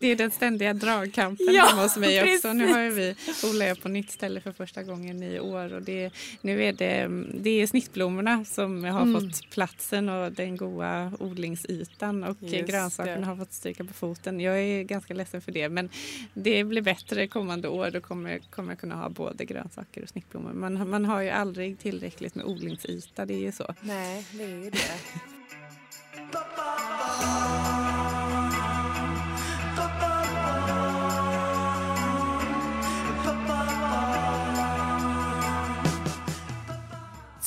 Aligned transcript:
Det 0.00 0.06
är 0.06 0.16
den 0.16 0.30
ständiga 0.30 0.74
dragkampen 0.74 1.46
Ja, 1.54 1.64
hemma 1.66 1.82
hos 1.82 1.96
mig 1.96 2.18
också. 2.22 2.26
precis. 2.48 2.54
Nu 2.54 2.72
har 2.72 2.80
ju 2.80 2.90
vi 2.90 3.14
odlar 3.44 3.74
på 3.74 3.88
nytt 3.88 4.10
ställe 4.10 4.40
för 4.40 4.52
första 4.52 4.82
gången 4.82 5.22
i 5.22 5.40
år 5.40 5.72
och 5.72 5.82
det, 5.82 6.10
nu 6.40 6.64
är 6.64 6.72
det, 6.72 7.08
det 7.40 7.50
är 7.50 7.66
snittblommorna 7.66 8.44
som 8.44 8.84
har 8.84 9.02
Mm. 9.02 9.20
fått 9.20 9.50
platsen 9.50 10.08
och 10.08 10.32
den 10.32 10.56
goda 10.56 11.12
odlingsytan 11.20 12.24
och 12.24 12.36
Just 12.40 12.68
grönsakerna 12.70 13.16
det. 13.20 13.26
har 13.26 13.36
fått 13.36 13.52
stryka 13.52 13.84
på 13.84 13.92
foten. 13.92 14.40
Jag 14.40 14.58
är 14.60 14.82
ganska 14.82 15.14
ledsen 15.14 15.40
för 15.40 15.52
det 15.52 15.68
men 15.68 15.88
det 16.34 16.64
blir 16.64 16.82
bättre 16.82 17.28
kommande 17.28 17.68
år. 17.68 17.90
Då 17.90 18.00
kommer, 18.00 18.38
kommer 18.38 18.72
jag 18.72 18.78
kunna 18.80 18.94
ha 18.96 19.08
både 19.08 19.44
grönsaker 19.44 20.02
och 20.02 20.08
snittblommor. 20.08 20.52
Man, 20.52 20.90
man 20.90 21.04
har 21.04 21.20
ju 21.20 21.30
aldrig 21.30 21.78
tillräckligt 21.78 22.34
med 22.34 22.44
odlingsyta, 22.46 23.26
det 23.26 23.34
är 23.34 23.38
ju 23.40 23.52
så. 23.52 23.74
Nej, 23.80 24.26
det 24.32 24.44
är 24.44 24.48
ju 24.64 24.70
det. 24.70 24.78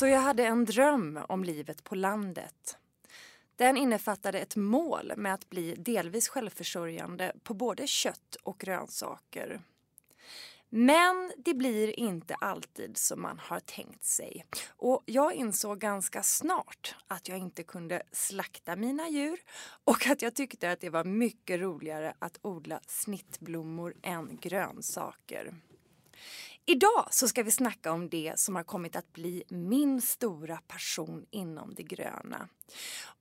Så 0.02 0.08
jag 0.08 0.20
hade 0.20 0.46
en 0.46 0.66
dröm 0.66 1.20
om 1.28 1.44
livet 1.44 1.84
på 1.84 1.96
landet. 1.96 2.78
Den 3.56 3.78
innefattade 3.78 4.40
ett 4.40 4.56
mål 4.56 5.14
med 5.18 5.34
att 5.34 5.50
bli 5.50 5.76
delvis 5.76 6.30
självförsörjande 6.30 7.34
på 7.44 7.54
både 7.54 7.88
kött 7.88 8.36
och 8.44 8.58
grönsaker. 8.60 9.62
Men 10.70 11.32
det 11.38 11.54
blir 11.54 12.00
inte 12.00 12.36
alltid 12.36 12.98
som 12.98 13.22
man 13.22 13.40
har 13.40 13.60
tänkt 13.60 14.04
sig. 14.04 14.46
Och 14.70 15.04
jag 15.06 15.34
insåg 15.34 15.80
ganska 15.80 16.24
snart 16.24 16.96
att 17.08 17.28
jag 17.28 17.38
inte 17.38 17.64
kunde 17.64 18.04
slakta 18.12 18.76
mina 18.76 19.10
djur 19.10 19.40
och 19.84 20.08
att 20.08 20.22
jag 20.22 20.36
tyckte 20.36 20.72
att 20.72 20.80
det 20.82 20.90
var 20.90 21.04
mycket 21.04 21.60
roligare 21.60 22.14
att 22.20 22.40
odla 22.42 22.80
snittblommor 22.88 23.94
än 24.02 24.38
grönsaker. 24.42 25.54
Idag 26.72 27.08
så 27.12 27.28
ska 27.28 27.44
vi 27.44 27.52
snacka 27.52 27.92
om 27.92 28.10
det 28.10 28.40
som 28.40 28.56
har 28.56 28.64
kommit 28.64 28.96
att 28.96 29.14
bli 29.14 29.44
min 29.48 30.02
stora 30.02 30.60
passion 30.68 31.26
inom 31.32 31.74
det 31.76 31.84
gröna. 31.84 32.48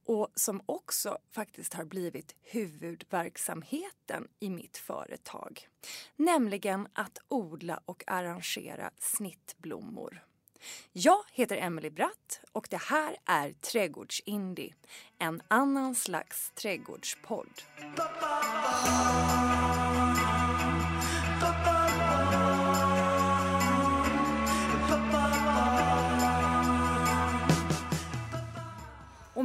Och 0.07 0.29
som 0.35 0.63
också 0.67 1.19
faktiskt 1.35 1.75
har 1.75 1.85
blivit 1.85 2.35
huvudverksamheten 2.43 4.29
i 4.41 4.51
mitt 4.51 4.77
företag. 4.77 5.69
Nämligen 6.17 6.89
att 6.93 7.19
odla 7.29 7.81
och 7.85 8.05
arrangera 8.07 8.91
snittblommor. 8.99 10.25
Jag 10.93 11.25
heter 11.33 11.57
Emily 11.57 11.91
Bratt 11.91 12.41
och 12.53 12.67
det 12.71 12.81
här 12.83 13.17
är 13.25 13.53
Trädgårdsindie. 13.53 14.75
En 15.19 15.43
annan 15.49 15.95
slags 15.95 16.51
trädgårdspodd. 16.55 17.63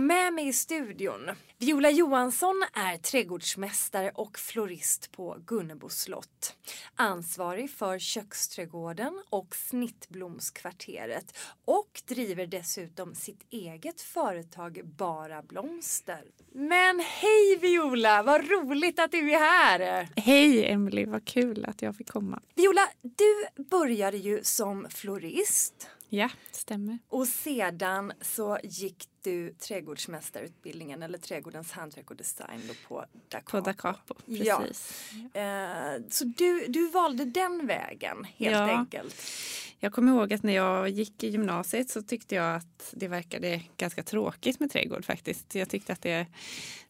Med 0.07 0.33
mig 0.33 0.47
i 0.47 0.53
studion, 0.53 1.29
Viola 1.57 1.89
Johansson 1.89 2.63
är 2.73 2.97
trädgårdsmästare 2.97 4.11
och 4.15 4.39
florist 4.39 5.11
på 5.11 5.37
Gunnebo 5.47 5.89
slott. 5.89 6.55
Ansvarig 6.95 7.71
för 7.71 7.99
köksträdgården 7.99 9.23
och 9.29 9.55
snittblomskvarteret 9.55 11.37
och 11.65 12.01
driver 12.07 12.47
dessutom 12.47 13.15
sitt 13.15 13.45
eget 13.49 14.01
företag 14.01 14.81
Bara 14.85 15.41
Blomster. 15.43 16.23
Men 16.53 16.99
hej 16.99 17.57
Viola, 17.61 18.23
vad 18.23 18.49
roligt 18.49 18.99
att 18.99 19.11
du 19.11 19.31
är 19.31 19.39
här! 19.39 20.09
Hej 20.15 20.65
Emily, 20.71 21.05
vad 21.05 21.25
kul 21.27 21.65
att 21.65 21.81
jag 21.81 21.95
fick 21.95 22.09
komma. 22.09 22.41
Viola, 22.55 22.87
du 23.01 23.63
började 23.63 24.17
ju 24.17 24.43
som 24.43 24.87
florist 24.89 25.89
Ja, 26.09 26.29
stämmer. 26.51 26.97
och 27.09 27.27
sedan 27.27 28.13
så 28.21 28.59
gick 28.63 29.09
du 29.25 29.53
trädgårdsmästarutbildningen 29.53 31.03
eller 31.03 31.17
trädgårdens 31.17 31.71
hantverk 31.71 32.09
och 32.11 32.15
design 32.17 32.61
då 32.67 32.73
på 32.87 33.05
Da 33.29 33.39
På 33.39 33.59
Da 33.59 33.73
Capo. 33.73 33.97
Capo, 34.13 34.15
Ja. 34.25 34.59
precis. 34.67 35.11
Eh, 35.33 36.01
så 36.09 36.25
du, 36.25 36.65
du 36.67 36.87
valde 36.89 37.25
den 37.25 37.67
vägen 37.67 38.27
helt 38.37 38.55
Ja. 38.55 38.77
enkelt. 38.77 39.15
Jag 39.79 39.93
kommer 39.93 40.11
ihåg 40.11 40.33
att 40.33 40.43
när 40.43 40.53
jag 40.55 40.89
gick 40.89 41.23
i 41.23 41.27
gymnasiet 41.27 41.89
så 41.89 42.01
tyckte 42.01 42.35
jag 42.35 42.55
att 42.55 42.89
det 42.91 43.07
verkade 43.07 43.61
ganska 43.77 44.03
tråkigt 44.03 44.59
med 44.59 44.71
trädgård 44.71 45.05
faktiskt. 45.05 45.55
Jag 45.55 45.69
tyckte 45.69 45.93
att 45.93 46.01
det, 46.01 46.25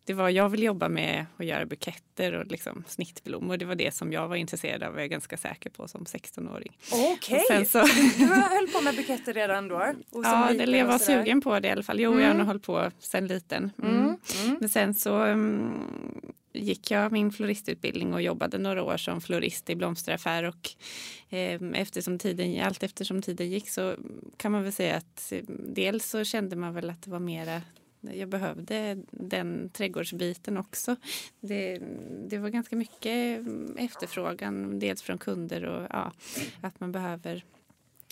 det 0.04 0.14
var, 0.14 0.30
jag 0.30 0.50
vill 0.50 0.64
jobba 0.64 0.90
med 0.90 1.26
att 1.38 1.46
göra 1.46 1.66
buketter 1.66 2.34
och 2.34 2.46
liksom 2.48 2.84
snittblommor. 2.88 3.58
Det 3.58 3.66
var 3.66 3.76
det 3.76 3.94
som 3.96 4.12
jag 4.14 4.28
var 4.28 4.36
intresserad 4.36 4.84
av, 4.84 4.94
var 4.94 5.00
jag 5.00 5.10
ganska 5.10 5.38
säker 5.38 5.70
på 5.70 5.88
som 5.88 6.06
16-åring. 6.06 6.78
Okej, 6.92 7.40
Och 7.40 7.46
sen 7.48 7.66
så- 7.66 7.86
du 8.18 8.26
höll 8.26 8.68
på 8.68 8.82
med 8.82 8.96
buketter 8.96 9.34
redan 9.34 9.68
då? 9.68 9.76
Och 10.12 10.24
Ja, 10.26 10.50
eller 10.50 10.78
jag 10.78 10.86
och 10.86 10.92
var 10.92 11.00
sugen 11.00 11.42
på 11.42 11.60
det 11.60 11.68
i 11.68 11.72
alla 11.72 11.84
fall. 11.84 12.00
Jo, 12.00 12.20
jag 12.20 12.25
har 12.28 12.34
nog 12.34 12.48
hållit 12.48 12.64
på 12.64 12.92
sedan 13.00 13.28
liten. 13.28 13.72
Mm. 13.84 13.96
Mm, 13.96 14.18
mm. 14.46 14.58
Men 14.60 14.70
sen 14.70 14.94
så 14.94 15.16
mm, 15.16 15.88
gick 16.54 16.92
jag 16.92 17.12
min 17.12 17.32
floristutbildning 17.32 18.14
och 18.14 18.22
jobbade 18.22 18.58
några 18.58 18.84
år 18.84 18.98
som 18.98 19.22
florist 19.22 19.70
i 19.70 19.76
blomsteraffär 19.76 20.44
och 20.44 20.70
eh, 21.30 21.62
eftersom 21.74 22.20
tiden, 22.20 22.66
allt 22.66 22.84
eftersom 22.84 23.22
tiden 23.22 23.50
gick 23.50 23.70
så 23.70 23.96
kan 24.38 24.52
man 24.52 24.64
väl 24.64 24.74
säga 24.74 24.96
att 24.96 25.32
eh, 25.32 25.44
dels 25.48 26.10
så 26.10 26.24
kände 26.24 26.56
man 26.56 26.74
väl 26.74 26.90
att 26.90 27.02
det 27.02 27.12
var 27.12 27.20
mera 27.20 27.62
jag 28.14 28.30
behövde 28.30 28.98
den 29.12 29.70
trädgårdsbiten 29.70 30.58
också. 30.58 30.96
Det, 31.40 31.82
det 32.28 32.38
var 32.38 32.50
ganska 32.50 32.76
mycket 32.76 33.46
efterfrågan, 33.78 34.80
dels 34.80 35.02
från 35.02 35.18
kunder 35.18 35.66
och 35.66 35.88
ja, 35.90 36.12
att 36.62 36.80
man 36.80 36.92
behöver 36.92 37.44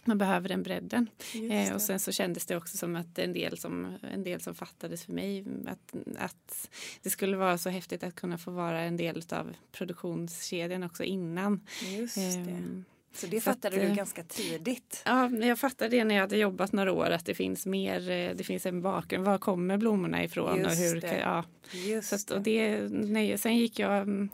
man 0.05 0.17
behöver 0.17 0.49
den 0.49 0.63
bredden. 0.63 1.09
Eh, 1.51 1.73
och 1.73 1.81
sen 1.81 1.99
så 1.99 2.11
kändes 2.11 2.45
det 2.45 2.57
också 2.57 2.77
som 2.77 2.95
att 2.95 3.19
en 3.19 3.33
del 3.33 3.57
som, 3.57 3.97
en 4.01 4.23
del 4.23 4.41
som 4.41 4.55
fattades 4.55 5.05
för 5.05 5.13
mig 5.13 5.45
att, 5.67 5.93
att 6.17 6.69
det 7.01 7.09
skulle 7.09 7.37
vara 7.37 7.57
så 7.57 7.69
häftigt 7.69 8.03
att 8.03 8.15
kunna 8.15 8.37
få 8.37 8.51
vara 8.51 8.81
en 8.81 8.97
del 8.97 9.23
av 9.29 9.53
produktionskedjan 9.71 10.83
också 10.83 11.03
innan. 11.03 11.61
Just 11.97 12.15
det. 12.15 12.83
Så 13.15 13.27
det 13.27 13.41
så 13.41 13.49
att, 13.49 13.55
fattade 13.55 13.75
du 13.75 13.81
eh, 13.81 13.95
ganska 13.95 14.23
tidigt. 14.23 15.01
Ja, 15.05 15.29
jag 15.29 15.59
fattade 15.59 15.97
det 15.97 16.03
när 16.03 16.15
jag 16.15 16.21
hade 16.21 16.37
jobbat 16.37 16.71
några 16.71 16.91
år 16.91 17.09
att 17.09 17.25
det 17.25 17.35
finns 17.35 17.65
mer, 17.65 18.09
eh, 18.09 18.35
det 18.35 18.43
finns 18.43 18.65
en 18.65 18.81
bakgrund. 18.81 19.25
Var 19.25 19.37
kommer 19.37 19.77
blommorna 19.77 20.23
ifrån? 20.23 20.57
Just 20.59 20.69
och 20.69 20.75
hur, 20.77 21.01
det. 21.01 21.19
ja. 21.19 21.43
Just 21.71 22.09
Så 22.09 22.15
att, 22.15 22.31
och 22.31 22.41
det, 22.41 22.79
nej, 22.89 23.37
sen 23.37 23.57
gick 23.57 23.79
jag 23.79 24.01
mm, 24.01 24.29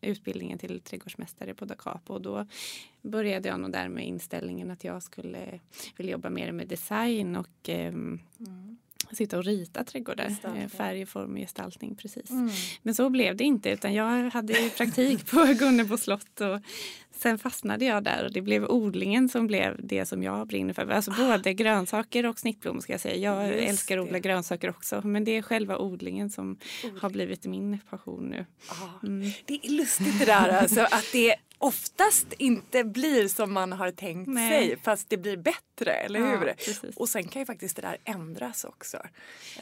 utbildningen 0.00 0.58
till 0.58 0.80
trädgårdsmästare 0.80 1.54
på 1.54 1.64
Da 1.64 1.74
Capo 1.74 2.14
och 2.14 2.22
då 2.22 2.46
började 3.02 3.48
jag 3.48 3.60
nog 3.60 3.72
där 3.72 3.88
med 3.88 4.06
inställningen 4.06 4.70
att 4.70 4.84
jag 4.84 5.02
skulle 5.02 5.60
vilja 5.96 6.12
jobba 6.12 6.30
mer 6.30 6.52
med 6.52 6.68
design 6.68 7.36
och 7.36 7.68
ehm, 7.68 8.20
Mm. 8.40 9.16
sitta 9.16 9.38
och 9.38 9.44
rita 9.44 9.84
trädgårdar. 9.84 10.28
Gestaltning. 10.28 10.62
Eh, 10.62 10.68
Färg, 10.68 11.06
form 11.06 11.32
och 11.32 11.38
gestaltning, 11.38 11.94
precis. 11.94 12.30
Mm. 12.30 12.50
Men 12.82 12.94
så 12.94 13.10
blev 13.10 13.36
det 13.36 13.44
inte 13.44 13.70
utan 13.70 13.94
jag 13.94 14.30
hade 14.30 14.70
praktik 14.76 15.30
på 15.30 15.44
Gunnebo 15.58 15.96
slott 15.96 16.40
och 16.40 16.60
sen 17.18 17.38
fastnade 17.38 17.84
jag 17.84 18.04
där 18.04 18.24
och 18.24 18.32
det 18.32 18.42
blev 18.42 18.64
odlingen 18.64 19.28
som 19.28 19.46
blev 19.46 19.76
det 19.78 20.06
som 20.06 20.22
jag 20.22 20.46
brinner 20.46 20.74
för. 20.74 20.88
Alltså 20.90 21.10
både 21.10 21.54
grönsaker 21.54 22.26
och 22.26 22.38
snittblommor 22.38 22.80
ska 22.80 22.92
jag 22.92 23.00
säga. 23.00 23.16
Jag 23.16 23.46
Just 23.56 23.68
älskar 23.68 23.98
att 23.98 24.06
odla 24.08 24.18
grönsaker 24.18 24.70
också 24.70 25.00
men 25.04 25.24
det 25.24 25.36
är 25.36 25.42
själva 25.42 25.78
odlingen 25.78 26.30
som 26.30 26.58
Odling. 26.84 27.00
har 27.00 27.10
blivit 27.10 27.44
min 27.46 27.78
passion 27.90 28.24
nu. 28.24 28.46
Ah, 28.68 29.06
Mm. 29.06 29.30
Det 29.44 29.54
är 29.66 29.70
lustigt 29.70 30.18
det 30.18 30.24
där 30.24 30.48
alltså, 30.48 30.80
att 30.80 31.06
det 31.12 31.34
oftast 31.60 32.32
inte 32.38 32.84
blir 32.84 33.28
som 33.28 33.52
man 33.52 33.72
har 33.72 33.90
tänkt 33.90 34.28
Nej. 34.28 34.50
sig 34.68 34.76
fast 34.82 35.10
det 35.10 35.16
blir 35.16 35.36
bättre, 35.36 35.92
eller 35.92 36.20
Ja, 36.20 36.26
hur? 36.26 36.52
precis. 36.52 36.96
Och 36.96 37.08
sen 37.08 37.28
kan 37.28 37.42
ju 37.42 37.46
faktiskt 37.46 37.76
det 37.76 37.82
där 37.82 37.96
ändras 38.04 38.64
också. 38.64 38.96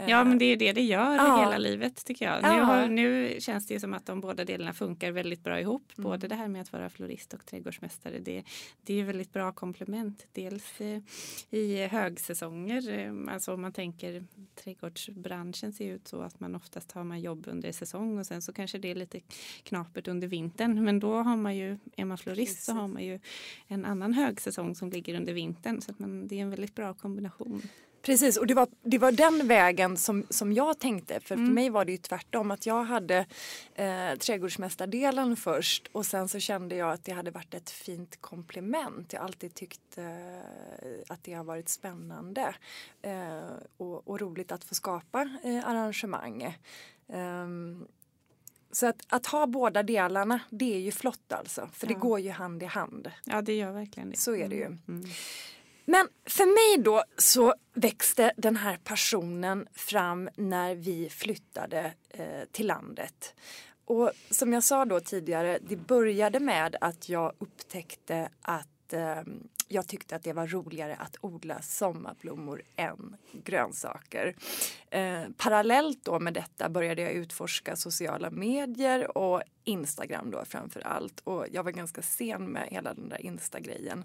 Ja 0.06 0.21
Eh, 0.21 0.25
men 0.25 0.39
det 0.39 0.45
är 0.45 0.56
det 0.56 0.72
det 0.72 0.83
gör 0.83 1.16
Ja. 1.16 1.41
hela 1.45 1.59
livet 1.59 2.05
tycker 2.05 2.25
jag. 2.25 2.42
Ja. 2.42 2.53
Nu, 2.57 2.63
har, 2.63 2.86
nu 2.89 3.36
känns 3.41 3.66
det 3.66 3.75
ju 3.75 3.80
som 3.80 3.95
att 3.95 4.07
de 4.07 4.21
båda 4.21 4.45
delarna 4.45 4.72
funkar 4.72 5.10
väldigt 5.10 5.45
bra 5.45 5.60
ihop. 5.60 5.92
Mm. 5.98 6.10
Både 6.10 6.28
det 6.28 6.34
här 6.34 6.48
med 6.48 6.63
att 6.63 6.72
vara 6.72 6.91
florist 6.91 7.34
och 7.34 7.46
trädgårdsmästare. 7.47 8.19
Det, 8.19 8.45
det 8.83 9.01
är 9.01 9.04
väldigt 9.04 9.33
bra 9.33 9.53
komplement. 9.53 10.27
Dels 10.33 10.81
eh, 10.81 11.03
i 11.51 11.87
högsäsonger. 11.87 12.98
Eh, 12.98 13.34
alltså 13.34 13.54
om 13.54 13.63
man 13.63 13.72
tänker 13.72 14.25
trädgårdsbranschen 14.54 15.72
ser 15.72 15.93
ut 15.93 16.09
så 16.09 16.21
att 16.21 16.41
man 16.41 16.54
oftast 16.54 16.93
har 16.93 17.04
man 17.04 17.21
jobb 17.21 17.45
under 17.48 17.72
säsong 17.72 18.19
och 18.19 18.27
sen 18.27 18.43
så 18.43 18.53
kanske 18.53 18.78
det 18.78 18.91
är 18.91 18.95
lite 18.95 19.21
knapert 19.63 20.09
under 20.09 20.28
vintern. 20.28 20.84
Men 20.84 21.01
då 21.01 21.15
har 21.15 21.37
man 21.37 21.57
ju, 21.57 21.78
är 21.97 22.04
man 22.04 22.19
florist 22.19 22.63
så 22.63 22.72
har 22.72 22.89
man 22.89 23.04
ju 23.04 23.21
en 23.66 23.84
annan 23.84 24.13
högsäsong 24.13 24.75
som 24.75 24.91
ligger 24.91 25.15
under 25.15 25.33
vintern. 25.33 25.81
Så 25.81 25.91
att 25.91 25.99
man, 25.99 26.28
det 26.28 26.39
är 26.39 26.42
en 26.42 26.51
väldigt 26.51 26.75
bra 26.75 26.95
kombination. 26.95 27.63
Precis, 28.06 28.36
och 28.36 28.47
det 28.47 28.54
var, 28.54 28.68
det 28.82 28.98
var 28.98 29.12
den 29.12 29.48
vägen 29.48 29.97
som, 29.97 30.26
som 30.30 30.53
jag 30.53 30.78
tänkte. 30.78 31.20
För 31.20 31.34
Mm. 31.34 31.47
för 31.47 31.53
mig 31.54 31.70
var 31.70 31.84
det 31.84 31.92
ju 31.92 31.98
tvärtom. 31.98 32.50
Att 32.50 32.66
jag 32.66 32.84
hade 32.84 33.26
eh, 33.74 34.14
trädgårdsmästardelen 34.18 35.36
först 35.36 35.88
och 35.92 36.06
sen 36.06 36.28
så 36.28 36.38
kände 36.41 36.76
jag 36.76 36.92
att 36.92 37.04
det 37.04 37.12
hade 37.12 37.30
varit 37.30 37.54
ett 37.54 37.70
fint 37.70 38.20
komplement. 38.20 39.12
Jag 39.12 39.20
har 39.20 39.24
alltid 39.26 39.54
tyckt 39.54 39.98
eh, 39.98 40.04
att 41.08 41.24
det 41.24 41.32
har 41.32 41.44
varit 41.44 41.68
spännande 41.68 42.54
eh, 43.03 43.41
och, 43.76 44.08
och 44.08 44.20
roligt 44.20 44.53
att 44.53 44.64
få 44.64 44.74
skapa 44.74 45.28
eh, 45.44 45.68
arrangemang. 45.68 46.56
Ehm, 47.12 47.86
Så 48.72 48.86
att, 48.86 48.97
att 49.08 49.26
ha 49.26 49.47
båda 49.47 49.82
delarna, 49.82 50.41
det 50.50 50.74
är 50.74 50.78
ju 50.78 50.92
flott 50.92 51.32
alltså. 51.32 51.68
För 51.72 51.86
Ja. 51.86 51.94
det 51.94 52.00
går 52.00 52.20
ju 52.20 52.30
hand 52.30 52.62
i 52.62 52.66
hand. 52.66 53.10
Ja, 53.24 53.42
det 53.42 53.54
gör 53.56 53.72
verkligen 53.72 54.10
det. 54.10 54.16
Så 54.16 54.36
är 54.36 54.48
det 54.48 54.56
ju. 54.56 54.64
Mm. 54.64 55.04
Men 55.88 56.09
för 56.24 56.47
mig 56.47 56.84
då 56.84 57.04
så 57.16 57.54
växte 57.74 58.33
den 58.36 58.56
här 58.56 58.78
passionen 58.84 59.68
fram 59.72 60.28
när 60.36 60.74
vi 60.74 61.09
flyttade 61.10 61.92
eh, 62.09 62.44
till 62.53 62.66
landet. 62.66 63.34
Och 63.84 64.10
som 64.30 64.53
jag 64.53 64.65
sa 64.65 64.84
då 64.84 65.00
tidigare, 65.00 65.59
det 65.68 65.77
började 65.77 66.41
med 66.41 66.77
att 66.80 67.09
jag 67.09 67.33
upptäckte 67.38 68.28
att 68.42 68.92
eh, 68.92 69.22
jag 69.68 69.88
tyckte 69.88 70.16
att 70.16 70.22
det 70.22 70.33
var 70.33 70.47
roligare 70.47 70.97
att 70.97 71.16
odla 71.21 71.62
sommarblommor 71.62 72.62
än 72.77 73.16
grönsaker. 73.32 74.36
Eh, 74.91 75.22
parallellt 75.36 76.04
då 76.04 76.21
med 76.21 76.34
detta 76.34 76.68
började 76.68 77.03
jag 77.03 77.12
utforska 77.12 77.77
sociala 77.77 78.30
medier 78.30 79.18
och 79.18 79.42
Instagram 79.65 80.30
då 80.30 80.44
framför 80.44 80.80
allt. 80.80 81.21
Och 81.21 81.47
jag 81.53 81.62
var 81.62 81.71
ganska 81.71 82.03
sen 82.03 82.53
med 82.53 82.68
hela 82.71 82.94
den 82.94 83.09
där 83.09 83.27
Insta-grejen. 83.27 84.04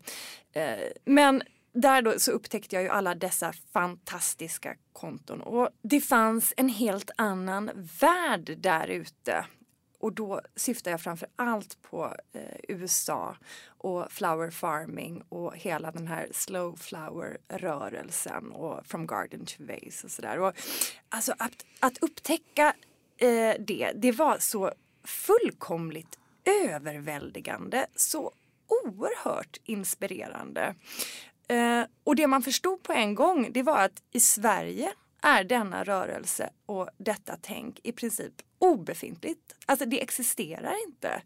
Eh, 0.54 0.80
men 1.06 1.44
där 1.74 2.02
då 2.02 2.20
så 2.20 2.32
upptäckte 2.32 2.76
jag 2.76 2.84
ju 2.84 2.90
alla 2.90 3.16
dessa 3.16 3.54
fantastiska 3.74 4.76
konton 4.94 5.42
och 5.42 5.70
det 5.82 6.02
fanns 6.02 6.54
en 6.58 6.70
helt 6.70 7.12
annan 7.16 7.72
värld 8.02 8.58
där 8.58 8.88
ute. 8.88 9.46
Och 10.00 10.14
då 10.14 10.42
syftar 10.56 10.92
jag 10.92 11.02
framför 11.02 11.28
allt 11.36 11.82
på 11.82 12.16
eh, 12.34 12.42
USA 12.68 13.36
och 13.68 14.12
flower 14.12 14.50
farming 14.50 15.24
och 15.30 15.58
hela 15.58 15.92
den 15.92 16.08
här 16.08 16.28
slow 16.32 16.76
flower 16.76 17.38
rörelsen 17.48 18.52
och 18.52 18.86
from 18.86 19.08
garden 19.08 19.46
to 19.46 19.64
vase 19.64 20.08
och 20.08 20.12
sådär. 20.12 20.40
Och 20.40 20.54
Alltså 21.10 21.34
att, 21.38 21.66
att 21.80 21.98
upptäcka 21.98 22.74
eh, 23.18 23.56
det, 23.60 23.92
det 23.96 24.12
var 24.12 24.38
så 24.40 24.72
fullkomligt 25.04 26.20
överväldigande, 26.66 27.86
så 27.96 28.32
oerhört 28.68 29.58
inspirerande. 29.64 30.76
Eh, 31.48 31.84
och 32.04 32.16
det 32.16 32.28
man 32.28 32.42
förstod 32.42 32.84
på 32.84 32.94
en 32.94 33.16
gång 33.16 33.50
det 33.52 33.64
var 33.64 33.80
att 33.86 34.02
i 34.12 34.20
Sverige 34.20 34.92
är 35.22 35.44
denna 35.44 35.84
rörelse 35.84 36.50
och 36.66 36.90
detta 36.98 37.38
tänk 37.42 37.80
i 37.84 37.92
princip 37.92 38.34
obefintligt. 38.60 39.56
Alltså 39.66 39.86
det 39.86 40.02
existerar 40.04 40.74
inte. 40.88 41.22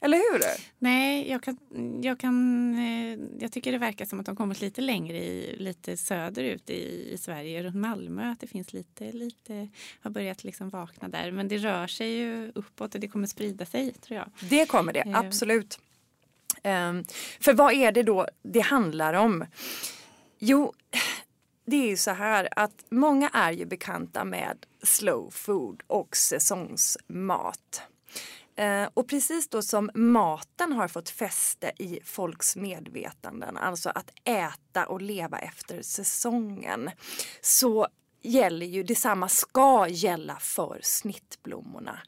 Eller 0.00 0.16
hur? 0.32 0.42
Nej, 0.78 1.30
jag, 1.30 1.42
kan, 1.42 1.58
jag, 2.02 2.20
kan, 2.20 2.74
eh, 2.78 3.18
jag 3.38 3.52
tycker 3.52 3.72
det 3.72 3.78
verkar 3.78 4.04
som 4.04 4.20
att 4.20 4.26
de 4.26 4.36
kommit 4.36 4.60
lite 4.60 4.80
längre 4.80 5.16
i, 5.18 5.56
lite 5.58 5.96
söderut 5.96 6.70
i, 6.70 7.10
i 7.12 7.18
Sverige, 7.18 7.62
runt 7.62 7.76
Malmö. 7.76 8.30
Att 8.30 8.40
det 8.40 8.46
finns 8.46 8.72
lite, 8.72 9.12
lite, 9.12 9.68
har 10.00 10.10
börjat 10.10 10.44
liksom 10.44 10.70
vakna 10.70 11.08
där. 11.08 11.30
Men 11.30 11.48
det 11.48 11.58
rör 11.58 11.86
sig 11.86 12.10
ju 12.12 12.52
uppåt 12.54 12.94
och 12.94 13.00
det 13.00 13.08
kommer 13.08 13.26
sprida 13.26 13.66
sig 13.66 13.92
tror 13.92 14.18
jag. 14.18 14.28
Det 14.50 14.66
kommer 14.66 14.92
det, 14.92 15.00
Eh. 15.00 15.18
absolut. 15.18 15.78
Ehm, 16.66 17.04
för 17.40 17.52
vad 17.52 17.72
är 17.72 17.92
det 17.92 18.02
då 18.02 18.26
det 18.42 18.60
handlar 18.60 19.14
om? 19.14 19.44
Jo, 20.38 20.72
det 21.66 21.76
är 21.76 21.88
ju 21.88 21.96
så 21.96 22.10
här 22.10 22.48
att 22.56 22.84
många 22.88 23.28
är 23.28 23.52
ju 23.52 23.66
bekanta 23.66 24.24
med 24.24 24.66
slow 24.82 25.30
food 25.30 25.82
och 25.86 26.16
säsongsmat. 26.16 27.82
Ehm, 28.56 28.90
och 28.94 29.08
precis 29.08 29.48
då 29.48 29.62
som 29.62 29.90
maten 29.94 30.72
har 30.72 30.88
fått 30.88 31.08
fäste 31.08 31.72
i 31.78 32.00
folks 32.04 32.56
medvetanden, 32.56 33.56
alltså 33.56 33.90
att 33.94 34.10
äta 34.24 34.86
och 34.86 35.02
leva 35.02 35.38
efter 35.38 35.82
säsongen, 35.82 36.90
så 37.40 37.88
gäller 38.26 38.66
ju 38.66 38.82
detsamma 38.82 39.28
ska 39.28 39.88
gälla 39.88 40.36
för 40.40 40.78
snittblommorna. 40.82 41.98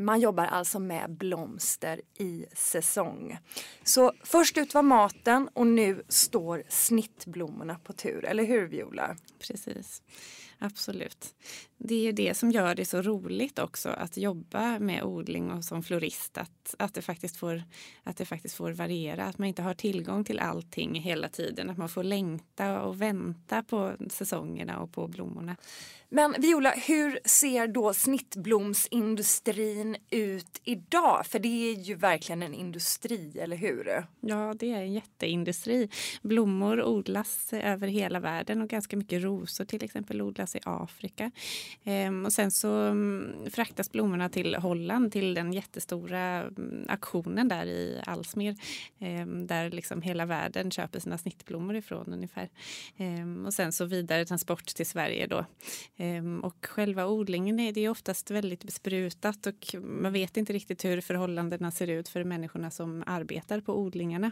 Man 0.00 0.20
jobbar 0.20 0.46
alltså 0.46 0.78
med 0.78 1.10
blomster 1.10 2.00
i 2.18 2.46
säsong. 2.52 3.38
Så 3.84 4.12
först 4.24 4.58
ut 4.58 4.74
var 4.74 4.82
maten 4.82 5.48
och 5.52 5.66
nu 5.66 6.04
står 6.08 6.62
snittblommorna 6.68 7.78
på 7.84 7.92
tur, 7.92 8.24
eller 8.24 8.44
hur 8.44 8.66
Viola? 8.66 9.16
Precis. 9.38 10.02
Absolut. 10.58 11.34
Det 11.78 11.94
är 11.94 12.02
ju 12.02 12.12
det 12.12 12.36
som 12.36 12.50
gör 12.50 12.74
det 12.74 12.84
så 12.84 13.02
roligt 13.02 13.58
också 13.58 13.88
att 13.88 14.16
jobba 14.16 14.78
med 14.78 15.02
odling 15.02 15.50
och 15.50 15.64
som 15.64 15.82
florist. 15.82 16.38
Att, 16.38 16.74
att, 16.78 16.94
det 16.94 17.02
faktiskt 17.02 17.36
får, 17.36 17.62
att 18.02 18.16
det 18.16 18.24
faktiskt 18.24 18.54
får 18.54 18.72
variera. 18.72 19.24
Att 19.24 19.38
man 19.38 19.48
inte 19.48 19.62
har 19.62 19.74
tillgång 19.74 20.24
till 20.24 20.38
allting 20.38 20.94
hela 20.94 21.28
tiden. 21.28 21.70
Att 21.70 21.78
man 21.78 21.88
får 21.88 22.04
längta 22.04 22.82
och 22.82 23.02
vänta 23.02 23.62
på 23.62 23.92
säsongerna 24.10 24.80
och 24.80 24.92
på 24.92 25.08
blommorna. 25.08 25.56
Men 26.08 26.34
Viola, 26.38 26.70
hur 26.70 27.18
ser 27.24 27.66
då 27.66 27.94
snittblomsindustrin 27.94 29.96
ut 30.10 30.60
idag? 30.64 31.26
För 31.26 31.38
det 31.38 31.70
är 31.70 31.74
ju 31.74 31.94
verkligen 31.94 32.42
en 32.42 32.54
industri, 32.54 33.38
eller 33.38 33.56
hur? 33.56 34.04
Ja, 34.20 34.54
det 34.58 34.72
är 34.72 34.82
en 34.82 34.92
jätteindustri. 34.92 35.90
Blommor 36.22 36.82
odlas 36.82 37.52
över 37.52 37.88
hela 37.88 38.20
världen 38.20 38.62
och 38.62 38.68
ganska 38.68 38.96
mycket 38.96 39.22
rosor 39.22 39.64
till 39.64 39.84
exempel 39.84 40.22
odlas 40.22 40.45
i 40.54 40.60
Afrika. 40.64 41.30
Ehm, 41.84 42.26
och 42.26 42.32
sen 42.32 42.50
så 42.50 42.68
mm, 42.68 43.50
fraktas 43.50 43.92
blommorna 43.92 44.28
till 44.28 44.54
Holland 44.54 45.12
till 45.12 45.34
den 45.34 45.52
jättestora 45.52 46.20
mm, 46.42 46.86
auktionen 46.88 47.48
där 47.48 47.66
i 47.66 48.02
Alsmer 48.06 48.56
ehm, 48.98 49.46
där 49.46 49.70
liksom 49.70 50.02
hela 50.02 50.26
världen 50.26 50.70
köper 50.70 51.00
sina 51.00 51.18
snittblommor 51.18 51.76
ifrån 51.76 52.12
ungefär. 52.12 52.48
Ehm, 52.96 53.46
och 53.46 53.54
sen 53.54 53.72
så 53.72 53.84
vidare 53.84 54.24
transport 54.24 54.66
till 54.66 54.86
Sverige 54.86 55.26
då. 55.26 55.44
Ehm, 55.96 56.40
och 56.40 56.66
själva 56.66 57.06
odlingen 57.06 57.60
är 57.60 57.72
det 57.72 57.84
är 57.84 57.88
oftast 57.88 58.30
väldigt 58.30 58.64
besprutat 58.64 59.46
och 59.46 59.74
man 59.80 60.12
vet 60.12 60.36
inte 60.36 60.52
riktigt 60.52 60.84
hur 60.84 61.00
förhållandena 61.00 61.70
ser 61.70 61.86
ut 61.86 62.08
för 62.08 62.24
människorna 62.24 62.70
som 62.70 63.04
arbetar 63.06 63.60
på 63.60 63.78
odlingarna. 63.78 64.30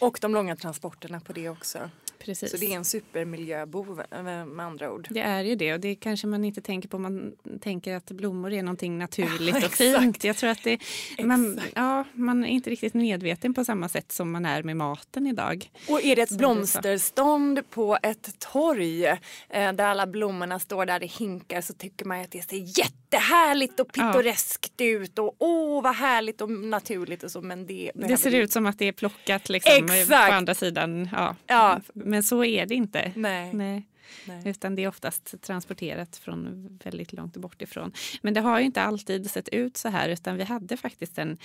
Och 0.00 0.18
de 0.20 0.32
långa 0.32 0.56
transporterna 0.56 1.20
på 1.20 1.32
det 1.32 1.48
också. 1.48 1.90
Precis. 2.18 2.50
Så 2.50 2.56
det 2.56 2.66
är 2.66 2.76
en 2.76 2.84
supermiljöbov 2.84 4.02
med 4.46 4.60
andra 4.60 4.92
ord. 4.92 5.06
Det 5.10 5.20
är 5.20 5.44
ju 5.44 5.54
det 5.54 5.74
och 5.74 5.80
det 5.80 5.94
kanske 5.94 6.26
man 6.26 6.44
inte 6.44 6.60
tänker 6.60 6.88
på. 6.88 6.98
Man 6.98 7.32
tänker 7.60 7.96
att 7.96 8.10
blommor 8.10 8.52
är 8.52 8.62
någonting 8.62 8.98
naturligt 8.98 9.56
Ja, 9.60 9.66
och 9.66 9.72
fint. 9.72 10.24
Jag 10.24 10.36
tror 10.36 10.50
att 10.50 10.62
det, 10.64 10.78
man, 11.24 11.60
ja, 11.74 12.04
man 12.12 12.44
är 12.44 12.48
inte 12.48 12.70
riktigt 12.70 12.94
medveten 12.94 13.54
på 13.54 13.64
samma 13.64 13.88
sätt 13.88 14.12
som 14.12 14.30
man 14.32 14.46
är 14.46 14.62
med 14.62 14.76
maten 14.76 15.26
idag. 15.26 15.70
Och 15.88 16.04
är 16.04 16.16
det 16.16 16.22
ett 16.22 16.38
blomsterstånd 16.38 17.70
på 17.70 17.98
ett 18.02 18.38
torg 18.38 19.06
eh, 19.06 19.16
där 19.48 19.80
alla 19.80 20.06
blommorna 20.06 20.58
står 20.58 20.86
där 20.86 21.00
det 21.00 21.06
hinkar 21.06 21.60
så 21.60 21.72
tycker 21.72 22.04
man 22.04 22.20
att 22.20 22.30
det 22.30 22.48
ser 22.50 22.78
jättehärligt 22.78 23.80
och 23.80 23.88
Ja. 23.94 24.12
pittoreskt 24.12 24.80
ut 24.80 25.18
och 25.18 25.34
åh 25.38 25.82
vad 25.82 25.94
härligt 25.94 26.40
och 26.40 26.50
naturligt 26.50 27.22
och 27.22 27.30
så 27.30 27.40
men 27.40 27.66
det 27.66 27.90
Det 27.94 28.16
ser 28.16 28.34
ut 28.34 28.52
som 28.52 28.66
att 28.66 28.78
det 28.78 28.84
är 28.88 28.92
plockat 28.92 29.48
liksom, 29.48 29.84
Exakt. 29.90 30.28
på 30.30 30.34
andra 30.34 30.54
sidan. 30.54 31.08
Ja. 31.12 31.36
Ja. 31.46 31.80
Men 32.08 32.22
så 32.22 32.44
är 32.44 32.66
det 32.66 32.74
inte. 32.74 33.12
Nej. 33.16 33.52
Nej. 33.54 33.88
Nej. 34.24 34.42
Utan 34.44 34.74
det 34.74 34.84
är 34.84 34.88
oftast 34.88 35.42
transporterat 35.42 36.16
från 36.16 36.68
väldigt 36.84 37.12
långt 37.12 37.36
bort 37.36 37.62
ifrån. 37.62 37.92
Men 38.22 38.34
det 38.34 38.40
har 38.40 38.58
ju 38.58 38.64
inte 38.64 38.82
alltid 38.82 39.30
sett 39.30 39.48
ut 39.48 39.76
så 39.76 39.88
här 39.88 40.08
utan 40.08 40.36
vi 40.36 40.44
hade 40.44 40.76
faktiskt 40.76 41.18
en, 41.18 41.38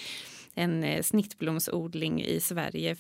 en 0.56 0.84
eh, 0.84 1.02
snittblomsodling 1.02 2.22
i 2.24 2.40
Sverige. 2.40 2.96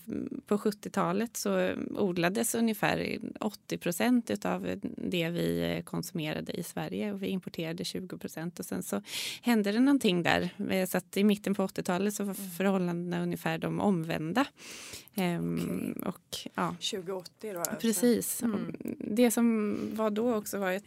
På 0.48 0.58
70-talet 0.58 1.38
så 1.38 1.74
odlades 1.96 2.56
ungefär 2.56 3.20
80 3.40 3.78
procent 3.78 4.46
av 4.46 4.80
det 4.98 5.30
vi 5.30 5.76
eh, 5.76 5.84
konsumerade 5.84 6.52
i 6.52 6.64
Sverige 6.64 7.14
och 7.14 7.24
vi 7.24 7.28
importerade 7.28 7.86
20 7.86 8.18
procent. 8.18 8.60
Och 8.60 8.66
sen 8.66 8.84
så 8.84 9.02
hände 9.42 9.72
det 9.72 9.80
någonting 9.80 10.24
där. 10.24 10.50
Eh, 10.70 10.88
Så 10.88 10.98
att 10.98 11.18
i 11.18 11.24
mitten 11.24 11.56
på 11.56 11.68
80-talet 11.68 12.14
så 12.14 12.24
var 12.24 12.34
förhållandena 12.34 13.24
ungefär 13.24 13.58
de 13.58 13.80
omvända. 13.80 14.46
Ehm, 15.16 16.04
och 16.06 16.38
ja, 16.56 16.76
2080 16.92 17.54
då 17.54 17.60
alltså. 17.60 17.76
Precis. 17.76 18.44
Mm. 18.44 18.56
Och 18.56 18.86
Det 18.98 19.32
som 19.32 19.78
var 19.96 20.10
då 20.10 20.36
också 20.36 20.58
var 20.58 20.82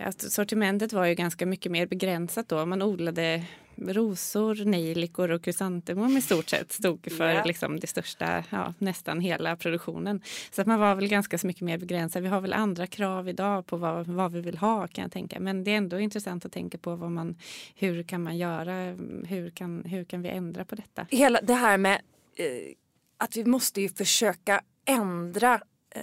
att 0.00 0.20
sortimentet 0.20 0.92
var 0.92 1.06
ju 1.06 1.14
ganska 1.14 1.46
mycket 1.46 1.72
mer 1.72 1.86
begränsat 1.86 2.48
då. 2.48 2.66
Man 2.66 2.82
odlade 2.82 3.44
rosor, 3.76 4.64
nejlikor 4.64 5.30
och 5.30 5.42
krysantemum 5.44 6.16
i 6.16 6.20
stort 6.22 6.48
sett 6.48 6.72
stod 6.72 7.12
för 7.12 7.30
Ja. 7.30 7.44
liksom 7.44 7.80
det 7.80 7.86
största, 7.86 8.44
ja, 8.50 8.74
nästan 8.78 9.20
hela 9.20 9.56
produktionen. 9.56 10.20
Så 10.50 10.60
att 10.60 10.66
man 10.66 10.80
var 10.80 10.94
väl 10.94 11.08
ganska 11.08 11.38
så 11.38 11.46
mycket 11.46 11.62
mer 11.62 11.78
begränsad. 11.78 12.22
Vi 12.22 12.28
har 12.28 12.40
väl 12.40 12.52
andra 12.52 12.86
krav 12.86 13.28
idag 13.28 13.66
på 13.66 13.76
vad, 13.76 14.06
vad 14.06 14.32
vi 14.32 14.40
vill 14.40 14.58
ha 14.58 14.88
kan 14.88 15.02
jag 15.02 15.12
tänka. 15.12 15.40
Men 15.40 15.64
det 15.64 15.70
är 15.70 15.76
ändå 15.76 15.98
intressant 16.00 16.44
att 16.44 16.52
tänka 16.52 16.78
på 16.78 16.96
vad 16.96 17.10
man, 17.10 17.36
hur 17.74 18.02
kan 18.02 18.22
man 18.22 18.36
göra, 18.38 18.74
hur 19.26 19.50
kan, 19.50 19.84
hur 19.84 20.04
kan 20.04 20.22
vi 20.22 20.28
ändra 20.28 20.64
på 20.64 20.74
detta? 20.74 21.06
Hela 21.10 21.40
det 21.42 21.54
här 21.54 21.78
med 21.78 21.94
eh, 22.36 22.46
att 23.18 23.36
vi 23.36 23.44
måste 23.44 23.80
ju 23.80 23.88
försöka 23.88 24.60
ändra 24.84 25.60
eh, 25.94 26.02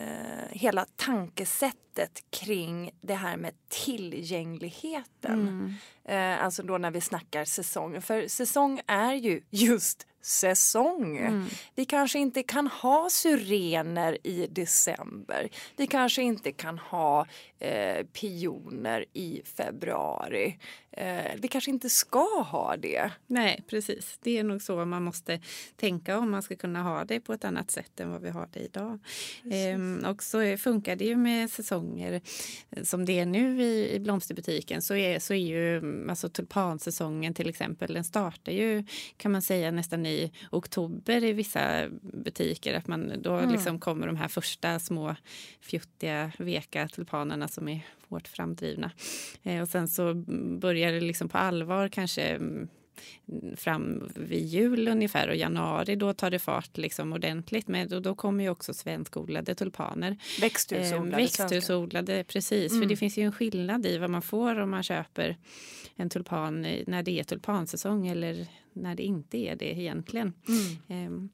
hela 0.51 0.85
tankesätt 0.95 1.75
sättet 1.95 2.23
kring 2.29 2.91
det 3.01 3.13
här 3.13 3.37
med 3.37 3.53
tillgängligheten. 3.69 5.47
Mm. 5.47 5.73
Eh, 6.05 6.43
alltså 6.43 6.63
då 6.63 6.77
när 6.77 6.91
vi 6.91 7.01
snackar 7.01 7.45
säsong. 7.45 8.01
För 8.01 8.27
säsong 8.27 8.81
är 8.87 9.13
ju 9.13 9.41
just 9.49 10.07
säsong. 10.21 11.17
Mm. 11.17 11.45
Vi 11.75 11.85
kanske 11.85 12.19
inte 12.19 12.43
kan 12.43 12.67
ha 12.67 13.09
syrener 13.09 14.17
i 14.27 14.47
december. 14.47 15.49
Vi 15.75 15.87
kanske 15.87 16.21
inte 16.21 16.51
kan 16.51 16.77
ha 16.77 17.25
eh, 17.59 18.05
pioner 18.05 19.05
i 19.13 19.41
februari. 19.45 20.57
Eh, 20.93 21.31
vi 21.37 21.47
kanske 21.47 21.71
inte 21.71 21.89
ska 21.89 22.43
ha 22.43 22.77
det. 22.77 23.11
Nej, 23.27 23.63
precis. 23.67 24.19
Det 24.21 24.37
är 24.37 24.43
nog 24.43 24.61
så 24.61 24.85
man 24.85 25.03
måste 25.03 25.41
tänka 25.75 26.17
om 26.17 26.31
man 26.31 26.41
ska 26.41 26.55
kunna 26.55 26.83
ha 26.83 27.05
det 27.05 27.19
på 27.19 27.33
ett 27.33 27.45
annat 27.45 27.71
sätt 27.71 27.99
än 27.99 28.09
vad 28.11 28.21
vi 28.21 28.29
har 28.29 28.49
det 28.53 28.59
idag. 28.59 28.99
Ehm, 29.51 30.05
och 30.05 30.23
så 30.23 30.57
funkar 30.57 30.95
det 30.95 31.05
ju 31.05 31.15
med 31.15 31.51
säsonger 31.51 32.21
som 32.83 33.05
det 33.05 33.19
är 33.19 33.25
nu 33.25 33.61
i, 33.63 33.95
i 33.95 33.99
blomsterbutiken 33.99 34.81
så 34.81 34.95
är, 34.95 35.19
så 35.19 35.33
är 35.33 35.37
ju 35.37 35.77
mm, 35.77 36.09
alltså 36.09 36.29
tulpansäsongen 36.29 37.33
till 37.33 37.49
exempel, 37.49 37.93
den 37.93 38.03
startar 38.03 38.51
ju 38.51 38.83
kan 39.17 39.31
man 39.31 39.41
säga 39.41 39.71
nästan 39.71 40.05
i 40.05 40.31
oktober 40.51 41.23
i 41.23 41.33
vissa 41.33 41.89
butiker. 42.01 42.73
Att 42.73 42.87
man, 42.87 43.13
då 43.21 43.41
Mm. 43.41 43.51
liksom 43.53 43.79
kommer 43.79 44.07
de 44.07 44.15
här 44.15 44.27
första 44.27 44.79
små 44.79 45.15
fjuttiga, 45.61 46.31
veka 46.37 46.87
tulpanerna 46.87 47.47
som 47.47 47.67
är 47.67 47.81
hårt 48.11 48.27
framdrivna. 48.27 48.91
Eh, 49.43 49.61
och 49.61 49.69
sen 49.69 49.87
så 49.87 50.13
börjar 50.59 50.91
det 50.91 51.01
liksom 51.01 51.29
på 51.29 51.37
allvar 51.37 51.87
kanske 51.87 52.21
mm, 52.21 52.67
fram 53.55 54.11
vid 54.15 54.45
jul 54.45 54.87
ungefär 54.87 55.27
och 55.27 55.35
januari 55.35 55.95
då 55.95 56.13
tar 56.13 56.31
det 56.31 56.39
fart 56.39 56.77
liksom 56.77 57.13
ordentligt. 57.13 57.67
Men 57.67 57.93
och 57.93 58.01
då 58.01 58.15
kommer 58.15 58.43
ju 58.43 58.49
också 58.49 58.73
svenskodlade 58.73 59.55
tulpaner. 59.55 60.17
Växthusodlade 60.41 61.11
Eh, 61.11 61.17
växthusodlade, 61.17 62.23
precis. 62.23 62.71
Mm. 62.71 62.81
För 62.81 62.89
det 62.89 62.97
finns 62.97 63.17
ju 63.17 63.23
en 63.23 63.31
skillnad 63.31 63.85
i 63.85 63.97
vad 63.97 64.09
man 64.09 64.21
får 64.21 64.59
om 64.59 64.69
man 64.69 64.83
köper 64.83 65.37
en 65.95 66.09
tulpan 66.09 66.61
när 66.87 67.03
det 67.03 67.19
är 67.19 67.23
tulpansäsong 67.23 68.07
eller 68.07 68.47
när 68.73 68.95
det 68.95 69.03
inte 69.03 69.37
är 69.37 69.55
det 69.55 69.79
egentligen. 69.79 70.33
Mm. 70.47 71.05
Ehm, 71.05 71.29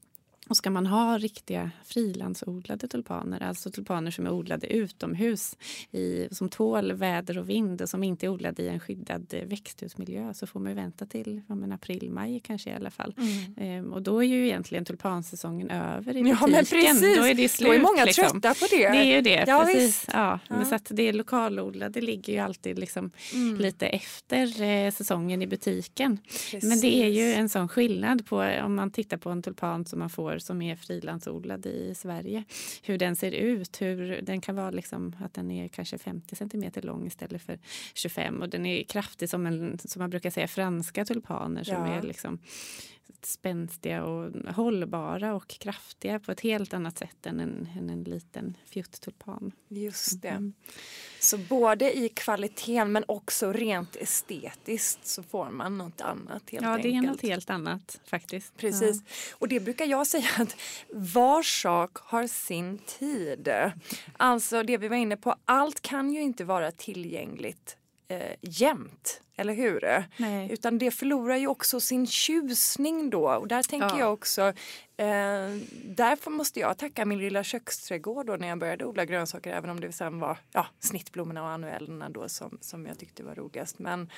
och 0.48 0.56
ska 0.56 0.70
man 0.70 0.86
ha 0.86 1.18
riktiga 1.18 1.70
frilandsodlade 1.84 2.88
tulpaner, 2.88 3.42
alltså 3.42 3.70
tulpaner 3.70 4.10
som 4.10 4.26
är 4.26 4.30
odlade 4.30 4.66
utomhus 4.66 5.56
i, 5.90 6.28
som 6.30 6.48
tål 6.48 6.92
väder 6.92 7.38
och 7.38 7.48
vind 7.50 7.82
och 7.82 7.88
som 7.88 8.04
inte 8.04 8.26
är 8.26 8.28
odlade 8.30 8.62
i 8.62 8.68
en 8.68 8.80
skyddad 8.80 9.26
eh, 9.34 9.44
växthusmiljö 9.44 10.34
så 10.34 10.46
får 10.46 10.60
man 10.60 10.68
ju 10.70 10.76
vänta 10.76 11.06
till 11.06 11.42
ja, 11.48 11.54
men 11.54 11.72
april, 11.72 12.10
maj 12.10 12.40
kanske 12.40 12.70
i 12.70 12.72
alla 12.74 12.90
fall. 12.90 13.14
Mm. 13.18 13.54
Ehm, 13.86 13.92
och 13.92 14.02
då 14.02 14.22
är 14.24 14.28
ju 14.28 14.44
egentligen 14.46 14.84
tulpansäsongen 14.84 15.70
över 15.70 16.16
i 16.16 16.18
Ja 16.20 16.24
butiken. 16.24 16.50
men 16.50 16.64
precis, 16.64 17.16
Då 17.18 17.24
är 17.24 17.34
det 17.34 17.48
slut. 17.48 17.68
då 17.68 17.74
är 17.74 17.80
många 17.80 18.04
liksom. 18.04 18.40
trötta 18.40 18.54
på 18.54 18.66
det. 18.70 18.88
Det 18.90 18.96
är 18.98 19.16
ju 19.16 19.20
det, 19.20 19.44
Ja, 19.48 19.64
precis. 19.66 19.82
visst. 19.82 20.04
Ja, 20.12 20.38
Ja. 20.48 20.56
Men 20.56 20.66
så 20.66 20.74
att 20.74 20.86
det 20.90 21.12
lokalodlade 21.12 22.00
ligger 22.00 22.32
ju 22.32 22.38
alltid 22.38 22.78
liksom 22.78 23.10
Mm. 23.34 23.56
lite 23.58 23.86
efter 23.86 24.62
eh, 24.62 24.90
säsongen 24.90 25.42
i 25.42 25.46
butiken. 25.46 26.18
Precis. 26.28 26.64
Men 26.64 26.80
det 26.80 27.02
är 27.04 27.08
ju 27.08 27.32
en 27.32 27.48
sån 27.48 27.68
skillnad 27.68 28.26
på 28.26 28.36
om 28.64 28.74
man 28.74 28.90
tittar 28.90 29.16
på 29.16 29.30
en 29.30 29.42
tulpan 29.42 29.84
som 29.84 29.98
man 29.98 30.10
får 30.10 30.37
som 30.38 30.62
är 30.62 30.76
frilandsodlad 30.76 31.66
i 31.66 31.94
Sverige. 31.94 32.44
Hur 32.82 32.98
den 32.98 33.16
ser 33.16 33.32
ut, 33.32 33.80
hur 33.82 34.20
den 34.22 34.40
kan 34.40 34.56
vara 34.56 34.70
liksom 34.70 35.16
att 35.20 35.34
den 35.34 35.50
är 35.50 35.68
kanske 35.68 35.98
50 35.98 36.36
centimeter 36.36 36.82
lång 36.82 37.06
istället 37.06 37.42
för 37.42 37.58
25 37.94 38.42
och 38.42 38.48
den 38.48 38.66
är 38.66 38.84
kraftig 38.84 39.28
som 39.30 39.46
en, 39.46 39.78
som 39.78 40.00
man 40.00 40.10
brukar 40.10 40.30
säga, 40.30 40.48
franska 40.48 41.04
tulpaner 41.04 41.64
som 41.64 41.74
Ja. 41.74 41.86
är 41.86 42.02
liksom 42.02 42.38
spänstiga 43.26 44.04
och 44.04 44.32
hållbara 44.54 45.34
och 45.34 45.48
kraftiga 45.48 46.18
på 46.20 46.32
ett 46.32 46.40
helt 46.40 46.74
annat 46.74 46.98
sätt 46.98 47.26
än 47.26 47.40
en, 47.40 47.68
än 47.78 47.90
en 47.90 48.02
liten 48.04 48.56
fjutttulpan. 48.66 49.52
Just 49.68 50.22
det. 50.22 50.28
Mm. 50.28 50.52
Så 51.20 51.38
både 51.38 51.98
i 51.98 52.08
kvaliteten 52.08 52.92
men 52.92 53.04
också 53.08 53.52
rent 53.52 53.96
estetiskt 53.96 55.06
så 55.06 55.22
får 55.22 55.50
man 55.50 55.78
något 55.78 56.00
annat 56.00 56.50
helt 56.50 56.64
Ja, 56.64 56.78
det 56.82 56.88
är 56.88 56.92
enkelt. 56.92 57.06
något 57.12 57.22
helt 57.22 57.50
annat 57.50 58.00
faktiskt. 58.04 58.56
Precis. 58.56 59.02
Och 59.32 59.48
det 59.48 59.60
brukar 59.60 59.84
jag 59.84 60.06
säga 60.06 60.28
att 60.38 60.56
var 60.88 61.42
sak 61.42 61.98
har 61.98 62.26
sin 62.26 62.78
tid. 62.78 63.48
Alltså 64.16 64.62
det 64.62 64.78
vi 64.78 64.88
var 64.88 64.96
inne 64.96 65.16
på, 65.16 65.36
allt 65.44 65.80
kan 65.80 66.12
ju 66.12 66.22
inte 66.22 66.44
vara 66.44 66.70
tillgängligt 66.72 67.76
eh, 68.08 68.34
jämt. 68.40 69.22
Eller 69.36 69.54
hur? 69.54 70.04
Nej. 70.16 70.52
Utan 70.52 70.78
det 70.78 70.90
förlorar 70.90 71.36
ju 71.36 71.46
också 71.46 71.80
sin 71.80 72.06
tjusning 72.06 73.10
då. 73.10 73.28
Och 73.30 73.48
där 73.48 73.62
tänker 73.62 73.88
Ja. 73.88 73.98
jag 73.98 74.12
också, 74.12 74.42
eh, 74.96 75.56
därför 75.84 76.30
måste 76.30 76.60
jag 76.60 76.78
tacka 76.78 77.04
min 77.04 77.18
lilla 77.18 77.44
köksträdgård 77.44 78.26
då 78.26 78.36
när 78.36 78.48
jag 78.48 78.58
började 78.58 78.84
odla 78.84 79.04
grönsaker. 79.04 79.50
Även 79.52 79.70
om 79.70 79.80
det 79.80 79.92
sen 79.92 80.20
var 80.20 80.38
ja, 80.52 80.66
snittblommorna 80.80 81.42
och 81.42 81.48
annuellerna 81.50 82.08
då 82.08 82.28
som, 82.28 82.58
som 82.60 82.86
jag 82.86 82.98
tyckte 82.98 83.22
var 83.24 83.34
roligast. 83.34 83.78
Men 83.78 84.10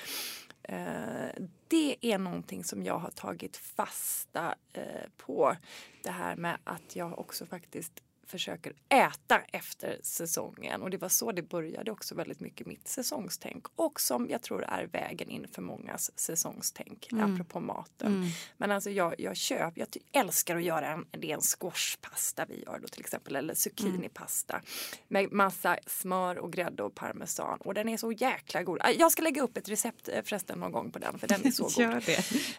eh, 0.63 1.43
det 1.67 1.95
är 2.01 2.17
någonting 2.17 2.63
som 2.63 2.83
jag 2.83 2.97
har 2.97 3.11
tagit 3.11 3.57
fasta 3.57 4.55
eh, 4.73 4.83
på. 5.17 5.55
Det 6.03 6.11
här 6.11 6.35
med 6.35 6.57
att 6.63 6.95
jag 6.95 7.19
också 7.19 7.45
faktiskt 7.45 7.93
försöker 8.31 8.73
äta 8.89 9.41
efter 9.47 9.99
säsongen. 10.03 10.81
Och 10.81 10.89
det 10.89 10.97
var 10.97 11.09
så 11.09 11.31
det 11.31 11.41
började 11.41 11.91
också 11.91 12.15
väldigt 12.15 12.39
mycket 12.39 12.67
mitt 12.67 12.87
säsongstänk. 12.87 13.65
Och 13.75 13.99
som 14.01 14.29
jag 14.29 14.41
tror 14.41 14.63
är 14.63 14.87
vägen 14.87 15.29
in 15.29 15.47
för 15.51 15.61
mångas 15.61 16.19
säsongstänk, 16.19 17.07
Mm. 17.11 17.33
apropå 17.33 17.59
maten. 17.59 18.25
Men 18.57 18.71
alltså 18.71 18.89
jag, 18.89 19.15
jag 19.19 19.35
köper, 19.37 19.79
jag 19.81 19.87
älskar 20.11 20.55
att 20.55 20.63
göra 20.63 20.87
en, 20.87 21.05
det 21.11 21.31
är 21.31 21.35
en 21.35 21.41
squashpasta 21.41 22.45
vi 22.45 22.63
gör 22.63 22.79
då 22.79 22.87
till 22.87 23.01
exempel. 23.01 23.35
Eller 23.35 23.53
zucchinipasta. 23.53 24.61
Med 25.07 25.31
massa 25.31 25.77
smör 25.87 26.37
och 26.37 26.53
grädde 26.53 26.83
och 26.83 26.95
parmesan. 26.95 27.59
Och 27.61 27.73
den 27.73 27.89
är 27.89 27.97
så 27.97 28.11
jäkla 28.11 28.63
god. 28.63 28.79
Ah, 28.81 28.89
Jag 28.89 29.11
ska 29.11 29.21
lägga 29.21 29.41
upp 29.41 29.57
ett 29.57 29.69
recept 29.69 30.07
eh, 30.09 30.21
förresten 30.23 30.59
någon 30.59 30.71
gång 30.71 30.91
på 30.91 30.99
den 30.99 31.19
för 31.19 31.27
den 31.27 31.45
är 31.47 31.51
så 31.51 31.63
god. 31.75 32.03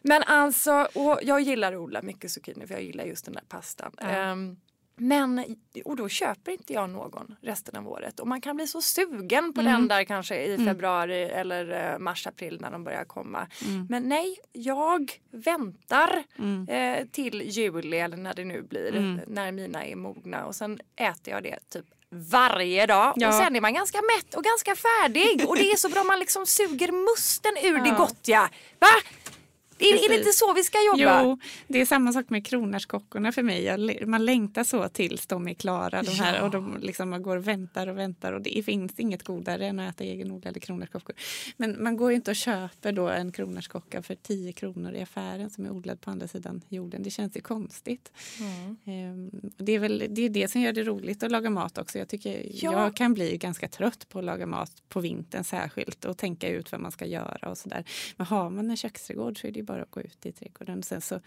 Men 0.02 0.22
alltså, 0.22 0.88
och 0.94 1.18
jag 1.22 1.40
gillar 1.40 1.72
att 1.72 1.78
odla 1.78 2.02
mycket 2.02 2.30
zucchini 2.32 2.66
för 2.66 2.74
jag 2.74 2.82
gillar 2.82 3.04
just 3.04 3.24
den 3.24 3.34
där 3.34 3.44
pastan. 3.48 3.92
Ja. 4.00 4.06
Ehm, 4.08 4.56
men, 4.96 5.56
och 5.84 5.96
då 5.96 6.08
köper 6.08 6.52
inte 6.52 6.72
jag 6.72 6.90
någon 6.90 7.36
resten 7.40 7.76
av 7.76 7.88
året. 7.88 8.20
Och 8.20 8.26
man 8.28 8.40
kan 8.40 8.56
bli 8.56 8.66
så 8.66 8.82
sugen 8.82 9.52
på 9.52 9.60
Mm. 9.60 9.72
den 9.72 9.88
där 9.88 10.04
kanske 10.04 10.42
i 10.44 10.58
februari 10.58 11.22
eller 11.22 11.92
eh, 11.92 11.98
mars, 11.98 12.26
april 12.26 12.58
när 12.60 12.70
de 12.70 12.84
börjar 12.84 13.04
komma. 13.04 13.46
Mm. 13.66 13.86
Men 13.90 14.02
nej, 14.08 14.36
jag 14.52 15.12
väntar 15.30 16.22
Mm. 16.38 16.68
eh, 16.68 17.06
till 17.06 17.42
juli 17.42 17.96
eller 17.98 18.16
när 18.16 18.34
det 18.34 18.44
nu 18.44 18.62
blir. 18.62 18.96
Mm. 18.96 19.20
När 19.26 19.52
mina 19.52 19.84
är 19.84 19.96
mogna 19.96 20.44
och 20.46 20.54
sen 20.54 20.80
äter 20.96 21.34
jag 21.34 21.42
det 21.42 21.58
typ 21.68 21.84
varje 22.14 22.86
dag 22.86 23.12
Ja. 23.16 23.28
och 23.28 23.34
sen 23.34 23.56
är 23.56 23.60
man 23.60 23.74
ganska 23.74 23.98
mätt 24.16 24.34
och 24.34 24.44
ganska 24.44 24.74
färdig 24.76 25.48
och 25.48 25.56
det 25.56 25.70
är 25.72 25.76
så 25.76 25.88
bra 25.88 26.04
man 26.04 26.18
liksom 26.18 26.46
suger 26.46 26.92
musten 26.92 27.52
ur 27.62 27.78
det 27.80 27.88
Ja. 27.88 27.96
gottiga. 27.96 28.50
Va? 28.78 28.86
Är, 29.82 30.04
är 30.04 30.08
det 30.08 30.16
inte 30.18 30.32
så 30.32 30.52
vi 30.52 30.64
ska 30.64 30.78
jobba? 30.86 31.22
Jo, 31.24 31.38
det 31.68 31.80
är 31.80 31.86
samma 31.86 32.12
sak 32.12 32.30
med 32.30 32.46
kronärtskockorna 32.46 33.32
för 33.32 33.42
mig. 33.42 33.62
Jag, 33.64 34.06
man 34.08 34.24
längtar 34.24 34.64
så 34.64 34.88
tills 34.88 35.26
de 35.26 35.48
är 35.48 35.54
klara. 35.54 36.02
De 36.02 36.10
här, 36.10 36.36
Ja. 36.36 36.42
och 36.42 36.50
de 36.50 36.78
liksom, 36.80 37.10
man 37.10 37.22
går 37.22 37.36
och 37.36 37.48
väntar 37.48 37.86
och 37.86 37.98
väntar 37.98 38.32
och 38.32 38.42
det 38.42 38.62
finns 38.64 38.92
inget 39.00 39.22
godare 39.22 39.66
än 39.66 39.78
att 39.80 39.94
äta 39.94 40.04
egenodlade 40.04 40.60
kronärtskockor. 40.60 41.14
Men 41.56 41.82
man 41.82 41.96
går 41.96 42.10
ju 42.10 42.16
inte 42.16 42.30
och 42.30 42.36
köper 42.36 42.92
då 42.92 43.08
en 43.08 43.32
kronärtskocka 43.32 44.02
för 44.02 44.14
10 44.14 44.52
kronor 44.52 44.92
i 44.94 45.02
affären 45.02 45.50
som 45.50 45.64
är 45.66 45.70
odlad 45.70 46.00
på 46.00 46.10
andra 46.10 46.28
sidan 46.28 46.62
jorden. 46.68 47.02
Det 47.02 47.10
känns 47.10 47.36
ju 47.36 47.40
konstigt. 47.40 48.12
Mm. 48.40 48.76
Ehm, 48.84 49.30
det 49.56 49.72
är 49.72 49.78
väl 49.78 50.06
det, 50.10 50.22
är 50.22 50.28
det 50.28 50.48
som 50.50 50.60
gör 50.60 50.72
det 50.72 50.82
roligt 50.82 51.22
att 51.22 51.30
laga 51.30 51.50
mat 51.50 51.78
också. 51.78 51.98
Jag, 51.98 52.08
tycker, 52.08 52.46
Ja. 52.50 52.72
jag 52.72 52.96
kan 52.96 53.14
bli 53.14 53.36
ganska 53.36 53.68
trött 53.68 54.08
på 54.08 54.18
att 54.18 54.24
laga 54.24 54.46
mat 54.46 54.72
på 54.88 55.00
vintern 55.00 55.44
särskilt 55.44 56.04
och 56.04 56.18
tänka 56.18 56.48
ut 56.48 56.72
vad 56.72 56.80
man 56.80 56.92
ska 56.92 57.06
göra 57.06 57.50
och 57.50 57.58
sådär. 57.58 57.84
Men 58.16 58.26
har 58.26 58.50
man 58.50 58.70
en 58.70 58.76
köksträdgård 58.76 59.40
så 59.40 59.46
är 59.46 59.50
det 59.52 59.58
ju 59.58 59.64
bara 59.64 59.71
att 59.78 59.90
gå 59.90 60.00
ut 60.00 60.26
i 60.26 60.32
trädgården. 60.32 60.82
Sen 60.82 61.00
så, 61.00 61.20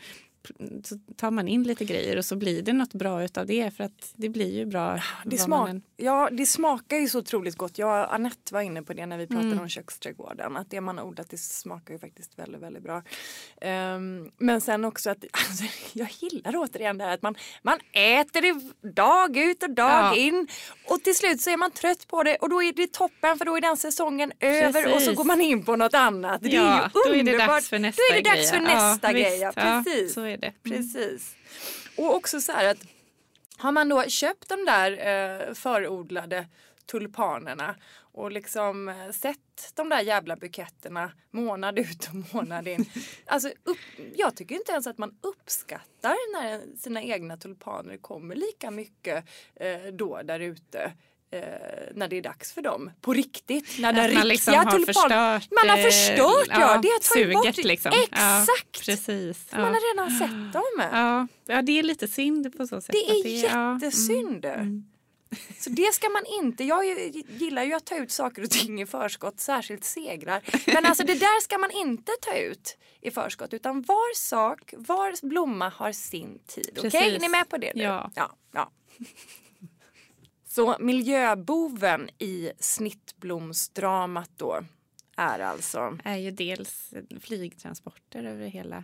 så 0.83 0.95
tar 1.17 1.31
man 1.31 1.47
in 1.47 1.63
lite 1.63 1.85
grejer 1.85 2.17
och 2.17 2.25
så 2.25 2.35
blir 2.35 2.61
det 2.61 2.73
något 2.73 2.93
bra 2.93 3.23
utav 3.23 3.45
det 3.45 3.71
för 3.77 3.83
att 3.83 4.11
det 4.15 4.29
blir 4.29 4.51
ju 4.57 4.65
bra. 4.65 4.93
Det, 4.93 5.01
vad 5.25 5.39
smak, 5.39 5.69
än- 5.69 5.81
ja, 5.97 6.29
det 6.31 6.45
smakar 6.45 6.97
ju 6.97 7.07
så 7.07 7.19
otroligt 7.19 7.55
gott. 7.55 7.77
Jag 7.77 8.03
och 8.07 8.13
Anette 8.15 8.53
var 8.53 8.61
inne 8.61 8.83
på 8.83 8.93
det 8.93 9.05
när 9.05 9.17
vi 9.17 9.27
pratade 9.27 9.47
Mm. 9.47 9.59
om 9.59 9.69
köksträdgården. 9.69 10.57
Att 10.57 10.69
det 10.71 10.81
man 10.81 10.97
har 10.97 11.05
odlat 11.05 11.29
det 11.29 11.37
smakar 11.37 11.93
ju 11.93 11.99
faktiskt 11.99 12.39
väldigt, 12.39 12.61
väldigt 12.61 12.83
bra. 12.83 13.03
Ehm, 13.61 14.31
men 14.37 14.61
sen 14.61 14.85
också 14.85 15.09
att 15.09 15.17
alltså, 15.31 15.63
jag 15.93 16.07
gillar 16.19 16.53
återigen 16.55 16.97
det 16.97 17.03
här 17.03 17.13
att 17.13 17.21
man, 17.21 17.35
man 17.61 17.79
äter 17.91 18.41
det 18.41 18.89
dag 18.89 19.37
ut 19.37 19.63
och 19.63 19.69
dag 19.69 19.89
Ja. 19.89 20.15
in. 20.15 20.47
Och 20.89 21.03
till 21.03 21.15
slut 21.15 21.41
så 21.41 21.49
är 21.49 21.57
man 21.57 21.71
trött 21.71 22.07
på 22.07 22.23
det 22.23 22.35
och 22.35 22.49
då 22.49 22.63
är 22.63 22.73
det 22.73 22.91
toppen 22.93 23.37
för 23.37 23.45
då 23.45 23.57
är 23.57 23.61
den 23.61 23.77
säsongen 23.77 24.31
över 24.39 24.95
och 24.95 25.01
så 25.01 25.13
går 25.13 25.23
man 25.23 25.41
in 25.41 25.63
på 25.65 25.75
något 25.75 25.93
annat. 25.93 26.41
Det 26.41 26.49
ja, 26.49 26.61
är 26.61 26.83
ju 26.83 26.89
då 26.93 26.99
är 27.09 27.13
det 27.13 27.19
underbart. 27.19 27.47
dags 27.47 27.69
för 27.69 27.79
nästa 27.79 28.01
Då 28.11 28.17
är 28.17 28.23
det 28.23 28.29
dags 28.29 28.51
grej. 28.51 28.59
för 28.59 28.67
nästa 28.75 29.07
ja, 29.11 29.17
grej. 29.19 29.39
Ja, 29.39 29.83
visst. 29.85 30.15
precis. 30.15 30.15
Är 30.35 30.41
det. 30.41 30.53
Mm. 30.65 30.77
Precis. 30.77 31.35
Och 31.97 32.15
också 32.15 32.41
så 32.41 32.51
här 32.51 32.71
att 32.71 32.85
har 33.57 33.71
man 33.71 33.89
då 33.89 34.03
köpt 34.03 34.49
de 34.49 34.65
där 34.65 34.91
eh, 34.91 35.53
förodlade 35.53 36.47
tulpanerna 36.85 37.75
och 37.97 38.31
liksom 38.31 38.89
eh, 38.89 39.11
sett 39.11 39.71
de 39.73 39.89
där 39.89 40.01
jävla 40.01 40.35
buketterna 40.35 41.11
månad 41.31 41.79
ut 41.79 42.09
och 42.09 42.35
månad 42.35 42.67
in. 42.67 42.85
Alltså, 43.25 43.49
upp, 43.63 43.77
jag 44.15 44.35
tycker 44.35 44.55
inte 44.55 44.71
ens 44.71 44.87
att 44.87 44.97
man 44.97 45.17
uppskattar 45.21 46.33
när 46.33 46.77
sina 46.77 47.01
egna 47.01 47.37
tulpaner 47.37 47.97
kommer 47.97 48.35
lika 48.35 48.71
mycket 48.71 49.25
eh, 49.55 49.93
då 49.93 50.21
där 50.21 50.39
ute 50.39 50.93
när 51.94 52.08
det 52.08 52.17
är 52.17 52.22
dags 52.22 52.51
för 52.53 52.62
dem. 52.62 52.91
På 53.01 53.13
riktigt. 53.13 53.79
När 53.79 53.94
den 53.94 54.13
man 54.13 54.24
riktiga 54.24 54.24
liksom 54.24 54.53
har 54.53 54.72
tulpan... 54.72 54.86
förstört, 54.86 55.48
Man 55.51 55.70
har 55.70 55.77
eh, 55.77 55.84
förstört 55.84 56.48
ja, 56.48 56.60
ja, 56.60 56.77
det 56.82 56.88
ju 56.88 57.25
suget 57.25 57.55
bort. 57.55 57.65
liksom. 57.65 57.91
Exakt! 58.03 58.17
Ja, 58.20 58.82
precis. 58.86 59.51
Man 59.51 59.62
har 59.62 59.94
redan 59.94 60.12
sett 60.12 60.53
dem. 60.53 60.89
Ja. 60.91 61.27
ja, 61.46 61.62
det 61.62 61.79
är 61.79 61.84
lite 61.84 62.08
synd 62.08 62.58
på 62.58 62.67
så 62.67 62.82
sätt. 62.82 62.91
Det 62.91 63.12
är 63.12 63.44
ja, 63.44 63.74
jättesynd. 63.74 64.46
mm. 64.46 64.86
Så 65.60 65.70
det 65.70 65.94
ska 65.94 66.10
man 66.10 66.24
inte. 66.25 66.63
Jag 66.63 66.86
gillar 67.29 67.63
ju 67.63 67.74
att 67.74 67.86
ta 67.86 67.96
ut 67.98 68.12
saker 68.12 68.44
och 68.44 68.50
ting 68.50 68.82
i 68.82 68.86
förskott, 68.86 69.39
särskilt 69.39 69.84
segrar. 69.84 70.41
Men 70.74 70.86
alltså 70.86 71.03
det 71.03 71.13
där 71.13 71.41
ska 71.41 71.58
man 71.58 71.72
inte 71.72 72.12
ta 72.22 72.38
ut 72.38 72.77
i 73.01 73.12
förskott 73.12 73.53
utan 73.53 73.82
var 73.82 74.15
sak, 74.15 74.74
var 74.77 75.27
blomma 75.27 75.70
har 75.70 75.91
sin 75.91 76.39
tid. 76.48 76.70
Okej, 76.77 76.91
Precis. 76.91 77.15
är 77.15 77.20
ni 77.20 77.29
med 77.29 77.50
på 77.50 77.58
det 77.58 77.72
nu? 77.75 77.84
Ja. 77.84 78.12
ja, 78.15 78.36
ja. 78.53 78.72
Så 80.55 80.75
miljöboven 80.79 82.09
i 82.17 82.51
snittblomsdramat 82.59 84.31
då 84.35 84.59
är 85.15 85.39
alltså 85.39 85.97
är 86.03 86.17
ju 86.17 86.31
dels 86.31 86.93
flygtransporter 87.19 88.24
över 88.24 88.47
hela 88.47 88.83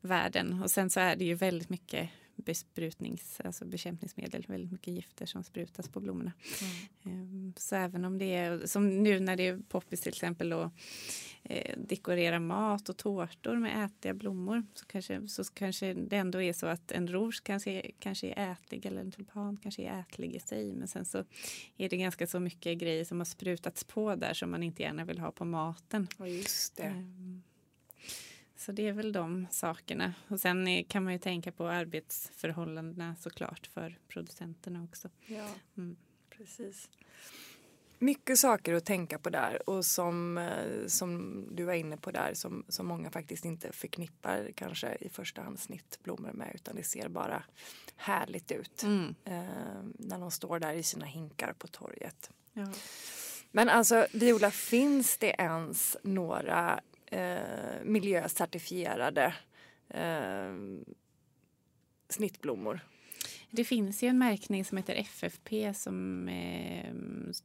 världen 0.00 0.62
och 0.62 0.70
sen 0.70 0.90
så 0.90 1.00
är 1.00 1.16
det 1.16 1.24
ju 1.24 1.34
väldigt 1.34 1.68
mycket 1.68 2.10
besprutnings, 2.44 3.40
alltså 3.44 3.64
bekämpningsmedel, 3.64 4.44
väldigt 4.48 4.72
mycket 4.72 4.94
gifter 4.94 5.26
som 5.26 5.44
sprutas 5.44 5.88
på 5.88 6.00
blommorna. 6.00 6.32
Mm. 7.04 7.52
Så 7.56 7.76
även 7.76 8.04
om 8.04 8.18
det 8.18 8.34
är, 8.34 8.66
som 8.66 9.02
nu 9.02 9.20
när 9.20 9.36
det 9.36 9.46
är 9.46 9.58
poppis 9.68 10.00
till 10.00 10.12
exempel 10.12 10.52
att 10.52 10.72
eh, 11.42 11.78
dekorera 11.78 12.40
mat 12.40 12.88
och 12.88 12.96
tårtor 12.96 13.56
med 13.56 13.84
ätliga 13.84 14.14
blommor 14.14 14.66
så 14.74 14.86
kanske, 14.86 15.28
så 15.28 15.44
kanske 15.44 15.94
det 15.94 16.16
ändå 16.16 16.42
är 16.42 16.52
så 16.52 16.66
att 16.66 16.92
en 16.92 17.08
ros 17.08 17.40
kanske, 17.40 17.90
kanske 17.98 18.32
är 18.32 18.52
ätlig 18.52 18.86
eller 18.86 19.00
en 19.00 19.12
tulpan 19.12 19.56
kanske 19.56 19.82
är 19.82 20.00
ätlig 20.00 20.36
i 20.36 20.40
sig 20.40 20.72
men 20.72 20.88
sen 20.88 21.04
så 21.04 21.24
är 21.76 21.88
det 21.88 21.96
ganska 21.96 22.26
så 22.26 22.40
mycket 22.40 22.78
grejer 22.78 23.04
som 23.04 23.20
har 23.20 23.24
sprutats 23.24 23.84
på 23.84 24.14
där 24.14 24.34
som 24.34 24.50
man 24.50 24.62
inte 24.62 24.82
gärna 24.82 25.04
vill 25.04 25.18
ha 25.18 25.32
på 25.32 25.44
maten. 25.44 26.08
Ja, 26.18 26.26
just 26.26 26.76
det. 26.76 26.82
Ehm, 26.82 27.42
Så 28.60 28.72
det 28.72 28.88
är 28.88 28.92
väl 28.92 29.12
de 29.12 29.46
sakerna. 29.50 30.14
Och 30.28 30.40
sen 30.40 30.84
kan 30.84 31.04
man 31.04 31.12
ju 31.12 31.18
tänka 31.18 31.52
på 31.52 31.66
arbetsförhållandena 31.68 33.16
såklart 33.20 33.66
för 33.66 33.98
producenterna 34.08 34.84
också. 34.84 35.08
Ja, 35.26 35.48
Mm. 35.76 35.96
precis. 36.30 36.88
Mycket 37.98 38.38
saker 38.38 38.74
att 38.74 38.84
tänka 38.84 39.18
på 39.18 39.30
där 39.30 39.68
och 39.70 39.84
som, 39.86 40.38
eh, 40.38 40.86
som 40.86 41.44
du 41.56 41.64
var 41.64 41.72
inne 41.74 41.96
på 41.96 42.10
där 42.10 42.34
som, 42.34 42.64
som 42.68 42.86
många 42.86 43.10
faktiskt 43.10 43.44
inte 43.44 43.72
förknippar 43.72 44.50
kanske 44.54 44.94
i 45.00 45.08
första 45.08 45.42
hand 45.42 45.58
snittblommor 45.58 46.32
med 46.32 46.52
utan 46.54 46.76
det 46.76 46.82
ser 46.82 47.08
bara 47.08 47.42
härligt 47.96 48.52
ut 48.52 48.82
Mm. 48.82 49.14
eh, 49.24 49.82
när 49.98 50.18
de 50.18 50.30
står 50.30 50.58
där 50.58 50.74
i 50.74 50.82
sina 50.82 51.06
hinkar 51.06 51.52
på 51.52 51.66
torget. 51.66 52.30
Ja. 52.52 52.66
Men 53.52 53.68
alltså 53.68 54.06
Viola, 54.12 54.50
finns 54.50 55.18
det 55.18 55.34
ens 55.38 55.96
några 56.02 56.80
eh, 57.10 57.84
miljöcertifierade 57.84 59.34
eh, 59.88 60.54
snittblommor? 62.08 62.80
Det 63.50 63.64
finns 63.64 64.02
ju 64.02 64.08
en 64.08 64.18
märkning 64.18 64.64
som 64.64 64.76
heter 64.78 64.94
FFP 64.94 65.74
som 65.74 66.28
eh, 66.28 66.94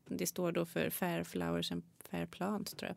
det 0.05 0.27
står 0.27 0.51
då 0.51 0.65
för 0.65 0.89
Fair 0.89 1.23
Flowers 1.23 1.71
and 1.71 1.83
Fair 2.15 2.25
Plants 2.25 2.73
tror 2.73 2.91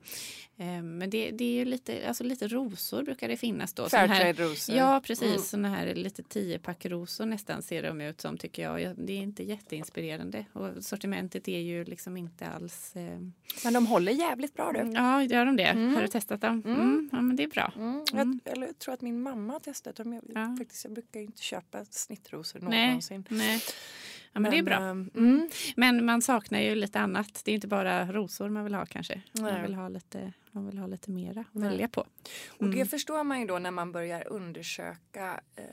jag. 0.56 0.66
Eh, 0.76 0.82
men 0.82 1.10
det, 1.10 1.30
det 1.30 1.44
är 1.44 1.52
ju 1.52 1.64
lite, 1.64 2.08
alltså 2.08 2.24
lite 2.24 2.48
rosor 2.48 3.02
brukar 3.02 3.28
det 3.28 3.36
finnas 3.36 3.72
då. 3.72 3.88
Fairtrade-rosor? 3.88 4.76
Ja 4.76 5.00
precis, 5.04 5.28
Mm. 5.28 5.38
såna 5.42 5.68
här 5.68 5.94
lite 5.94 6.22
tiopack-rosor 6.22 7.26
nästan 7.26 7.62
ser 7.62 7.82
de 7.82 8.00
ut 8.00 8.20
som 8.20 8.38
tycker 8.38 8.62
jag. 8.62 8.80
Ja, 8.80 8.94
Det 8.96 9.12
är 9.12 9.16
inte 9.22 9.42
jätteinspirerande 9.44 10.44
och 10.52 10.84
sortimentet 10.84 11.48
är 11.48 11.58
ju 11.58 11.84
liksom 11.84 12.16
inte 12.16 12.46
alls 12.48 12.96
eh, 12.96 13.18
Men 13.64 13.72
de 13.72 13.86
håller 13.86 14.12
jävligt 14.12 14.54
bra 14.54 14.72
du. 14.72 14.92
Ja, 14.94 15.22
gör 15.22 15.46
de 15.46 15.56
det? 15.56 15.64
Mm. 15.64 15.94
Har 15.94 16.02
du 16.02 16.08
testat 16.08 16.40
dem? 16.40 16.62
Mm. 16.66 16.80
Mm. 16.80 17.08
Ja, 17.12 17.20
men 17.20 17.36
det 17.36 17.42
är 17.42 17.48
bra. 17.48 17.72
Mm. 17.76 18.04
Mm. 18.12 18.40
Jag, 18.44 18.52
eller 18.52 18.66
jag 18.66 18.78
tror 18.78 18.94
att 18.94 19.00
min 19.02 19.22
mamma 19.22 19.52
har 19.52 19.60
testat 19.60 19.96
dem. 19.96 20.12
Jag, 20.12 20.22
Ja. 20.34 20.56
faktiskt, 20.58 20.84
jag 20.84 20.92
brukar 20.92 21.20
inte 21.20 21.42
köpa 21.42 21.84
snittrosor 21.90 22.60
Nej. 22.60 22.86
någonsin. 22.86 23.24
Nej. 23.28 23.60
Ja, 24.32 24.40
men, 24.40 24.50
det 24.50 24.58
är 24.58 24.62
bra. 24.62 24.74
ehm, 24.76 25.10
mm. 25.14 25.48
Men 25.76 26.04
man 26.04 26.22
saknar 26.22 26.60
ju 26.60 26.74
lite 26.74 27.00
annat. 27.00 27.42
Det 27.44 27.50
är 27.50 27.54
inte 27.54 27.68
bara 27.68 28.12
rosor 28.12 28.48
man 28.48 28.64
vill 28.64 28.74
ha 28.74 28.86
kanske. 28.86 29.22
Man 29.40 29.62
vill 29.62 29.74
ha 29.74 29.88
lite, 29.88 30.32
man 30.52 30.66
vill 30.66 30.78
ha 30.78 30.86
lite 30.86 31.10
mera 31.10 31.40
att 31.40 31.46
Nej. 31.54 31.68
välja 31.70 31.88
på. 31.88 32.00
Och 32.48 32.68
det 32.68 32.76
Mm. 32.76 32.86
förstår 32.88 33.24
man 33.24 33.40
ju 33.40 33.46
då 33.46 33.58
när 33.58 33.70
man 33.70 33.92
börjar 33.92 34.28
undersöka 34.28 35.40
eh, 35.56 35.64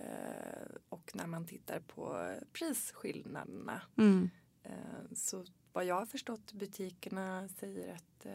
och 0.89 1.11
när 1.13 1.27
man 1.27 1.45
tittar 1.45 1.79
på 1.79 2.31
prisskillnaderna. 2.53 3.81
Mm. 3.97 4.29
Eh, 4.63 4.71
så 5.15 5.45
vad 5.73 5.85
jag 5.85 5.95
har 5.95 6.05
förstått 6.05 6.51
butikerna 6.51 7.47
säger 7.59 7.93
att 7.93 8.25
eh, 8.25 8.31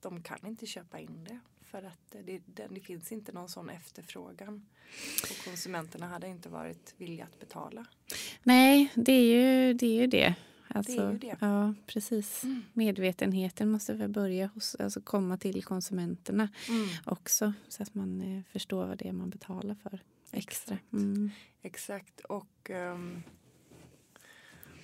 de 0.00 0.22
kan 0.22 0.46
inte 0.46 0.66
köpa 0.66 0.98
in 0.98 1.24
det. 1.24 1.38
För 1.70 1.82
att 1.82 2.10
det, 2.24 2.40
det, 2.46 2.66
det 2.70 2.80
finns 2.80 3.12
inte 3.12 3.32
någon 3.32 3.48
sån 3.48 3.70
efterfrågan. 3.70 4.66
Och 5.22 5.44
konsumenterna 5.44 6.06
hade 6.06 6.28
inte 6.28 6.48
varit 6.48 6.94
villiga 6.96 7.24
att 7.24 7.40
betala. 7.40 7.86
Nej, 8.42 8.92
det 8.94 9.12
är 9.12 9.24
ju 9.24 9.74
det. 9.74 9.86
Är 9.86 10.00
ju 10.00 10.06
det. 10.06 10.34
Alltså, 10.68 11.10
ju 11.12 11.18
det. 11.18 11.36
Ja, 11.40 11.74
precis. 11.86 12.44
Mm. 12.44 12.62
Medvetenheten 12.72 13.70
måste 13.70 13.94
väl 13.94 14.08
börja 14.08 14.46
hos, 14.46 14.74
alltså 14.74 15.00
komma 15.00 15.36
till 15.36 15.64
konsumenterna 15.64 16.48
också 17.04 17.52
så 17.68 17.82
att 17.82 17.94
man 17.94 18.20
eh, 18.20 18.42
förstår 18.52 18.86
vad 18.86 18.98
det 18.98 19.08
är 19.08 19.12
man 19.12 19.30
betalar 19.30 19.74
för 19.74 20.02
extra. 20.30 20.74
Exakt. 20.74 20.92
Mm. 20.92 21.30
Exakt. 21.62 22.20
Och 22.20 22.70
um, 22.70 23.22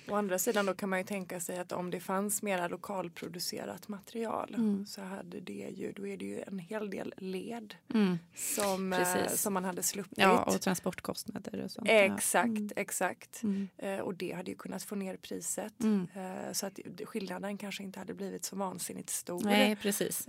å 0.09 0.15
andra 0.15 0.39
sidan 0.39 0.65
då 0.65 0.73
kan 0.73 0.89
man 0.89 0.99
ju 0.99 1.05
tänka 1.05 1.39
sig 1.39 1.59
att 1.59 1.71
om 1.71 1.91
det 1.91 1.99
fanns 1.99 2.41
mera 2.41 2.67
lokalproducerat 2.67 3.87
material 3.87 4.53
Mm. 4.57 4.85
så 4.85 5.01
hade 5.01 5.39
det 5.39 5.69
ju, 5.75 5.91
då 5.91 6.07
är 6.07 6.17
det 6.17 6.25
ju 6.25 6.41
en 6.41 6.59
hel 6.59 6.89
del 6.89 7.13
led 7.17 7.75
Mm. 7.93 8.17
som, 8.35 8.93
eh, 8.93 9.27
som 9.27 9.53
man 9.53 9.65
hade 9.65 9.83
sluppit. 9.83 10.17
Ja, 10.17 10.43
och 10.43 10.61
transportkostnader 10.61 11.63
och 11.63 11.71
sånt. 11.71 11.87
Ja. 11.87 11.93
Exakt, 11.93 12.47
Mm. 12.47 12.69
exakt. 12.75 13.43
Mm. 13.43 13.67
Eh, 13.77 13.99
och 13.99 14.13
det 14.13 14.31
hade 14.31 14.51
ju 14.51 14.57
kunnat 14.57 14.83
få 14.83 14.95
ner 14.95 15.17
priset. 15.17 15.83
Mm. 15.83 16.07
Eh, 16.15 16.51
så 16.53 16.65
att 16.65 16.79
skillnaden 17.05 17.57
kanske 17.57 17.83
inte 17.83 17.99
hade 17.99 18.13
blivit 18.13 18.45
så 18.45 18.55
vansinnigt 18.55 19.09
stor. 19.09 19.41
Nej, 19.43 19.75
precis. 19.75 20.27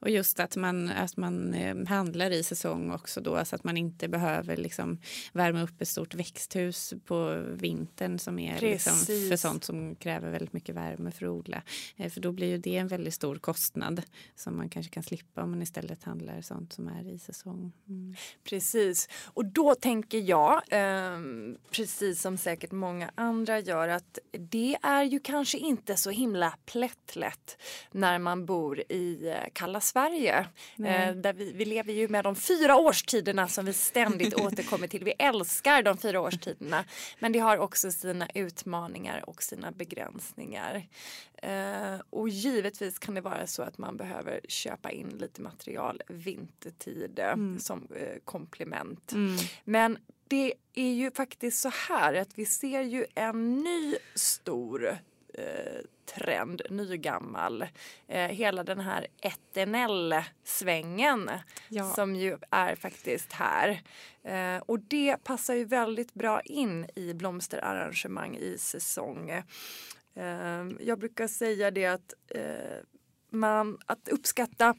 Och 0.00 0.10
just 0.10 0.40
att 0.40 0.56
man, 0.56 0.88
att 0.88 1.16
man 1.16 1.54
eh, 1.54 1.86
handlar 1.86 2.30
i 2.30 2.42
säsong 2.42 2.92
också 2.92 3.20
då 3.20 3.44
så 3.44 3.56
att 3.56 3.64
man 3.64 3.76
inte 3.76 4.08
behöver 4.08 4.56
liksom 4.56 4.98
värma 5.32 5.62
upp 5.62 5.80
ett 5.82 5.88
stort 5.88 6.14
växthus 6.14 6.94
på 7.04 7.44
vintern 7.52 8.18
som 8.18 8.38
är 8.38 8.60
liksom 8.60 8.92
för 9.28 9.36
sånt 9.36 9.64
som 9.64 9.94
kräver 9.94 10.30
väldigt 10.30 10.52
mycket 10.52 10.74
värme 10.74 11.10
för 11.10 11.26
att 11.26 11.30
odla. 11.30 11.62
Eh, 11.96 12.10
För 12.10 12.20
då 12.20 12.32
blir 12.32 12.46
ju 12.46 12.58
det 12.58 12.76
en 12.76 12.88
väldigt 12.88 13.14
stor 13.14 13.36
kostnad 13.36 14.02
som 14.36 14.56
man 14.56 14.68
kanske 14.68 14.92
kan 14.92 15.02
slippa 15.02 15.42
om 15.42 15.50
man 15.50 15.62
istället 15.62 16.04
handlar 16.04 16.40
sånt 16.40 16.72
som 16.72 16.88
är 16.88 17.08
i 17.14 17.18
säsong. 17.18 17.72
Mm. 17.88 18.14
Precis. 18.44 19.08
Och 19.24 19.44
då 19.44 19.74
tänker 19.74 20.18
jag, 20.18 20.62
ehm, 20.70 21.56
precis 21.70 22.22
som 22.22 22.36
säkert 22.36 22.72
många 22.72 23.10
andra 23.14 23.60
gör, 23.60 23.88
att 23.88 24.18
det 24.32 24.76
är 24.82 25.04
ju 25.04 25.20
kanske 25.20 25.58
inte 25.58 25.96
så 25.96 26.10
himla 26.10 26.54
plättlätt 26.66 27.56
när 27.92 28.18
man 28.18 28.46
bor 28.46 28.80
i 28.88 29.28
eh, 29.28 29.48
kalla 29.52 29.80
Sverige. 29.88 30.46
Eh, 30.84 31.14
där 31.14 31.32
vi, 31.32 31.52
vi 31.52 31.64
lever 31.64 31.92
ju 31.92 32.08
med 32.08 32.24
de 32.24 32.36
fyra 32.36 32.76
årstiderna 32.76 33.48
som 33.48 33.64
vi 33.64 33.72
ständigt 33.72 34.34
återkommer 34.40 34.86
till. 34.88 35.04
Vi 35.04 35.10
älskar 35.18 35.82
de 35.82 35.96
fyra 35.98 36.20
årstiderna. 36.20 36.84
Men 37.18 37.32
det 37.32 37.38
har 37.38 37.58
också 37.58 37.90
sina 37.92 38.28
utmaningar 38.34 39.24
och 39.28 39.42
sina 39.42 39.70
begränsningar. 39.72 40.86
Eh, 41.42 42.00
och 42.10 42.28
givetvis 42.28 42.98
kan 42.98 43.14
det 43.14 43.20
vara 43.20 43.46
så 43.46 43.62
att 43.62 43.78
man 43.78 43.96
behöver 43.96 44.40
köpa 44.48 44.90
in 44.90 45.08
lite 45.08 45.42
material 45.42 46.02
vintertid 46.08 47.18
eh, 47.18 47.28
Mm. 47.32 47.58
som 47.58 47.88
eh, 47.96 48.18
komplement. 48.24 49.12
Mm. 49.12 49.36
Men 49.64 49.98
det 50.28 50.54
är 50.74 50.92
ju 50.92 51.10
faktiskt 51.10 51.60
så 51.60 51.70
här 51.88 52.14
att 52.14 52.38
vi 52.38 52.46
ser 52.46 52.82
ju 52.82 53.06
en 53.14 53.56
ny 53.56 53.96
stor 54.14 54.98
trend, 56.14 56.62
nygammal. 56.70 57.62
Eh, 58.08 58.28
hela 58.28 58.64
den 58.64 58.80
här 58.80 59.06
etenell-svängen 59.22 61.30
Ja. 61.68 61.94
som 61.94 62.16
ju 62.16 62.36
är 62.50 62.74
faktiskt 62.74 63.32
här. 63.32 63.82
Eh, 64.22 64.56
och 64.66 64.80
det 64.80 65.16
passar 65.24 65.54
ju 65.54 65.64
väldigt 65.64 66.14
bra 66.14 66.40
in 66.40 66.86
i 66.94 67.14
blomsterarrangemang 67.14 68.36
i 68.36 68.58
säsong. 68.58 69.30
Eh, 69.30 69.44
jag 70.80 70.98
brukar 70.98 71.28
säga 71.28 71.70
det 71.70 71.86
att, 71.86 72.14
eh, 72.34 72.78
man, 73.30 73.78
att 73.86 74.08
uppskatta 74.08 74.74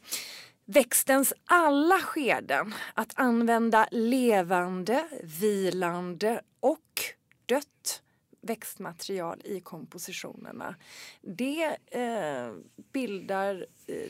växtens 0.64 1.32
alla 1.44 1.98
skeden. 1.98 2.74
Att 2.94 3.12
använda 3.14 3.88
levande, 3.90 5.08
vilande 5.22 6.40
och 6.60 7.00
dött 7.46 8.02
växtmaterial 8.42 9.40
i 9.44 9.60
kompositionerna. 9.60 10.74
Det 11.22 11.76
eh, 11.90 12.52
bildar 12.92 13.66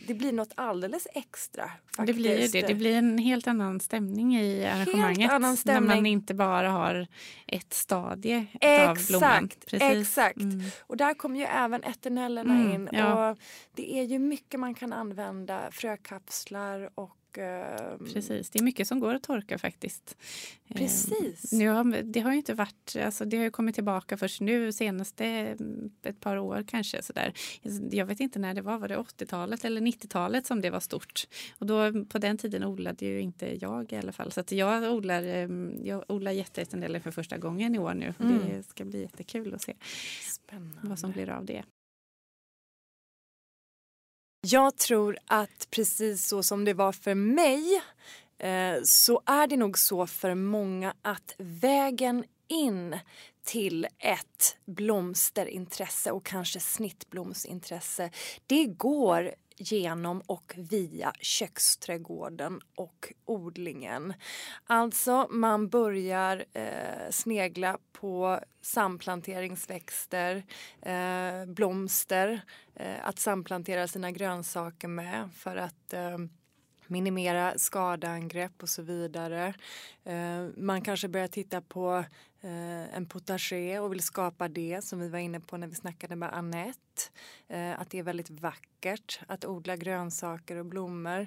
det 0.06 0.14
blir 0.14 0.32
något 0.32 0.52
alldeles 0.54 1.06
extra. 1.14 1.70
Faktiskt. 1.96 2.06
Det 2.06 2.12
blir 2.12 2.52
det. 2.52 2.66
Det 2.66 2.74
blir 2.74 2.96
en 2.96 3.18
helt 3.18 3.46
annan 3.46 3.80
stämning 3.80 4.36
i 4.36 4.66
arrangemanget. 4.66 5.30
annan 5.30 5.56
stämning. 5.56 5.88
När 5.88 5.96
man 5.96 6.06
inte 6.06 6.34
bara 6.34 6.70
har 6.70 7.06
ett 7.46 7.74
stadie 7.74 8.46
exakt, 8.60 8.88
av 8.88 9.06
blomman. 9.06 9.48
Precis. 9.66 9.82
Exakt. 9.82 10.40
Mm. 10.40 10.62
Och 10.80 10.96
där 10.96 11.14
kommer 11.14 11.38
ju 11.40 11.44
även 11.44 11.84
eternellerna 11.84 12.54
mm, 12.54 12.72
in. 12.72 12.88
Ja. 12.92 13.30
Och 13.30 13.38
det 13.74 13.98
är 13.98 14.02
ju 14.02 14.18
mycket 14.18 14.60
man 14.60 14.74
kan 14.74 14.92
använda. 14.92 15.70
Frökapslar 15.70 16.90
och 16.94 17.16
ehm, 17.38 18.06
Precis, 18.12 18.50
det 18.50 18.58
är 18.58 18.62
mycket 18.62 18.88
som 18.88 19.00
går 19.00 19.14
att 19.14 19.22
torka 19.22 19.58
faktiskt. 19.58 20.16
Precis. 20.74 21.52
Eh, 21.52 21.58
nu 21.58 21.68
har, 21.68 22.02
det 22.02 22.20
har 22.20 22.30
ju 22.30 22.36
inte 22.36 22.54
varit, 22.54 22.96
alltså 23.04 23.24
det 23.24 23.36
har 23.36 23.44
ju 23.44 23.50
kommit 23.50 23.74
tillbaka 23.74 24.16
först 24.16 24.40
nu 24.40 24.72
senaste 24.72 25.24
mm, 25.24 25.90
ett 26.02 26.20
par 26.20 26.36
år 26.36 26.64
kanske 26.68 27.02
sådär. 27.02 27.32
Jag 27.90 28.06
vet 28.06 28.20
inte 28.20 28.38
när 28.38 28.54
det 28.54 28.62
var, 28.62 28.78
var 28.78 28.88
det 28.88 28.96
80-talet 28.96 29.64
eller 29.64 29.80
90-talet 29.80 30.46
som 30.46 30.60
det 30.60 30.70
var 30.70 30.80
stort? 30.80 31.26
Och 31.58 31.66
då 31.66 32.04
på 32.04 32.18
den 32.18 32.38
tiden 32.38 32.64
odlade 32.64 33.06
ju 33.06 33.20
inte 33.20 33.58
jag 33.60 33.92
i 33.92 33.96
alla 33.96 34.12
fall. 34.12 34.32
Så 34.32 34.40
att 34.40 34.52
jag 34.52 34.94
odlar, 34.94 35.22
ehm, 35.22 35.74
jag 35.84 36.04
odlar 36.08 36.32
jätteetandeller 36.32 37.00
för 37.00 37.10
första 37.10 37.38
gången 37.38 37.74
i 37.74 37.78
år 37.78 37.94
nu. 37.94 38.14
Mm. 38.20 38.38
Det 38.48 38.62
ska 38.62 38.84
bli 38.84 39.00
jättekul 39.02 39.54
att 39.54 39.62
se 39.62 39.74
Spännande. 40.22 40.78
vad 40.82 40.98
som 40.98 41.12
blir 41.12 41.30
av 41.30 41.44
det. 41.44 41.62
Jag 44.42 44.76
tror 44.76 45.18
att 45.26 45.68
precis 45.70 46.26
så 46.26 46.42
som 46.42 46.64
det 46.64 46.74
var 46.74 46.92
för 46.92 47.14
mig 47.14 47.82
eh, 48.38 48.82
så 48.84 49.22
är 49.26 49.46
det 49.46 49.56
nog 49.56 49.78
så 49.78 50.06
för 50.06 50.34
många 50.34 50.94
att 51.02 51.34
vägen 51.38 52.24
in 52.48 52.98
till 53.44 53.86
ett 53.98 54.56
blomsterintresse 54.66 56.10
och 56.10 56.24
kanske 56.24 56.60
snittblomsintresse 56.60 58.10
det 58.46 58.64
går 58.64 59.34
genom 59.60 60.20
och 60.26 60.54
via 60.56 61.12
köksträdgården 61.20 62.60
och 62.74 63.12
odlingen. 63.24 64.14
Alltså 64.64 65.26
man 65.30 65.68
börjar 65.68 66.44
eh, 66.52 67.10
snegla 67.10 67.78
på 67.92 68.40
samplanteringsväxter, 68.62 70.42
eh, 70.82 71.46
blomster 71.46 72.40
eh, 72.74 73.08
att 73.08 73.18
samplantera 73.18 73.88
sina 73.88 74.10
grönsaker 74.10 74.88
med 74.88 75.28
för 75.34 75.56
att 75.56 75.92
eh, 75.92 76.18
minimera 76.86 77.58
skadeangrepp 77.58 78.62
och 78.62 78.68
så 78.68 78.82
vidare. 78.82 79.54
Eh, 80.04 80.48
man 80.56 80.82
kanske 80.82 81.08
börjar 81.08 81.28
titta 81.28 81.60
på 81.60 82.04
Eh, 82.42 82.96
en 82.96 83.06
potager 83.06 83.80
och 83.80 83.92
vill 83.92 84.02
skapa 84.02 84.48
det 84.48 84.84
som 84.84 85.00
vi 85.00 85.08
var 85.08 85.18
inne 85.18 85.40
på 85.40 85.56
när 85.56 85.66
vi 85.66 85.74
snackade 85.74 86.16
med 86.16 86.34
Annette. 86.34 87.02
Eh, 87.48 87.80
att 87.80 87.90
det 87.90 87.98
är 87.98 88.02
väldigt 88.02 88.30
vackert 88.30 89.20
att 89.26 89.44
odla 89.44 89.76
grönsaker 89.76 90.56
och 90.56 90.66
blommor. 90.66 91.26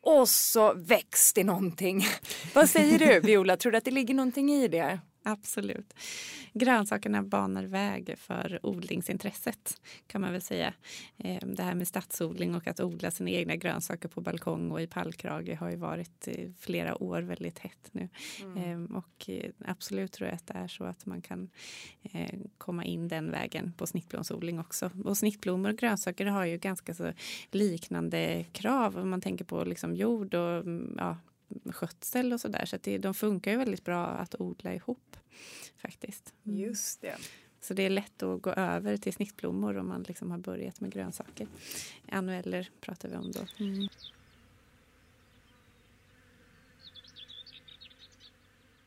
Och 0.00 0.28
så 0.28 0.74
väcks 0.74 1.32
det 1.32 1.44
någonting. 1.44 2.04
Vad 2.54 2.70
säger 2.70 2.98
du 2.98 3.20
Viola, 3.20 3.56
tror 3.56 3.72
du 3.72 3.78
att 3.78 3.84
det 3.84 3.90
ligger 3.90 4.14
någonting 4.14 4.50
i 4.50 4.68
det? 4.68 5.00
Absolut. 5.28 5.94
Grönsakerna 6.52 7.22
banar 7.22 7.64
väg 7.64 8.14
för 8.18 8.60
odlingsintresset 8.62 9.80
kan 10.06 10.20
man 10.20 10.32
väl 10.32 10.40
säga. 10.40 10.74
Ehm, 11.18 11.54
det 11.54 11.62
här 11.62 11.74
med 11.74 11.88
stadsodling 11.88 12.54
och 12.54 12.66
att 12.66 12.80
odla 12.80 13.10
sina 13.10 13.30
egna 13.30 13.56
grönsaker 13.56 14.08
på 14.08 14.20
balkong 14.20 14.70
och 14.70 14.80
i 14.80 14.86
pallkrage 14.86 15.56
har 15.58 15.70
ju 15.70 15.76
varit 15.76 16.28
flera 16.58 17.02
år 17.02 17.22
väldigt 17.22 17.58
hett 17.58 17.88
nu. 17.92 18.08
Mm. 18.42 18.56
Ehm, 18.56 18.86
och 18.86 19.30
eh, 19.30 19.50
absolut 19.64 20.12
tror 20.12 20.28
jag 20.28 20.34
att 20.34 20.46
det 20.46 20.54
är 20.54 20.68
så 20.68 20.84
att 20.84 21.06
man 21.06 21.22
kan 21.22 21.50
eh, 22.02 22.38
komma 22.58 22.84
in 22.84 23.08
den 23.08 23.30
vägen 23.30 23.72
på 23.76 23.86
snittblomsodling 23.86 24.60
också. 24.60 24.90
Och 25.04 25.18
snittblommor 25.18 25.70
och 25.70 25.78
grönsaker 25.78 26.26
har 26.26 26.44
ju 26.44 26.58
ganska 26.58 26.94
så 26.94 27.12
liknande 27.50 28.44
krav 28.52 28.98
om 28.98 29.10
man 29.10 29.20
tänker 29.20 29.44
på 29.44 29.64
liksom 29.64 29.96
jord 29.96 30.34
och 30.34 30.56
mm, 30.56 30.94
ja, 30.98 31.16
skötsel 31.70 32.32
och 32.32 32.40
sådär. 32.40 32.64
Så, 32.64 32.78
så 32.84 32.98
de 32.98 33.14
funkar 33.14 33.50
ju 33.50 33.56
väldigt 33.56 33.84
bra 33.84 34.06
att 34.06 34.40
odla 34.40 34.74
ihop 34.74 35.16
faktiskt. 35.76 36.34
Mm. 36.46 36.58
Just 36.58 37.00
det. 37.00 37.16
Så 37.60 37.74
det 37.74 37.82
är 37.82 37.90
lätt 37.90 38.22
att 38.22 38.42
gå 38.42 38.50
över 38.50 38.96
till 38.96 39.12
snittblommor 39.12 39.78
om 39.78 39.88
man 39.88 40.02
liksom 40.02 40.30
har 40.30 40.38
börjat 40.38 40.80
med 40.80 40.92
grönsaker. 40.92 41.46
Annueller 42.08 42.70
pratar 42.80 43.08
vi 43.08 43.16
om 43.16 43.32
då. 43.32 43.40
Mm. 43.64 43.88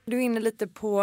Du 0.05 0.17
är 0.17 0.21
inne 0.21 0.39
lite 0.39 0.67
på 0.67 1.01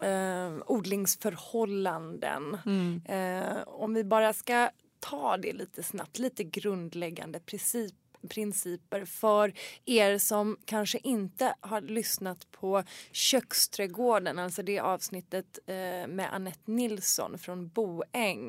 eh, 0.00 0.54
odlingsförhållanden. 0.66 2.58
Mm. 2.66 3.02
Eh, 3.04 3.62
om 3.66 3.94
vi 3.94 4.04
bara 4.04 4.32
ska 4.32 4.70
ta 5.00 5.36
det 5.36 5.52
lite 5.52 5.82
snabbt, 5.82 6.18
lite 6.18 6.44
grundläggande 6.44 7.40
princip, 7.40 7.94
principer 8.28 9.04
för 9.04 9.52
er 9.84 10.18
som 10.18 10.56
kanske 10.64 10.98
inte 10.98 11.54
har 11.60 11.80
lyssnat 11.80 12.50
på 12.50 12.82
Köksträdgården, 13.12 14.38
alltså 14.38 14.62
det 14.62 14.80
avsnittet 14.80 15.58
eh, 15.66 15.74
med 16.08 16.28
Annette 16.32 16.70
Nilsson 16.70 17.38
från 17.38 17.68
Boäng. 17.68 18.48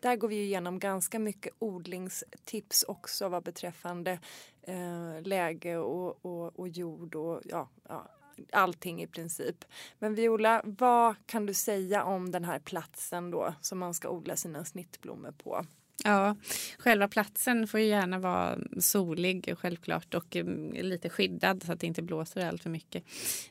Där 0.00 0.16
går 0.16 0.28
vi 0.28 0.42
igenom 0.42 0.78
ganska 0.78 1.18
mycket 1.18 1.54
odlingstips 1.58 2.82
också 2.82 3.28
vad 3.28 3.42
beträffande 3.42 4.18
eh, 4.62 5.22
läge 5.22 5.76
och, 5.76 6.24
och, 6.24 6.58
och 6.58 6.68
jord 6.68 7.14
och 7.14 7.42
ja, 7.44 7.68
ja 7.88 8.10
allting 8.52 9.02
i 9.02 9.06
princip. 9.06 9.64
Men 9.98 10.14
Viola, 10.14 10.62
vad 10.64 11.14
kan 11.26 11.46
du 11.46 11.54
säga 11.54 12.04
om 12.04 12.30
den 12.30 12.44
här 12.44 12.58
platsen 12.58 13.30
då 13.30 13.54
som 13.60 13.78
man 13.78 13.94
ska 13.94 14.08
odla 14.08 14.36
sina 14.36 14.64
snittblommor 14.64 15.32
på? 15.32 15.66
Ja, 16.04 16.36
själva 16.78 17.08
platsen 17.08 17.66
får 17.66 17.80
ju 17.80 17.86
gärna 17.86 18.18
vara 18.18 18.58
solig 18.78 19.54
självklart 19.58 20.14
och 20.14 20.36
mm, 20.36 20.86
lite 20.86 21.08
skyddad 21.08 21.62
så 21.62 21.72
att 21.72 21.80
det 21.80 21.86
inte 21.86 22.02
blåser 22.02 22.46
allt 22.48 22.62
för 22.62 22.70
mycket. 22.70 23.04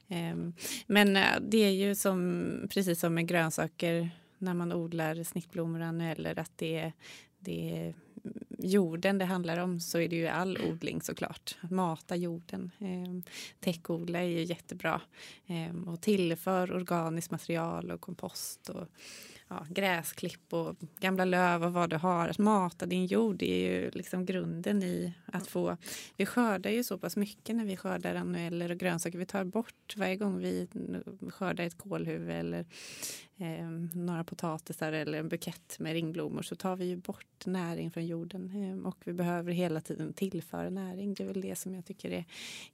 Ehm, 0.07 0.53
men 0.87 1.15
eh, 1.15 1.39
det 1.41 1.57
är 1.57 1.71
ju 1.71 1.95
som, 1.95 2.67
precis 2.69 2.99
som 2.99 3.13
med 3.13 3.27
grönsaker 3.27 4.09
när 4.37 4.53
man 4.53 4.73
odlar 4.73 5.23
snittblommor 5.23 6.01
eller 6.01 6.39
att 6.39 6.51
det 6.55 6.77
är, 6.77 6.93
det 7.39 7.71
är 7.71 7.83
mm, 7.83 8.43
jorden 8.59 9.17
det 9.17 9.25
handlar 9.25 9.57
om 9.57 9.79
så 9.79 9.99
är 9.99 10.07
det 10.07 10.15
ju 10.15 10.27
all 10.27 10.57
odling 10.57 11.01
såklart. 11.01 11.57
Att 11.61 11.71
mata 11.71 12.15
jorden. 12.15 12.71
Eh, 12.79 13.31
täckodla 13.59 14.19
är 14.19 14.27
ju 14.27 14.43
jättebra. 14.43 15.01
Eh, 15.47 15.89
och 15.89 16.01
tillför 16.01 16.71
organiskt 16.71 17.31
material 17.31 17.91
och 17.91 18.01
kompost 18.01 18.69
och 18.69 18.87
ja, 19.47 19.65
gräsklipp 19.69 20.53
och 20.53 20.75
gamla 20.99 21.25
löv 21.25 21.63
och 21.63 21.73
vad 21.73 21.89
du 21.89 21.95
har. 21.95 22.29
Att 22.29 22.37
mata 22.37 22.85
din 22.85 23.05
jord 23.05 23.41
är 23.41 23.71
ju 23.71 23.91
liksom 23.91 24.25
grunden 24.25 24.83
i 24.83 25.13
att 25.25 25.47
få... 25.47 25.77
Vi 26.17 26.25
skördar 26.25 26.71
ju 26.71 26.83
så 26.83 26.97
pass 26.97 27.15
mycket 27.15 27.55
när 27.55 27.65
vi 27.65 27.77
skördar 27.77 28.15
annueller 28.15 28.71
och 28.71 28.77
grönsaker. 28.77 29.17
Vi 29.17 29.25
tar 29.25 29.43
bort 29.43 29.93
varje 29.97 30.15
gång 30.15 30.37
vi 30.37 30.67
skördar 31.29 31.63
ett 31.63 31.77
kålhuvud 31.77 32.35
eller 32.35 32.65
eh, 33.37 33.69
några 33.93 34.23
potatisar 34.23 34.91
eller 34.91 35.19
en 35.19 35.29
bukett 35.29 35.79
med 35.79 35.93
ringblommor 35.93 36.41
så 36.41 36.55
tar 36.55 36.75
vi 36.75 36.85
ju 36.85 36.95
bort 36.95 37.45
näring 37.45 37.91
från 37.91 38.05
jorden 38.05 38.51
eh, 38.55 38.87
och 38.87 38.97
vi 39.03 39.13
behöver 39.13 39.51
hela 39.51 39.81
tiden 39.81 40.13
tillföra 40.13 40.69
näring. 40.69 41.13
Det 41.13 41.23
är 41.23 41.27
väl 41.27 41.41
det 41.41 41.55
som 41.55 41.75
jag 41.75 41.85
tycker 41.85 42.11
är, 42.11 42.25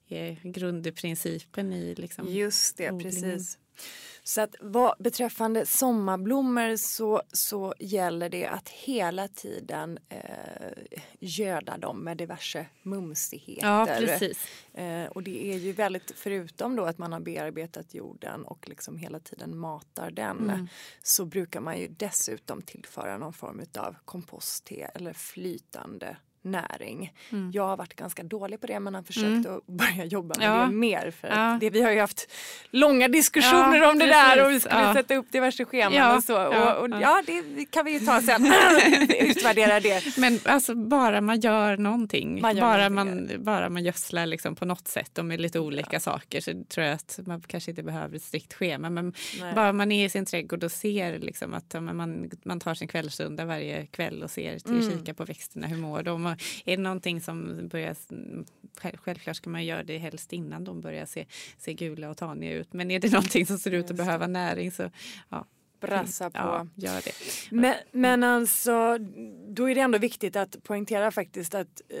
är 0.08 0.38
grundprincipen 0.42 1.72
i 1.72 1.94
liksom, 1.94 2.26
Just 2.28 2.76
det, 2.76 2.90
odlingen. 2.90 3.22
precis. 3.22 3.58
Så 4.22 4.40
att 4.40 4.54
vad, 4.60 4.94
beträffande 4.98 5.66
sommarblommor 5.66 6.76
så, 6.76 7.22
så 7.32 7.74
gäller 7.78 8.28
det 8.28 8.46
att 8.46 8.68
hela 8.68 9.28
tiden 9.28 9.98
eh, 10.08 10.18
göda 11.20 11.78
dem 11.78 12.04
med 12.04 12.16
diverse 12.16 12.66
mumsigheter. 12.82 13.68
Ja, 13.68 13.86
precis. 13.98 14.38
Eh, 14.74 15.06
och 15.06 15.22
det 15.22 15.52
är 15.52 15.58
ju 15.58 15.72
väldigt, 15.72 16.12
förutom 16.16 16.76
då 16.76 16.84
att 16.84 16.98
man 16.98 17.12
har 17.12 17.20
bearbetat 17.20 17.94
jorden 17.94 18.44
och 18.44 18.68
liksom 18.68 18.96
hela 18.96 19.20
tiden 19.20 19.58
matar 19.58 20.10
den 20.10 20.50
mm. 20.50 20.68
så 21.02 21.24
brukar 21.24 21.60
man 21.60 21.78
ju 21.78 21.88
dessutom 21.88 22.62
tillföra 22.62 23.18
någon 23.18 23.32
form 23.32 23.60
av 23.78 23.96
kompostte 24.04 24.90
eller 24.94 25.12
flytande 25.12 26.16
näring. 26.44 27.12
Mm. 27.30 27.50
Jag 27.54 27.66
har 27.66 27.76
varit 27.76 27.96
ganska 27.96 28.22
dålig 28.22 28.60
på 28.60 28.66
det 28.66 28.80
men 28.80 28.94
har 28.94 29.02
försökt 29.02 29.46
mm. 29.46 29.56
att 29.56 29.66
börja 29.66 30.04
jobba 30.04 30.34
med 30.38 30.48
ja. 30.48 30.66
det 30.66 30.72
mer. 30.74 31.10
För 31.20 31.28
ja. 31.28 31.58
det, 31.60 31.70
vi 31.70 31.82
har 31.82 31.90
ju 31.90 32.00
haft 32.00 32.30
långa 32.70 33.08
diskussioner 33.08 33.76
ja, 33.76 33.90
om 33.90 33.98
det 33.98 34.06
precis. 34.06 34.34
där 34.34 34.44
och 34.44 34.50
vi 34.50 34.60
skulle 34.60 34.92
sätta 34.94 35.14
upp 35.14 35.32
diverse 35.32 35.64
scheman 35.64 36.16
och 36.16 36.24
så. 36.24 36.46
Och, 36.46 36.76
och, 36.76 36.88
ja, 37.00 37.22
det 37.26 37.64
kan 37.64 37.84
vi 37.84 37.92
ju 37.92 38.00
ta 38.00 38.22
sen. 38.22 38.46
Utvärdera 39.20 39.80
det. 39.80 40.16
Men 40.16 40.38
alltså 40.44 40.74
bara 40.74 41.20
man 41.20 41.40
gör 41.40 41.76
någonting. 41.76 42.40
Man 42.40 42.56
gör 42.56 42.62
bara, 42.62 42.88
någonting. 42.88 43.36
man, 43.36 43.44
bara 43.44 43.68
man 43.68 43.84
gödslar 43.84 44.26
liksom 44.26 44.54
på 44.54 44.64
något 44.64 44.88
sätt 44.88 45.18
och 45.18 45.24
med 45.24 45.40
lite 45.40 45.60
olika 45.60 46.00
saker 46.00 46.40
så 46.40 46.64
tror 46.68 46.86
jag 46.86 46.94
att 46.94 47.18
man 47.26 47.40
kanske 47.40 47.70
inte 47.70 47.82
behöver 47.82 48.16
ett 48.16 48.22
strikt 48.22 48.54
schema. 48.54 48.90
Men 48.90 49.12
Nej. 49.40 49.54
bara 49.54 49.72
man 49.72 49.92
är 49.92 50.06
i 50.06 50.08
sin 50.08 50.26
trädgård 50.26 50.64
och 50.64 50.72
ser 50.72 51.18
liksom 51.18 51.54
att 51.54 51.74
man, 51.82 52.30
man 52.44 52.60
tar 52.60 52.74
sin 52.74 52.88
kvällsrunda 52.88 53.44
varje 53.44 53.86
kväll 53.86 54.22
och 54.22 54.30
ser 54.30 54.58
till 54.58 54.72
mm. 54.72 54.98
kika 54.98 55.14
på 55.14 55.24
växterna. 55.24 55.66
Hur 55.66 55.76
mår 55.76 56.02
de? 56.02 56.33
Är 56.64 56.76
det 56.76 56.82
någonting 56.82 57.20
som 57.20 57.68
börjar... 57.68 57.96
Självklart 58.96 59.36
ska 59.36 59.50
man 59.50 59.64
göra 59.64 59.82
det 59.82 59.98
helst 59.98 60.32
innan 60.32 60.64
de 60.64 60.80
börjar 60.80 61.06
se, 61.06 61.26
se 61.58 61.74
gula 61.74 62.10
och 62.10 62.16
taniga 62.16 62.52
ut. 62.52 62.72
Men 62.72 62.90
är 62.90 63.00
det 63.00 63.12
någonting 63.12 63.46
som 63.46 63.58
ser 63.58 63.70
ut 63.70 63.90
att 63.90 63.96
behöva 63.96 64.26
näring 64.26 64.72
så 64.72 64.90
ja, 65.28 65.46
brassa 65.86 66.30
på. 66.30 66.38
Ja, 66.38 66.66
gör 66.74 67.00
det. 67.04 67.12
Men, 67.50 67.74
men 67.92 68.22
alltså, 68.22 68.98
då 69.48 69.70
är 69.70 69.74
det 69.74 69.80
ändå 69.80 69.98
viktigt 69.98 70.36
att 70.36 70.62
poängtera 70.62 71.10
faktiskt 71.10 71.54
att 71.54 71.80
eh, 71.88 71.98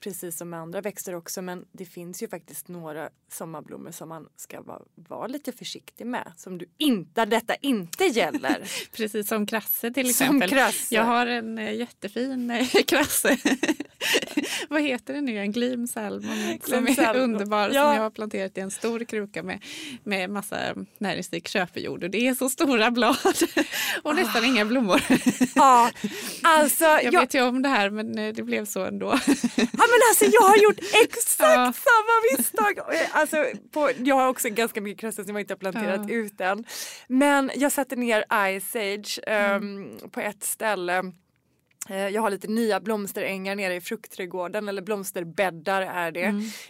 precis 0.00 0.36
som 0.36 0.50
med 0.50 0.60
andra 0.60 0.80
växter 0.80 1.14
också, 1.14 1.42
men 1.42 1.64
det 1.72 1.84
finns 1.84 2.22
ju 2.22 2.28
faktiskt 2.28 2.68
några 2.68 3.08
sommarblommor 3.32 3.90
som 3.90 4.08
man 4.08 4.28
ska 4.36 4.62
vara, 4.62 4.82
vara 4.94 5.26
lite 5.26 5.52
försiktig 5.52 6.06
med. 6.06 6.32
Som 6.36 6.58
du 6.58 6.66
inte, 6.78 7.24
detta 7.24 7.54
inte 7.54 8.04
gäller. 8.04 8.70
Precis 8.92 9.28
som 9.28 9.46
krasse 9.46 9.90
till 9.90 10.14
Som 10.14 10.26
exempel. 10.26 10.50
krasse. 10.50 10.94
Jag 10.94 11.04
har 11.04 11.26
en 11.26 11.58
eh, 11.58 11.74
jättefin 11.74 12.50
eh, 12.50 12.66
krasse. 12.86 13.38
Vad 14.70 14.82
heter 14.82 15.14
den 15.14 15.24
nu? 15.24 15.38
En 15.38 15.52
glim 15.52 15.86
salmon 15.86 16.58
som 16.64 16.86
är 16.86 17.16
underbar. 17.16 17.66
Som 17.68 17.76
Ja. 17.76 17.94
jag 17.94 18.02
har 18.02 18.10
planterat 18.10 18.58
i 18.58 18.60
en 18.60 18.70
stor 18.70 19.04
kruka 19.04 19.42
med, 19.42 19.64
med 20.04 20.30
massa 20.30 20.56
näringsrik 20.98 21.48
köpejord. 21.48 22.04
Och 22.04 22.10
det 22.10 22.26
är 22.28 22.34
så 22.34 22.48
stora 22.48 22.90
blad 22.90 23.16
och 24.02 24.14
nästan 24.14 24.44
inga 24.44 24.64
blommor. 24.64 25.00
ja, 25.54 25.90
alltså, 26.42 26.84
Jag 26.84 27.04
jag, 27.04 27.20
vet 27.20 27.34
ju 27.34 27.42
om 27.42 27.62
det 27.62 27.68
här 27.68 27.90
men 27.90 28.18
eh, 28.18 28.34
det 28.34 28.42
blev 28.42 28.64
så 28.64 28.84
ändå. 28.84 29.06
Ja 29.56 29.66
men 29.66 30.00
alltså 30.10 30.24
jag 30.32 30.42
har 30.42 30.56
gjort 30.56 30.78
exakt 30.78 31.38
Ja. 31.40 31.72
samma 31.72 32.36
misstag. 32.38 32.78
Jag- 32.78 33.06
Alltså, 33.12 33.44
på, 33.72 33.90
jag 33.98 34.14
har 34.14 34.28
också 34.28 34.48
ganska 34.48 34.80
mycket 34.80 35.00
krasse 35.00 35.24
som 35.24 35.34
jag 35.36 35.42
inte 35.42 35.52
har 35.54 35.58
planterat 35.58 36.00
Ja. 36.08 36.14
ut 36.14 36.40
än. 36.40 36.64
Men 37.08 37.50
jag 37.56 37.72
satte 37.72 37.96
ner 37.96 38.24
Ice 38.60 38.76
Age 38.76 39.20
ehm, 39.26 39.54
Mm. 39.54 40.10
på 40.10 40.20
ett 40.20 40.44
ställe. 40.44 41.02
Eh, 41.88 42.08
Jag 42.08 42.22
har 42.22 42.30
lite 42.30 42.48
nya 42.48 42.80
blomsterängar 42.80 43.54
nere 43.56 43.74
i 43.74 43.80
fruktträdgården 43.80 44.68
eller 44.68 44.82
blomsterbäddar 44.82 45.82
är 45.82 46.10
det. 46.10 46.24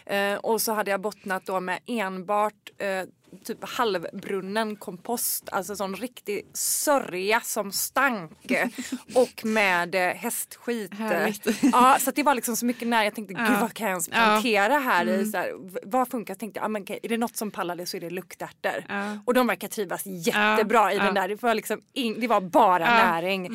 Mm. 0.05 0.33
Eh, 0.35 0.39
och 0.39 0.61
så 0.61 0.73
hade 0.73 0.91
jag 0.91 1.01
bottnat 1.01 1.45
då 1.45 1.59
med 1.59 1.79
enbart 1.85 2.71
eh, 2.77 3.03
typ 3.43 3.57
halvbrunnen 3.69 4.75
kompost, 4.75 5.49
alltså 5.51 5.75
sån 5.75 5.95
riktig 5.95 6.45
sörja 6.53 7.41
som 7.41 7.71
stank 7.71 8.31
och 9.15 9.45
med 9.45 9.95
eh, 9.95 10.01
hästskit. 10.15 10.93
Härligt. 10.93 11.47
Ja, 11.61 11.97
så 11.99 12.11
det 12.11 12.23
var 12.23 12.35
liksom 12.35 12.55
så 12.55 12.65
mycket 12.65 12.87
när 12.87 13.03
jag 13.03 13.15
tänkte 13.15 13.33
gud 13.33 13.43
Ja. 13.49 13.57
vad 13.61 13.73
kan 13.73 13.85
jag 13.87 13.91
ens 13.91 14.07
Ja. 14.11 14.15
Mm. 14.15 14.29
plantera 14.41 14.79
här 14.79 15.07
i? 15.09 15.25
Så 15.31 15.37
här, 15.37 15.51
vad 15.83 16.07
funkar? 16.09 16.31
Jag 16.33 16.39
tänkte, 16.39 16.59
ja, 16.59 16.67
men, 16.67 16.81
okej, 16.81 16.99
är 17.03 17.09
det 17.09 17.17
något 17.17 17.37
som 17.37 17.51
pallar 17.51 17.75
det 17.75 17.85
så 17.85 17.97
är 17.97 18.01
det 18.01 18.09
luktärtor. 18.09 18.85
Ja. 18.89 19.17
Och 19.25 19.33
de 19.33 19.47
verkar 19.47 19.67
trivas 19.67 20.01
jättebra 20.05 20.93
i 20.93 20.97
Ja. 20.97 21.03
den 21.03 21.13
där. 21.13 21.27
Det 21.27 21.41
var, 21.43 21.53
liksom 21.55 21.81
in, 21.93 22.19
det 22.19 22.27
var 22.27 22.41
bara 22.41 22.79
Ja. 22.79 22.87
Mm. 22.87 23.11
näring. 23.11 23.45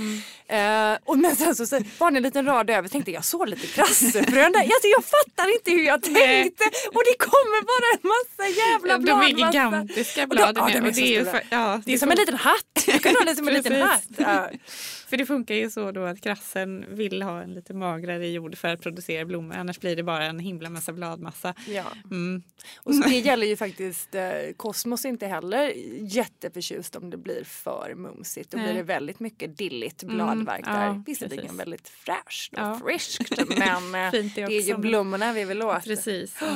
Eh, 0.46 0.98
och 1.04 1.18
men 1.18 1.36
sen 1.36 1.54
så, 1.54 1.66
så 1.66 1.80
var 1.98 2.10
det 2.10 2.16
en 2.16 2.22
liten 2.22 2.46
rad 2.46 2.70
över 2.70 2.88
tänkte 2.88 3.10
jag 3.10 3.24
så 3.24 3.44
lite 3.44 3.66
krassefrön 3.66 4.52
där. 4.52 4.60
Alltså, 4.60 4.88
jag 4.96 5.04
fattar 5.04 5.52
inte 5.54 5.70
hur 5.70 5.82
jag 5.86 6.00
Nej. 6.06 6.42
tänkte. 6.42 6.64
Och 6.64 7.02
det 7.04 7.16
kommer 7.26 7.60
bara 7.72 7.88
en 7.96 8.08
massa 8.14 8.60
jävla 8.60 8.98
blad. 8.98 9.18
Och 9.74 9.87
de- 10.14 10.26
bladen. 10.26 10.62
ja, 10.66 10.68
de 10.72 10.78
är 10.85 10.88
och 10.88 10.94
så 10.94 11.00
det 11.00 11.16
är, 11.16 11.20
stora. 11.24 11.33
för, 11.33 11.42
ja, 11.50 11.83
Det 11.85 11.92
är 11.94 11.98
som 11.98 12.11
en 12.11 12.16
liten 12.16 12.37
hatt. 12.37 12.85
Du 12.87 12.98
kan 12.98 13.14
ha 13.16 13.24
det 13.24 13.37
som 13.37 13.48
en 13.48 13.54
liten 13.54 13.83
hatt. 13.83 14.04
Ja. 14.16 14.50
För 15.10 15.16
det 15.16 15.26
funkar 15.26 15.54
ju 15.54 15.70
så 15.70 15.90
då 15.92 16.04
att 16.04 16.20
krassen 16.20 16.84
vill 16.88 17.22
ha 17.22 17.42
en 17.42 17.54
lite 17.54 17.74
magrare 17.74 18.28
jord 18.28 18.56
för 18.58 18.68
att 18.68 18.80
producera 18.80 19.24
blommor. 19.24 19.54
Annars 19.56 19.80
blir 19.80 19.96
det 19.96 20.02
bara 20.02 20.24
en 20.24 20.38
himla 20.38 20.70
massa 20.70 20.92
bladmassa. 20.92 21.54
Ja. 21.68 21.84
Mm. 22.10 22.42
Och 22.76 22.94
så 22.94 23.02
det 23.02 23.18
gäller 23.18 23.46
ju 23.46 23.56
faktiskt 23.56 24.14
eh, 24.14 24.22
Kosmos 24.56 25.04
inte 25.04 25.26
heller 25.26 25.72
jätteförtjust 26.00 26.96
om 26.96 27.10
det 27.10 27.16
blir 27.16 27.44
för 27.44 27.94
mumsigt. 27.96 28.50
Då 28.50 28.58
blir 28.58 28.74
det 28.74 28.82
väldigt 28.82 29.20
mycket 29.20 29.56
dilligt 29.58 30.02
Mm, 30.02 30.14
bladverk 30.14 30.64
där. 30.64 30.86
ja, 30.86 31.02
Visserligen 31.06 31.42
precis. 31.44 31.60
väldigt 31.60 31.88
fräscht 31.88 32.52
och 32.52 32.58
Ja. 32.58 32.80
friskt 32.84 33.58
men 33.58 33.94
eh, 34.04 34.10
Fint 34.10 34.34
det 34.34 34.46
det 34.46 34.56
är 34.56 34.62
ju 34.62 34.76
blommorna 34.76 35.32
vi 35.32 35.44
vill 35.44 35.62
åt. 35.62 35.84
Precis. 35.84 36.36
Ja. 36.40 36.46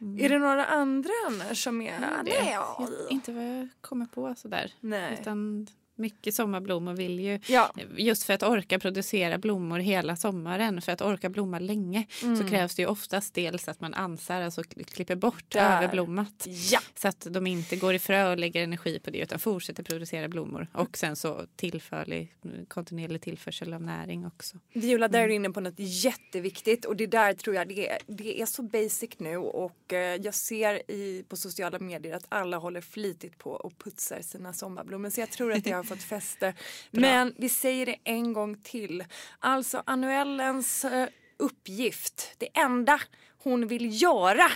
Mm. 0.00 0.18
Är 0.24 0.28
det 0.28 0.38
några 0.38 0.64
andra 0.66 1.10
annars 1.26 1.64
som 1.64 1.82
är... 1.82 2.00
det? 2.00 2.06
Nej, 2.24 2.50
ja. 2.52 2.88
Inte 3.10 3.32
vad 3.32 3.44
jag 3.44 3.68
kommer 3.80 4.06
på 4.06 4.34
sådär. 4.36 4.72
Nej. 4.80 5.18
Utan 5.20 5.66
mycket 5.96 6.34
sommarblommor 6.34 6.94
vill 6.94 7.20
ju 7.20 7.40
Ja. 7.48 7.72
Just 7.96 8.22
för 8.22 8.32
att 8.34 8.42
orka 8.42 8.78
producera 8.78 9.38
blommor 9.38 9.78
hela 9.78 10.16
sommaren, 10.16 10.82
för 10.82 10.92
att 10.92 11.00
orka 11.02 11.28
blomma 11.28 11.58
länge 11.58 12.06
Mm. 12.22 12.36
så 12.36 12.48
krävs 12.48 12.74
det 12.74 12.82
ju 12.82 12.88
oftast 12.88 13.34
dels 13.34 13.68
att 13.68 13.80
man 13.80 13.94
ansar, 13.94 14.40
alltså 14.40 14.60
kli- 14.62 14.84
klipper 14.84 15.14
bort 15.16 15.44
Där. 15.52 15.76
överblommat. 15.78 16.46
Ja. 16.72 16.80
Så 16.94 17.08
att 17.08 17.26
de 17.30 17.46
inte 17.46 17.76
går 17.76 17.94
i 17.94 17.98
frö 17.98 18.30
och 18.30 18.38
lägger 18.38 18.62
energi 18.62 18.98
på 18.98 19.10
det 19.10 19.18
utan 19.18 19.38
fortsätter 19.38 19.82
producera 19.82 20.28
blommor. 20.28 20.66
Och 20.72 20.96
sen 20.98 21.16
så 21.16 21.46
tillförlig, 21.56 22.34
kontinuerlig 22.68 23.20
tillförsel 23.22 23.72
av 23.74 23.82
näring 23.82 24.26
också. 24.26 24.56
Viola, 24.72 25.08
där 25.08 25.20
är 25.20 25.28
du 25.28 25.34
inne 25.34 25.50
på 25.50 25.60
något 25.60 25.74
jätteviktigt 25.78 26.84
och 26.84 26.96
det 26.96 27.06
där 27.06 27.34
tror 27.34 27.56
jag 27.56 27.68
det 27.68 27.88
är, 27.90 27.98
det 28.06 28.40
är 28.40 28.46
så 28.46 28.62
basic 28.62 29.10
nu 29.18 29.36
och 29.36 29.92
eh, 29.92 29.98
jag 29.98 30.34
ser 30.34 30.90
i, 30.90 31.24
på 31.28 31.36
sociala 31.36 31.78
medier 31.78 32.14
att 32.16 32.26
alla 32.28 32.56
håller 32.56 32.80
flitigt 32.80 33.38
på 33.38 33.50
och 33.50 33.78
putsar 33.78 34.20
sina 34.22 34.52
sommarblommor 34.52 35.10
så 35.10 35.20
jag 35.20 35.30
tror 35.30 35.52
att 35.52 35.64
det 35.64 35.83
har 35.84 35.96
fått 35.96 36.04
fäste. 36.04 36.54
Men 36.90 37.34
vi 37.38 37.48
säger 37.48 37.86
det 37.86 37.96
en 38.04 38.32
gång 38.32 38.56
till. 38.56 39.04
Alltså 39.38 39.82
annuellens 39.86 40.84
eh, 40.84 41.08
uppgift, 41.38 42.34
det 42.38 42.48
enda 42.54 43.00
hon 43.42 43.66
vill 43.66 44.02
göra 44.02 44.50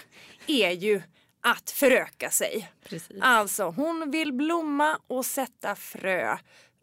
är 0.47 0.71
ju 0.71 1.03
att 1.41 1.71
föröka 1.71 2.31
sig. 2.31 2.71
Precis. 2.85 3.17
Alltså 3.21 3.65
hon 3.65 4.11
vill 4.11 4.33
blomma 4.33 4.99
och 5.07 5.27
sätta 5.27 5.77
frö 5.77 6.39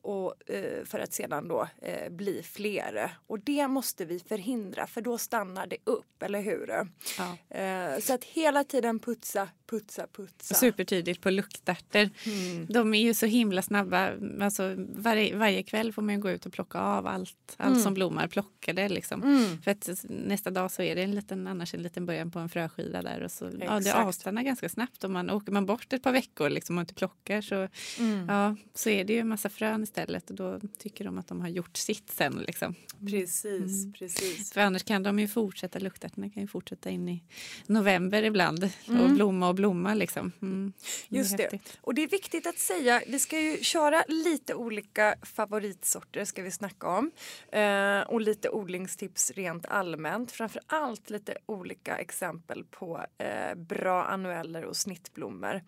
och, 0.06 0.50
eh, 0.50 0.86
för 0.86 1.00
att 1.00 1.14
sedan 1.14 1.48
då 1.48 1.68
eh, 1.82 2.10
bli 2.10 2.44
fler. 2.44 3.10
Och 3.28 3.40
det 3.40 3.68
måste 3.68 4.06
vi 4.06 4.20
förhindra 4.20 4.88
för 4.88 5.02
då 5.02 5.18
stannar 5.18 5.68
det 5.68 5.78
upp, 5.84 6.24
eller 6.24 6.42
hur? 6.42 6.88
Ja. 7.18 7.58
Eh, 7.60 8.00
så 8.00 8.14
att 8.14 8.24
hela 8.24 8.64
tiden 8.64 9.00
putsa, 9.00 9.50
putsa, 9.70 10.08
putsa. 10.14 10.56
Supertydligt 10.56 11.22
på 11.22 11.30
luktärtor. 11.30 12.10
Mm. 12.26 12.66
De 12.70 12.94
är 12.94 13.02
ju 13.02 13.14
så 13.14 13.26
himla 13.26 13.62
snabba. 13.62 14.12
Alltså, 14.42 14.76
varje, 14.96 15.36
varje 15.36 15.64
kväll 15.64 15.94
får 15.94 16.02
man 16.02 16.20
gå 16.20 16.30
ut 16.32 16.46
och 16.46 16.54
plocka 16.54 16.80
av 16.80 17.08
allt, 17.08 17.56
allt 17.58 17.70
Mm. 17.72 17.84
som 17.84 17.94
blommar. 17.94 18.28
Plocka 18.28 18.74
det 18.74 18.90
liksom. 18.90 19.24
Mm. 19.24 19.62
För 19.62 19.72
att 19.72 19.90
nästa 20.10 20.50
dag 20.50 20.72
så 20.72 20.82
är 20.82 20.96
det 20.96 21.02
en 21.04 21.12
liten, 21.16 21.48
annars 21.48 21.74
en 21.74 21.82
liten 21.84 22.06
början 22.06 22.32
på 22.32 22.40
en 22.40 22.50
fröskida 22.50 23.02
där. 23.02 23.24
Och 23.24 23.32
så, 23.32 23.46
ja, 23.46 23.52
det 23.52 23.78
Exakt. 23.78 23.96
avstannar 23.98 24.44
ganska 24.44 24.70
snabbt. 24.70 25.04
Om 25.04 25.14
man 25.14 25.30
åker 25.30 25.52
man 25.52 25.66
bort 25.66 25.94
ett 25.94 26.04
par 26.04 26.12
veckor 26.12 26.50
liksom, 26.50 26.78
och 26.78 26.82
inte 26.82 26.94
plockar 26.94 27.42
så, 27.42 27.68
Mm. 28.00 28.26
ja, 28.30 28.56
så 28.74 28.90
är 28.90 29.04
det 29.04 29.14
ju 29.14 29.20
en 29.20 29.28
massa 29.28 29.50
frön 29.50 29.86
istället. 30.00 30.30
Och 30.30 30.36
då 30.36 30.60
tycker 30.78 31.06
de 31.06 31.18
att 31.18 31.28
de 31.28 31.42
har 31.42 31.48
gjort 31.50 31.78
sitt 31.78 32.12
sen. 32.12 32.44
Liksom. 32.48 32.76
Precis, 33.10 33.84
Mm. 33.84 33.94
precis. 33.94 34.52
För 34.54 34.62
annars 34.62 34.84
kan 34.84 35.04
de 35.04 35.20
ju 35.20 35.28
fortsätta, 35.28 35.80
luktärtorna 35.80 36.30
kan 36.30 36.42
ju 36.44 36.48
fortsätta 36.48 36.90
in 36.90 37.10
i 37.10 37.24
november 37.68 38.24
ibland. 38.24 38.64
Och 38.64 38.90
Mm. 38.94 39.16
blomma 39.16 39.50
och 39.50 39.56
blomma 39.56 39.94
liksom. 39.94 40.32
Mm. 40.42 40.74
är 41.10 41.18
Just 41.18 41.38
det. 41.38 41.44
häftigt. 41.44 41.78
Och 41.82 41.94
det 41.94 42.04
är 42.04 42.08
viktigt 42.08 42.48
att 42.48 42.58
säga, 42.58 43.02
vi 43.08 43.20
ska 43.20 43.40
ju 43.40 43.58
köra 43.64 44.04
lite 44.08 44.54
olika 44.56 45.16
favoritsorter 45.22 46.26
ska 46.26 46.42
vi 46.44 46.52
snacka 46.52 46.88
om. 46.88 47.12
Eh, 47.52 48.00
och 48.02 48.22
lite 48.22 48.50
odlingstips 48.50 49.32
rent 49.32 49.66
allmänt. 49.66 50.32
Framför 50.32 50.62
allt 50.68 51.10
lite 51.10 51.38
olika 51.46 51.98
exempel 51.98 52.64
på 52.64 53.06
eh, 53.18 53.56
bra 53.56 54.04
annueller 54.06 54.66
och 54.66 54.78
snittblommor. 54.78 55.62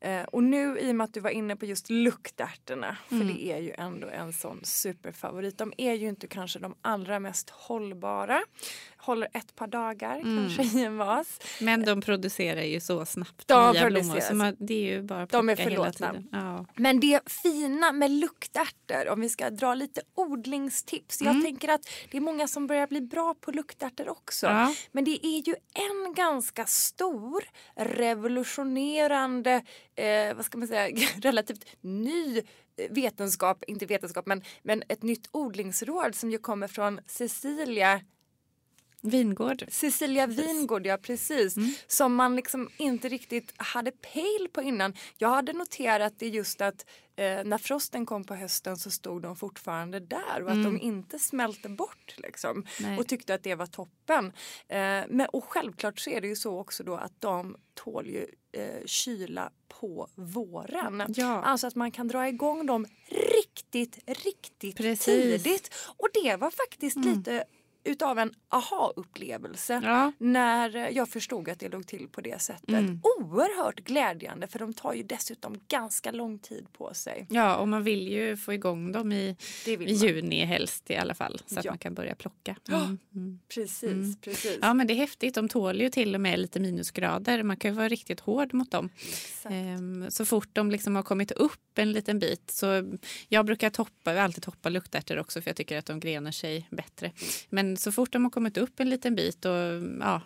Eh, 0.00 0.22
och 0.22 0.42
nu 0.44 0.78
i 0.78 0.90
och 0.90 0.96
med 0.96 1.04
att 1.04 1.14
du 1.14 1.20
var 1.20 1.30
inne 1.30 1.56
på 1.56 1.66
just 1.66 1.90
luktärtorna, 1.90 2.96
för 3.08 3.14
Mm. 3.16 3.28
det 3.28 3.44
är 3.52 3.58
ju 3.58 3.73
ändå 3.78 4.08
en 4.08 4.32
sån 4.32 4.60
superfavorit. 4.64 5.58
De 5.58 5.72
är 5.78 5.92
ju 5.94 6.08
inte 6.08 6.26
kanske 6.28 6.58
de 6.58 6.74
allra 6.82 7.20
mest 7.20 7.50
hållbara. 7.50 8.42
Håller 8.96 9.28
ett 9.34 9.54
par 9.56 9.66
dagar 9.66 10.16
Mm. 10.20 10.38
kanske 10.56 10.78
i 10.78 10.84
en 10.84 10.96
vas. 10.96 11.40
Men 11.60 11.84
de 11.84 12.00
producerar 12.00 12.62
ju 12.62 12.80
så 12.80 13.06
snabbt 13.06 13.48
De 13.48 13.72
nya 13.72 13.86
blommor. 13.86 14.00
producerar 14.00 14.20
Så 14.28 14.34
man, 14.34 14.56
det 14.58 14.74
är 14.74 14.92
ju 14.94 15.02
bara 15.02 15.26
De 15.26 15.48
är 15.48 15.56
förlåtna. 15.56 16.22
Ja. 16.32 16.66
Men 16.76 17.00
det 17.00 17.20
fina 17.42 17.92
med 17.92 18.10
luktärtor, 18.10 19.08
om 19.08 19.20
vi 19.20 19.28
ska 19.28 19.50
dra 19.50 19.74
lite 19.74 20.00
odlingstips. 20.14 21.20
Jag 21.20 21.30
Mm. 21.30 21.42
tänker 21.44 21.68
att 21.68 21.88
det 22.10 22.16
är 22.16 22.20
många 22.20 22.48
som 22.48 22.66
börjar 22.66 22.86
bli 22.86 23.00
bra 23.00 23.34
på 23.40 23.50
luktärtor 23.52 24.08
också. 24.08 24.46
Ja. 24.46 24.74
Men 24.92 25.04
det 25.04 25.26
är 25.26 25.48
ju 25.48 25.54
en 25.74 26.14
ganska 26.14 26.66
stor 26.66 27.44
revolutionerande, 27.76 29.62
eh, 29.96 30.34
vad 30.36 30.44
ska 30.44 30.58
man 30.58 30.68
säga, 30.68 30.96
relativt 31.22 31.66
ny 31.80 32.42
vetenskap, 32.90 33.64
inte 33.66 33.86
vetenskap 33.86 34.26
men, 34.26 34.42
men 34.62 34.82
ett 34.88 35.02
nytt 35.02 35.28
odlingsråd 35.32 36.14
som 36.14 36.30
ju 36.30 36.38
kommer 36.38 36.68
från 36.68 37.00
Cecilia 37.06 38.00
Vingård. 39.04 39.64
Cecilia 39.68 40.26
Vingård, 40.26 40.86
ja 40.86 40.96
precis. 40.96 41.56
Mm. 41.56 41.74
Som 41.86 42.14
man 42.14 42.36
liksom 42.36 42.68
inte 42.76 43.08
riktigt 43.08 43.52
hade 43.56 43.90
pejl 43.90 44.48
på 44.52 44.62
innan. 44.62 44.94
Jag 45.18 45.28
hade 45.28 45.52
noterat 45.52 46.18
det 46.18 46.28
just 46.28 46.60
att 46.60 46.86
eh, 47.16 47.44
när 47.44 47.58
frosten 47.58 48.06
kom 48.06 48.24
på 48.24 48.34
hösten 48.34 48.76
så 48.76 48.90
stod 48.90 49.22
de 49.22 49.36
fortfarande 49.36 50.00
där 50.00 50.42
och 50.42 50.50
att 50.50 50.62
de 50.64 50.80
inte 50.80 51.18
smälte 51.18 51.68
bort 51.68 52.14
liksom. 52.16 52.50
Mm. 52.50 52.66
Nej. 52.80 52.98
Och 52.98 53.08
tyckte 53.08 53.34
att 53.34 53.42
det 53.42 53.54
var 53.54 53.66
toppen. 53.66 54.26
Eh, 54.68 55.02
men, 55.08 55.26
och 55.32 55.44
självklart 55.44 55.98
så 55.98 56.10
är 56.10 56.20
det 56.20 56.28
ju 56.28 56.36
så 56.36 56.58
också 56.58 56.84
då 56.84 56.94
att 56.96 57.20
de 57.20 57.56
tål 57.74 58.06
ju 58.06 58.26
eh, 58.52 58.84
kyla 58.86 59.50
på 59.68 60.08
våren. 60.14 61.04
Ja. 61.08 61.42
Alltså 61.42 61.66
att 61.66 61.74
man 61.74 61.90
kan 61.90 62.08
dra 62.08 62.28
igång 62.28 62.66
dem 62.66 62.86
riktigt, 63.08 63.98
riktigt 64.24 64.76
Precis. 64.76 65.04
tidigt. 65.04 65.74
Och 65.96 66.08
det 66.22 66.36
var 66.36 66.50
faktiskt 66.50 66.96
lite 66.96 67.44
utav 67.84 68.18
en 68.18 68.32
aha-upplevelse 68.48 69.80
Ja. 69.84 70.12
när 70.18 70.90
jag 70.90 71.08
förstod 71.08 71.48
att 71.48 71.58
det 71.60 71.68
låg 71.68 71.86
till 71.86 72.08
på 72.08 72.20
det 72.20 72.40
sättet. 72.42 72.68
Mm. 72.68 73.00
Oerhört 73.18 73.80
glädjande 73.80 74.46
för 74.46 74.58
de 74.58 74.72
tar 74.74 74.92
ju 74.94 75.02
dessutom 75.02 75.60
ganska 75.68 76.10
lång 76.12 76.38
tid 76.38 76.66
på 76.72 76.94
sig. 76.94 77.26
ja, 77.30 77.56
och 77.56 77.68
man 77.68 77.82
vill 77.82 78.08
ju 78.08 78.36
få 78.36 78.52
igång 78.54 78.92
dem 78.92 79.12
i, 79.12 79.36
i 79.66 79.92
juni 79.92 80.44
helst 80.44 80.90
i 80.90 80.96
alla 80.96 81.14
fall 81.14 81.40
så 81.46 81.58
att 81.58 81.64
Ja. 81.64 81.70
man 81.70 81.78
kan 81.78 81.94
börja 81.94 82.14
plocka. 82.14 82.56
Mm. 82.68 82.98
Mm. 83.14 83.38
Precis, 83.54 83.82
Mm. 83.92 84.14
precis. 84.20 84.58
Ja 84.62 84.74
men 84.74 84.86
det 84.86 84.92
är 84.92 84.96
häftigt, 84.96 85.34
de 85.34 85.48
tål 85.48 85.80
ju 85.80 85.90
till 85.90 86.14
och 86.14 86.20
med 86.20 86.38
lite 86.38 86.60
minusgrader. 86.60 87.42
Man 87.42 87.56
kan 87.56 87.70
ju 87.70 87.76
vara 87.76 87.88
riktigt 87.88 88.20
hård 88.20 88.54
mot 88.54 88.70
dem. 88.70 88.90
Ehm, 89.44 90.10
Så 90.10 90.24
fort 90.24 90.48
de 90.52 90.70
liksom 90.70 90.96
har 90.96 91.02
kommit 91.02 91.30
upp 91.30 91.78
en 91.78 91.92
liten 91.92 92.18
bit 92.18 92.50
så 92.50 92.96
jag 93.28 93.46
brukar 93.46 93.70
toppa, 93.70 94.20
alltid 94.22 94.42
toppa 94.42 94.68
luktärtor 94.68 95.18
också 95.18 95.40
för 95.42 95.48
jag 95.50 95.56
tycker 95.56 95.78
att 95.78 95.86
de 95.86 96.00
grenar 96.00 96.30
sig 96.30 96.68
bättre. 96.70 97.12
Men 97.50 97.73
så 97.76 97.92
fort 97.92 98.12
de 98.12 98.24
har 98.24 98.30
kommit 98.30 98.56
upp 98.56 98.80
en 98.80 98.90
liten 98.90 99.14
bit 99.14 99.44
och 99.44 99.52
ja, 100.00 100.20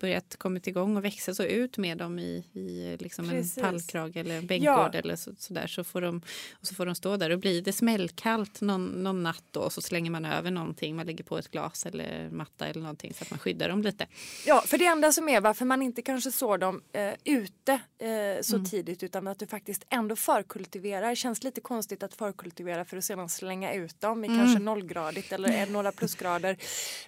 börjat 0.00 0.36
kommit 0.36 0.66
igång 0.66 0.96
och 0.96 1.04
växa 1.04 1.34
så 1.34 1.42
ut 1.44 1.78
med 1.78 1.98
dem 1.98 2.18
i, 2.18 2.44
i 2.52 2.96
liksom 3.00 3.30
en 3.30 3.48
pallkrage 3.60 4.16
eller 4.16 4.34
en 4.38 4.46
bänkgård 4.46 4.68
Ja. 4.94 4.98
eller 4.98 5.16
så, 5.16 5.30
så 5.38 5.54
där 5.54 5.66
så 5.66 5.84
får, 5.84 6.00
de, 6.00 6.22
och 6.52 6.66
så 6.66 6.74
får 6.74 6.86
de 6.86 6.94
stå 6.94 7.16
där 7.16 7.30
och 7.30 7.38
blir 7.38 7.62
det 7.62 7.72
smällkallt 7.72 8.60
någon, 8.60 8.86
någon 8.86 9.22
natt 9.22 9.44
då 9.50 9.70
så 9.70 9.80
slänger 9.82 10.10
man 10.10 10.24
över 10.24 10.50
någonting, 10.50 10.96
man 10.96 11.06
lägger 11.06 11.24
på 11.24 11.38
ett 11.38 11.50
glas 11.50 11.86
eller 11.86 12.30
matta 12.30 12.66
eller 12.66 12.80
någonting 12.80 13.14
så 13.14 13.22
att 13.24 13.30
man 13.30 13.38
skyddar 13.38 13.68
dem 13.68 13.82
lite. 13.82 14.06
Ja, 14.46 14.62
för 14.66 14.78
det 14.78 14.86
enda 14.86 15.12
som 15.12 15.28
är 15.28 15.40
varför 15.40 15.64
man 15.64 15.82
inte 15.82 16.02
kanske 16.02 16.32
sår 16.32 16.58
dem 16.58 16.82
eh, 16.92 17.12
ute 17.24 17.72
eh, 17.72 18.42
så 18.42 18.56
Mm. 18.56 18.66
tidigt 18.70 19.02
utan 19.02 19.26
att 19.26 19.38
du 19.38 19.46
faktiskt 19.46 19.84
ändå 19.90 20.16
förkultiverar. 20.16 21.14
känns 21.14 21.44
lite 21.44 21.60
konstigt 21.60 22.02
att 22.02 22.14
förkultivera 22.14 22.84
för 22.84 22.96
att 22.96 23.04
sedan 23.04 23.28
slänga 23.28 23.72
ut 23.74 24.00
dem 24.00 24.24
i 24.24 24.26
Mm. 24.28 24.38
kanske 24.38 24.58
nollgradigt 24.58 25.32
eller 25.32 25.66
några 25.66 25.92
plusgrader. 25.92 26.56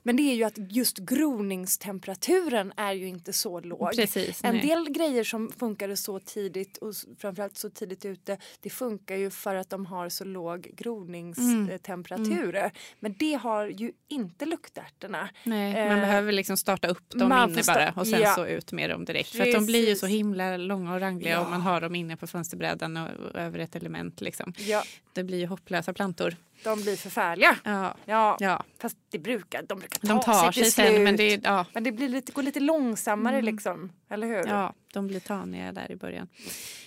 Men 0.02 0.16
det 0.16 0.22
är 0.22 0.34
ju 0.34 0.44
att 0.44 0.58
just 0.72 0.98
groningstemperaturen 0.98 2.72
är 2.76 2.92
ju 2.92 3.08
inte 3.08 3.32
så 3.32 3.60
låg. 3.60 3.96
Precis. 3.96 4.44
En 4.44 4.54
nej. 4.54 4.66
del 4.66 4.90
grejer 4.90 5.24
som 5.24 5.52
funkade 5.58 5.96
så 5.96 6.20
tidigt 6.20 6.76
och 6.76 6.94
framförallt 7.18 7.56
så 7.56 7.70
tidigt 7.70 8.04
ute 8.04 8.38
det 8.60 8.70
funkar 8.70 9.16
ju 9.16 9.30
för 9.30 9.54
att 9.54 9.70
de 9.70 9.86
har 9.86 10.08
så 10.08 10.24
låg 10.24 10.62
groningstemperatur. 10.76 12.70
Men 13.00 13.14
det 13.18 13.34
har 13.34 13.66
ju 13.66 13.92
inte 14.08 14.44
luktärtorna. 14.46 15.28
Nej, 15.42 15.88
man 15.88 15.98
Eh, 15.98 16.00
behöver 16.00 16.32
liksom 16.32 16.56
starta 16.56 16.88
upp 16.88 17.10
dem 17.10 17.28
man 17.28 17.50
inne 17.50 17.62
bara 17.66 17.92
och 17.96 18.06
sen 18.06 18.20
ja. 18.20 18.34
så 18.34 18.46
ut 18.46 18.72
med 18.72 18.90
dem 18.90 19.04
direkt. 19.04 19.28
För 19.28 19.42
att 19.42 19.52
de 19.52 19.66
blir 19.66 19.80
ju 19.80 19.84
Precis. 19.86 20.00
så 20.00 20.06
himla 20.06 20.56
långa 20.56 20.94
och 20.94 21.00
rangliga 21.00 21.38
om 21.40 21.44
Ja. 21.44 21.50
man 21.50 21.60
har 21.60 21.80
dem 21.80 21.94
inne 21.94 22.16
på 22.16 22.26
fönsterbrädan 22.26 22.96
och, 22.96 23.08
och 23.20 23.34
över 23.40 23.58
ett 23.58 23.76
element. 23.76 24.20
Liksom. 24.20 24.52
Ja, 24.58 24.82
Det 25.12 25.24
blir 25.24 25.38
ju 25.38 25.46
hopplösa 25.46 25.92
plantor. 25.92 26.36
de 26.64 26.82
blir 26.82 26.96
förfärliga. 26.96 27.56
Ja, 27.64 27.94
Ja, 28.04 28.36
ja. 28.40 28.64
fast 28.78 28.96
det 29.10 29.18
brukar, 29.18 29.62
de 29.68 29.78
brukar 29.78 29.98
ta 29.98 30.08
de 30.14 30.20
tar 30.20 30.52
sig 30.52 30.52
sig 30.52 30.62
till 30.62 30.72
sen 30.72 30.86
slut. 30.88 31.00
men 31.00 31.16
det, 31.16 31.40
ja, 31.44 31.66
Men 31.74 31.84
det 31.84 31.92
blir 31.92 32.08
lite, 32.08 32.32
går 32.32 32.42
lite 32.42 32.60
långsammare 32.60 33.34
Mm. 33.34 33.44
liksom, 33.44 33.92
eller 34.10 34.26
hur? 34.26 34.46
ja, 34.46 34.74
de 34.94 35.06
blir 35.06 35.20
taniga 35.20 35.72
där 35.72 35.92
i 35.92 35.96
början. 35.96 36.28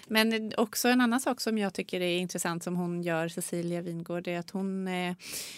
Men 0.08 0.52
också 0.58 0.88
en 0.88 1.02
annan 1.02 1.20
sak 1.20 1.42
som 1.42 1.58
jag 1.58 1.74
tycker 1.74 2.02
är 2.02 2.18
intressant 2.18 2.64
som 2.64 2.76
hon 2.76 3.02
gör, 3.02 3.28
Cecilia 3.28 3.82
Wingård, 3.82 4.28
är 4.28 4.40
att 4.40 4.50
hon... 4.50 4.88
Eh, 4.88 5.16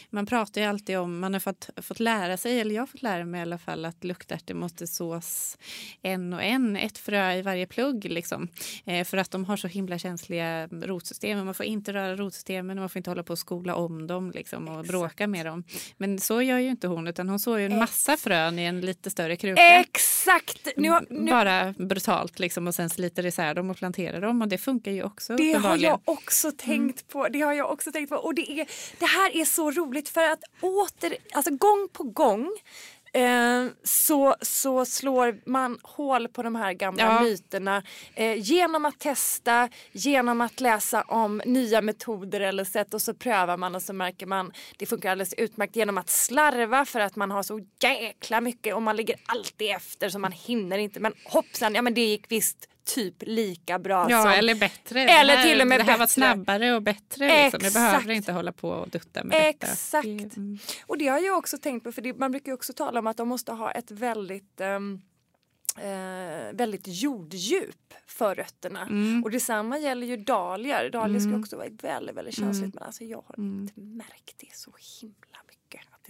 man 0.10 0.26
pratar 0.26 0.62
ju 0.62 0.68
alltid 0.68 0.98
om, 0.98 1.20
man 1.20 1.34
har 1.34 1.40
fått, 1.40 1.70
fått 1.82 2.00
lära 2.00 2.38
sig, 2.38 2.60
eller 2.60 2.76
jag 2.76 2.82
har 2.82 2.88
fått 2.88 3.02
lära 3.02 3.26
mig 3.26 3.40
i 3.40 3.42
alla 3.42 3.58
fall, 3.58 3.86
att 3.86 4.04
luktärtor 4.04 4.54
måste 4.54 4.88
sås 4.88 5.58
en 6.02 6.34
och 6.34 6.44
en, 6.44 6.76
ett 6.76 6.98
frö 6.98 7.34
i 7.34 7.42
varje 7.42 7.68
plugg. 7.68 8.06
Liksom. 8.06 8.48
Eh, 8.86 9.06
för 9.06 9.18
att 9.18 9.32
de 9.32 9.46
har 9.46 9.58
så 9.58 9.68
himla 9.68 10.00
känsliga 10.00 10.68
rotsystem. 10.68 11.46
Man 11.46 11.54
får 11.54 11.66
inte 11.66 11.94
röra 11.94 12.16
rotsystemen 12.16 12.78
och 12.78 12.82
man 12.82 12.90
får 12.90 13.00
inte 13.00 13.10
hålla 13.10 13.24
på 13.24 13.34
och 13.34 13.40
skola 13.40 13.76
om 13.76 14.08
dem 14.08 14.32
liksom, 14.32 14.68
och 14.68 14.86
bråka 14.86 15.28
med 15.28 15.46
dem. 15.46 15.64
Men 15.98 16.20
så 16.20 16.42
gör 16.42 16.58
ju 16.58 16.70
inte 16.70 16.88
hon, 16.88 17.08
utan 17.08 17.30
hon 17.30 17.40
sår 17.40 17.60
ju 17.60 17.66
en 17.66 17.80
massa 17.80 18.18
frön 18.18 18.60
i 18.60 18.64
en 18.64 18.82
lite 18.82 19.10
större 19.10 19.36
kruka. 19.36 19.80
Exakt! 19.80 20.68
Nu, 20.78 21.00
nu, 21.10 21.32
Bara 21.32 21.74
brutalt 21.78 22.39
liksom, 22.40 22.68
och 22.68 22.76
sen 22.76 22.90
sliter 22.90 23.26
isär 23.26 23.54
dem 23.54 23.70
och 23.70 23.78
planterar 23.78 24.22
dem 24.22 24.42
och 24.42 24.48
det 24.48 24.58
funkar 24.58 24.92
ju 24.92 25.04
också 25.04 25.36
det 25.36 25.54
har 25.54 25.78
jag 25.78 26.00
också 26.06 26.52
tänkt 26.52 27.08
på. 27.08 27.28
Det 27.28 27.42
har 27.42 27.54
jag 27.54 27.72
också 27.72 27.92
tänkt 27.92 28.10
på. 28.10 28.16
Och 28.16 28.36
det, 28.36 28.52
är, 28.52 28.68
det 29.00 29.06
här 29.06 29.38
är 29.38 29.46
så 29.46 29.72
roligt 29.72 30.10
för 30.10 30.22
att 30.22 30.44
åter, 30.62 31.16
alltså 31.34 31.52
gång 31.52 31.88
på 31.94 32.04
gång 32.04 32.52
eh, 33.14 33.66
så, 33.84 34.36
så 34.42 34.86
slår 34.86 35.50
man 35.50 35.80
hål 35.84 36.28
på 36.28 36.44
de 36.44 36.56
här 36.56 36.74
gamla 36.74 37.04
Ja. 37.04 37.22
myterna 37.22 37.84
eh, 38.16 38.34
genom 38.38 38.86
att 38.86 39.00
testa, 39.00 39.70
genom 39.92 40.42
att 40.42 40.60
läsa 40.60 41.02
om 41.02 41.42
nya 41.46 41.82
metoder 41.82 42.42
eller 42.42 42.64
sätt 42.64 42.94
och 42.94 43.02
så 43.02 43.14
prövar 43.14 43.58
man 43.58 43.76
och 43.76 43.82
så 43.82 43.94
märker 43.94 44.26
man 44.26 44.52
det 44.78 44.86
funkar 44.86 45.12
alldeles 45.12 45.34
utmärkt 45.34 45.76
genom 45.76 45.98
att 45.98 46.10
slarva 46.10 46.86
för 46.86 47.00
att 47.00 47.16
man 47.16 47.32
har 47.32 47.44
så 47.44 47.60
jäkla 47.84 48.42
mycket 48.42 48.76
och 48.76 48.82
man 48.82 48.96
ligger 48.96 49.16
alltid 49.26 49.72
efter 49.72 50.10
så 50.10 50.20
man 50.20 50.32
hinner 50.32 50.78
inte 50.78 51.00
men 51.00 51.14
hoppsan, 51.26 51.76
ja 51.76 51.82
men 51.82 51.94
det 51.94 52.02
gick 52.02 52.32
visst 52.32 52.70
typ 52.96 53.16
lika 53.20 53.80
bra 53.80 54.08
Ja, 54.10 54.22
som 54.22 54.32
eller 54.32 54.56
bättre. 54.56 55.02
Eller 55.02 55.36
här, 55.36 55.48
till 55.50 55.62
och 55.62 55.68
med 55.68 55.80
Det 55.80 55.84
här 55.84 55.92
var 55.92 55.98
bättre. 56.06 56.14
snabbare 56.14 56.76
och 56.76 56.82
bättre. 56.82 57.26
Liksom. 57.28 57.36
Jag 57.38 57.48
Exakt. 57.48 57.74
behöver 57.74 58.14
inte 58.14 58.32
hålla 58.34 58.52
på 58.52 58.70
och 58.70 58.90
dutta 58.90 59.24
med 59.24 59.42
detta. 59.42 59.68
Exakt. 59.72 60.06
Mm. 60.08 60.58
Och 60.86 60.98
det 60.98 61.08
har 61.08 61.20
jag 61.20 61.38
också 61.38 61.58
tänkt 61.58 61.84
på 61.84 61.92
för 61.92 62.02
det, 62.02 62.14
man 62.14 62.32
brukar 62.32 62.52
ju 62.52 62.54
också 62.54 62.74
tala 62.74 63.00
om 63.00 63.08
att 63.08 63.18
de 63.18 63.28
måste 63.28 63.52
ha 63.52 63.72
ett 63.72 63.92
väldigt 63.92 64.62
ehm, 64.62 65.02
eh, 65.78 66.54
väldigt 66.54 66.84
jorddjup 66.86 67.94
för 68.08 68.36
rötterna. 68.36 68.82
Mm. 68.82 69.24
Och 69.24 69.32
detsamma 69.32 69.78
gäller 69.80 70.08
ju 70.08 70.18
dahlior. 70.18 70.90
Dahlior 70.90 71.20
ska 71.20 71.30
Mm. 71.30 71.42
också 71.42 71.58
vara 71.58 71.68
väldigt, 71.82 72.16
väldigt 72.18 72.36
känsligt 72.36 72.64
Mm. 72.64 72.72
men 72.74 72.84
alltså 72.84 73.04
jag 73.04 73.24
har 73.28 73.36
Mm. 73.38 73.62
inte 73.62 73.80
märkt 73.80 74.36
det 74.38 74.56
så 74.56 74.72
himla 75.02 75.29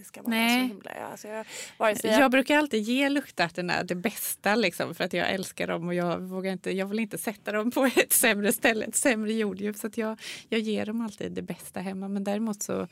ska 0.04 0.22
vara 0.22 0.30
Nej. 0.30 0.60
så 0.60 0.66
himla... 0.74 0.90
Alltså 0.90 1.28
jag, 1.28 1.98
sig 1.98 2.10
Jag 2.10 2.30
brukar 2.30 2.56
alltid 2.58 2.82
ge 2.82 3.08
luktärtorna 3.08 3.82
det 3.82 3.94
bästa 3.94 4.54
liksom, 4.54 4.94
för 4.94 5.04
att 5.04 5.12
jag 5.12 5.30
älskar 5.30 5.66
dem 5.66 5.88
och 5.88 5.94
jag, 5.94 6.20
vågar 6.20 6.52
inte, 6.52 6.70
jag 6.70 6.86
vill 6.86 6.98
inte 6.98 7.18
sätta 7.18 7.52
dem 7.52 7.70
på 7.70 7.84
ett 7.84 8.12
sämre 8.12 8.52
ställe, 8.52 8.84
ett 8.84 8.96
sämre 8.96 9.32
jorddjup. 9.32 9.76
Så 9.76 9.90
jag, 9.94 10.20
jag 10.48 10.60
ger 10.60 10.86
dem 10.86 11.00
alltid 11.00 11.32
det 11.32 11.42
bästa 11.42 11.80
hemma. 11.80 12.08
Men 12.08 12.24
däremot 12.24 12.62
så 12.62 12.88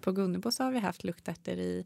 på 0.00 0.12
Gunnebo 0.12 0.50
så 0.50 0.64
har 0.64 0.72
vi 0.72 0.78
haft 0.78 1.04
luktärtor 1.04 1.54
i 1.54 1.84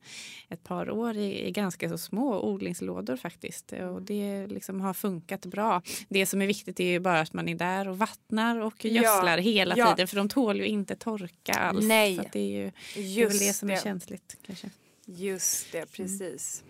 ett 0.48 0.64
par 0.64 0.90
år 0.90 1.16
i, 1.16 1.46
i 1.48 1.50
ganska 1.50 1.88
så 1.88 1.98
små 1.98 2.40
odlingslådor 2.40 3.16
faktiskt. 3.16 3.72
Och 3.72 4.02
det 4.02 4.46
liksom 4.46 4.80
har 4.80 4.94
funkat 4.94 5.46
bra. 5.46 5.82
Det 6.08 6.26
som 6.26 6.42
är 6.42 6.46
viktigt 6.46 6.80
är 6.80 6.84
ju 6.84 7.00
bara 7.00 7.20
att 7.20 7.32
man 7.32 7.48
är 7.48 7.54
där 7.54 7.88
och 7.88 7.98
vattnar 7.98 8.60
och 8.60 8.84
Ja, 8.84 8.90
gödslar 8.90 9.38
hela 9.38 9.76
ja. 9.76 9.90
tiden 9.94 10.08
för 10.08 10.16
de 10.16 10.28
tål 10.28 10.56
ju 10.56 10.66
inte 10.66 10.96
torka 10.96 11.52
alls. 11.52 11.84
Nej. 11.84 12.16
Så 12.16 12.22
det 12.32 12.38
är 12.38 12.64
ju 12.64 12.70
det 12.94 13.00
är 13.00 13.02
väl 13.02 13.10
Just 13.16 13.38
det 13.40 13.52
som 13.52 13.70
är 13.70 13.74
det. 13.74 13.82
känsligt 13.82 14.36
kanske. 14.46 14.63
Just 15.06 15.72
det, 15.72 15.92
precis. 15.92 16.64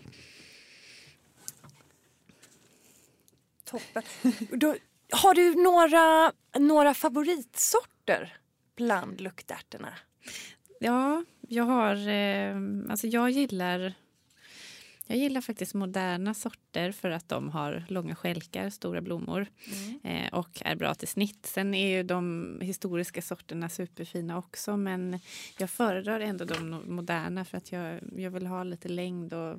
Toppen. 3.65 4.03
Då, 4.51 4.77
har 5.13 5.35
du 5.35 5.55
några, 5.55 6.33
några 6.59 6.95
favoritsorter 6.95 8.37
bland 8.77 9.21
luktärtorna? 9.21 9.95
Ja, 10.81 11.25
jag 11.49 11.65
har... 11.65 12.09
Eh, 12.09 12.57
alltså 12.91 13.07
jag 13.07 13.31
gillar... 13.31 13.95
Jag 15.07 15.19
gillar 15.19 15.41
faktiskt 15.41 15.75
moderna 15.75 16.35
sorter 16.35 16.93
för 16.93 17.11
att 17.11 17.29
de 17.29 17.51
har 17.51 17.85
långa 17.89 18.15
stjälkar, 18.15 18.71
stora 18.71 19.01
blommor 19.01 19.47
eh, 20.03 20.33
och 20.33 20.63
är 20.65 20.77
bra 20.77 20.95
till 20.95 21.09
snitt. 21.09 21.47
Sen 21.47 21.75
är 21.75 21.97
ju 21.97 22.03
de 22.03 22.59
historiska 22.63 23.23
sorterna 23.23 23.69
superfina 23.69 24.39
också 24.39 24.77
men 24.77 25.21
jag 25.59 25.71
föredrar 25.71 26.21
ändå 26.21 26.45
de 26.45 26.83
moderna 26.87 27.45
för 27.45 27.59
att 27.59 27.73
jag, 27.73 28.01
jag 28.17 28.31
vill 28.31 28.47
ha 28.47 28.65
lite 28.65 28.89
längd 28.89 29.33
och, 29.33 29.59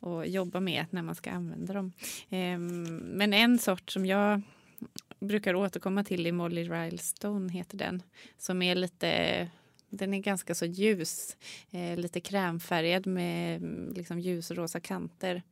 och 0.00 0.26
jobba 0.26 0.60
med 0.60 0.86
när 0.90 1.02
man 1.02 1.14
ska 1.14 1.30
använda 1.30 1.72
dem. 1.72 1.92
Eh, 2.28 2.58
men 2.58 3.32
en 3.32 3.58
sort 3.58 3.90
som 3.90 4.06
jag 4.06 4.42
brukar 5.20 5.54
återkomma 5.54 6.04
till 6.04 6.26
är 6.26 6.32
Molly 6.32 6.64
Rylestone 6.64 7.52
heter 7.52 7.76
den. 7.76 8.02
Som 8.38 8.62
är 8.62 8.74
lite 8.74 9.48
den 9.90 10.14
är 10.14 10.18
ganska 10.18 10.54
så 10.54 10.64
ljus, 10.64 11.36
eh, 11.70 11.96
lite 11.96 12.20
krämfärgad 12.20 13.06
med 13.06 13.56
mm, 13.56 13.92
liksom 13.94 14.18
ljusrosa 14.20 14.80
kanter. 14.80 15.42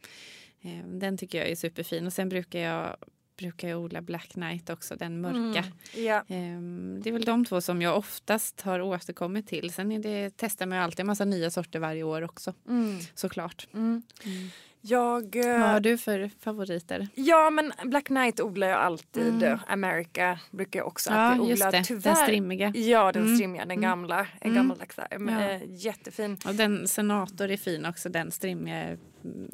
Eh, 0.62 0.87
den 0.87 1.18
tycker 1.18 1.38
jag 1.38 1.49
är 1.51 1.57
superfin. 1.57 2.07
Och 2.07 2.12
sen 2.12 2.29
brukar 2.29 2.59
jag, 2.61 2.96
brukar 3.38 3.68
jag 3.68 3.81
odla 3.81 4.03
Black 4.03 4.29
Knight 4.29 4.70
också, 4.70 4.96
den 4.96 5.20
mörka. 5.20 5.64
Ja. 5.96 6.16
Eh, 6.16 6.61
det 7.03 7.09
är 7.11 7.12
väl 7.12 7.25
de 7.25 7.44
två 7.44 7.61
som 7.61 7.83
jag 7.83 7.96
oftast 7.99 8.61
har 8.61 8.81
återkommit 8.81 9.46
till. 9.46 9.72
Sen 9.72 9.92
är 9.92 9.99
det, 9.99 10.31
testar 10.37 10.66
man 10.66 10.79
ju 10.79 10.85
alltid 10.85 11.01
en 11.01 11.07
massa 11.07 11.25
nya 11.25 11.51
sorter 11.51 11.79
varje 11.79 12.03
år 12.03 12.22
också, 12.22 12.55
Mm. 12.68 12.99
såklart. 13.14 13.68
Mm. 13.75 14.03
Jag... 14.88 15.37
eh, 15.37 15.61
Vad 15.61 15.70
har 15.70 15.81
du 15.81 15.99
för 15.99 16.31
favoriter? 16.40 17.09
Ja 17.14 17.51
men 17.51 17.72
Black 17.85 18.05
Knight 18.05 18.40
odlar 18.40 18.68
jag 18.68 18.79
alltid. 18.79 19.42
Mm. 19.42 19.59
America 19.66 20.38
brukar 20.51 20.81
jag 20.81 20.87
också 20.87 21.11
Ja, 21.11 21.16
alltid 21.16 21.49
just 21.51 21.62
odla. 21.66 21.70
det. 21.79 21.85
Tyvärr. 21.85 22.03
Den 22.03 22.16
strimmiga. 22.16 22.68
Ja 22.75 23.12
den 23.12 23.22
Mm. 23.22 23.37
strimmiga, 23.37 23.62
den 23.62 23.70
Mm. 23.70 23.83
gamla. 23.83 24.27
Mm. 24.40 24.57
gammaldags. 24.57 24.96
Ja. 25.11 25.40
äh, 25.51 25.61
Jättefin. 25.66 26.37
Och 26.46 26.55
den 26.55 26.88
senator 26.88 27.51
är 27.51 27.57
fin 27.57 27.87
också, 27.87 28.09
den 28.09 28.31
strimmiga 28.31 28.96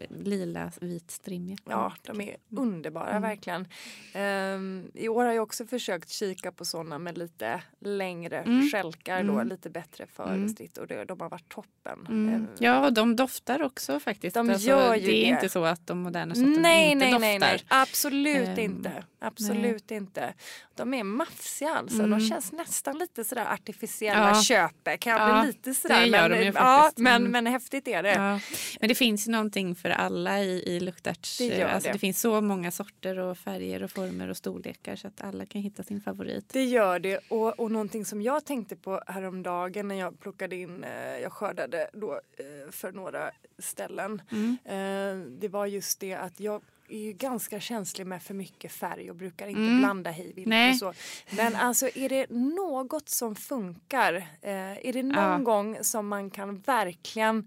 lila 0.09 0.73
vitstrimmiga. 0.81 1.57
Ja, 1.65 1.93
de 2.03 2.21
är 2.21 2.37
underbara 2.51 3.11
mm. 3.11 3.23
verkligen. 3.23 3.67
Um, 4.15 4.91
I 4.95 5.09
år 5.09 5.25
har 5.25 5.33
jag 5.33 5.43
också 5.43 5.67
försökt 5.67 6.09
kika 6.09 6.53
på 6.53 6.65
sådana 6.65 6.99
med 6.99 7.19
lite 7.19 7.63
längre 7.81 8.39
mm. 8.39 8.69
skälkar 8.69 9.25
då, 9.25 9.33
mm. 9.33 9.49
lite 9.49 9.71
bättre 9.71 10.07
förstritt 10.07 10.79
mm. 10.79 10.83
och 10.83 10.87
det, 10.87 11.05
de 11.05 11.21
har 11.21 11.29
varit 11.29 11.49
toppen. 11.49 12.07
Mm. 12.09 12.47
Ja, 12.59 12.87
och 12.87 12.93
de 12.93 13.17
doftar 13.17 13.63
också 13.63 14.01
faktiskt. 14.01 14.35
De 14.35 14.51
alltså, 14.51 14.69
gör 14.69 14.95
ju 14.95 15.07
det 15.07 15.13
är 15.13 15.27
det. 15.27 15.35
inte 15.35 15.49
så 15.49 15.65
att 15.65 15.87
de 15.87 15.99
moderna 15.99 16.35
sorterna 16.35 16.59
nej, 16.59 16.91
inte 16.91 17.05
nej, 17.05 17.13
doftar. 17.13 17.29
Nej, 17.29 17.39
nej, 17.39 17.65
absolut 17.69 18.59
um, 18.59 18.65
inte. 18.65 19.05
Absolut 19.19 19.91
nej. 19.91 19.97
inte. 19.97 20.35
De 20.75 20.95
är 20.95 21.05
mafsiga 21.05 21.71
alltså. 21.71 22.07
De 22.07 22.21
känns 22.21 22.53
nästan 22.53 22.99
lite 22.99 23.25
sådär 23.25 23.47
artificiella 23.53 24.29
ja. 24.29 24.43
köpet. 24.43 25.01
Kan 25.01 25.13
ja, 25.13 25.43
bli 25.43 25.53
lite 25.53 25.75
sådär. 25.75 26.01
Det 26.01 26.07
gör 26.07 26.29
men, 26.29 26.31
de 26.31 26.45
ju 26.45 26.53
ja, 26.55 26.91
men, 26.97 27.31
men 27.31 27.47
häftigt 27.47 27.89
är 27.89 28.03
det. 28.03 28.15
Ja. 28.15 28.41
Men 28.81 28.89
det 28.89 28.95
finns 28.95 29.29
ju 29.29 29.33
någonting 29.63 29.83
för 29.83 29.91
alla 29.91 30.43
i, 30.43 30.63
i 30.67 30.81
luktärts... 30.81 31.39
Det, 31.39 31.63
alltså, 31.63 31.89
det. 31.89 31.93
det 31.93 31.99
finns 31.99 32.21
så 32.21 32.41
många 32.41 32.71
sorter 32.71 33.19
och 33.19 33.39
färger 33.39 33.83
och 33.83 33.91
former 33.91 34.29
och 34.29 34.37
storlekar 34.37 34.97
så 34.97 35.09
att 35.09 35.21
alla 35.21 35.47
kan 35.47 35.63
hitta 35.63 35.83
sin 35.83 36.01
favorit. 36.01 36.49
Det 36.53 36.65
gör 36.65 36.99
det 36.99 37.19
och, 37.29 37.61
och 37.61 37.71
någonting 37.71 38.05
som 38.05 38.23
jag 38.23 38.45
tänkte 38.45 38.77
på 38.77 39.01
häromdagen 39.07 39.89
när 39.89 39.95
jag 39.95 40.21
plockade 40.21 40.57
in, 40.57 40.85
eh, 40.85 41.19
jag 41.23 41.33
skördade 41.33 41.91
då 41.93 42.13
eh, 42.13 42.71
för 42.71 42.93
några 42.93 43.31
ställen. 43.59 44.23
Mm. 44.31 44.59
Eh, 44.65 45.27
det 45.41 45.49
var 45.49 45.67
just 45.67 46.01
det 46.01 46.15
att 46.15 46.41
jag 46.41 46.63
är 46.93 46.99
ju 46.99 47.13
ganska 47.13 47.61
känslig 47.61 48.07
med 48.07 48.23
för 48.23 48.35
mycket 48.35 48.73
färg 48.73 49.11
och 49.11 49.17
brukar 49.17 49.47
inte 49.47 49.61
mm. 49.61 49.79
blanda 49.79 50.11
hej 50.11 50.71
och 50.71 50.77
så. 50.77 50.93
Men 51.37 51.57
alltså 51.57 51.89
är 51.95 52.09
det 52.09 52.31
något 52.31 53.09
som 53.09 53.35
funkar, 53.35 54.15
eh, 54.43 54.87
är 54.87 54.93
det 54.93 55.03
någon 55.03 55.33
ja. 55.33 55.39
gång 55.39 55.79
som 55.83 56.09
man 56.09 56.31
kan 56.31 56.59
verkligen 56.59 57.39
eh, 57.39 57.45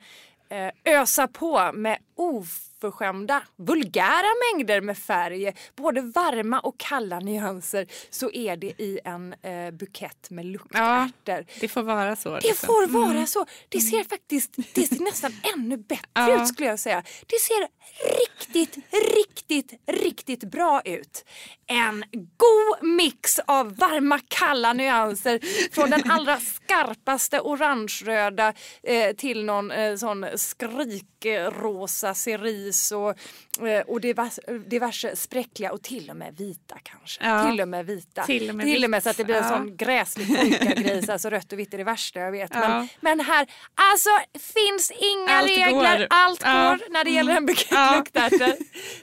Eh, 0.50 0.72
ösa 1.02 1.28
på 1.28 1.72
med 1.74 1.98
oförskämda, 2.86 3.42
vulgära 3.56 4.28
mängder 4.54 4.82
med 4.82 4.98
färg, 4.98 5.54
både 5.76 6.02
varma 6.02 6.60
och 6.60 6.78
kalla 6.78 7.20
nyanser, 7.20 7.88
så 8.10 8.32
är 8.32 8.58
det 8.58 8.82
i 8.82 9.00
en 9.04 9.34
eh, 9.34 9.72
bukett 9.72 10.30
med 10.30 10.46
luktärtor. 10.46 11.12
Ja, 11.26 11.44
det 11.60 11.68
får 11.68 11.84
vara 11.84 12.16
så. 12.16 12.30
Det 12.30 12.42
liksom. 12.42 12.68
får 12.68 12.88
vara 12.88 13.12
mm. 13.12 13.28
så. 13.28 13.46
Det 13.70 13.80
ser 13.80 14.04
faktiskt 14.04 14.56
det 14.74 14.88
ser 14.88 15.04
nästan 15.04 15.32
ännu 15.56 15.78
bättre 15.78 16.06
ja. 16.14 16.42
ut 16.42 16.48
skulle 16.48 16.68
jag 16.68 16.80
säga. 16.80 17.04
Det 17.28 17.40
ser 17.40 17.68
riktigt, 18.20 18.78
riktigt, 19.16 19.82
riktigt 19.88 20.44
bra 20.44 20.82
ut. 20.86 21.26
En 21.68 22.04
god 22.12 22.90
mix 22.90 23.40
av 23.40 23.76
varma, 23.76 24.20
kalla 24.28 24.74
nyanser 24.74 25.40
från 25.72 25.90
den 25.90 26.12
allra 26.12 26.40
skarpaste 26.66 27.40
orangeröda 27.40 28.54
eh, 28.84 29.16
till 29.16 29.46
någon 29.46 29.72
eh, 29.72 29.96
sån 29.96 30.26
skrikrosa 30.36 32.14
cerise 32.76 32.96
och, 33.60 33.68
eh, 33.68 33.82
och 33.82 34.02
diverse, 34.70 35.16
spräckliga 35.16 35.72
och 35.72 35.82
till 35.82 36.10
och 36.10 36.18
med 36.18 36.38
vita 36.38 36.78
kanske. 36.84 37.26
Ja. 37.26 37.50
Till 37.50 37.62
och 37.62 37.68
med 37.68 37.86
vita. 37.86 38.24
Till 38.24 38.50
och 38.50 38.56
med, 38.56 38.66
till 38.66 38.84
och 38.84 38.90
med 38.90 39.04
så 39.04 39.10
att 39.10 39.18
det 39.18 39.24
blir 39.24 39.36
en 39.36 39.44
ja. 39.44 39.50
sån 39.50 39.78
gräslig 39.78 40.28
grej, 40.78 41.10
alltså 41.10 41.30
rött 41.30 41.54
och 41.54 41.60
vitt 41.60 41.74
är 41.74 41.78
det 41.78 41.84
värsta 41.84 42.20
jag 42.20 42.32
vet. 42.32 42.52
Ja. 42.54 42.60
Men, 42.60 42.88
men 43.02 43.20
här, 43.20 43.48
alltså 43.76 44.10
finns 44.40 44.92
inga 44.92 45.32
Allt 45.32 45.50
regler, 45.50 46.00
går. 46.00 46.08
allt 46.10 46.44
går 46.44 46.92
när 46.92 47.04
det 47.04 47.12
gäller 47.12 47.36
en 47.36 47.46
bukett 47.46 47.68
ja. 47.72 47.96
luktärtor. 47.98 48.56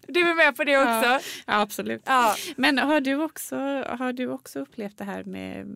Du 0.07 0.31
är 0.31 0.35
med 0.35 0.57
på 0.57 0.65
det 0.65 0.77
också? 0.79 1.29
Ja, 1.47 1.61
absolut. 1.61 2.09
Men 2.57 2.79
har 2.79 3.01
du, 3.01 3.23
också, 3.23 3.57
har 3.89 4.13
du 4.13 4.29
också 4.29 4.59
upplevt 4.59 4.99
det 4.99 5.05
här 5.05 5.25
med 5.25 5.67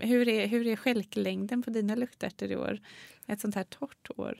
hur 0.00 0.28
är, 0.28 0.46
hur 0.46 0.66
är 0.66 0.76
skälklängden 0.76 1.62
på 1.62 1.70
dina 1.70 1.94
luktärtor 1.94 2.50
i 2.50 2.56
år? 2.56 2.80
Ett 3.28 3.40
sånt 3.40 3.54
här 3.54 3.64
torrt 3.64 4.10
år? 4.16 4.38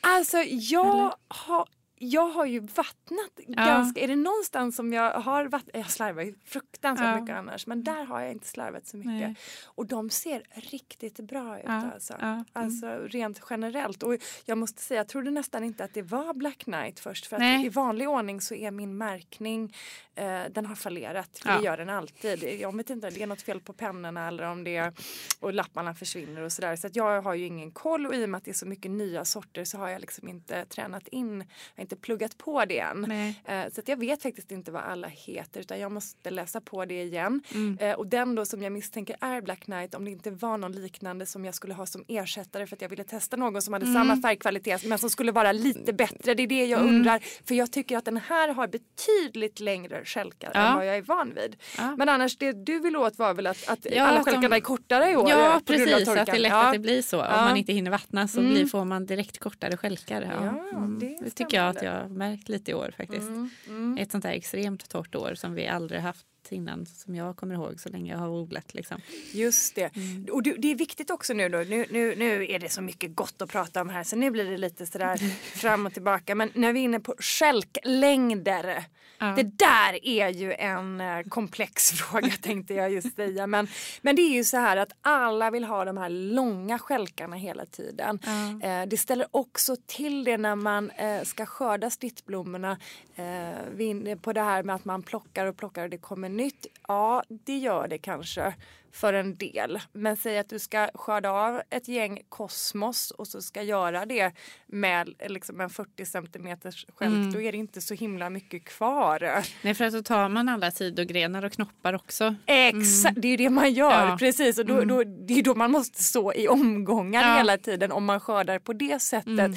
Alltså 0.00 0.38
jag 0.48 1.14
har 1.28 1.66
jag 1.98 2.28
har 2.28 2.46
ju 2.46 2.60
vattnat 2.60 3.30
ja. 3.46 3.64
ganska, 3.64 4.00
är 4.00 4.08
det 4.08 4.16
någonstans 4.16 4.76
som 4.76 4.92
jag 4.92 5.12
har 5.12 5.44
vattnat, 5.44 5.76
jag 5.76 5.90
slarvar 5.90 6.22
ju 6.22 6.34
fruktansvärt 6.44 7.14
ja. 7.14 7.20
mycket 7.20 7.36
annars 7.36 7.66
men 7.66 7.84
där 7.84 8.04
har 8.04 8.20
jag 8.20 8.32
inte 8.32 8.46
slarvat 8.46 8.86
så 8.86 8.96
mycket. 8.96 9.12
Nej. 9.12 9.36
Och 9.64 9.86
de 9.86 10.10
ser 10.10 10.42
riktigt 10.50 11.20
bra 11.20 11.58
ut 11.58 11.64
ja. 11.66 11.92
alltså. 11.94 12.14
Mm. 12.14 12.44
Alltså 12.52 12.86
rent 12.86 13.40
generellt. 13.50 14.02
Och 14.02 14.16
jag 14.44 14.58
måste 14.58 14.82
säga, 14.82 15.00
jag 15.00 15.08
trodde 15.08 15.30
nästan 15.30 15.64
inte 15.64 15.84
att 15.84 15.94
det 15.94 16.02
var 16.02 16.34
Black 16.34 16.58
Knight 16.58 17.00
först 17.00 17.26
för 17.26 17.36
att 17.36 17.40
Nej. 17.40 17.66
i 17.66 17.68
vanlig 17.68 18.08
ordning 18.08 18.40
så 18.40 18.54
är 18.54 18.70
min 18.70 18.96
märkning, 18.96 19.74
eh, 20.14 20.42
den 20.50 20.66
har 20.66 20.74
fallerat. 20.74 21.40
Det 21.44 21.64
gör 21.64 21.76
den 21.76 21.88
alltid. 21.88 22.60
Jag 22.60 22.76
vet 22.76 22.90
inte, 22.90 23.10
det 23.10 23.22
är 23.22 23.26
något 23.26 23.42
fel 23.42 23.60
på 23.60 23.72
pennorna 23.72 24.28
eller 24.28 24.44
om 24.44 24.64
det 24.64 24.76
är, 24.76 24.92
och 25.40 25.52
lapparna 25.52 25.94
försvinner 25.94 26.42
och 26.42 26.52
sådär. 26.52 26.76
Så 26.76 26.86
att 26.86 26.96
jag 26.96 27.22
har 27.22 27.34
ju 27.34 27.46
ingen 27.46 27.70
koll 27.70 28.06
och 28.06 28.14
i 28.14 28.24
och 28.24 28.28
med 28.28 28.38
att 28.38 28.44
det 28.44 28.50
är 28.50 28.54
så 28.54 28.66
mycket 28.66 28.90
nya 28.90 29.24
sorter 29.24 29.64
så 29.64 29.78
har 29.78 29.88
jag 29.88 30.00
liksom 30.00 30.28
inte 30.28 30.64
tränat 30.64 31.08
in, 31.08 31.44
inte 31.76 31.93
pluggat 31.96 32.38
på 32.38 32.64
det 32.64 32.78
än. 32.78 33.10
Eh, 33.10 33.64
så 33.72 33.80
att 33.80 33.88
jag 33.88 33.96
vet 33.96 34.22
faktiskt 34.22 34.52
inte 34.52 34.70
vad 34.70 34.82
alla 34.82 35.08
heter 35.08 35.60
utan 35.60 35.80
jag 35.80 35.92
måste 35.92 36.30
läsa 36.30 36.60
på 36.60 36.84
det 36.84 37.02
igen. 37.02 37.42
Mm. 37.54 37.78
Eh, 37.80 37.94
och 37.94 38.06
den 38.06 38.34
då 38.34 38.44
som 38.44 38.62
jag 38.62 38.72
misstänker 38.72 39.16
är 39.20 39.40
Black 39.40 39.60
Knight 39.60 39.94
om 39.94 40.04
det 40.04 40.10
inte 40.10 40.30
var 40.30 40.58
någon 40.58 40.72
liknande 40.72 41.26
som 41.26 41.44
jag 41.44 41.54
skulle 41.54 41.74
ha 41.74 41.86
som 41.86 42.04
ersättare 42.08 42.66
för 42.66 42.76
att 42.76 42.82
jag 42.82 42.88
ville 42.88 43.04
testa 43.04 43.36
någon 43.36 43.62
som 43.62 43.72
hade 43.72 43.86
mm. 43.86 43.94
samma 43.94 44.22
färgkvalitet 44.22 44.84
men 44.84 44.98
som 44.98 45.10
skulle 45.10 45.32
vara 45.32 45.52
lite 45.52 45.92
bättre. 45.92 46.34
Det 46.34 46.42
är 46.42 46.46
det 46.46 46.66
jag 46.66 46.80
mm. 46.80 46.94
undrar. 46.94 47.18
För 47.46 47.54
jag 47.54 47.72
tycker 47.72 47.98
att 47.98 48.04
den 48.04 48.16
här 48.16 48.48
har 48.48 48.68
betydligt 48.68 49.60
längre 49.60 50.04
skälkar 50.04 50.50
ja. 50.54 50.60
än 50.60 50.76
vad 50.76 50.86
jag 50.86 50.96
är 50.96 51.02
van 51.02 51.34
vid. 51.34 51.56
Ja. 51.78 51.96
Men 51.96 52.08
annars 52.08 52.36
det 52.36 52.52
du 52.52 52.78
vill 52.78 52.96
åt 52.96 53.18
var 53.18 53.34
väl 53.34 53.46
att, 53.46 53.68
att 53.68 53.86
ja, 53.90 54.04
alla 54.04 54.24
skälkarna 54.24 54.48
de... 54.48 54.56
är 54.56 54.60
kortare 54.60 55.10
i 55.10 55.16
år? 55.16 55.30
Ja 55.30 55.60
precis, 55.66 56.08
att 56.08 56.26
det 56.26 56.32
är 56.32 56.38
lätt 56.38 56.52
att 56.52 56.72
det 56.72 56.78
blir 56.78 57.02
så. 57.02 57.22
Om 57.22 57.44
man 57.44 57.56
inte 57.56 57.72
hinner 57.72 57.90
vattna 57.90 58.28
så 58.28 58.40
blir, 58.40 58.56
mm. 58.56 58.68
får 58.68 58.84
man 58.84 59.06
direkt 59.06 59.38
kortare 59.38 59.76
skälkar. 59.76 60.22
Ja. 60.22 60.78
Mm. 60.78 60.98
Det, 60.98 61.18
det 61.24 61.30
tycker 61.30 61.56
jag 61.56 61.73
att 61.76 61.82
jag 61.82 61.92
har 61.92 62.08
märkt 62.08 62.48
lite 62.48 62.70
i 62.70 62.74
år 62.74 62.94
faktiskt. 62.96 63.28
Mm, 63.28 63.50
mm. 63.66 63.98
Ett 63.98 64.12
sånt 64.12 64.24
här 64.24 64.32
extremt 64.32 64.88
torrt 64.88 65.14
år 65.14 65.34
som 65.34 65.54
vi 65.54 65.68
aldrig 65.68 66.00
haft 66.00 66.26
innan 66.52 66.86
som 66.86 67.14
jag 67.14 67.36
kommer 67.36 67.54
ihåg 67.54 67.80
så 67.80 67.88
länge 67.88 68.12
jag 68.12 68.18
har 68.18 68.28
odlat. 68.28 68.74
Liksom. 68.74 69.00
Just 69.32 69.74
det. 69.74 69.96
Mm. 69.96 70.26
Och 70.32 70.42
det 70.42 70.70
är 70.70 70.74
viktigt 70.74 71.10
också 71.10 71.32
nu 71.32 71.48
då, 71.48 71.58
nu, 71.58 71.86
nu, 71.90 72.14
nu 72.16 72.46
är 72.50 72.58
det 72.58 72.68
så 72.68 72.82
mycket 72.82 73.16
gott 73.16 73.42
att 73.42 73.50
prata 73.50 73.80
om 73.80 73.88
här 73.88 74.04
så 74.04 74.16
nu 74.16 74.30
blir 74.30 74.44
det 74.44 74.56
lite 74.56 74.86
sådär 74.86 75.16
fram 75.56 75.86
och 75.86 75.92
tillbaka. 75.92 76.34
Men 76.34 76.50
när 76.54 76.72
vi 76.72 76.80
är 76.80 76.84
inne 76.84 77.00
på 77.00 77.14
skälklängder 77.18 78.84
Ja. 79.18 79.26
Det 79.36 79.42
där 79.42 80.06
är 80.06 80.28
ju 80.28 80.52
en 80.52 81.00
eh, 81.00 81.22
komplex 81.22 81.90
fråga 81.92 82.30
tänkte 82.42 82.74
jag 82.74 82.90
just 82.90 83.16
säga. 83.16 83.46
Men, 83.46 83.68
men 84.02 84.16
det 84.16 84.22
är 84.22 84.34
ju 84.34 84.44
så 84.44 84.56
här 84.56 84.76
att 84.76 84.92
alla 85.02 85.50
vill 85.50 85.64
ha 85.64 85.84
de 85.84 85.96
här 85.96 86.10
långa 86.10 86.78
skälkarna 86.78 87.36
hela 87.36 87.66
tiden. 87.66 88.18
Ja. 88.24 88.68
Eh, 88.68 88.86
det 88.86 88.96
ställer 88.96 89.26
också 89.30 89.76
till 89.86 90.24
det 90.24 90.36
när 90.36 90.54
man 90.54 90.90
eh, 90.90 91.22
ska 91.22 91.46
skörda 91.46 91.90
strittblommorna. 91.90 92.78
Eh, 93.16 94.16
på 94.20 94.32
det 94.32 94.40
här 94.40 94.62
med 94.62 94.74
att 94.74 94.84
man 94.84 95.02
plockar 95.02 95.46
och 95.46 95.56
plockar 95.56 95.84
och 95.84 95.90
det 95.90 95.98
kommer 95.98 96.28
nytt. 96.36 96.66
Ja, 96.88 97.22
det 97.28 97.58
gör 97.58 97.88
det 97.88 97.98
kanske 97.98 98.54
för 98.94 99.12
en 99.12 99.36
del. 99.36 99.80
Men 99.92 100.16
säg 100.16 100.38
att 100.38 100.48
du 100.48 100.58
ska 100.58 100.88
skörda 100.94 101.30
av 101.30 101.62
ett 101.70 101.88
gäng 101.88 102.20
kosmos 102.28 103.10
och 103.10 103.26
så 103.26 103.42
ska 103.42 103.62
göra 103.62 104.06
det 104.06 104.32
med 104.66 105.14
liksom 105.28 105.60
en 105.60 105.70
40 105.70 106.04
centimeters 106.04 106.86
skälk. 106.88 107.14
Mm. 107.14 107.32
Då 107.32 107.40
är 107.40 107.52
det 107.52 107.58
inte 107.58 107.80
så 107.80 107.94
himla 107.94 108.30
mycket 108.30 108.64
kvar. 108.64 109.44
Nej 109.62 109.74
för 109.74 109.84
att 109.84 109.92
då 109.92 110.02
tar 110.02 110.28
man 110.28 110.48
alla 110.48 110.70
sidogrenar 110.70 111.44
och 111.44 111.52
knoppar 111.52 111.94
också. 111.94 112.34
Exakt, 112.46 113.16
mm. 113.16 113.20
det 113.20 113.28
är 113.28 113.38
det 113.38 113.50
man 113.50 113.72
gör. 113.72 114.06
Ja. 114.06 114.16
Precis 114.18 114.58
och 114.58 114.66
då, 114.66 114.74
mm. 114.74 114.88
då, 114.88 115.04
det 115.04 115.38
är 115.38 115.42
då 115.42 115.54
man 115.54 115.70
måste 115.70 116.02
så 116.02 116.32
i 116.32 116.48
omgångar 116.48 117.22
ja. 117.28 117.36
hela 117.36 117.58
tiden 117.58 117.92
om 117.92 118.04
man 118.04 118.20
skördar 118.20 118.58
på 118.58 118.72
det 118.72 119.02
sättet. 119.02 119.28
Mm. 119.28 119.54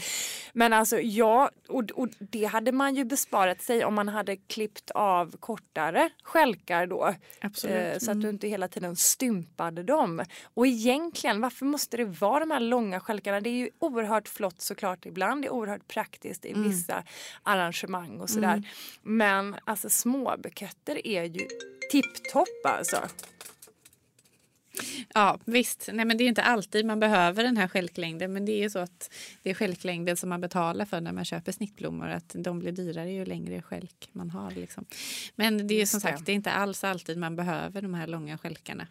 Men 0.53 0.73
alltså 0.73 0.99
ja, 0.99 1.51
och, 1.67 1.83
och 1.91 2.09
det 2.19 2.45
hade 2.45 2.71
man 2.71 2.95
ju 2.95 3.05
besparat 3.05 3.61
sig 3.61 3.85
om 3.85 3.93
man 3.93 4.07
hade 4.07 4.35
klippt 4.35 4.91
av 4.91 5.38
kortare 5.39 6.09
skälkar 6.23 6.88
då. 6.88 7.13
Absolut. 7.41 7.93
Eh, 7.93 7.99
så 7.99 8.11
att 8.11 8.17
du 8.17 8.27
mm. 8.27 8.35
inte 8.35 8.47
hela 8.47 8.67
tiden 8.67 8.95
stympade 9.28 9.84
dem. 9.84 10.25
Och 10.53 10.67
egentligen, 10.67 11.41
varför 11.41 11.65
måste 11.65 11.97
det 11.97 12.05
vara 12.05 12.39
de 12.39 12.51
här 12.51 12.59
långa 12.59 12.99
skälkarna? 12.99 13.41
Det 13.41 13.49
är 13.49 13.57
ju 13.57 13.69
oerhört 13.80 14.28
flott 14.28 14.61
såklart 14.61 15.05
ibland. 15.05 15.41
Det 15.41 15.47
är 15.47 15.51
oerhört 15.51 15.88
praktiskt 15.88 16.45
i 16.45 16.51
mm. 16.51 16.69
vissa 16.69 17.03
arrangemang 17.43 18.19
och 18.19 18.30
sådär. 18.30 18.53
Mm. 18.53 18.63
Men 19.03 19.55
alltså 19.65 19.89
småbuketter 19.89 21.07
är 21.07 21.23
ju 21.23 21.47
tipptopp 21.91 22.65
alltså. 22.65 22.97
Ja 25.13 25.39
visst, 25.45 25.89
nej 25.93 26.05
men 26.05 26.17
det 26.17 26.23
är 26.23 26.28
inte 26.28 26.43
alltid 26.43 26.86
man 26.86 26.99
behöver 26.99 27.43
den 27.43 27.57
här 27.57 27.67
skälklängden 27.67 28.34
men 28.34 28.45
det 28.45 28.51
är 28.51 28.61
ju 28.61 28.69
så 28.69 28.80
att 28.80 29.13
det 29.43 29.49
är 29.49 29.53
skälklängden 29.53 30.17
som 30.17 30.30
man 30.30 30.41
betalar 30.41 30.86
för 30.86 31.01
när 31.01 31.11
man 31.11 31.25
köper 31.25 31.51
snittblommor 31.51 32.07
att 32.07 32.36
de 32.38 32.59
blir 32.59 32.71
dyrare 32.71 33.11
ju 33.11 33.25
längre 33.25 33.61
skälk 33.61 34.09
man 34.11 34.30
har. 34.30 34.51
Liksom. 34.51 34.86
Men 35.36 35.67
det 35.67 35.73
är 35.73 35.80
ju 35.80 35.86
som 35.86 35.99
sagt 35.99 36.25
det 36.25 36.32
är 36.32 36.36
inte 36.36 36.51
alls 36.51 36.84
alltid 36.84 37.17
man 37.17 37.36
behöver 37.36 37.82
de 37.82 37.93
här 37.93 38.07
långa 38.07 38.38
skälkarna. 38.38 38.88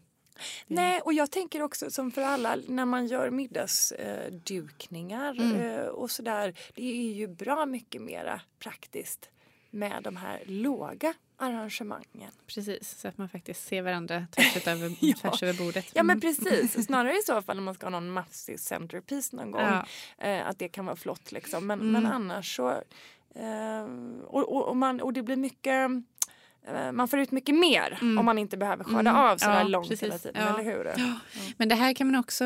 Nej, 0.66 1.01
och 1.01 1.12
jag 1.12 1.30
tänker 1.30 1.62
också 1.62 1.91
som 1.91 2.11
för 2.11 2.22
alla 2.22 2.57
när 2.68 2.84
man 2.84 3.07
gör 3.07 3.30
middagsdukningar 3.30 5.41
mm. 5.41 5.57
Eh, 5.57 5.87
och 5.87 6.11
sådär. 6.11 6.55
Det 6.74 6.82
är 6.82 7.12
ju 7.12 7.28
bra 7.28 7.66
mycket 7.66 8.03
mera 8.03 8.41
praktiskt 8.59 9.30
med 9.70 10.03
de 10.03 10.16
här 10.16 10.43
låga 10.47 11.14
arrangemangen. 11.37 12.30
Precis, 12.47 12.99
så 12.99 13.09
att 13.09 13.18
man 13.18 13.28
faktiskt 13.28 13.66
ser 13.66 13.82
varandra 13.82 14.26
tvärs 14.30 14.66
över, 14.66 14.97
ja. 15.01 15.16
tvärs 15.16 15.43
över 15.43 15.55
bordet. 15.55 15.87
Ja 15.95 16.03
men 16.03 16.18
mm. 16.18 16.20
precis, 16.20 16.84
snarare 16.87 17.18
i 17.18 17.22
så 17.22 17.43
fall 17.43 17.59
om 17.59 17.64
man 17.64 17.74
ska 17.74 17.87
ha 17.87 17.91
någon 17.91 18.11
massiv 18.11 18.57
centerpiece 18.57 19.32
någon 19.32 19.51
gång. 19.51 19.62
Ja. 19.62 19.87
Eh, 20.18 20.47
att 20.47 20.59
det 20.59 20.68
kan 20.68 20.87
vara 20.87 20.97
flott 20.97 21.32
liksom. 21.32 21.66
Men, 21.66 21.80
mm. 21.80 21.93
men 21.93 22.07
annars 22.12 22.57
så 22.57 22.82
Eh, 23.39 23.84
och, 24.24 24.57
och, 24.57 24.68
och, 24.68 24.76
man, 24.76 25.01
och 25.01 25.12
det 25.12 25.22
blir 25.22 25.37
mycket 25.37 25.91
eh, 25.91 25.99
man 26.93 27.09
får 27.09 27.19
ut 27.19 27.31
mycket 27.31 27.55
mer 27.55 27.99
mm. 28.01 28.19
om 28.19 28.25
man 28.25 28.39
inte 28.39 28.57
behöver 28.57 28.85
skörda 28.85 29.11
mm. 29.11 29.17
av 29.17 29.37
så 29.37 29.51
ja, 29.51 29.62
långt 29.62 29.89
precis. 29.89 30.03
hela 30.03 30.19
tiden, 30.19 30.43
ja. 30.43 30.55
eller 30.55 30.73
hur? 30.73 30.85
Ja. 30.85 31.12
Men 31.57 31.69
det 31.69 31.75
här 31.75 31.95
kan 31.95 32.07
man 32.07 32.21
också, 32.21 32.45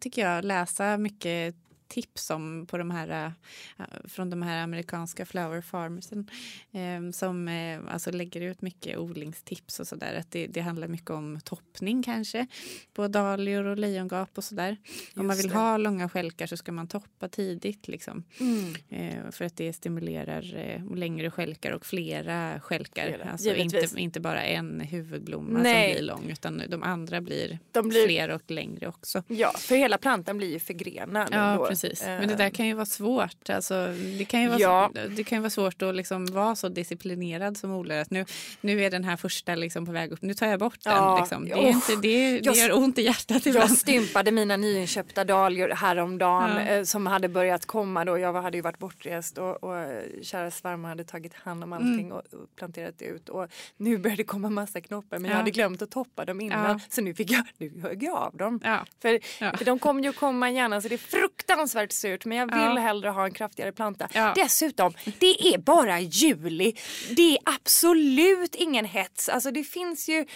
tycker 0.00 0.22
jag, 0.22 0.44
läsa 0.44 0.98
mycket 0.98 1.54
tips 1.90 2.30
om 2.30 2.66
på 2.66 2.78
de 2.78 2.90
här, 2.90 3.32
äh, 3.78 3.84
från 4.04 4.30
de 4.30 4.42
här 4.42 4.62
amerikanska 4.62 5.26
flower 5.26 5.60
farmersen 5.60 6.30
eh, 6.72 7.10
som 7.12 7.48
eh, 7.48 7.80
alltså 7.88 8.10
lägger 8.10 8.40
ut 8.40 8.62
mycket 8.62 8.98
odlingstips 8.98 9.80
och 9.80 9.86
sådär. 9.86 10.14
Att 10.14 10.30
det, 10.30 10.46
det, 10.46 10.60
handlar 10.60 10.88
mycket 10.88 11.10
om 11.10 11.40
toppning 11.44 12.02
kanske 12.02 12.46
på 12.92 13.08
dahlior 13.08 13.64
och 13.64 13.78
lejongap 13.78 14.30
och 14.34 14.44
sådär. 14.44 14.76
Om 15.16 15.26
man 15.26 15.36
vill 15.36 15.48
det. 15.48 15.54
ha 15.54 15.76
långa 15.76 16.08
skälkar 16.08 16.46
så 16.46 16.56
ska 16.56 16.72
man 16.72 16.88
toppa 16.88 17.28
tidigt 17.28 17.88
liksom. 17.88 18.24
Mm. 18.40 18.74
Eh, 18.88 19.30
för 19.30 19.44
att 19.44 19.56
det 19.56 19.72
stimulerar 19.72 20.56
eh, 20.56 20.96
längre 20.96 21.30
skälkar 21.30 21.72
och 21.72 21.86
flera 21.86 22.60
skälkar. 22.60 23.28
Alltså 23.32 23.54
inte, 23.54 23.88
inte 23.96 24.20
bara 24.20 24.42
en 24.42 24.80
huvudblomma 24.80 25.58
Nej. 25.58 25.84
som 25.84 25.92
blir 25.92 26.06
lång 26.06 26.30
utan 26.30 26.62
de 26.68 26.82
andra 26.82 27.20
blir, 27.20 27.58
de 27.72 27.88
blir 27.88 28.06
fler 28.06 28.28
och 28.28 28.50
längre 28.50 28.88
också. 28.88 29.22
Ja, 29.26 29.52
för 29.58 29.76
hela 29.76 29.98
plantan 29.98 30.36
blir 30.38 30.52
ju 30.52 30.58
förgrenad. 30.58 31.28
Ja. 31.32 31.56
Precis. 31.80 32.02
Men 32.06 32.28
det 32.28 32.34
där 32.34 32.44
eh. 32.44 32.50
kan 32.50 32.66
ju 32.66 32.74
vara 32.74 32.86
svårt. 32.86 33.50
Alltså, 33.50 33.94
det, 34.18 34.24
kan 34.24 34.42
ju 34.42 34.48
vara, 34.48 34.58
ja. 34.58 34.90
det 35.16 35.24
kan 35.24 35.36
ju 35.36 35.40
vara 35.40 35.50
svårt 35.50 35.82
att 35.82 35.94
liksom 35.94 36.26
vara 36.26 36.56
så 36.56 36.68
disciplinerad 36.68 37.56
som 37.56 37.70
odlare. 37.70 38.04
nu, 38.10 38.24
nu 38.60 38.84
är 38.84 38.90
den 38.90 39.04
här 39.04 39.16
första 39.16 39.54
liksom 39.54 39.86
på 39.86 39.92
väg 39.92 40.12
upp. 40.12 40.22
Nu 40.22 40.34
tar 40.34 40.46
jag 40.46 40.60
bort 40.60 40.84
den. 40.84 40.92
Ja. 40.92 41.18
Liksom. 41.20 41.44
Det, 41.44 41.52
är 41.52 41.68
inte, 41.68 41.96
det, 41.96 42.40
det 42.40 42.58
gör 42.58 42.76
ont 42.76 42.98
i 42.98 43.02
hjärtat 43.02 43.46
ibland. 43.46 43.70
Jag 43.70 43.78
stympade 43.78 44.30
mina 44.30 44.56
nyinköpta 44.56 45.24
dahlior 45.24 45.68
häromdagen 45.68 46.50
ja. 46.56 46.62
Eh, 46.62 46.84
som 46.84 47.06
hade 47.06 47.28
börjat 47.28 47.66
komma. 47.66 48.04
Då. 48.04 48.18
Jag 48.18 48.42
hade 48.42 48.56
ju 48.56 48.62
varit 48.62 48.78
bortrest 48.78 49.38
och, 49.38 49.64
och 49.64 50.02
kära 50.22 50.50
svärmor 50.50 50.88
hade 50.88 51.04
tagit 51.04 51.34
hand 51.34 51.64
om 51.64 51.72
allting 51.72 52.06
mm. 52.06 52.12
och, 52.12 52.18
och, 52.18 52.56
planterat 52.56 53.02
ut. 53.02 53.28
Och 53.28 53.46
nu 53.76 53.98
började 53.98 54.22
det 54.22 54.26
komma 54.26 54.50
massa 54.50 54.80
knoppar 54.80 55.18
men 55.18 55.30
jag 55.30 55.38
hade 55.38 55.50
glömt 55.50 55.82
att 55.82 55.90
toppa 55.90 56.24
dem 56.24 56.40
innan. 56.40 56.80
Så 56.88 57.02
nu 57.02 57.14
fick 57.14 57.30
jag, 57.30 57.44
nu 57.58 57.80
högg 57.82 58.02
jag 58.02 58.16
av 58.16 58.36
dem. 58.36 58.60
För, 59.02 59.20
för 59.56 59.64
de 59.64 59.78
kommer 59.78 60.02
ju 60.02 60.12
komma 60.12 60.50
gärna 60.50 60.80
så 60.80 60.88
det 60.88 60.94
är 60.94 60.98
fruktansvärt 60.98 61.69
surt 61.92 62.24
men 62.24 62.38
jag 62.38 62.46
vill 62.46 62.76
ja. 62.76 62.80
hellre 62.80 63.08
ha 63.08 63.24
en 63.24 63.32
kraftigare 63.32 63.72
planta. 63.72 64.08
Ja. 64.14 64.32
Dessutom, 64.36 64.92
det 65.18 65.54
är 65.54 65.58
bara 65.58 66.00
juli. 66.00 66.74
Det 67.16 67.32
är 67.32 67.38
absolut 67.44 68.54
ingen 68.54 68.84
hets. 68.84 69.28
Alltså 69.28 69.50
det 69.50 69.64
finns 69.64 70.08
ju 70.08 70.26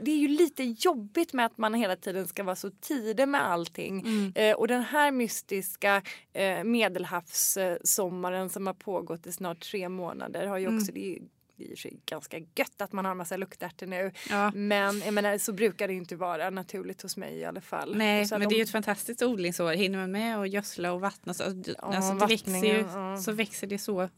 det 0.00 0.10
är 0.10 0.16
ju 0.16 0.28
lite 0.28 0.62
jobbigt 0.64 1.32
med 1.32 1.46
att 1.46 1.58
man 1.58 1.74
hela 1.74 1.96
tiden 1.96 2.28
ska 2.28 2.42
vara 2.42 2.56
så 2.56 2.70
tidig 2.70 3.28
med 3.28 3.46
allting. 3.46 4.00
Mm. 4.00 4.32
Eh, 4.34 4.56
och 4.56 4.68
den 4.68 4.82
här 4.82 5.10
mystiska 5.10 6.02
eh, 6.32 6.64
medelhavssommaren 6.64 8.50
som 8.50 8.66
har 8.66 8.74
pågått 8.74 9.26
i 9.26 9.32
snart 9.32 9.60
tre 9.60 9.88
månader 9.88 10.46
har 10.46 10.58
ju 10.58 10.66
också, 10.66 10.90
mm. 10.90 10.94
det 10.94 11.18
det 11.56 11.64
är 11.64 11.72
i 11.72 11.76
sig 11.76 12.00
ganska 12.06 12.38
gött 12.38 12.80
att 12.80 12.92
man 12.92 13.04
har 13.04 13.12
en 13.12 13.18
massa 13.18 13.36
luktärtor 13.36 13.86
nu. 13.86 14.12
Ja. 14.30 14.50
Men 14.54 15.00
jag 15.00 15.14
menar, 15.14 15.38
så 15.38 15.52
brukar 15.52 15.88
det 15.88 15.94
inte 15.94 16.16
vara 16.16 16.50
naturligt 16.50 17.02
hos 17.02 17.16
mig 17.16 17.34
i 17.34 17.44
alla 17.44 17.60
fall. 17.60 17.96
Nej, 17.96 18.26
men 18.30 18.40
de... 18.40 18.46
det 18.46 18.54
är 18.54 18.56
ju 18.56 18.62
ett 18.62 18.70
fantastiskt 18.70 19.22
odlingsår. 19.22 19.72
Hinner 19.72 19.98
man 19.98 20.10
med 20.10 20.38
att 20.38 20.50
gödsla 20.50 20.92
och 20.92 21.00
vattna 21.00 21.34
så, 21.34 21.42
ja, 21.42 21.74
alltså, 21.78 22.14
det 22.14 22.26
växer 22.26 22.64
ju, 22.64 22.78
ja. 22.78 23.16
så 23.16 23.32
växer 23.32 23.66
det 23.66 23.78
så 23.78 24.08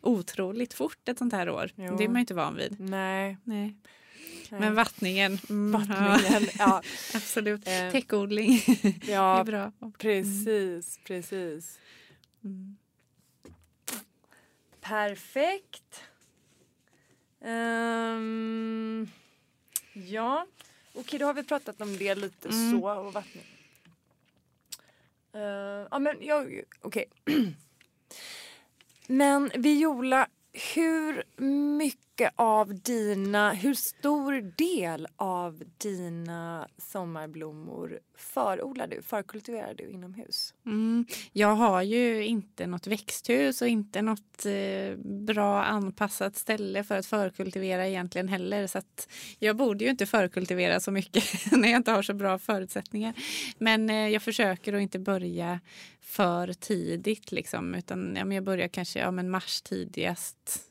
otroligt 0.00 0.74
fort 0.74 1.08
ett 1.08 1.18
sånt 1.18 1.32
här 1.32 1.50
år. 1.50 1.70
Jo. 1.74 1.96
Det 1.96 2.04
är 2.04 2.08
man 2.08 2.16
ju 2.16 2.20
inte 2.20 2.34
van 2.34 2.56
vid. 2.56 2.80
Nej. 2.80 3.36
Nej. 3.44 3.76
Men 4.50 4.74
vattningen. 4.74 5.38
Mm, 5.50 5.72
vattningen 5.72 6.48
ja. 6.58 6.82
Absolut. 7.14 7.68
Eh. 7.68 7.90
Täckodling. 7.90 8.60
ja, 9.02 9.40
är 9.40 9.44
bra. 9.44 9.72
Precis, 9.98 11.00
precis. 11.04 11.78
Mm. 12.44 12.76
Perfekt. 14.80 16.02
Um, 17.40 19.10
ja, 19.92 20.46
okej 20.94 21.18
då 21.18 21.26
har 21.26 21.34
vi 21.34 21.42
pratat 21.42 21.80
om 21.80 21.96
det 21.96 22.14
lite 22.14 22.48
mm. 22.48 22.70
så 22.70 22.90
och 22.90 23.12
vattning. 23.12 23.44
Uh, 25.34 25.86
ja 25.90 25.98
men 25.98 26.16
jag, 26.20 26.62
okej. 26.80 27.04
Okay. 27.22 27.52
men 29.06 29.50
Viola, 29.54 30.28
hur 30.74 31.24
mycket 31.72 32.07
mycket 32.18 32.34
av 32.36 32.74
dina, 32.74 33.52
hur 33.52 33.74
stor 33.74 34.56
del 34.56 35.06
av 35.16 35.62
dina 35.78 36.68
sommarblommor 36.78 38.00
förodlar 38.16 38.86
du, 38.86 39.02
förkultiverar 39.02 39.74
du 39.74 39.90
inomhus? 39.90 40.54
Mm. 40.66 41.06
Jag 41.32 41.54
har 41.54 41.82
ju 41.82 42.24
inte 42.24 42.66
något 42.66 42.86
växthus 42.86 43.62
och 43.62 43.68
inte 43.68 44.02
något 44.02 44.46
eh, 44.46 44.96
bra 45.04 45.64
anpassat 45.64 46.36
ställe 46.36 46.84
för 46.84 46.98
att 46.98 47.06
förkultivera 47.06 47.88
egentligen 47.88 48.28
heller. 48.28 48.66
Så 48.66 48.78
att 48.78 49.08
jag 49.38 49.56
borde 49.56 49.84
ju 49.84 49.90
inte 49.90 50.06
förkultivera 50.06 50.80
så 50.80 50.90
mycket 50.90 51.24
när 51.52 51.68
jag 51.68 51.76
inte 51.76 51.90
har 51.90 52.02
så 52.02 52.14
bra 52.14 52.38
förutsättningar. 52.38 53.14
Men 53.58 53.90
eh, 53.90 54.08
jag 54.08 54.22
försöker 54.22 54.72
att 54.72 54.82
inte 54.82 54.98
börja 54.98 55.60
för 56.00 56.52
tidigt 56.52 57.32
liksom, 57.32 57.74
utan 57.74 58.16
ja, 58.16 58.24
men 58.24 58.34
jag 58.34 58.44
börjar 58.44 58.68
kanske 58.68 58.98
ja, 58.98 59.10
men 59.10 59.30
mars 59.30 59.62
tidigast 59.62 60.67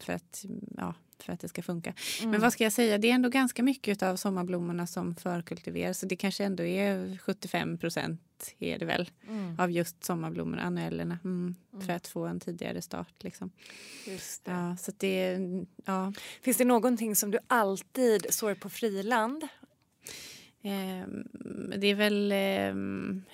för 0.00 0.12
att, 0.12 0.44
ja, 0.76 0.94
för 1.18 1.32
att 1.32 1.40
det 1.40 1.48
ska 1.48 1.62
funka. 1.62 1.94
Mm. 2.18 2.30
Men 2.30 2.40
vad 2.40 2.52
ska 2.52 2.64
jag 2.64 2.72
säga, 2.72 2.98
det 2.98 3.10
är 3.10 3.14
ändå 3.14 3.28
ganska 3.28 3.62
mycket 3.62 4.02
av 4.02 4.16
sommarblommorna 4.16 4.86
som 4.86 5.14
förkultiveras. 5.14 5.98
Så 5.98 6.06
det 6.06 6.16
kanske 6.16 6.44
ändå 6.44 6.64
är 6.64 7.18
75 7.18 7.78
procent 7.78 8.20
är 8.58 8.78
det 8.78 8.84
väl 8.84 9.10
mm. 9.28 9.60
av 9.60 9.70
just 9.70 10.04
sommarblommorna, 10.04 10.62
annuellerna. 10.62 11.18
Mm, 11.24 11.54
mm. 11.72 11.86
För 11.86 11.92
att 11.92 12.06
få 12.06 12.26
en 12.26 12.40
tidigare 12.40 12.82
start. 12.82 13.14
Liksom. 13.20 13.50
Just 14.06 14.44
det. 14.44 14.50
Ja, 14.50 14.76
så 14.76 14.92
det, 14.96 15.38
ja. 15.84 16.12
Finns 16.42 16.56
det 16.56 16.64
någonting 16.64 17.16
som 17.16 17.30
du 17.30 17.38
alltid 17.46 18.26
sår 18.30 18.54
på 18.54 18.70
friland? 18.70 19.48
Eh, 20.62 21.08
det 21.76 21.86
är 21.86 21.94
väl 21.94 22.32
eh, 22.32 22.74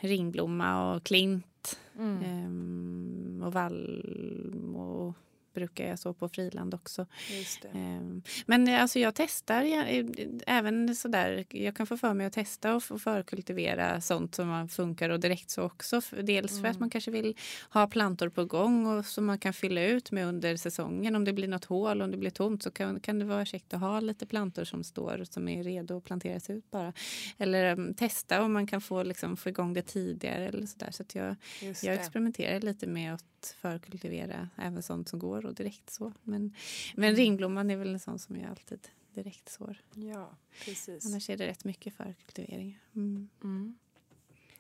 ringblomma 0.09 0.95
och 0.95 1.05
klint. 1.05 1.79
Eh, 1.99 3.47
och 3.47 3.53
vall 3.53 4.05
och 4.77 5.15
brukar 5.55 5.89
jag 5.89 5.99
så 5.99 6.15
på 6.15 6.29
friland 6.29 6.75
också. 6.75 7.07
Ehm, 7.75 8.23
men 8.47 8.69
alltså 8.69 8.99
jag 8.99 9.15
testar 9.15 9.63
jag, 9.63 10.15
även 10.47 10.97
sådär. 10.97 11.45
Jag 11.49 11.77
kan 11.77 11.87
få 11.87 11.97
för 11.97 12.15
mig 12.15 12.27
att 12.27 12.33
testa 12.33 12.75
och 12.75 12.83
förkultivera 12.83 14.01
sånt 14.01 14.35
som 14.35 14.69
funkar 14.69 15.11
och 15.11 15.21
direkt 15.21 15.51
så 15.51 15.63
också. 15.63 16.01
Dels 16.23 16.53
mm. 16.53 16.63
för 16.63 16.69
att 16.69 16.77
mm. 16.77 16.81
man 16.81 16.91
kanske 16.91 17.11
vill 17.11 17.37
ha 17.71 17.87
plantor 17.87 18.29
på 18.29 18.45
gång 18.45 18.87
och 18.87 19.07
som 19.07 19.27
man 19.27 19.39
kan 19.39 19.53
fylla 19.53 19.85
ut 19.85 20.11
med 20.11 20.27
under 20.27 20.57
säsongen. 20.57 21.17
Om 21.17 21.25
det 21.25 21.33
blir 21.33 21.49
något 21.49 21.65
hål, 21.65 22.03
om 22.03 22.11
det 22.11 22.17
blir 22.17 22.31
tomt 22.31 22.63
så 22.63 22.71
kan, 22.71 23.01
kan 23.01 23.19
det 23.19 23.25
vara 23.25 23.45
käckt 23.45 23.75
att 23.75 23.81
ha 23.81 24.01
lite 24.01 24.27
plantor 24.27 24.65
som 24.65 24.85
står 24.85 25.25
som 25.31 25.49
är 25.49 25.65
redo 25.65 25.97
att 25.97 26.05
planteras 26.05 26.51
ut 26.51 26.71
bara. 26.71 26.93
Eller 27.39 27.73
um, 27.73 27.95
testa 27.95 28.43
om 28.43 28.53
man 28.53 28.67
kan 28.67 28.81
få, 28.81 29.03
liksom, 29.03 29.37
få 29.37 29.49
igång 29.49 29.73
det 29.73 29.83
tidigare 29.83 30.47
eller 30.49 30.67
sådär. 30.67 30.91
Så 30.91 31.03
att 31.03 31.15
jag, 31.15 31.37
jag 31.83 31.95
experimenterar 31.95 32.61
lite 32.61 32.87
med 32.87 33.15
att 33.15 33.57
förkultivera 33.61 34.49
även 34.57 34.83
sånt 34.83 35.09
som 35.09 35.19
går 35.19 35.40
och 35.47 35.55
direkt 35.55 35.91
så. 35.91 36.13
Men, 36.23 36.55
men 36.95 37.09
mm. 37.09 37.17
ringblomman 37.17 37.71
är 37.71 37.77
väl 37.77 37.93
en 37.93 38.01
sån 38.01 38.19
som 38.19 38.37
jag 38.37 38.51
alltid 38.51 38.89
direkt 39.15 39.49
sår. 39.49 39.81
Ja, 39.95 40.31
precis. 40.65 41.07
Annars 41.07 41.31
är 41.31 41.37
det 41.37 41.47
rätt 41.47 41.65
mycket 41.65 41.95
förkultivering. 41.95 42.79
Mm. 42.97 43.29
Mm. 43.43 43.79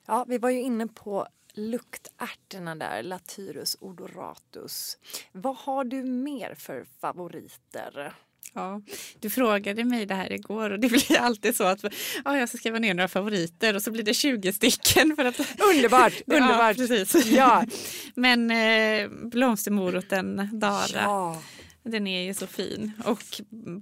Ja, 0.06 0.24
vi 0.28 0.38
var 0.38 0.50
ju 0.50 0.60
inne 0.60 0.86
på 0.86 1.26
luktärtorna 1.52 2.74
där, 2.74 3.02
Latyrus 3.02 3.76
odoratus. 3.80 4.98
Vad 5.32 5.56
har 5.56 5.84
du 5.84 6.02
mer 6.02 6.54
för 6.54 6.84
favoriter? 6.84 8.14
Ja, 8.52 8.82
du 9.20 9.30
frågade 9.30 9.84
mig 9.84 10.06
det 10.06 10.14
här 10.14 10.32
igår 10.32 10.70
och 10.70 10.80
det 10.80 10.88
blir 11.08 11.18
alltid 11.18 11.56
så 11.56 11.64
att 11.64 11.84
ja, 12.24 12.38
jag 12.38 12.48
ska 12.48 12.58
skriva 12.58 12.78
ner 12.78 12.94
några 12.94 13.08
favoriter 13.08 13.76
och 13.76 13.82
så 13.82 13.90
blir 13.90 14.02
det 14.02 14.14
20 14.14 14.52
stycken. 14.52 15.16
För 15.16 15.24
att, 15.24 15.40
underbart! 15.60 16.12
underbart. 16.26 16.78
Ja, 16.78 16.86
precis. 16.86 17.26
Ja. 17.26 17.64
Men 18.14 18.50
eh, 18.50 19.08
blomstermoroten 19.08 20.48
Dara. 20.52 21.02
Ja. 21.02 21.42
Den 21.82 22.06
är 22.06 22.22
ju 22.22 22.34
så 22.34 22.46
fin. 22.46 22.92
Och 23.04 23.22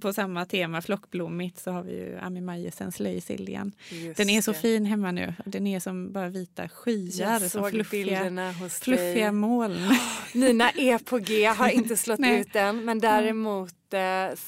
på 0.01 0.13
samma 0.13 0.45
tema, 0.45 0.81
flockblommigt, 0.81 1.59
så 1.59 1.71
har 1.71 1.83
vi 1.83 1.91
ju 1.91 2.17
Amimajesen 2.17 2.91
löjsiljan. 2.99 3.71
Den 4.15 4.29
är 4.29 4.41
så 4.41 4.53
fin 4.53 4.85
hemma 4.85 5.11
nu. 5.11 5.33
Den 5.45 5.67
är 5.67 5.79
som 5.79 6.11
bara 6.11 6.29
vita 6.29 6.69
skyar. 6.69 7.31
Jag 7.31 7.51
såg 7.51 7.69
fluffiga, 7.69 8.53
fluffiga 8.81 9.31
moln. 9.31 9.77
Mina 10.33 10.69
är 10.69 10.97
på 10.97 11.17
G, 11.17 11.45
har 11.45 11.69
inte 11.69 11.97
slått 11.97 12.19
ut 12.25 12.55
än. 12.55 12.85
Men 12.85 12.99
däremot 12.99 13.73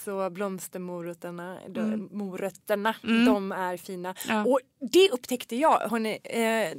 så 0.05 0.29
blomstermorötterna, 0.29 1.61
mm. 1.61 2.09
morötterna, 2.11 2.95
mm. 3.03 3.25
de 3.25 3.51
är 3.51 3.77
fina. 3.77 4.15
Ja. 4.27 4.45
Och 4.45 4.59
det 4.91 5.09
upptäckte 5.09 5.55
jag. 5.55 5.79
Hörrni, 5.79 6.19
eh, 6.23 6.77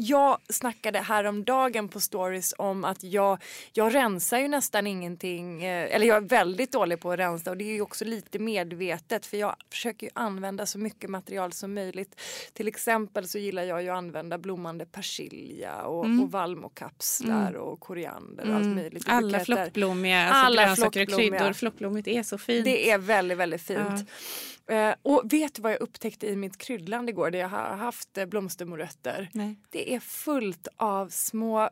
jag 0.00 0.38
snackade 0.48 0.98
häromdagen 0.98 1.88
på 1.88 2.00
stories 2.00 2.54
om 2.58 2.84
att 2.84 3.04
jag, 3.04 3.38
jag 3.72 3.94
rensar 3.94 4.38
ju 4.38 4.48
nästan 4.48 4.86
ingenting, 4.86 5.64
eh, 5.64 5.94
eller 5.94 6.06
jag 6.06 6.16
är 6.16 6.28
väldigt 6.28 6.72
dålig 6.72 7.00
på 7.00 7.12
att 7.12 7.18
rensa 7.18 7.50
och 7.50 7.56
det 7.56 7.64
är 7.64 7.74
ju 7.74 7.80
också 7.80 8.04
lite 8.04 8.38
medvetet 8.38 9.26
för 9.26 9.36
jag 9.36 9.56
försöker 9.70 10.06
ju 10.06 10.10
använda 10.14 10.66
så 10.66 10.78
mycket 10.78 11.10
material 11.10 11.52
som 11.52 11.74
möjligt. 11.74 12.20
Till 12.52 12.68
exempel 12.68 13.28
så 13.28 13.38
gillar 13.38 13.62
jag 13.62 13.82
ju 13.82 13.88
att 13.88 13.96
använda 13.96 14.38
blommande 14.38 14.86
persilja 14.86 15.82
och, 15.82 16.04
mm. 16.04 16.22
och 16.22 16.30
vallmokapslar 16.30 17.50
mm. 17.50 17.60
och 17.60 17.80
koriander 17.80 18.48
och 18.48 18.54
allt 18.54 18.64
mm. 18.64 18.76
möjligt. 18.76 19.04
Alla 19.06 19.40
flockblommiga, 19.40 20.24
alltså 20.24 20.46
Alla 20.46 20.64
grönsaker 20.64 21.02
och 21.02 21.18
kryddor. 21.18 21.52
Flockblommigt 21.52 22.08
är 22.08 22.22
så 22.22 22.38
fint. 22.38 22.64
Det 22.64 22.90
är 22.90 22.98
väldigt, 22.98 23.38
väldigt 23.38 23.62
fint. 23.62 23.78
Ja. 23.78 24.04
Eh, 24.70 24.94
och 25.02 25.22
vet 25.32 25.54
du 25.54 25.62
vad 25.62 25.72
jag 25.72 25.80
upptäckte 25.80 26.26
i 26.26 26.36
mitt 26.36 26.58
kryddland 26.58 27.08
igår 27.08 27.30
där 27.30 27.38
jag 27.38 27.48
har 27.48 27.76
haft 27.76 28.18
eh, 28.18 28.26
blomstermorötter? 28.26 29.28
Nej. 29.32 29.56
Det 29.70 29.94
är 29.94 30.00
fullt 30.00 30.68
av 30.76 31.08
små 31.08 31.62
eh, 31.62 31.68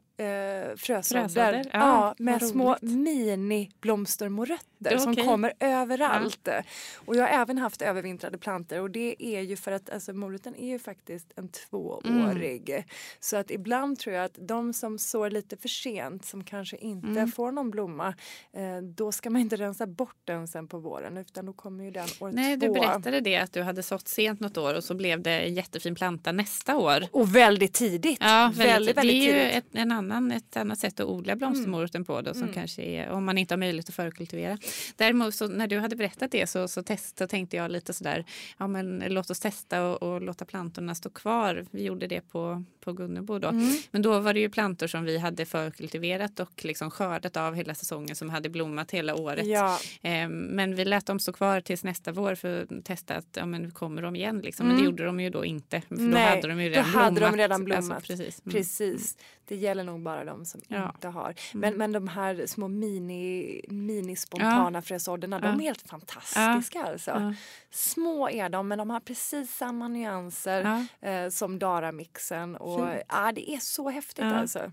frösådder. 0.76 1.70
Ja, 1.72 1.74
ja, 1.78 2.14
med 2.18 2.42
små 2.42 2.76
mini-blomstermorötter 2.80 4.86
okay. 4.86 4.98
som 4.98 5.16
kommer 5.16 5.52
överallt. 5.60 6.40
Ja. 6.44 6.62
Och 6.96 7.16
jag 7.16 7.22
har 7.22 7.28
även 7.28 7.58
haft 7.58 7.82
övervintrade 7.82 8.38
planter 8.38 8.80
och 8.80 8.90
det 8.90 9.24
är 9.24 9.40
ju 9.40 9.56
för 9.56 9.72
att 9.72 9.90
alltså, 9.90 10.12
moroten 10.12 10.56
är 10.56 10.66
ju 10.66 10.78
faktiskt 10.78 11.32
en 11.36 11.48
tvåårig. 11.48 12.70
Mm. 12.70 12.82
Så 13.20 13.36
att 13.36 13.50
ibland 13.50 13.98
tror 13.98 14.14
jag 14.14 14.24
att 14.24 14.38
de 14.40 14.72
som 14.72 14.98
sår 14.98 15.30
lite 15.30 15.56
för 15.56 15.68
sent 15.68 16.24
som 16.24 16.44
kanske 16.44 16.76
inte 16.76 17.08
mm. 17.08 17.32
får 17.32 17.52
någon 17.52 17.70
blomma 17.70 18.14
eh, 18.52 18.78
då 18.82 19.12
ska 19.12 19.30
man 19.30 19.40
inte 19.40 19.56
rensa 19.56 19.86
bort 19.86 20.16
den 20.24 20.48
sen 20.48 20.68
på 20.68 20.78
våren 20.78 21.16
utan 21.16 21.46
då 21.46 21.52
kommer 21.52 21.84
ju 21.84 21.90
den 21.90 22.08
år 22.20 22.32
Nej, 22.32 22.60
två. 22.60 22.66
Berättade 22.88 23.20
det 23.20 23.36
att 23.36 23.52
du 23.52 23.62
hade 23.62 23.82
sått 23.82 24.08
sent 24.08 24.40
något 24.40 24.56
år 24.56 24.74
och 24.74 24.84
så 24.84 24.94
blev 24.94 25.22
det 25.22 25.30
en 25.30 25.54
jättefin 25.54 25.94
planta 25.94 26.32
nästa 26.32 26.76
år. 26.76 27.04
Och 27.10 27.36
väldigt 27.36 27.72
tidigt. 27.72 28.18
Ja, 28.20 28.52
väldigt, 28.54 28.74
väldigt, 28.74 28.96
väldigt 28.96 29.22
det 29.22 29.30
är 29.30 29.44
ju 29.44 29.50
ett, 29.50 29.66
en 29.72 29.92
annan, 29.92 30.32
ett 30.32 30.56
annat 30.56 30.78
sätt 30.78 31.00
att 31.00 31.06
odla 31.06 31.36
blomstermoroten 31.36 32.04
på 32.04 32.20
då, 32.20 32.34
som 32.34 32.42
mm. 32.42 32.54
kanske 32.54 32.82
är 32.82 33.10
om 33.10 33.24
man 33.24 33.38
inte 33.38 33.54
har 33.54 33.58
möjlighet 33.58 33.88
att 33.88 33.94
förkultivera. 33.94 34.58
Däremot 34.96 35.34
så 35.34 35.48
när 35.48 35.66
du 35.66 35.78
hade 35.78 35.96
berättat 35.96 36.30
det 36.30 36.46
så, 36.46 36.68
så, 36.68 36.82
test, 36.82 37.18
så 37.18 37.26
tänkte 37.26 37.56
jag 37.56 37.70
lite 37.70 37.92
sådär, 37.92 38.24
ja 38.58 38.66
men 38.66 39.04
låt 39.08 39.30
oss 39.30 39.40
testa 39.40 39.86
och, 39.86 40.02
och 40.02 40.22
låta 40.22 40.44
plantorna 40.44 40.94
stå 40.94 41.10
kvar. 41.10 41.66
Vi 41.70 41.82
gjorde 41.82 42.06
det 42.06 42.20
på, 42.20 42.64
på 42.88 42.92
Gunnebo 42.92 43.38
då. 43.38 43.48
Mm. 43.48 43.76
Men 43.90 44.02
då 44.02 44.20
var 44.20 44.34
det 44.34 44.40
ju 44.40 44.48
plantor 44.48 44.86
som 44.86 45.04
vi 45.04 45.18
hade 45.18 45.44
förkultiverat 45.46 46.40
och 46.40 46.64
liksom 46.64 46.90
skördat 46.90 47.36
av 47.36 47.54
hela 47.54 47.74
säsongen 47.74 48.16
som 48.16 48.30
hade 48.30 48.48
blommat 48.48 48.90
hela 48.90 49.14
året. 49.14 49.46
Ja. 49.46 49.78
Eh, 50.02 50.28
men 50.28 50.74
vi 50.74 50.84
lät 50.84 51.06
dem 51.06 51.20
stå 51.20 51.32
kvar 51.32 51.60
tills 51.60 51.84
nästa 51.84 52.12
vår 52.12 52.34
för 52.34 52.62
att 52.62 52.84
testa 52.84 53.14
att 53.14 53.26
ja, 53.36 53.46
men 53.46 53.70
kommer 53.70 54.02
de 54.02 54.16
igen. 54.16 54.40
Liksom. 54.40 54.66
Mm. 54.66 54.76
Men 54.76 54.76
det 54.76 54.86
mm. 54.86 54.92
gjorde 54.92 55.04
de 55.04 55.20
ju 55.20 55.30
då 55.30 55.44
inte. 55.44 55.80
För 55.80 55.94
Nej, 55.96 56.10
då 56.10 56.18
hade 56.18 56.48
de 56.48 56.62
ju 56.62 56.68
redan 56.68 56.92
då 56.92 56.98
hade 56.98 57.14
blommat. 57.14 57.32
De 57.32 57.38
redan 57.38 57.64
blommat. 57.64 57.96
Alltså, 57.96 58.06
precis. 58.06 58.42
Mm. 58.46 58.52
precis. 58.52 59.16
Det 59.44 59.56
gäller 59.56 59.84
nog 59.84 60.02
bara 60.02 60.24
de 60.24 60.44
som 60.44 60.60
ja. 60.68 60.90
inte 60.94 61.08
har. 61.08 61.34
Men, 61.52 61.64
mm. 61.64 61.78
men 61.78 61.92
de 61.92 62.08
här 62.08 62.46
små 62.46 62.68
mini, 62.68 63.60
mini 63.68 64.16
spontana 64.16 64.78
ja. 64.78 64.82
fräsådderna, 64.82 65.40
ja. 65.42 65.48
de 65.48 65.60
är 65.60 65.64
helt 65.64 65.88
fantastiska 65.88 66.82
alltså. 66.82 67.34
Små 67.70 68.30
är 68.30 68.48
de 68.48 68.68
men 68.68 68.78
de 68.78 68.90
har 68.90 69.00
precis 69.00 69.56
samma 69.56 69.88
nyanser 69.88 70.86
eh, 71.00 71.28
som 71.28 71.58
Dara-mixen 71.58 72.56
och 72.56 72.77
ja, 73.08 73.32
det 73.32 73.50
är 73.50 73.58
så 73.58 73.90
häftigt 73.90 74.24
alltså. 74.24 74.72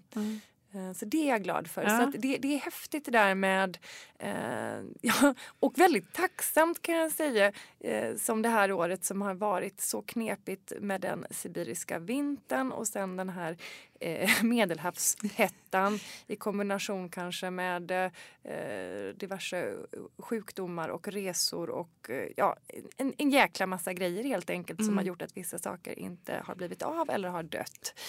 Eh, 0.75 0.93
så 0.93 1.05
det 1.05 1.17
är 1.17 1.29
jag 1.29 1.43
glad 1.43 1.67
för. 1.67 1.83
Ja. 1.83 1.99
Så 1.99 2.17
det, 2.17 2.37
det, 2.37 2.53
är 2.53 2.59
häftigt 2.59 3.05
det 3.05 3.11
där 3.11 3.35
med, 3.35 3.77
eh, 4.19 4.79
ja, 5.01 5.35
och 5.59 5.79
väldigt 5.79 6.13
tacksamt 6.13 6.81
kan 6.81 6.95
jag 6.95 7.11
säga, 7.11 7.51
eh, 7.79 8.15
som 8.15 8.41
det 8.41 8.49
här 8.49 8.71
året 8.71 9.05
som 9.05 9.21
har 9.21 9.33
varit 9.33 9.81
så 9.81 10.01
knepigt 10.01 10.73
med 10.79 11.01
den 11.01 11.25
sibiriska 11.29 11.99
vintern 11.99 12.71
och 12.71 12.87
sen 12.87 13.17
den 13.17 13.29
här 13.29 13.57
eh, 14.05 14.29
medelhavshettan 14.43 15.99
i 16.27 16.35
kombination 16.35 17.09
kanske 17.09 17.49
med 17.49 17.91
eh, 17.91 18.11
diverse 19.15 19.73
sjukdomar 20.17 20.89
och 20.89 21.07
resor 21.07 21.69
och 21.69 22.09
eh, 22.09 22.27
ja, 22.35 22.57
en, 22.97 23.13
en 23.17 23.29
jäkla 23.29 23.67
massa 23.67 23.93
grejer 23.93 24.23
helt 24.23 24.49
enkelt 24.49 24.79
mm. 24.79 24.87
som 24.87 24.97
har 24.97 25.03
gjort 25.03 25.21
att 25.21 25.37
vissa 25.37 25.59
saker 25.59 25.99
inte 25.99 26.41
har 26.45 26.55
blivit 26.55 26.81
av 26.81 27.09
eller 27.09 27.29
har 27.29 27.43
dött. 27.43 27.99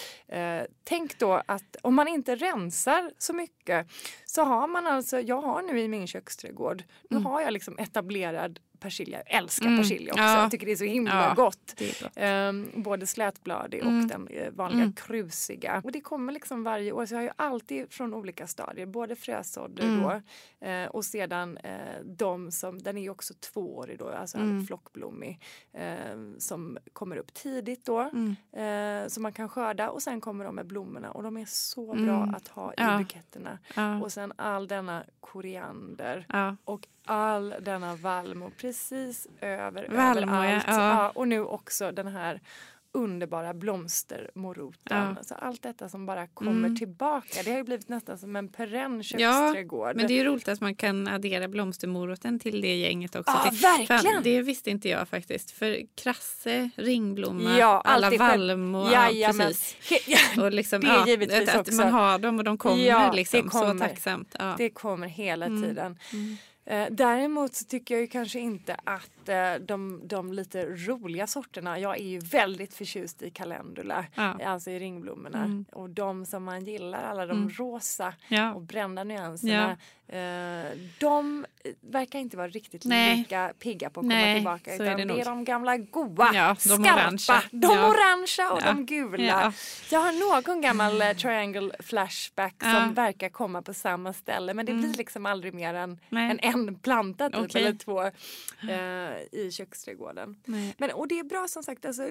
Tänk 0.83 1.19
då 1.19 1.41
att 1.45 1.75
om 1.81 1.95
man 1.95 2.07
inte 2.07 2.35
rensar 2.35 3.11
så 3.17 3.33
mycket 3.33 3.87
så 4.25 4.43
har 4.43 4.67
man 4.67 4.87
alltså, 4.87 5.19
jag 5.19 5.41
har 5.41 5.61
nu 5.61 5.79
i 5.79 5.87
min 5.87 6.07
köksträdgård, 6.07 6.83
nu 7.09 7.17
mm. 7.17 7.25
har 7.25 7.41
jag 7.41 7.53
liksom 7.53 7.79
etablerad 7.79 8.59
persilja. 8.79 9.21
Jag 9.25 9.37
älskar 9.37 9.65
mm. 9.65 9.77
persilja 9.77 10.13
också. 10.13 10.23
Ja. 10.23 10.41
Jag 10.41 10.51
tycker 10.51 10.65
det 10.65 10.71
är 10.71 10.75
så 10.75 10.83
himla 10.83 11.23
ja, 11.27 11.33
gott. 11.33 11.79
gott. 11.79 12.17
Um, 12.17 12.83
både 12.83 13.07
slätbladig 13.07 13.81
mm. 13.81 14.01
och 14.01 14.07
den 14.07 14.27
eh, 14.27 14.51
vanliga 14.51 14.81
mm. 14.81 14.93
krusiga. 14.93 15.81
Och 15.83 15.91
det 15.91 16.01
kommer 16.01 16.33
liksom 16.33 16.63
varje 16.63 16.91
år. 16.91 17.05
Så 17.05 17.13
jag 17.13 17.19
har 17.19 17.23
ju 17.23 17.31
alltid 17.35 17.93
från 17.93 18.13
olika 18.13 18.47
stadier. 18.47 18.85
Både 18.85 19.15
frösådder 19.15 19.83
mm. 19.83 20.01
då 20.01 20.21
uh, 20.67 20.85
och 20.85 21.05
sedan 21.05 21.57
uh, 21.57 22.05
de 22.05 22.51
som, 22.51 22.81
den 22.81 22.97
är 22.97 23.01
ju 23.01 23.09
också 23.09 23.33
tvåårig 23.33 23.99
då, 23.99 24.09
alltså 24.09 24.37
mm. 24.37 24.65
flockblommig. 24.65 25.41
Uh, 25.75 26.37
som 26.37 26.77
kommer 26.93 27.17
upp 27.17 27.33
tidigt 27.33 27.85
då. 27.85 28.01
Uh, 28.01 29.07
som 29.07 29.23
man 29.23 29.33
kan 29.33 29.49
skörda 29.49 29.89
och 29.89 30.03
sen 30.03 30.21
kommer 30.21 30.45
de 30.45 30.55
med 30.55 30.67
blommorna 30.67 31.11
och 31.11 31.23
de 31.23 31.37
är 31.37 31.45
så 31.45 31.93
bra 31.93 32.23
mm. 32.23 32.35
att 32.35 32.47
ha 32.47 32.71
i 32.71 32.75
ja. 32.77 32.97
buketterna. 32.97 33.59
Ja. 33.75 34.01
Och 34.01 34.11
sen 34.11 34.33
all 34.35 34.67
denna 34.67 35.03
koriander 35.19 36.25
och 36.63 36.87
all 37.07 37.53
denna 37.61 37.95
vallmo 37.95 38.51
precis 38.57 39.27
över 39.41 39.87
Valmo, 39.89 40.35
överallt. 40.35 40.63
Ja. 40.67 40.73
Ja, 40.73 41.09
och 41.09 41.27
nu 41.27 41.41
också 41.41 41.91
den 41.91 42.07
här 42.07 42.41
underbara 42.97 43.53
blomstermoroten. 43.53 44.97
Ja. 44.97 45.15
Alltså 45.17 45.33
allt 45.33 45.63
detta 45.63 45.89
som 45.89 46.05
bara 46.05 46.27
kommer 46.27 46.51
mm. 46.51 46.75
tillbaka. 46.75 47.43
Det 47.43 47.51
har 47.51 47.57
ju 47.57 47.63
blivit 47.63 47.89
nästan 47.89 48.17
som 48.17 48.35
en 48.35 48.49
perenn 48.49 49.03
köksträdgård. 49.03 49.89
Ja, 49.89 49.93
men 49.95 50.07
det 50.07 50.19
är 50.19 50.25
roligt 50.25 50.47
att 50.47 50.61
man 50.61 50.75
kan 50.75 51.07
addera 51.07 51.47
blomstermoroten 51.47 52.39
till 52.39 52.61
det 52.61 52.75
gänget 52.75 53.15
också. 53.15 53.31
Ja, 53.45 53.49
det, 53.51 53.57
verkligen! 53.57 54.13
Fan, 54.13 54.23
det 54.23 54.41
visste 54.41 54.69
inte 54.69 54.89
jag 54.89 55.07
faktiskt. 55.07 55.51
För 55.51 55.81
krasse, 55.95 56.69
ringblomma, 56.75 57.57
ja, 57.59 57.81
alla 57.85 58.09
vallmo. 58.09 58.89
Ja, 58.91 59.31
precis. 59.37 59.75
och 60.37 60.51
liksom, 60.51 60.81
det 60.81 60.87
är 60.87 61.07
givetvis 61.07 61.49
att, 61.49 61.59
också. 61.59 61.75
man 61.75 61.93
har 61.93 62.19
dem 62.19 62.37
och 62.37 62.43
de 62.43 62.57
kommer. 62.57 62.83
Ja, 62.83 63.11
liksom, 63.11 63.49
kommer. 63.49 63.73
Så 63.73 63.79
tacksamt. 63.79 64.35
Ja. 64.39 64.55
Det 64.57 64.69
kommer 64.69 65.07
hela 65.07 65.45
mm. 65.45 65.63
tiden. 65.63 65.99
Mm. 66.13 66.37
Eh, 66.69 66.87
däremot 66.91 67.55
så 67.55 67.65
tycker 67.65 67.95
jag 67.95 68.01
ju 68.01 68.07
kanske 68.07 68.39
inte 68.39 68.75
att 68.83 69.29
eh, 69.29 69.53
de, 69.59 70.01
de 70.03 70.33
lite 70.33 70.65
roliga 70.65 71.27
sorterna, 71.27 71.79
jag 71.79 71.99
är 71.99 72.03
ju 72.03 72.19
väldigt 72.19 72.73
förtjust 72.73 73.21
i 73.21 73.29
calendula, 73.29 74.05
ja. 74.15 74.39
alltså 74.45 74.71
i 74.71 74.79
ringblommorna. 74.79 75.43
Mm. 75.43 75.65
Och 75.71 75.89
de 75.89 76.25
som 76.25 76.43
man 76.43 76.65
gillar, 76.65 77.03
alla 77.03 77.25
de 77.25 77.37
mm. 77.37 77.49
rosa 77.49 78.13
ja. 78.27 78.53
och 78.53 78.61
brända 78.61 79.03
nyanserna, 79.03 79.77
Eh, 80.09 80.77
de 80.99 81.45
verkar 81.81 82.19
inte 82.19 82.37
vara 82.37 82.47
riktigt 82.47 82.85
Nej. 82.85 83.17
lika 83.17 83.53
pigga 83.59 83.89
på 83.89 83.99
att 83.99 84.05
Nej, 84.05 84.23
komma 84.23 84.57
tillbaka. 84.57 84.75
Utan 84.75 84.87
är 84.87 85.05
det, 85.05 85.13
det, 85.13 85.21
är 85.21 85.25
de 85.25 85.43
gamla 85.43 85.77
goa, 85.77 86.31
ja, 86.33 86.55
de 86.63 86.83
skarpa, 86.83 86.93
orangea. 86.93 87.41
de 87.51 87.71
ja. 87.75 87.87
orangea 87.87 88.51
och 88.51 88.61
ja. 88.61 88.65
de 88.65 88.85
gula. 88.85 89.23
Ja. 89.23 89.53
Jag 89.91 89.99
har 89.99 90.41
någon 90.41 90.61
gammal 90.61 91.01
uh, 91.01 91.13
triangle 91.13 91.71
flashback 91.79 92.55
som 92.59 92.93
verkar 92.93 93.29
komma 93.29 93.61
på 93.61 93.73
samma 93.73 94.13
ställe 94.13 94.53
men 94.53 94.65
det 94.65 94.71
mm. 94.71 94.81
blir 94.81 94.97
liksom 94.97 95.25
aldrig 95.25 95.53
mer 95.53 95.73
än, 95.73 95.99
än 96.11 96.39
en 96.39 96.56
planta 96.83 97.29
typ, 97.29 97.39
okay. 97.39 97.61
eller 97.61 97.77
två 97.77 98.03
uh, 98.03 99.41
i 99.41 99.51
köksträdgården. 99.51 100.35
Men, 100.77 100.91
och 100.91 101.07
det 101.07 101.19
är 101.19 101.23
bra 101.23 101.47
som 101.47 101.63
sagt, 101.63 101.85
alltså, 101.85 102.09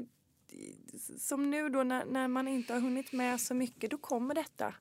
som 1.19 1.51
nu 1.51 1.69
då 1.69 1.83
när, 1.83 2.05
när 2.05 2.29
man 2.29 2.49
inte 2.49 2.73
har 2.73 2.81
hunnit 2.81 3.13
med 3.13 3.41
så 3.41 3.55
mycket 3.55 3.91
då 3.91 3.99
kommer 3.99 4.35
detta. 4.35 4.75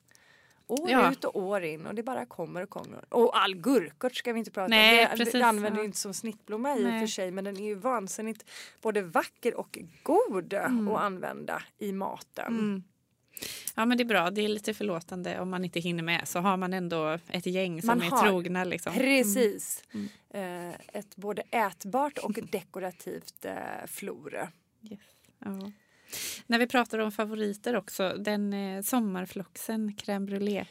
År 0.68 0.90
ja. 0.90 1.12
ut 1.12 1.24
och 1.24 1.36
år 1.36 1.62
in 1.62 1.86
och 1.86 1.94
det 1.94 2.02
bara 2.02 2.26
kommer 2.26 2.62
och 2.62 2.70
kommer. 2.70 3.14
Och 3.14 3.38
all 3.42 3.54
gurkort 3.54 4.14
ska 4.14 4.32
vi 4.32 4.38
inte 4.38 4.50
prata 4.50 4.68
Nej, 4.68 5.08
om. 5.12 5.18
Det, 5.18 5.32
det 5.32 5.42
använder 5.42 5.80
ja. 5.80 5.84
inte 5.84 5.98
som 5.98 6.14
snittblomma 6.14 6.76
i 6.76 6.84
och 6.84 7.00
för 7.00 7.06
sig 7.06 7.30
men 7.30 7.44
den 7.44 7.56
är 7.56 7.64
ju 7.64 7.74
vansinnigt 7.74 8.44
både 8.82 9.02
vacker 9.02 9.54
och 9.54 9.78
god 10.02 10.52
mm. 10.52 10.88
att 10.88 11.00
använda 11.00 11.62
i 11.78 11.92
maten. 11.92 12.46
Mm. 12.46 12.82
Ja 13.74 13.86
men 13.86 13.98
det 13.98 14.02
är 14.02 14.06
bra, 14.06 14.30
det 14.30 14.44
är 14.44 14.48
lite 14.48 14.74
förlåtande 14.74 15.40
om 15.40 15.50
man 15.50 15.64
inte 15.64 15.80
hinner 15.80 16.02
med 16.02 16.28
så 16.28 16.38
har 16.38 16.56
man 16.56 16.72
ändå 16.72 17.18
ett 17.28 17.46
gäng 17.46 17.82
som 17.82 17.86
man 17.86 18.02
är 18.02 18.10
har, 18.10 18.22
trogna. 18.22 18.64
Liksom. 18.64 18.92
Precis. 18.92 19.84
Mm. 19.94 20.08
mm. 20.30 20.74
Ett 20.92 21.16
både 21.16 21.42
ätbart 21.50 22.18
och 22.18 22.32
dekorativt 22.32 23.44
eh, 23.44 23.86
flor. 23.86 24.48
Yes. 24.82 25.00
Ja. 25.44 25.72
När 26.46 26.58
vi 26.58 26.66
pratar 26.66 26.98
om 26.98 27.12
favoriter 27.12 27.76
också, 27.76 28.14
den 28.18 28.52
eh, 28.52 28.82
sommarfloxen 28.82 29.94
crème 29.94 30.26
brûlée. 30.26 30.66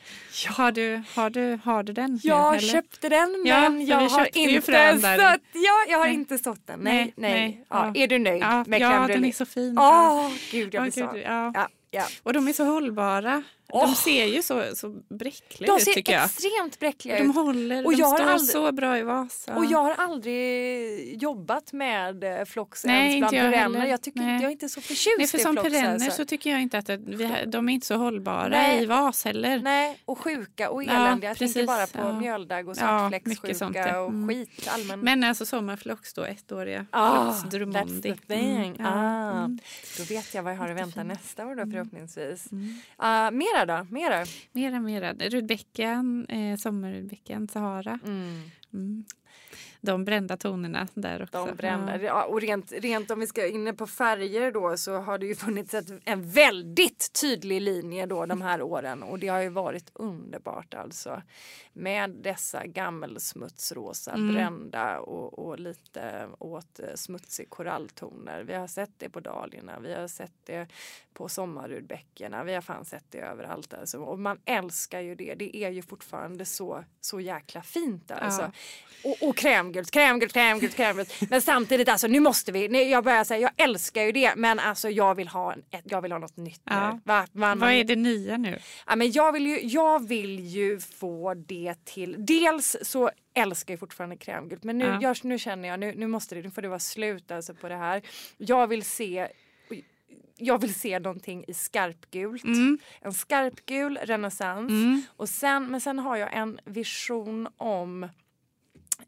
Ja. 0.45 0.51
Har, 0.51 0.71
du, 0.71 1.03
har, 1.15 1.29
du, 1.29 1.59
har 1.63 1.83
du 1.83 1.93
den? 1.93 2.19
Jag 2.23 2.53
nu, 2.53 2.59
köpte 2.59 3.09
den 3.09 3.31
men 3.31 3.45
ja, 3.45 3.97
jag 3.97 4.09
har 4.09 4.37
inte 4.37 4.61
sått, 4.61 5.41
ja, 5.53 5.85
jag 5.89 5.97
har 5.97 6.07
inte 6.07 6.37
sått 6.37 6.67
den. 6.67 6.79
Nej, 6.79 7.13
nej. 7.17 7.31
nej. 7.31 7.65
Ja. 7.69 7.91
Är 7.95 8.07
du 8.07 8.19
nöjd 8.19 8.41
med 8.41 8.45
crème 8.45 8.67
brûlée? 8.67 8.79
Ja, 8.79 9.07
den 9.07 9.25
är 9.25 9.31
så 9.31 9.45
fin. 9.45 9.77
Åh, 9.79 10.27
oh, 10.27 10.31
gud 10.51 10.73
jag 10.73 10.83
blir 10.83 11.03
oh, 11.03 11.11
så. 11.11 11.17
Ja. 11.17 11.69
Ja, 11.95 12.07
Och 12.23 12.33
de 12.33 12.47
är 12.47 12.53
så 12.53 12.63
hållbara. 12.63 13.43
Åh! 13.69 13.85
De 13.89 13.95
ser 13.95 14.25
ju 14.25 14.41
så, 14.41 14.63
så 14.75 14.89
bräckliga 15.09 15.71
De 15.71 15.77
ut 15.77 15.83
ser 15.83 15.93
tycker 15.93 16.13
jag. 16.13 16.25
extremt 16.25 16.79
bräckliga 16.79 17.17
De 17.17 17.29
ut. 17.29 17.35
håller, 17.35 17.85
Och 17.85 17.91
de 17.91 17.97
jag 17.97 18.07
har 18.07 18.17
står 18.17 18.27
aldrig- 18.29 18.49
så 18.49 18.71
bra 18.71 18.97
i 18.97 19.01
Vasa. 19.03 19.55
Och 19.55 19.65
jag 19.65 19.83
har 19.83 19.93
aldrig 19.93 21.21
jobbat 21.23 21.73
med 21.73 22.23
eh, 22.39 22.45
flox 22.45 22.85
Nej, 22.85 22.95
ens 22.95 23.15
inte 23.15 23.19
bland 23.19 23.35
jag 23.35 23.51
perenner. 23.53 23.79
heller. 23.79 23.91
Jag, 23.91 24.01
tycker 24.01 24.19
Nej. 24.19 24.33
inte, 24.33 24.43
jag 24.43 24.49
är 24.49 24.51
inte 24.51 24.69
så 24.69 24.81
förtjust 24.81 25.15
Nej, 25.17 25.27
för 25.27 25.37
i 25.37 25.41
som 25.41 25.53
flox. 25.53 25.69
perenner 25.69 25.93
alltså. 25.93 26.11
så 26.11 26.25
tycker 26.25 26.49
jag 26.49 26.61
inte 26.61 26.77
att 26.77 26.85
det, 26.85 26.97
vi, 26.97 27.29
de 27.47 27.69
är 27.69 27.73
inte 27.73 27.87
så 27.87 27.95
hållbara 27.95 28.47
Nej. 28.47 28.83
i 28.83 28.85
vas 28.85 29.25
heller. 29.25 29.59
Nej, 29.59 29.99
och 30.05 30.17
sjuka 30.19 30.69
och 30.69 30.83
Ja, 30.83 30.91
eländiga. 30.91 31.29
jag 31.29 31.37
tänker 31.37 31.65
bara 31.67 31.87
på 31.87 31.99
Ja. 31.99 32.19
mjöldagg 32.19 32.67
och 32.69 32.75
Ja, 32.77 33.09
svartfläcksjuka 33.09 33.87
ja. 33.87 33.99
och 33.99 34.09
Mm. 34.09 34.27
skit 34.29 34.67
allmän. 34.73 34.99
Men 34.99 35.23
alltså 35.23 35.45
sommarflox 35.45 36.13
då, 36.13 36.23
ettåriga. 36.23 36.85
Ah, 36.91 37.33
Flox 37.33 37.55
that's 37.55 38.01
the 38.01 38.15
thing. 38.15 38.75
ja. 38.79 38.85
Ah. 38.89 39.37
Mm. 39.45 39.59
Då 39.97 40.03
vet 40.03 40.33
jag 40.33 40.43
vad 40.43 40.53
jag 40.53 40.57
har 40.57 40.69
att 40.69 40.77
vänta 40.77 41.03
nästa 41.03 41.45
år 41.45 41.55
då 41.55 41.71
förhoppningsvis. 41.71 42.51
Mm. 42.51 42.65
Uh, 43.03 43.31
mera 43.55 43.65
då? 43.65 43.87
Mera? 43.89 44.25
Mera, 44.51 44.79
mera. 44.79 45.13
Rudbeckan, 45.13 46.25
eh, 46.29 46.57
sommarrudbeckan, 46.57 47.47
Sahara. 47.47 47.99
Mm. 48.05 48.41
Mm. 48.73 49.03
De 49.85 50.05
brända 50.05 50.37
tonerna 50.37 50.87
där 50.93 51.23
också. 51.23 51.45
De 51.45 51.55
brända. 51.55 52.01
Ja. 52.01 52.23
Och 52.23 52.41
rent, 52.41 52.71
rent 52.71 53.11
om 53.11 53.19
vi 53.19 53.27
ska 53.27 53.47
inne 53.47 53.73
på 53.73 53.87
färger 53.87 54.51
då 54.51 54.77
så 54.77 54.97
har 54.97 55.17
det 55.17 55.25
ju 55.25 55.35
funnits 55.35 55.73
ett, 55.73 55.87
en 56.05 56.29
väldigt 56.29 57.13
tydlig 57.21 57.61
linje 57.61 58.05
då 58.05 58.25
de 58.25 58.41
här 58.41 58.61
åren 58.71 59.03
och 59.03 59.19
det 59.19 59.27
har 59.27 59.41
ju 59.41 59.49
varit 59.49 59.91
underbart 59.93 60.73
alltså. 60.73 61.21
Med 61.73 62.09
dessa 62.09 62.65
gammelsmutsrosa 62.65 64.11
Mm. 64.11 64.33
brända 64.33 64.99
och, 64.99 65.39
och 65.39 65.59
lite 65.59 66.27
åt 66.39 66.79
eh, 66.79 66.85
smutsig 66.95 67.49
koralltoner. 67.49 68.43
Vi 68.43 68.53
har 68.53 68.67
sett 68.67 68.91
det 68.97 69.09
på 69.09 69.19
dahliorna, 69.19 69.79
vi 69.79 69.93
har 69.93 70.07
sett 70.07 70.33
det 70.45 70.67
på 71.13 71.29
sommarrudbeckorna, 71.29 72.43
vi 72.43 72.53
har 72.53 72.61
fan 72.61 72.85
sett 72.85 73.05
det 73.09 73.19
överallt 73.19 73.73
alltså. 73.73 73.97
Och 73.97 74.19
man 74.19 74.39
älskar 74.45 74.99
ju 74.99 75.15
det, 75.15 75.35
det 75.35 75.57
är 75.57 75.69
ju 75.69 75.81
fortfarande 75.81 76.45
så, 76.45 76.83
så 77.01 77.19
jäkla 77.19 77.61
fint 77.61 78.11
alltså. 78.11 78.41
Ja. 78.41 78.51
Och, 79.09 79.29
och 79.29 79.35
krämgult, 79.83 80.33
krämgult, 80.33 80.33
krämgult, 80.33 80.75
krämgult. 80.75 81.29
Men 81.31 81.41
samtidigt 81.41 81.89
alltså 81.89 82.07
nu 82.07 82.19
måste 82.19 82.51
vi, 82.51 82.91
jag 82.91 83.03
börjar 83.03 83.23
säga 83.23 83.39
jag 83.39 83.65
älskar 83.65 84.01
ju 84.03 84.11
det 84.11 84.35
men 84.35 84.59
alltså 84.59 84.89
jag 84.89 85.15
vill 85.15 85.27
ha, 85.27 85.53
ett, 85.53 85.81
jag 85.83 86.01
vill 86.01 86.11
ha 86.11 86.19
något 86.19 86.37
nytt 86.37 86.61
Ja. 86.63 86.93
nu. 86.93 86.99
Va? 87.03 87.27
Man, 87.31 87.59
Vad 87.59 87.71
är 87.71 87.83
det 87.83 87.95
nya 87.95 88.37
nu? 88.37 88.59
Ja, 88.87 88.95
men 88.95 89.11
jag, 89.11 89.31
vill 89.31 89.47
ju, 89.47 89.59
jag 89.61 90.07
vill 90.07 90.39
ju 90.39 90.79
få 90.79 91.33
det 91.33 91.75
till... 91.85 92.15
Dels 92.25 92.75
så 92.81 93.09
älskar 93.33 93.73
jag 93.73 93.79
fortfarande 93.79 94.17
krämgult 94.17 94.63
men 94.63 94.77
nu, 94.77 94.85
Ja. 94.85 94.99
jag, 95.01 95.17
nu 95.25 95.39
känner 95.39 95.69
jag 95.69 95.79
nu, 95.79 95.93
nu 95.95 96.07
måste 96.07 96.35
det, 96.35 96.41
nu 96.41 96.51
får 96.51 96.61
det 96.61 96.67
vara 96.67 96.79
slut 96.79 97.31
alltså 97.31 97.53
på 97.53 97.69
det 97.69 97.75
här. 97.75 98.01
Jag 98.37 98.67
vill 98.67 98.83
se 98.83 99.27
jag 100.37 100.61
vill 100.61 100.73
se 100.73 100.99
någonting 100.99 101.45
i 101.47 101.53
skarpgult. 101.53 102.43
Mm. 102.43 102.77
En 103.01 103.13
skarpgul 103.13 103.97
renässans. 104.03 104.69
Mm. 104.69 105.01
Och 105.07 105.29
sen, 105.29 105.67
men 105.71 105.81
sen 105.81 105.99
har 105.99 106.15
jag 106.17 106.33
en 106.33 106.59
vision 106.65 107.47
om 107.57 108.09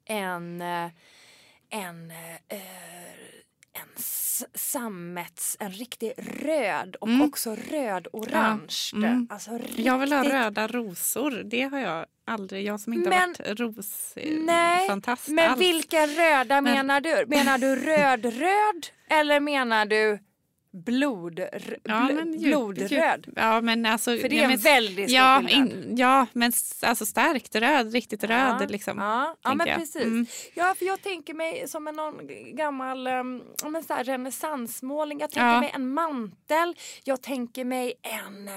en, 0.06 0.62
eh, 0.62 0.90
en, 1.70 2.12
eh, 2.12 2.58
en 3.74 3.90
sammets, 4.56 5.58
en 5.60 5.72
riktig 5.72 6.14
röd 6.18 6.96
och 7.02 7.08
Mm. 7.08 7.22
också 7.22 7.56
röd-orange. 7.56 8.92
Ja, 8.94 8.98
mm. 9.08 9.28
Alltså 9.30 9.58
riktigt, 9.58 9.86
Jag 9.86 9.98
vill 10.00 10.14
ha 10.14 10.24
röda 10.24 10.68
rosor. 10.68 11.32
Det 11.46 11.62
har 11.62 11.80
jag 11.80 12.06
aldrig. 12.26 12.66
Jag 12.66 12.80
som 12.80 12.94
inte 12.94 13.10
Men- 13.10 13.36
har 13.40 13.46
varit 13.46 13.60
rosfantast 13.60 15.28
Men 15.28 15.52
alls. 15.52 15.62
vilka 15.62 16.08
röda 16.08 16.62
Men- 16.62 16.74
menar 16.74 17.02
du? 17.02 17.26
Menar 17.28 17.58
du 17.58 17.76
röd-röd 17.76 18.88
eller 19.10 19.40
menar 19.40 19.86
du 19.86 20.20
blod, 20.84 21.40
Ja, 21.40 21.48
bl- 21.92 22.14
men 22.16 22.34
djup- 22.36 22.48
blodröd? 22.50 23.26
djup- 23.28 23.34
Ja, 23.36 23.62
men 23.62 23.86
alltså, 23.86 24.18
För 24.18 24.30
det 24.30 24.36
ja, 24.36 24.42
är 24.42 24.46
en 24.46 24.50
men, 24.50 24.60
väldigt 24.60 25.10
stor 25.10 25.18
ja, 25.20 25.50
in, 25.50 25.96
ja, 25.98 26.26
men 26.34 26.52
alltså 26.82 27.06
starkt 27.06 27.56
röd, 27.56 27.94
riktigt 27.94 28.24
röd 28.24 28.58
Ja, 28.62 28.68
liksom. 28.70 28.98
Ja, 28.98 29.36
ja 29.44 29.54
men 29.56 29.68
jag. 29.68 29.78
precis. 29.80 30.04
Mm. 30.04 30.26
Ja, 30.54 30.76
för 30.78 30.86
jag 30.86 31.02
tänker 31.02 31.34
mig 31.34 31.68
som 31.68 31.88
en 31.88 31.96
någon 31.96 32.20
gammal 32.56 33.08
um, 33.08 33.44
men 33.66 33.84
så 33.84 33.94
här, 33.94 34.04
renässansmålning. 34.04 35.20
Jag 35.20 35.32
tänker 35.32 35.48
Ja. 35.54 35.60
mig 35.60 35.72
en 35.74 35.94
mantel. 35.94 36.76
Jag 37.04 37.22
tänker 37.22 37.66
mig 37.66 37.94
en 38.26 38.48
eh, 38.48 38.54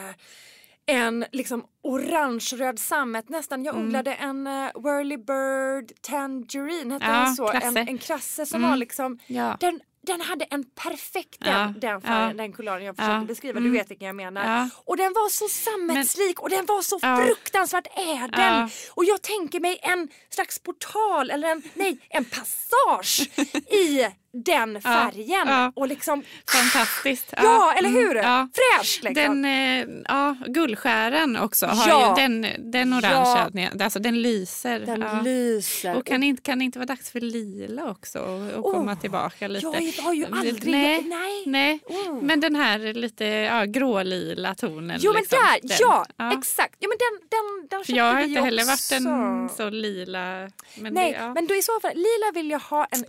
en 0.87 1.25
liksom 1.33 1.65
orange-röd 1.83 2.79
sammet 2.79 3.29
nästan. 3.29 3.65
Jag 3.65 3.75
Mm. 3.75 3.87
odlade 3.87 4.15
en 4.15 4.47
uh, 4.47 4.69
Whirly 4.75 5.17
Bird 5.17 5.93
Tangerine, 6.01 6.93
hette 6.93 7.07
Ja, 7.07 7.13
den 7.25 7.35
så? 7.35 7.51
En, 7.53 7.61
krasse. 7.61 7.79
en 7.81 7.99
krasse 7.99 8.47
som 8.47 8.59
Mm. 8.61 8.71
var 8.71 8.77
liksom 8.77 9.19
Ja. 9.27 9.57
den, 9.61 9.81
den 10.07 10.21
hade 10.21 10.45
en 10.45 10.65
perfekt 10.65 11.41
den, 11.41 11.53
Ja, 11.53 11.73
den 11.81 12.01
färgen, 12.01 12.29
ja. 12.37 12.43
den 12.43 12.53
kulören 12.53 12.85
jag 12.85 12.97
försöker 12.97 13.15
Ja, 13.15 13.21
beskriva. 13.25 13.59
mm. 13.59 13.73
Du 13.73 13.79
vet 13.79 13.91
vilken 13.91 14.07
jag 14.07 14.17
menar. 14.17 14.71
Och 14.85 14.97
den 14.97 15.13
var 15.13 15.29
så 15.31 15.49
sammetslik 15.49 16.41
och 16.41 16.51
den 16.51 16.67
var 16.67 16.83
så 16.83 17.01
fruktansvärt 17.01 17.87
ädel. 17.99 18.69
Och 18.91 19.05
jag 19.05 19.23
tänker 19.23 19.61
mig 19.61 19.79
en 19.83 20.09
slags 20.31 20.59
portal 20.59 21.31
eller 21.31 21.49
en, 21.49 21.63
nej, 21.75 21.99
en 22.09 22.25
passage 22.25 23.31
i 23.73 24.07
den 24.33 24.81
färgen. 24.83 25.49
ja. 25.49 25.73
Och 25.77 25.89
liksom, 25.89 26.23
Fantastiskt. 26.53 27.35
ja, 27.37 27.73
eller 27.77 27.89
hur? 27.89 28.11
Mm, 28.17 28.25
ja. 28.25 28.49
Fräscht 28.55 29.03
liksom. 29.03 29.43
Den, 29.43 29.45
eh, 29.45 30.03
ja, 30.09 30.37
guldskären 30.47 31.37
också 31.37 31.67
har 31.67 31.89
Ja. 31.89 32.09
ju 32.19 32.23
den, 32.23 32.47
den 32.73 32.93
orangea, 32.95 33.71
alltså 33.85 33.99
den 33.99 34.23
lyser. 34.23 34.81
den 34.81 35.01
ja. 35.01 35.21
lyser. 35.25 35.97
Och 35.97 36.07
kan 36.07 36.23
inte, 36.23 36.43
kan 36.43 36.59
det 36.59 36.65
inte 36.65 36.79
vara 36.79 36.87
dags 36.87 37.11
för 37.11 37.21
lila 37.21 37.91
också 37.91 38.19
och, 38.21 38.41
Oh, 38.67 38.73
komma 38.73 38.97
tillbaka 38.97 39.49
lite? 39.49 39.67
jag 39.67 40.03
har 40.03 40.15
ju 40.15 40.25
aldrig... 40.25 40.67
Nej, 40.71 41.03
nej. 41.03 41.43
nej. 41.47 41.81
Oh. 41.87 42.23
men 42.23 42.41
den 42.41 42.57
här 42.57 42.79
lite 42.95 43.25
ja, 43.25 43.65
grålila 43.65 44.55
tonen. 44.55 44.99
Jo 45.03 45.13
men 45.13 45.21
liksom, 45.21 45.39
där, 45.39 45.69
den. 45.69 45.77
ja, 45.81 46.07
Ja. 46.17 46.33
exakt. 46.39 46.75
Ja, 46.79 46.89
men 46.89 46.99
den, 46.99 47.29
den, 47.29 47.69
den 47.71 47.85
För 47.85 47.93
jag 47.93 48.05
har 48.05 48.13
köpte 48.15 48.29
inte 48.29 48.41
heller 48.41 48.63
också. 48.63 48.95
varit 48.95 49.07
en 49.07 49.49
så 49.57 49.71
lila. 49.71 50.51
Men 50.75 50.95
Nej, 50.95 51.13
det, 51.13 51.19
ja. 51.19 51.35
men 51.35 51.47
då 51.47 51.55
i 51.55 51.63
så 51.63 51.81
fall, 51.81 51.93
lila 51.95 52.33
vill 52.35 52.51
jag 52.51 52.59
ha 52.59 52.85
en 52.91 53.05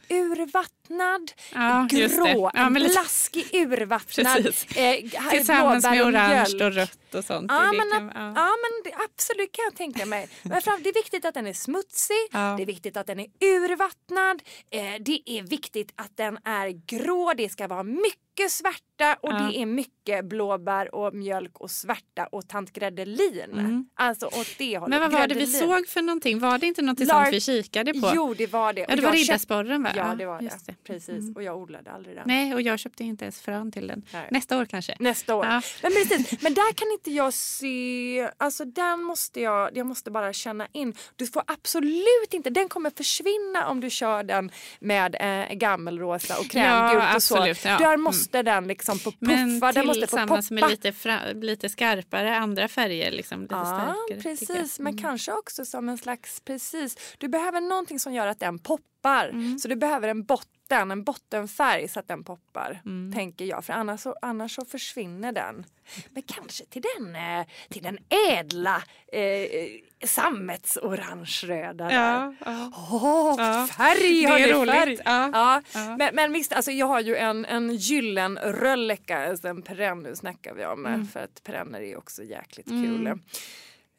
urvattnad, 0.91 1.33
Ja, 1.53 1.87
grå, 1.89 2.51
Ja, 2.53 2.65
en 2.67 2.73
blaskig 2.73 3.47
urvattnad. 3.53 4.47
Eh, 4.75 5.29
Tillsammans 5.31 5.83
med 5.83 6.01
orange 6.05 6.65
och 6.65 6.73
rött 6.73 6.99
och 7.15 7.25
sånt. 7.25 7.51
Ja 7.51 7.71
men, 7.71 7.91
kan- 7.91 8.11
ja. 8.15 8.33
ja. 8.35 8.51
men 8.63 8.71
det, 8.83 8.91
absolut 9.03 9.51
kan 9.51 9.63
jag 9.65 9.75
tänka 9.75 10.05
mig. 10.05 10.29
Men 10.43 10.61
fram, 10.61 10.79
det 10.83 10.89
är 10.89 10.93
viktigt 10.93 11.25
att 11.25 11.33
den 11.33 11.47
är 11.47 11.53
smutsig, 11.53 12.15
Ja. 12.31 12.53
det 12.57 12.63
är 12.63 12.65
viktigt 12.67 12.97
att 12.97 13.07
den 13.07 13.19
är 13.19 13.27
urvattnad, 13.39 14.41
eh, 14.69 14.81
det 14.99 15.21
är 15.25 15.43
viktigt 15.43 15.91
att 15.95 16.17
den 16.17 16.37
är 16.43 16.67
grå, 16.69 17.33
det 17.37 17.49
ska 17.49 17.67
vara 17.67 17.83
mycket 17.83 18.51
svärta 18.51 19.17
och 19.21 19.29
Ja. 19.33 19.37
det 19.39 19.57
är 19.57 19.65
mycket 19.65 20.25
blåbär 20.25 20.95
och 20.95 21.13
mjölk 21.15 21.57
och 21.61 21.71
svärta 21.71 22.25
och 22.31 22.47
tant 22.49 22.73
Gredelin. 22.73 23.51
Mm. 23.51 23.85
Alltså 23.95 24.25
åt 24.25 24.55
det 24.57 24.77
hållet. 24.77 24.89
Men 24.89 25.01
vad 25.01 25.11
var 25.21 25.27
det 25.27 25.35
vi 25.35 25.47
såg 25.47 25.87
för 25.87 26.01
någonting? 26.01 26.39
Var 26.39 26.57
det 26.57 26.65
inte 26.67 26.81
något 26.81 26.99
Lar- 26.99 27.23
sånt 27.23 27.33
vi 27.33 27.41
kikade 27.41 27.93
på? 27.93 28.11
Jo 28.15 28.33
det 28.33 28.47
var 28.53 28.73
det. 28.73 28.85
ja, 28.89 28.95
det 28.95 29.01
var 29.01 29.11
riddarsporren 29.11 29.83
va? 29.83 29.89
Ja 29.95 30.15
det 30.17 30.25
var 30.25 30.41
det. 30.41 30.49
det. 30.67 30.75
Precis 30.83 31.09
Mm. 31.09 31.33
och 31.35 31.43
jag 31.43 31.57
odlade 31.57 31.91
aldrig 31.91 32.15
den. 32.15 32.23
Nej, 32.27 32.53
och 32.53 32.61
jag 32.61 32.79
köpte 32.79 33.03
inte 33.03 33.25
ens 33.25 33.41
frön 33.41 33.71
till 33.71 33.87
den. 33.87 34.03
Nej. 34.13 34.27
Nästa 34.31 34.57
år 34.57 34.65
kanske. 34.65 34.95
Nästa 34.99 35.35
år. 35.35 35.45
Ja. 35.45 35.61
Men 35.81 35.91
precis, 35.91 36.41
men 36.41 36.53
där 36.53 36.73
kan 36.73 36.87
inte 37.01 37.11
jag 37.11 37.33
se, 37.33 38.29
alltså 38.37 38.65
den 38.65 39.03
måste 39.03 39.41
jag, 39.41 39.77
jag 39.77 39.87
måste 39.87 40.11
bara 40.11 40.33
känna 40.33 40.67
in. 40.71 40.93
Du 41.15 41.27
får 41.27 41.43
absolut 41.47 42.33
inte, 42.33 42.49
den 42.49 42.69
kommer 42.69 42.89
försvinna 42.89 43.67
om 43.67 43.79
du 43.79 43.89
kör 43.89 44.23
den 44.23 44.51
med 44.79 45.15
eh, 45.19 45.53
gammelrosa 45.55 46.39
och 46.39 46.45
krämgult 46.45 47.03
Ja, 47.03 47.15
och 47.15 47.23
så. 47.23 47.35
absolut, 47.37 47.65
ja. 47.65 47.77
Där 47.77 47.97
måste 47.97 48.43
den 48.43 48.67
liksom 48.67 48.99
få 48.99 49.11
puffa, 49.11 49.17
Men 49.19 49.59
den 49.73 49.85
måste 49.87 50.07
få 50.07 50.17
poppa. 50.17 50.41
med 50.49 50.69
lite, 50.69 50.93
lite 51.33 51.69
skarpare 51.69 52.35
andra 52.35 52.67
färger. 52.67 53.11
Liksom, 53.11 53.41
lite 53.41 53.55
Ja, 53.55 53.65
starkare, 53.65 54.21
precis. 54.21 54.79
Men 54.79 54.93
Mm. 54.93 55.01
kanske 55.01 55.31
också 55.31 55.65
som 55.65 55.89
en 55.89 55.97
slags, 55.97 56.39
precis. 56.39 56.97
Du 57.17 57.27
behöver 57.27 57.61
någonting 57.61 57.99
som 57.99 58.13
gör 58.13 58.27
att 58.27 58.39
den 58.39 58.59
poppar. 58.59 59.29
Mm. 59.29 59.59
Så 59.59 59.67
du 59.67 59.75
behöver 59.75 60.07
en 60.07 60.23
botten, 60.23 60.47
en 60.75 61.03
bottenfärg 61.03 61.87
så 61.87 61.99
att 61.99 62.07
den 62.07 62.23
poppar. 62.23 62.81
Mm. 62.85 63.13
Tänker 63.13 63.45
jag, 63.45 63.65
för 63.65 63.73
annars 63.73 64.01
så, 64.01 64.15
annars 64.21 64.55
så 64.55 64.65
försvinner 64.65 65.31
den. 65.31 65.65
Men 66.09 66.23
kanske 66.23 66.65
till 66.65 66.81
den, 66.97 67.15
eh, 67.15 67.45
till 67.69 67.83
den 67.83 67.97
ädla 68.29 68.83
eh, 69.13 69.67
sammetsorange-röda. 70.07 71.91
Ja, 71.91 72.33
ja. 72.45 72.71
Åh, 72.91 73.35
Ja. 73.37 73.67
färg! 73.77 74.21
Det 74.21 74.27
är 74.27 74.53
roligt. 74.53 74.75
Färg. 74.75 74.97
Ja. 75.05 75.29
Ja. 75.33 75.61
Ja. 75.73 75.95
Men, 75.97 76.15
men 76.15 76.33
visst, 76.33 76.53
alltså 76.53 76.71
jag 76.71 76.85
har 76.85 76.99
ju 76.99 77.15
en, 77.15 77.45
en 77.45 77.75
gyllen 77.75 78.37
rölleka, 78.37 79.29
alltså 79.29 79.47
en 79.47 79.61
perenn 79.61 79.99
nu 80.03 80.15
snackar 80.15 80.53
vi 80.53 80.65
om. 80.65 80.85
Mm. 80.85 81.07
För 81.07 81.19
att 81.19 81.43
perenner 81.43 81.81
är 81.81 81.97
också 81.97 82.23
jäkligt 82.23 82.67
Mm. 82.67 82.83
kul. 83.05 83.19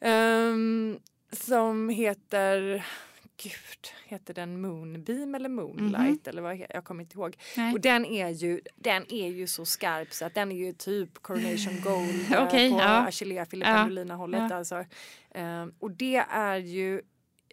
Ehm, 0.01 0.99
som 1.31 1.89
heter, 1.89 2.85
gud, 3.43 3.87
heter 4.05 4.33
den 4.33 4.61
Moonbeam 4.61 5.35
eller 5.35 5.49
Moonlight? 5.49 6.27
Eller 6.27 6.41
vad, 6.41 6.65
jag 6.69 6.83
kommer 6.83 7.03
inte 7.03 7.17
ihåg. 7.17 7.37
Nej. 7.57 7.73
Och 7.73 7.81
den 7.81 8.05
är, 8.05 8.29
ju, 8.29 8.61
den 8.75 9.05
är 9.13 9.27
ju 9.29 9.47
så 9.47 9.65
skarp 9.65 10.13
så 10.13 10.25
att 10.25 10.33
den 10.35 10.51
är 10.51 10.55
ju 10.55 10.71
typ 10.73 11.13
Coronation 11.21 11.81
Gold 11.83 12.31
eh, 12.33 12.43
Okej, 12.47 12.71
på 12.71 12.77
ja. 12.79 13.07
Achillea 13.07 13.41
Ja. 13.41 13.45
Filipinolina 13.45 14.15
hållet 14.15 14.47
Ja. 14.49 14.55
alltså. 14.55 14.85
Ehm, 15.35 15.73
och 15.79 15.91
det 15.91 16.15
är 16.29 16.57
ju 16.57 17.01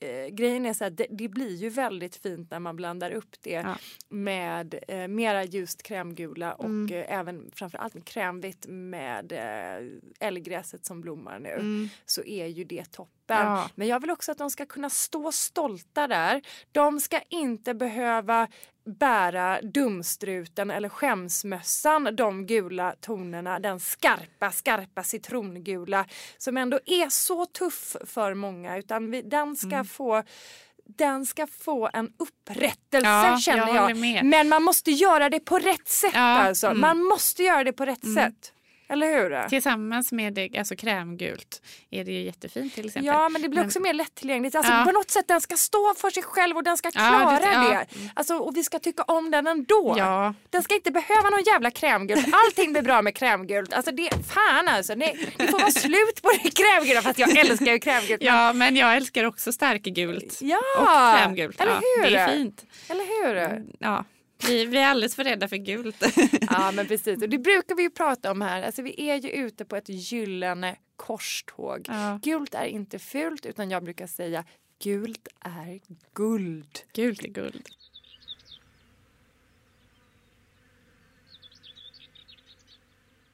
eh, 0.01 0.27
grejen 0.27 0.67
är 0.67 0.73
så 0.73 0.85
att 0.85 0.97
det, 0.97 1.07
det, 1.11 1.29
blir 1.29 1.55
ju 1.55 1.69
väldigt 1.69 2.17
fint 2.17 2.51
när 2.51 2.59
man 2.59 2.77
blandar 2.77 3.11
upp 3.11 3.37
det 3.41 3.51
ja. 3.51 3.77
med 4.09 4.79
eh, 4.89 5.09
mera 5.09 5.45
ljust 5.45 5.83
krämgula 5.83 6.55
och 6.55 6.65
mm. 6.65 6.93
eh, 6.93 7.19
även 7.19 7.51
framförallt 7.55 7.95
med 7.95 8.05
krämvitt 8.05 8.67
med 8.69 9.33
eh, 9.33 10.27
älggräset 10.29 10.87
som 10.87 11.01
blommar 11.01 11.39
nu 11.39 11.53
mm. 11.53 11.89
så 12.07 12.25
är 12.25 12.47
ju 12.47 12.65
det 12.65 12.85
toppen. 12.85 13.47
Ja. 13.47 13.71
Men 13.75 13.89
jag 13.89 14.01
vill 14.01 14.11
också 14.11 14.33
att 14.33 14.39
de 14.39 14.51
ska 14.51 14.67
kunna 14.67 14.91
stå 14.91 15.33
stolta 15.33 16.09
där. 16.09 16.43
De 16.73 17.01
ska 17.01 17.21
inte 17.29 17.75
behöva 17.75 18.49
bära 18.85 19.61
dumstruten 19.63 20.71
eller 20.71 20.89
skämsmössan, 20.89 22.17
de 22.17 22.47
gula 22.47 22.95
tonerna, 23.01 23.59
den 23.59 23.81
skarpa, 23.81 24.51
skarpa 24.51 25.03
citrongula 25.03 26.07
som 26.39 26.57
ändå 26.57 26.81
är 26.87 27.09
så 27.09 27.47
tuff 27.47 27.97
för 28.05 28.35
många 28.35 28.79
utan 28.79 29.11
vi, 29.11 29.23
den 29.23 29.57
ska 29.57 29.75
mm. 29.75 29.85
få 29.85 30.23
den 30.97 31.27
ska 31.27 31.47
få 31.47 31.91
en 31.93 32.13
upprättelse 32.19 33.09
ja, 33.09 33.39
känner 33.41 33.75
jag. 33.75 33.91
jag. 33.91 34.25
Men 34.25 34.49
man 34.49 34.63
måste 34.63 34.91
göra 34.91 35.31
det 35.31 35.41
på 35.41 35.59
rätt 35.59 35.89
sätt 35.89 36.11
ja, 36.15 36.21
alltså. 36.21 36.67
Mm. 36.67 36.81
Man 36.81 37.05
måste 37.05 37.43
göra 37.43 37.65
det 37.65 37.73
på 37.73 37.85
rätt 37.85 38.05
mm. 38.05 38.15
sätt. 38.15 38.53
Eller 38.91 39.07
hur? 39.07 39.49
Tillsammans 39.49 40.13
med 40.13 40.39
alltså, 40.59 40.77
krämgult 40.77 41.63
är 41.91 42.05
det 42.05 42.13
ju 42.13 42.23
jättefint 42.23 42.75
till 42.75 42.87
exempel. 42.87 43.07
Ja 43.07 43.29
men 43.29 43.43
det 43.43 43.49
blir 43.49 43.65
också 43.65 43.81
mer 43.81 43.95
lättillgängligt. 43.95 44.55
Alltså, 44.55 44.73
ja. 44.73 44.85
På 44.85 44.93
något 44.93 45.11
sätt 45.11 45.29
den 45.29 45.41
ska 45.41 45.57
stå 45.57 45.95
för 45.95 46.11
sig 46.11 46.23
själv 46.23 46.57
och 46.57 46.65
den 46.65 46.77
ska 46.77 46.91
klara 46.91 47.39
ja, 47.43 47.47
det. 47.47 47.53
Ja. 47.53 47.85
det. 47.91 48.11
Alltså, 48.15 48.35
och 48.35 48.57
vi 48.57 48.65
ska 48.65 48.79
tycka 48.79 49.03
om 49.03 49.31
den 49.31 49.47
ändå. 49.47 49.95
Ja. 49.99 50.35
Den 50.51 50.63
ska 50.63 50.75
inte 50.75 50.91
behöva 50.91 51.31
någon 51.31 51.43
jävla 51.47 51.71
krämgult. 51.71 52.27
Allting 52.33 52.73
blir 52.73 52.83
bra 52.83 53.03
med 53.03 53.15
krämgult. 53.15 53.73
Alltså 53.73 53.93
det, 53.93 54.11
fan 54.35 54.69
alltså. 54.69 54.95
Nej, 54.95 55.35
det 55.37 55.47
får 55.47 55.59
vara 55.59 55.71
slut 55.71 56.23
på 56.23 56.31
det 56.43 56.51
krämgula 56.51 57.03
fast 57.03 57.19
jag 57.19 57.37
älskar 57.37 57.73
ju 57.73 57.79
krämgult. 57.79 58.23
Ja 58.23 58.53
men 58.53 58.77
jag 58.77 58.97
älskar 58.97 59.25
också 59.25 59.53
starkgult. 59.53 60.39
Ja. 60.41 60.59
Och 60.79 61.19
krämgult. 61.19 61.61
Eller 61.61 61.73
hur? 61.73 62.11
det 62.11 62.17
är 62.17 62.29
fint. 62.29 62.65
Eller 62.89 63.05
hur? 63.05 63.37
Mm, 63.37 63.67
ja. 63.79 64.05
Vi, 64.47 64.67
vi 64.67 64.79
är 64.79 64.87
alldeles 64.87 65.15
för 65.15 65.25
rädda 65.25 65.49
för 65.49 65.57
gult. 65.57 65.97
ja 66.41 66.73
men 66.75 66.87
precis 66.87 67.23
och 67.23 67.29
det 67.29 67.39
brukar 67.39 67.75
vi 67.75 67.83
ju 67.83 67.91
prata 67.91 68.31
om 68.31 68.41
här. 68.41 68.63
Alltså 68.63 68.83
vi 68.83 69.11
är 69.11 69.17
ju 69.17 69.31
ute 69.31 69.65
på 69.65 69.77
ett 69.77 69.89
gyllene 69.89 70.77
korståg. 70.97 71.87
Ja. 71.89 72.19
Gult 72.23 72.55
är 72.55 72.65
inte 72.65 72.99
fult 72.99 73.47
utan 73.47 73.71
jag 73.71 73.85
brukar 73.85 74.07
säga 74.07 74.45
gult 74.83 75.29
är 75.41 75.81
guld. 76.15 76.79
Gult 76.93 77.25
är 77.25 77.29
guld. 77.29 77.69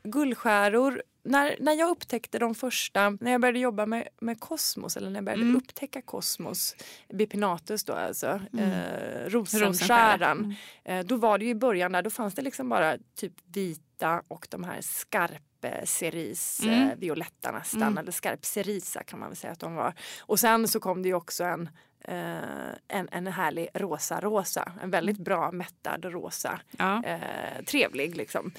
Guldskäror 0.03 1.03
när, 1.27 1.57
när 1.61 1.73
jag 1.73 1.91
upptäckte 1.91 2.39
de 2.39 2.55
första, 2.55 3.11
när 3.11 3.33
jag 3.33 3.41
började 3.41 3.59
jobba 3.59 3.87
med, 3.87 4.09
med 4.21 4.41
kosmos 4.41 4.97
eller 4.97 5.11
när 5.11 5.17
jag 5.17 5.25
började 5.25 5.43
mm. 5.43 5.57
upptäcka 5.57 6.03
kosmos, 6.03 6.77
bipinatus 7.09 7.85
då 7.85 7.93
alltså, 7.93 8.41
mm. 8.53 8.71
eh, 8.71 9.29
rosenskäran. 9.29 10.39
Mm. 10.85 11.01
Eh, 11.01 11.07
då 11.07 11.17
var 11.17 11.39
det 11.39 11.45
ju 11.45 11.51
i 11.51 11.55
början 11.55 11.93
där, 11.93 12.03
då 12.03 12.11
fanns 12.11 12.35
det 12.35 12.43
liksom 12.43 12.69
bara 12.69 12.97
typ 13.17 13.33
vita 13.53 14.23
och 14.29 14.47
de 14.51 14.65
här 14.65 14.81
skarp 14.81 15.43
ceris, 15.85 16.61
mm. 16.63 16.91
eh, 16.91 16.97
violetta 16.97 17.53
nästan, 17.53 17.83
mm. 17.83 17.99
eller 17.99 18.13
skarp 18.13 18.45
cerisa 18.45 19.03
kan 19.03 19.19
man 19.19 19.29
väl 19.29 19.37
säga 19.37 19.53
att 19.53 19.61
de 19.61 19.75
var. 19.75 19.95
Och 20.21 20.41
sen 20.41 20.69
så 20.69 20.81
kom 20.81 21.03
det 21.03 21.09
ju 21.09 21.15
också 21.15 21.45
en 21.45 21.69
Uh, 22.09 22.75
en, 22.89 23.09
en 23.13 23.27
härlig 23.27 23.69
rosa 23.75 24.21
rosa. 24.21 24.73
En 24.83 24.91
väldigt 24.91 25.19
bra 25.19 25.51
mättad 25.53 26.05
rosa. 26.05 26.61
Ja. 26.79 27.03
Uh, 27.07 27.65
trevlig 27.65 28.17
liksom. 28.17 28.53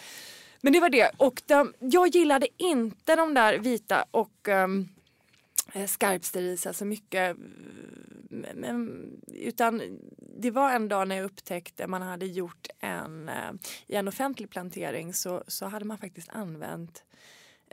Men 0.62 0.74
det 0.74 0.80
var 0.80 0.90
det. 0.90 1.12
Och 1.18 1.42
de, 1.46 1.74
jag 1.80 2.08
gillade 2.08 2.48
inte 2.58 3.16
de 3.16 3.34
där 3.34 3.60
vita 3.60 4.06
och 4.12 4.48
um, 4.48 4.90
skarpsterisa 5.88 6.74
så 6.74 6.86
mycket. 6.86 7.38
Men, 8.30 9.02
utan 9.28 10.00
det 10.40 10.52
var 10.52 10.72
en 10.72 10.88
dag 10.88 11.08
när 11.08 11.16
jag 11.16 11.26
upptäckte 11.26 11.88
man 11.88 12.02
hade 12.02 12.26
gjort 12.26 12.68
en, 12.80 13.30
uh, 13.30 13.52
i 13.88 13.96
en 13.96 14.08
offentlig 14.08 14.50
plantering 14.50 15.14
så, 15.14 15.44
så 15.48 15.66
hade 15.66 15.86
man 15.86 15.98
faktiskt 15.98 16.30
använt 16.30 17.04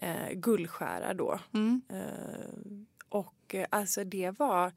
uh, 0.02 0.32
gullskära 0.32 1.14
då. 1.14 1.40
Mm. 1.54 1.82
Uh, 1.92 2.84
och 3.08 3.54
alltså 3.70 4.04
det 4.04 4.38
var 4.38 4.72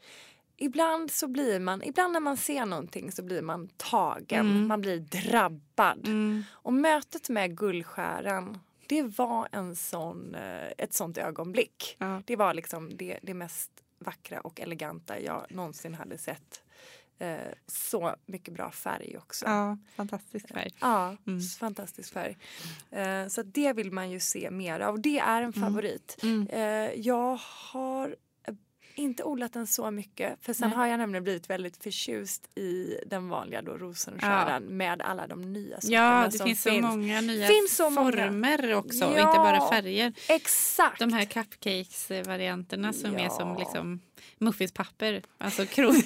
ibland 0.58 1.12
så 1.12 1.28
blir 1.28 1.60
man, 1.60 1.84
ibland 1.84 2.14
när 2.14 2.20
man 2.20 2.38
ser 2.38 2.66
någonting 2.66 3.12
så 3.12 3.24
blir 3.24 3.42
man 3.42 3.70
tagen, 3.78 4.52
mm. 4.52 4.68
man 4.68 4.82
blir 4.82 5.00
drabbad. 5.00 6.08
Mm. 6.08 6.44
Och 6.52 6.74
mötet 6.74 7.30
med 7.30 7.58
guldskäran 7.58 8.58
det 8.88 9.02
var 9.02 9.48
en 9.52 9.76
sån, 9.76 10.36
eh, 10.36 10.72
ett 10.78 10.94
sånt 10.94 11.18
ögonblick. 11.18 11.96
Ja. 12.00 12.22
Det 12.26 12.36
var 12.36 12.54
liksom 12.54 12.98
det, 12.98 13.20
det 13.22 13.34
mest 13.34 13.72
vackra 14.00 14.40
och 14.40 14.60
eleganta 14.60 15.20
jag 15.20 15.46
någonsin 15.50 15.94
hade 15.94 16.18
sett. 16.18 16.64
Eh, 17.20 17.38
så 17.68 18.16
mycket 18.26 18.54
bra 18.54 18.72
färg 18.72 19.18
också. 19.18 19.46
Ja, 19.46 19.78
fantastisk 19.96 20.48
färg. 20.54 20.72
Ja, 20.80 21.18
mm. 21.28 21.42
fantastisk 21.42 22.14
färg. 22.14 22.38
Eh, 22.92 23.28
så 23.28 23.44
det 23.44 23.74
vill 23.74 23.92
man 23.92 24.12
ju 24.12 24.20
se 24.20 24.52
mer 24.52 24.80
av. 24.80 25.02
Det 25.02 25.20
är 25.20 25.42
en 25.42 25.54
mm. 25.54 25.62
favorit. 25.62 26.18
Mm. 26.24 26.48
Eh, 26.48 27.00
jag 27.00 27.40
har 27.72 28.16
inte 28.98 29.24
odlat 29.24 29.54
den 29.54 29.68
så 29.68 29.92
mycket 29.92 30.38
för 30.42 30.54
sen 30.54 30.70
Nej. 30.70 30.78
har 30.78 30.88
jag 30.88 30.98
nämligen 30.98 31.24
blivit 31.24 31.50
väldigt 31.50 31.84
förtjust 31.84 32.58
i 32.58 33.00
den 33.06 33.30
vanliga 33.30 33.62
då 33.62 33.72
rosenskäran 33.72 34.64
ja. 34.64 34.70
med 34.70 35.02
alla 35.02 35.28
de 35.28 35.54
nya 35.54 35.82
sorterna 35.82 36.22
Ja, 36.22 36.30
det 36.32 36.44
finns 36.44 36.62
så 36.62 36.70
finns. 36.70 36.82
många 36.82 37.22
nya 37.22 37.48
finns 37.48 37.76
så 37.76 37.92
former 37.92 38.62
många. 38.62 38.78
också 38.78 39.00
ja, 39.00 39.08
och 39.08 39.20
inte 39.20 39.38
bara 39.38 39.70
färger. 39.70 40.14
Exakt. 40.30 41.00
De 41.00 41.14
här 41.14 41.26
cupcakes-varianterna 41.26 42.94
som 42.94 43.14
ja. 43.14 43.20
är 43.20 43.30
som 43.30 43.58
liksom 43.58 44.00
muffinspapper. 44.38 45.22
Alltså 45.38 45.66
kron... 45.66 45.96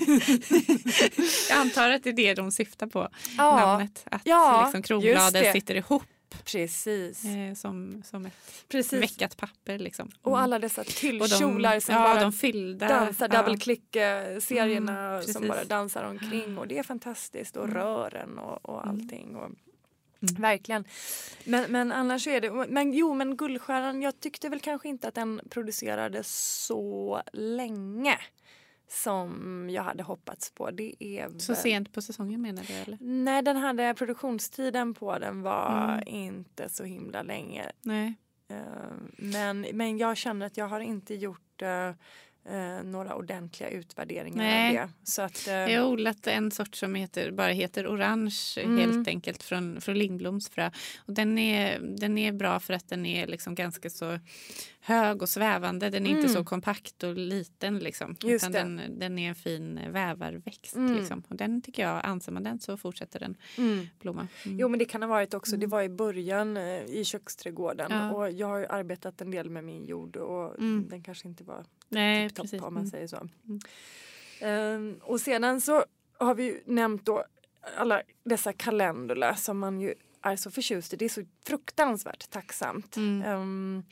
jag 1.50 1.58
antar 1.58 1.92
att 1.92 2.04
det 2.04 2.10
är 2.10 2.14
det 2.14 2.34
de 2.34 2.52
syftar 2.52 2.88
på, 2.88 3.10
ja. 3.38 3.56
namnet. 3.56 4.04
Att 4.06 4.22
ja, 4.26 4.64
liksom 4.64 4.84
kronbladen 4.84 5.54
sitter 5.54 5.76
ihop 5.76 6.04
Precis. 6.46 7.26
Eh, 7.26 7.54
som, 7.54 8.04
som 8.06 8.26
ett 8.26 8.66
Precis. 8.68 9.02
veckat 9.02 9.38
papper. 9.38 9.80
Liksom. 9.80 10.06
Mm. 10.06 10.18
Och 10.22 10.40
alla 10.40 10.60
dessa 10.60 10.84
tyllkjolar 10.84 11.80
som 11.80 11.96
ja, 11.96 12.02
bara 12.02 12.22
de 12.22 12.32
fyllda, 12.32 12.88
dansar, 12.88 13.30
ja. 13.34 13.42
double 13.42 13.58
click-serierna 13.58 15.14
mm, 15.14 15.24
som 15.24 15.48
bara 15.48 15.64
dansar 15.64 16.04
omkring. 16.04 16.58
Och 16.58 16.68
det 16.68 16.78
är 16.78 16.84
fantastiskt. 16.84 17.58
Och 17.58 17.64
mm. 17.64 17.78
rören 17.78 18.38
och, 18.38 18.70
och 18.70 18.84
mm. 18.84 18.90
allting. 18.90 19.36
Och, 19.36 19.50
Mm. 20.24 20.42
Verkligen. 20.42 20.84
Men, 21.44 21.72
men 21.72 21.92
annars 21.92 22.28
är 22.28 22.42
det, 22.42 22.52
men 22.52 22.94
jo 22.94 23.14
men 23.14 23.38
Guldstjärnan, 23.38 24.02
jag 24.02 24.20
tyckte 24.20 24.50
väl 24.50 24.60
kanske 24.60 24.90
inte 24.90 25.08
att 25.08 25.16
den 25.16 25.42
producerades 25.50 26.28
så 26.66 27.22
länge 27.34 28.20
som 28.92 29.70
jag 29.70 29.84
hade 29.84 30.04
hoppats 30.04 30.52
på. 30.52 30.72
Det 30.72 31.04
är 31.04 31.39
Så 31.39 31.56
sent 31.56 31.94
på 31.94 32.02
säsongen 32.02 32.42
menar 32.42 32.64
du? 32.68 32.74
Eller? 32.74 32.98
Nej, 33.02 33.42
den 33.42 33.58
hade 33.58 33.94
produktionstiden 33.94 34.94
på 34.94 35.20
den 35.20 35.42
var 35.42 35.94
mm. 35.94 36.04
inte 36.08 36.70
så 36.70 36.84
himla 36.84 37.22
länge. 37.24 37.72
Nej. 37.82 38.14
Uh, 38.52 38.58
men, 39.18 39.66
men 39.74 39.98
jag 39.98 40.18
känner 40.18 40.46
att 40.46 40.58
jag 40.58 40.68
har 40.68 40.80
inte 40.80 41.16
gjort 41.16 41.62
uh, 41.62 41.96
eh, 42.46 42.84
några 42.84 43.16
ordentliga 43.16 43.70
utvärderingar 43.70 44.44
Nej. 44.44 44.80
av 44.80 44.88
det. 44.88 44.94
Så 45.04 45.22
att, 45.22 45.48
eh, 45.48 45.54
jag 45.54 45.82
har 45.82 45.89
odlat 45.89 46.28
en 46.28 46.52
sort 46.52 46.76
som 46.76 46.96
heter, 46.96 47.32
bara 47.32 47.52
heter 47.52 47.88
orange 47.88 48.58
mm. 48.58 48.78
helt 48.78 49.08
enkelt 49.08 49.44
från, 49.44 49.82
från 49.82 49.98
Lindbloms 49.98 50.50
frö. 50.50 50.72
Och 50.98 51.14
den, 51.14 51.38
är, 51.38 51.80
den 51.80 52.18
är 52.18 52.32
bra 52.32 52.60
för 52.60 52.74
att 52.74 52.89
den 52.89 53.06
är 53.06 53.28
liksom 53.28 53.56
ganska 53.56 53.89
så 53.89 54.20
hög 54.82 55.22
och 55.22 55.30
svävande. 55.30 55.89
Den 55.89 56.06
är 56.06 56.10
mm. 56.10 56.22
inte 56.22 56.34
så 56.34 56.44
kompakt 56.44 57.04
och 57.04 57.16
liten. 57.16 57.80
Liksom, 57.80 58.16
Just 58.24 58.50
utan 58.50 58.52
den, 58.52 59.00
den, 59.00 59.20
är 59.20 59.30
en 59.30 59.36
fin 59.36 59.80
vävarväxt. 59.89 60.76
Mm. 60.76 60.98
Liksom. 60.98 61.24
Och 61.28 61.36
den 61.36 61.62
tycker 61.62 61.84
jag, 61.84 62.02
anser 62.06 62.32
man 62.32 62.44
den 62.44 62.60
så 62.60 62.78
fortsätter 62.78 63.20
den 63.20 63.38
mm. 63.58 63.88
blomma. 64.00 64.28
Mm. 64.46 64.60
Jo 64.60 64.70
men 64.70 64.80
det 64.80 64.86
kan 64.86 65.02
ha 65.02 65.10
varit 65.10 65.34
också, 65.34 65.52
det 65.52 65.66
mm. 65.66 65.70
var 65.70 65.82
i 65.82 65.89
början 65.89 66.58
eh, 66.58 66.84
i 66.84 67.04
köksträdgården 67.06 67.92
ja. 67.92 68.12
och 68.12 68.32
jag 68.32 68.48
har 68.48 68.68
arbetat 68.70 69.22
en 69.22 69.32
del 69.32 69.50
med 69.50 69.64
min 69.64 69.86
jord 69.86 70.16
och 70.18 70.56
den 70.60 71.04
kanske 71.04 71.28
inte 71.28 71.44
var 71.44 71.66
Nej, 71.92 72.30
topp 72.30 72.54
om 72.54 72.74
man 72.74 72.78
mm. 72.78 72.89
säger 72.89 73.08
så. 73.08 73.28
Um, 74.46 75.00
och 75.02 75.22
sedan 75.22 75.62
så 75.62 75.86
har 76.18 76.36
vi 76.36 76.62
nämnt 76.66 77.06
då 77.06 77.24
alla 77.78 78.02
dessa 78.24 78.54
kalendula 78.54 79.36
som 79.36 79.60
man 79.60 79.82
ju 79.82 79.94
är 80.22 80.36
så 80.36 80.52
förtjust 80.52 80.94
i. 80.94 80.96
Det 80.96 81.06
är 81.06 81.10
så 81.10 81.24
fruktansvärt 81.46 82.30
tacksamt. 82.30 82.98
Mm. 82.98 83.42
Um, 83.42 83.84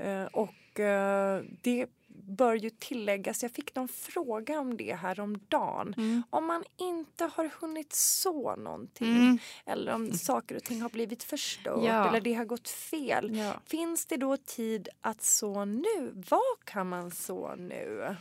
uh, 0.00 0.24
och 0.24 0.78
uh, 0.78 1.50
det 1.62 1.86
bör 2.22 2.54
ju 2.54 2.70
tilläggas, 2.70 3.42
jag 3.42 3.52
fick 3.52 3.74
någon 3.74 3.88
fråga 3.88 4.60
om 4.60 4.76
det 4.76 4.94
här 4.94 5.20
om 5.20 5.40
dagen. 5.48 5.94
Mm. 5.96 6.22
Om 6.30 6.46
man 6.46 6.64
inte 6.76 7.24
har 7.24 7.50
hunnit 7.60 7.92
så 7.92 8.56
någonting 8.56 9.16
mm. 9.16 9.38
eller 9.66 9.94
om 9.94 10.12
saker 10.12 10.56
och 10.56 10.64
ting 10.64 10.82
har 10.82 10.88
blivit 10.88 11.22
förstört 11.22 11.84
ja. 11.84 12.08
eller 12.08 12.20
det 12.20 12.34
har 12.34 12.44
gått 12.44 12.68
fel. 12.68 13.36
Ja. 13.36 13.60
Finns 13.66 14.06
det 14.06 14.16
då 14.16 14.36
tid 14.36 14.88
att 15.00 15.22
så 15.22 15.64
nu? 15.64 16.12
Vad 16.30 16.64
kan 16.64 16.88
man 16.88 17.10
så 17.10 17.54
nu? 17.56 18.16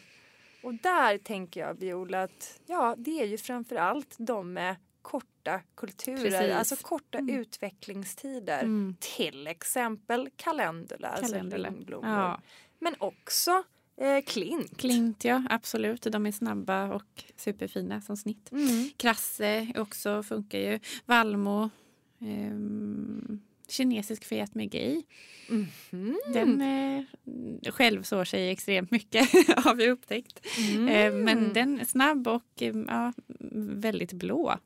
Och 0.63 0.73
där 0.73 1.17
tänker 1.17 1.59
jag 1.59 1.73
Viola 1.73 2.23
att 2.23 2.59
ja, 2.65 2.95
det 2.97 3.21
är 3.21 3.25
ju 3.25 3.37
framförallt 3.37 4.15
de 4.17 4.53
med 4.53 4.75
korta 5.01 5.61
kulturer, 5.75 6.29
Precis. 6.29 6.55
alltså 6.55 6.75
korta 6.75 7.17
mm. 7.17 7.35
utvecklingstider. 7.39 8.59
Mm. 8.59 8.95
Till 8.99 9.47
exempel 9.47 10.29
kalendula, 10.35 11.15
kalendula. 11.15 11.67
alltså 11.67 11.75
ringblommor. 11.75 12.09
Ja. 12.09 12.41
Men 12.79 12.95
också 12.99 13.63
Eh, 14.01 14.23
klint. 14.25 14.77
Klint, 14.77 15.25
ja 15.25 15.43
absolut. 15.49 16.01
De 16.01 16.25
är 16.25 16.31
snabba 16.31 16.93
och 16.93 17.23
superfina 17.35 18.01
som 18.01 18.17
snitt. 18.17 18.51
Mm. 18.51 18.89
Krasse 18.97 19.67
också 19.75 20.23
funkar 20.23 20.59
ju. 20.59 20.79
Valmo. 21.05 21.69
ehm, 22.21 23.39
kinesisk 23.69 24.25
Fiat 24.25 24.55
Megay. 24.55 25.03
Mhm. 25.49 26.19
Den 26.33 26.61
eh, 26.61 27.03
själv 27.71 28.03
sår 28.03 28.25
sig 28.25 28.49
extremt 28.49 28.91
mycket 28.91 29.29
har 29.57 29.75
vi 29.75 29.89
upptäckt. 29.89 30.45
Mm. 30.57 30.87
Eh, 30.87 31.23
men 31.23 31.53
den 31.53 31.79
är 31.79 31.85
snabb 31.85 32.27
och 32.27 32.61
eh, 32.61 32.75
ja, 32.87 33.13
väldigt 33.55 34.13
blå. 34.13 34.57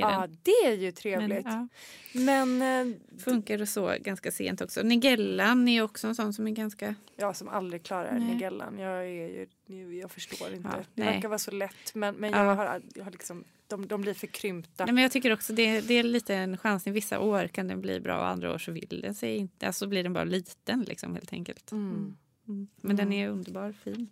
Ja, 0.00 0.20
den. 0.20 0.38
det 0.42 0.66
är 0.66 0.72
ju 0.76 0.92
trevligt. 0.92 1.44
Men, 1.44 1.68
Men, 2.12 2.60
ja, 2.60 2.80
eh, 2.80 3.18
funkar 3.24 3.62
och 3.62 3.68
så 3.68 3.94
ganska 4.00 4.30
sent 4.32 4.60
också. 4.60 4.82
Nigellan 4.82 5.68
är 5.68 5.82
också 5.82 6.06
en 6.06 6.14
sån 6.14 6.32
som 6.32 6.46
är 6.46 6.50
ganska... 6.50 6.94
jag 7.16 7.36
som 7.36 7.48
aldrig 7.48 7.82
klarar 7.84 8.18
Nej. 8.18 8.34
Nigellan, 8.34 8.78
jag, 8.78 9.06
är 9.06 9.46
ju, 9.66 9.98
jag 10.00 10.10
förstår 10.10 10.54
inte. 10.54 10.68
Ja, 10.72 10.78
det 10.94 11.04
nej. 11.04 11.14
verkar 11.14 11.28
vara 11.28 11.38
så 11.38 11.50
lätt 11.50 11.94
men, 11.94 12.14
men 12.14 12.30
Ja. 12.32 12.44
jag 12.44 12.54
har, 12.54 12.82
jag 12.94 13.04
har 13.04 13.10
liksom, 13.10 13.44
de, 13.66 13.86
de 13.86 14.00
blir 14.00 14.14
för 14.14 14.26
krympta. 14.26 14.84
Nej, 14.84 14.94
men 14.94 15.02
jag 15.02 15.12
tycker 15.12 15.32
också 15.32 15.52
det, 15.52 15.80
det 15.80 15.94
är 15.94 16.02
lite 16.02 16.34
en 16.34 16.56
chansning. 16.58 16.94
Vissa 16.94 17.20
år 17.20 17.46
kan 17.46 17.68
den 17.68 17.80
bli 17.80 18.00
bra 18.00 18.18
och 18.18 18.26
andra 18.26 18.54
år 18.54 18.58
så 18.58 18.72
vill 18.72 19.00
den 19.02 19.14
sig 19.14 19.36
inte. 19.36 19.66
Alltså 19.66 19.86
blir 19.86 20.02
den 20.02 20.12
bara 20.12 20.24
liten 20.24 20.82
liksom 20.82 21.14
helt 21.14 21.32
enkelt. 21.32 21.72
Mm. 21.72 22.16
Mm. 22.48 22.68
Men 22.76 22.96
den 22.96 23.12
är 23.12 23.28
underbar 23.28 23.74
fin. 23.84 24.08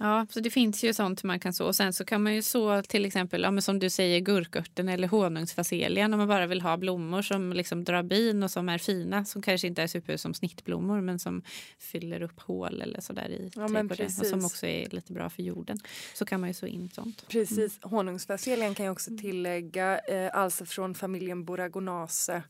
Mm. 0.00 0.10
Mm. 0.10 0.18
Ja, 0.18 0.26
så 0.30 0.40
det 0.40 0.50
finns 0.50 0.84
ju 0.84 0.94
sånt 0.94 1.22
man 1.24 1.40
kan 1.40 1.52
så. 1.52 1.66
Och 1.66 1.76
sen 1.76 1.92
så 1.92 2.04
kan 2.04 2.22
man 2.22 2.34
ju 2.34 2.42
så 2.42 2.82
till 2.82 3.04
exempel, 3.04 3.42
ja, 3.42 3.60
som 3.60 3.78
du 3.78 3.90
säger, 3.90 4.20
gurkörten 4.20 4.88
eller 4.88 5.08
honungsfaselian 5.08 6.12
om 6.14 6.18
man 6.18 6.28
bara 6.28 6.46
vill 6.46 6.60
ha 6.60 6.76
blommor 6.76 7.22
som 7.22 7.52
liksom 7.52 7.84
drar 7.84 8.02
bin 8.02 8.42
och 8.42 8.50
som 8.50 8.68
är 8.68 8.78
fina. 8.78 9.24
Som 9.24 9.42
kanske 9.42 9.66
inte 9.66 9.82
är 9.82 9.86
super 9.86 10.16
som 10.16 10.34
snittblommor 10.34 11.00
men 11.00 11.18
som 11.18 11.42
fyller 11.78 12.22
upp 12.22 12.40
hål 12.40 12.82
eller 12.82 13.00
sådär 13.00 13.28
i 13.28 13.50
Ja, 13.54 13.68
men 13.68 13.88
trädgården. 13.88 14.20
Och 14.20 14.26
som 14.26 14.44
också 14.44 14.66
är 14.66 14.88
lite 14.90 15.12
bra 15.12 15.30
för 15.30 15.42
jorden. 15.42 15.78
Så 16.14 16.24
kan 16.24 16.40
man 16.40 16.48
ju 16.50 16.54
så 16.54 16.66
in 16.66 16.90
sånt. 16.94 17.28
Precis, 17.28 17.78
honungsfaselian 17.82 18.74
kan 18.74 18.84
jag 18.86 18.90
Mm. 18.90 18.92
också 18.92 19.10
tillägga, 19.20 19.98
eh, 19.98 20.30
alltså 20.36 20.64
från 20.66 20.94
familjen 20.94 21.44
Boragonace. 21.44 22.42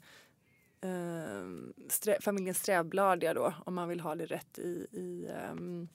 Eh, 0.83 0.91
strä, 1.89 2.19
familjen 2.21 2.55
strävbladiga 2.55 3.35
då, 3.35 3.55
om 3.67 3.75
man 3.75 3.89
vill 3.89 4.01
ha 4.01 4.15
det 4.15 4.27
rätt 4.27 4.59
i, 4.59 4.87
i 4.93 5.29
um, 5.53 5.89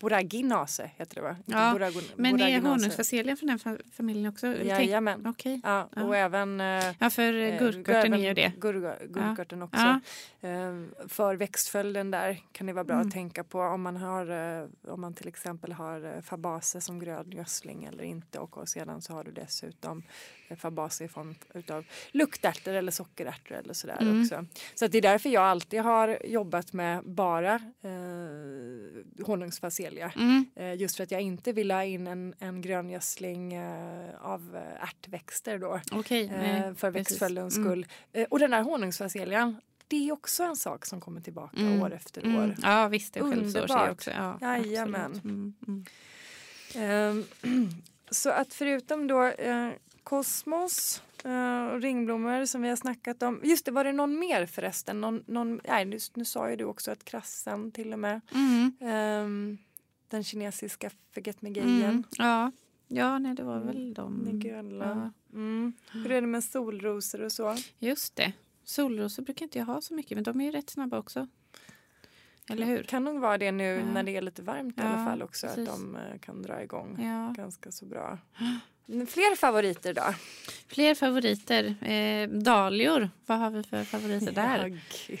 Boraginace 0.00 0.90
heter 0.96 1.14
det 1.14 1.20
va? 1.20 1.36
Ja, 1.46 1.72
Boragon, 1.72 2.02
Men 2.16 2.34
är 2.34 2.38
Boraginace. 2.38 2.68
honungsfaselian 2.68 3.36
från 3.36 3.46
den 3.46 3.58
fa- 3.58 3.80
familjen 3.92 4.26
också? 4.26 4.46
Jajamän. 4.46 5.26
Okej. 5.26 5.60
Ja, 5.64 5.88
Ja. 5.96 6.02
och 6.04 6.16
även 6.16 6.60
eh, 6.60 6.84
Ja, 6.98 7.10
för 7.10 7.34
Eh, 7.34 7.58
gurkörten 7.58 8.14
är 8.14 8.18
ju 8.18 8.34
det. 8.34 8.52
Gur, 8.58 9.06
gurkörten 9.06 9.62
också. 9.62 9.80
Ja. 10.40 10.48
Eh, 10.48 10.74
för 11.08 11.36
växtföljden 11.36 12.10
där 12.10 12.38
kan 12.52 12.66
det 12.66 12.72
vara 12.72 12.84
bra 12.84 12.94
Mm. 12.96 13.06
att 13.08 13.14
tänka 13.14 13.44
på 13.44 13.60
om 13.60 13.82
man, 13.82 13.96
har, 13.96 14.30
eh, 14.62 14.66
om 14.88 15.00
man 15.00 15.14
till 15.14 15.28
exempel 15.28 15.72
har 15.72 16.04
eh, 16.16 16.20
fabace 16.22 16.80
som 16.80 16.98
grödgödsling 16.98 17.84
eller 17.84 18.04
inte 18.04 18.38
och, 18.38 18.58
och 18.58 18.68
sedan 18.68 19.02
så 19.02 19.12
har 19.12 19.24
du 19.24 19.30
dessutom 19.32 20.02
eh, 20.50 20.56
fabace 20.56 21.04
i 21.04 21.08
form 21.08 21.34
utav 21.54 21.84
luktärtor 22.10 22.72
eller 22.74 22.92
sockerärtor 22.92 23.54
eller 23.56 23.74
sådär 23.74 23.96
Mm. 24.00 24.22
också. 24.22 24.46
Så 24.74 24.86
det 24.86 24.98
är 24.98 25.02
därför 25.02 25.28
jag 25.28 25.42
alltid 25.42 25.80
har 25.80 26.18
jobbat 26.26 26.72
med 26.72 27.04
bara 27.04 27.54
eh, 27.54 29.24
honungsfacelia. 29.26 30.12
Mm. 30.16 30.46
Eh, 30.56 30.74
Just 30.74 30.96
för 30.96 31.02
att 31.04 31.10
jag 31.10 31.20
inte 31.20 31.52
vill 31.52 31.70
ha 31.70 31.84
in 31.84 32.06
en, 32.06 32.34
en 32.38 32.60
gröngödsling 32.62 33.54
eh, 33.54 34.10
av 34.20 34.56
eh, 34.56 34.82
ärtväxter 34.84 35.58
då. 35.58 35.80
Nej, 35.92 36.24
Eh, 36.24 36.74
för 36.74 36.92
precis. 36.92 36.94
växtföljdens 36.94 37.56
Mm. 37.56 37.68
skull. 37.68 37.86
Eh, 38.12 38.26
och 38.30 38.38
den 38.38 38.52
här 38.52 38.62
honungsfaselian, 38.62 39.60
det 39.88 40.08
är 40.08 40.12
också 40.12 40.42
en 40.42 40.56
sak 40.56 40.86
som 40.86 41.00
kommer 41.00 41.20
tillbaka 41.20 41.56
Mm. 41.60 41.82
år 41.82 41.92
efter 41.94 42.22
Mm. 42.22 42.36
år. 42.36 42.54
Ja 42.62 42.88
visst, 42.88 43.14
det 43.14 43.20
självsår 43.20 43.50
sig 43.50 43.60
Underbart. 43.60 43.90
också. 43.90 44.10
Ja, 44.10 44.38
Jajamän. 44.40 45.20
Mm. 45.24 45.54
Mm. 45.68 45.84
Ehm, 46.74 47.24
så 48.10 48.30
att 48.30 48.54
förutom 48.54 49.06
då 49.06 49.22
eh, 49.24 49.68
kosmos 50.04 51.02
eh, 51.24 51.64
och 51.66 51.80
ringblommor 51.80 52.44
som 52.44 52.62
vi 52.62 52.68
har 52.68 52.76
snackat 52.76 53.22
om. 53.22 53.40
Just 53.44 53.64
det, 53.64 53.70
var 53.70 53.84
det 53.84 53.92
någon 53.92 54.18
mer 54.18 54.46
förresten? 54.46 55.00
Någon, 55.00 55.24
någon, 55.26 55.60
nej, 55.68 55.84
nu, 55.84 55.98
nu 56.14 56.24
sa 56.24 56.50
ju 56.50 56.56
du 56.56 56.64
också 56.64 56.90
att 56.90 57.04
krassen 57.04 57.72
till 57.72 57.92
och 57.92 57.98
med. 57.98 58.20
Mm. 58.34 58.72
Ehm, 58.80 59.58
den 60.08 60.24
kinesiska 60.24 60.90
förget-mig-gejen. 61.12 61.84
Mm. 61.84 62.04
Ja. 62.18 62.52
ja, 62.88 63.18
nej 63.18 63.34
det 63.34 63.42
var 63.42 63.58
väl 63.60 63.94
de. 63.94 64.14
Nigella. 64.18 65.12
Ja. 65.30 65.36
Mm. 65.38 65.72
Hur 65.92 66.12
är 66.12 66.20
det 66.20 66.26
med 66.26 66.44
solrosor 66.44 67.20
och 67.22 67.32
så? 67.32 67.56
Just 67.78 68.16
det. 68.16 68.32
Solrosor 68.64 69.22
brukar 69.22 69.44
inte 69.46 69.58
jag 69.58 69.66
ha 69.66 69.80
så 69.80 69.94
mycket 69.94 70.16
men 70.16 70.24
de 70.24 70.40
är 70.40 70.44
ju 70.44 70.50
rätt 70.50 70.70
snabba 70.70 70.98
också. 70.98 71.28
Eller 72.50 72.66
hur? 72.66 72.82
Kan 72.82 73.04
nog 73.04 73.20
vara 73.20 73.38
det 73.38 73.52
nu 73.52 73.64
Ja. 73.64 73.84
när 73.92 74.02
det 74.02 74.16
är 74.16 74.22
lite 74.22 74.42
varmt 74.42 74.78
i 74.78 74.80
Ja, 74.82 74.88
alla 74.88 75.04
fall 75.04 75.22
också. 75.22 75.46
precis. 75.46 75.68
Att 75.68 75.76
de 75.78 75.96
eh, 75.96 76.18
kan 76.18 76.42
dra 76.42 76.62
igång 76.62 76.98
ganska 77.36 77.70
så 77.72 77.84
bra. 77.86 78.18
Men 78.86 79.06
Fler 79.06 79.36
favoriter 79.36 79.94
då? 79.94 80.14
Fler 80.68 80.94
favoriter. 80.94 81.74
Eh, 81.84 82.28
dahlior. 82.28 83.10
Vad 83.26 83.38
har 83.38 83.50
vi 83.50 83.62
för 83.62 83.84
favoriter 83.84 84.32
där? 84.32 84.58
Ja, 84.58 84.78
gud. 85.06 85.20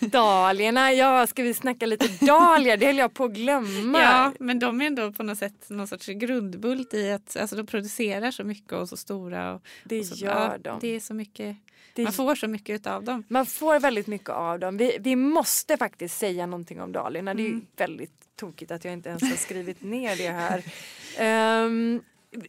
Dahliorna, 0.00 0.92
ja 0.92 1.26
ska 1.26 1.42
vi 1.42 1.54
snacka 1.54 1.86
lite 1.86 2.26
dahlior? 2.26 2.76
Det 2.76 2.86
höll 2.86 2.98
jag 2.98 3.14
på 3.14 3.24
att 3.24 3.32
glömma. 3.32 4.00
Ja, 4.00 4.32
men 4.38 4.58
de 4.58 4.80
är 4.80 4.86
ändå 4.86 5.12
på 5.12 5.22
något 5.22 5.38
sätt 5.38 5.66
någon 5.68 5.86
sorts 5.86 6.06
grundbult 6.06 6.94
i 6.94 7.12
att 7.12 7.36
alltså, 7.36 7.56
de 7.56 7.66
producerar 7.66 8.30
så 8.30 8.44
mycket 8.44 8.72
och 8.72 8.88
så 8.88 8.96
stora. 8.96 9.54
Och, 9.54 9.62
det 9.84 10.00
och 10.00 10.06
så, 10.06 10.14
gör 10.14 10.50
ja, 10.52 10.58
de. 10.58 10.78
Det 10.80 10.96
är 10.96 11.00
så 11.00 11.14
mycket, 11.14 11.56
Det- 11.98 12.04
man 12.04 12.12
får 12.12 12.34
så 12.34 12.48
mycket 12.48 12.86
av 12.86 13.04
dem. 13.04 13.24
Man 13.28 13.46
får 13.46 13.80
väldigt 13.80 14.06
mycket 14.06 14.28
av 14.28 14.58
dem. 14.58 14.76
Vi, 14.76 14.96
vi 15.00 15.16
måste 15.16 15.76
faktiskt 15.76 16.18
säga 16.18 16.46
någonting 16.46 16.80
om 16.80 16.92
dahliorna. 16.92 17.34
Det 17.34 17.42
är 17.42 17.46
Mm. 17.48 17.66
väldigt 17.76 18.36
tokigt 18.36 18.70
att 18.70 18.84
jag 18.84 18.92
inte 18.92 19.08
ens 19.08 19.22
har 19.22 19.36
skrivit 19.36 19.82
ner 19.82 20.16
det 20.16 20.28
här. 20.28 20.62
Ehm, 21.18 22.00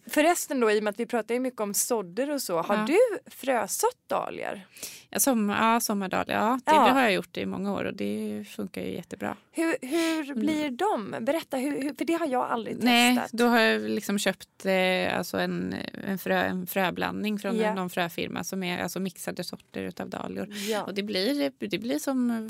förresten 0.07 0.59
då, 0.59 0.71
i 0.71 0.79
och 0.79 0.83
med 0.83 0.91
att 0.91 0.99
vi 0.99 1.05
pratar 1.05 1.33
ju 1.35 1.39
mycket 1.39 1.61
om 1.61 1.73
sådder 1.73 2.29
och 2.31 2.41
så. 2.41 2.61
Har 2.61 2.75
Ja. 2.75 2.85
du 2.87 2.97
frösått 3.31 3.97
dahlior? 4.07 4.61
Ja, 5.09 5.19
som, 5.19 5.49
ja 5.49 5.79
sommardahlia, 5.79 6.35
ja, 6.35 6.59
det, 6.65 6.71
Ja. 6.71 6.85
det 6.85 6.91
har 6.91 7.01
jag 7.01 7.13
gjort 7.13 7.37
i 7.37 7.45
många 7.45 7.73
år 7.73 7.83
och 7.85 7.93
det 7.93 8.45
funkar 8.49 8.81
ju 8.81 8.91
jättebra. 8.93 9.37
Hur, 9.51 9.75
hur 9.81 10.35
blir 10.35 10.69
de? 10.71 11.15
Berätta, 11.25 11.57
hur, 11.57 11.81
hur, 11.83 11.93
för 11.93 12.05
det 12.05 12.13
har 12.13 12.27
jag 12.27 12.43
aldrig 12.51 12.73
Mm. 12.75 12.85
Nej, 12.85 13.15
testat. 13.15 13.31
då 13.31 13.45
har 13.47 13.59
jag 13.59 13.81
liksom 13.81 14.19
köpt 14.19 14.65
eh, 14.65 15.17
alltså 15.17 15.37
en, 15.37 15.75
en, 16.07 16.17
frö, 16.17 16.35
en 16.43 16.67
fröblandning 16.67 17.39
från 17.39 17.57
Ja. 17.57 17.73
någon 17.73 17.89
fröfirma 17.89 18.43
som 18.43 18.63
är 18.63 18.83
alltså 18.83 18.99
mixade 18.99 19.43
sorter 19.43 19.81
utav 19.83 20.09
dahlior. 20.09 20.47
Ja. 20.69 20.83
Och 20.83 20.93
det 20.93 21.03
blir, 21.03 21.51
det 21.67 21.77
blir 21.77 21.99
som... 21.99 22.49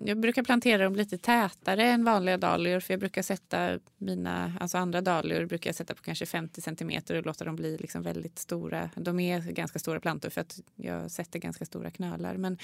Jag 0.00 0.20
brukar 0.20 0.42
plantera 0.42 0.84
dem 0.84 0.96
lite 0.96 1.18
tätare 1.18 1.84
än 1.84 2.04
vanliga 2.04 2.36
dahlior 2.36 2.80
för 2.80 2.92
jag 2.92 3.00
brukar 3.00 3.22
sätta 3.22 3.78
mina, 3.98 4.52
alltså 4.60 4.78
andra 4.78 5.00
dahlior 5.00 5.44
brukar 5.44 5.68
jag 5.68 5.74
sätta 5.74 5.94
på 5.94 6.02
kanske 6.02 6.26
50 6.26 6.60
centimeter 6.60 7.14
och 7.14 7.26
låta 7.26 7.44
dem 7.44 7.56
bli 7.56 7.76
liksom 7.76 8.02
väldigt 8.02 8.38
stora. 8.38 8.90
De 8.94 9.20
är 9.20 9.40
ganska 9.40 9.78
stora 9.78 10.00
plantor 10.00 10.30
för 10.30 10.40
att 10.40 10.60
jag 10.76 11.10
sätter 11.10 11.38
ganska 11.38 11.64
stora 11.64 11.90
knölar. 11.90 12.36
Men 12.36 12.58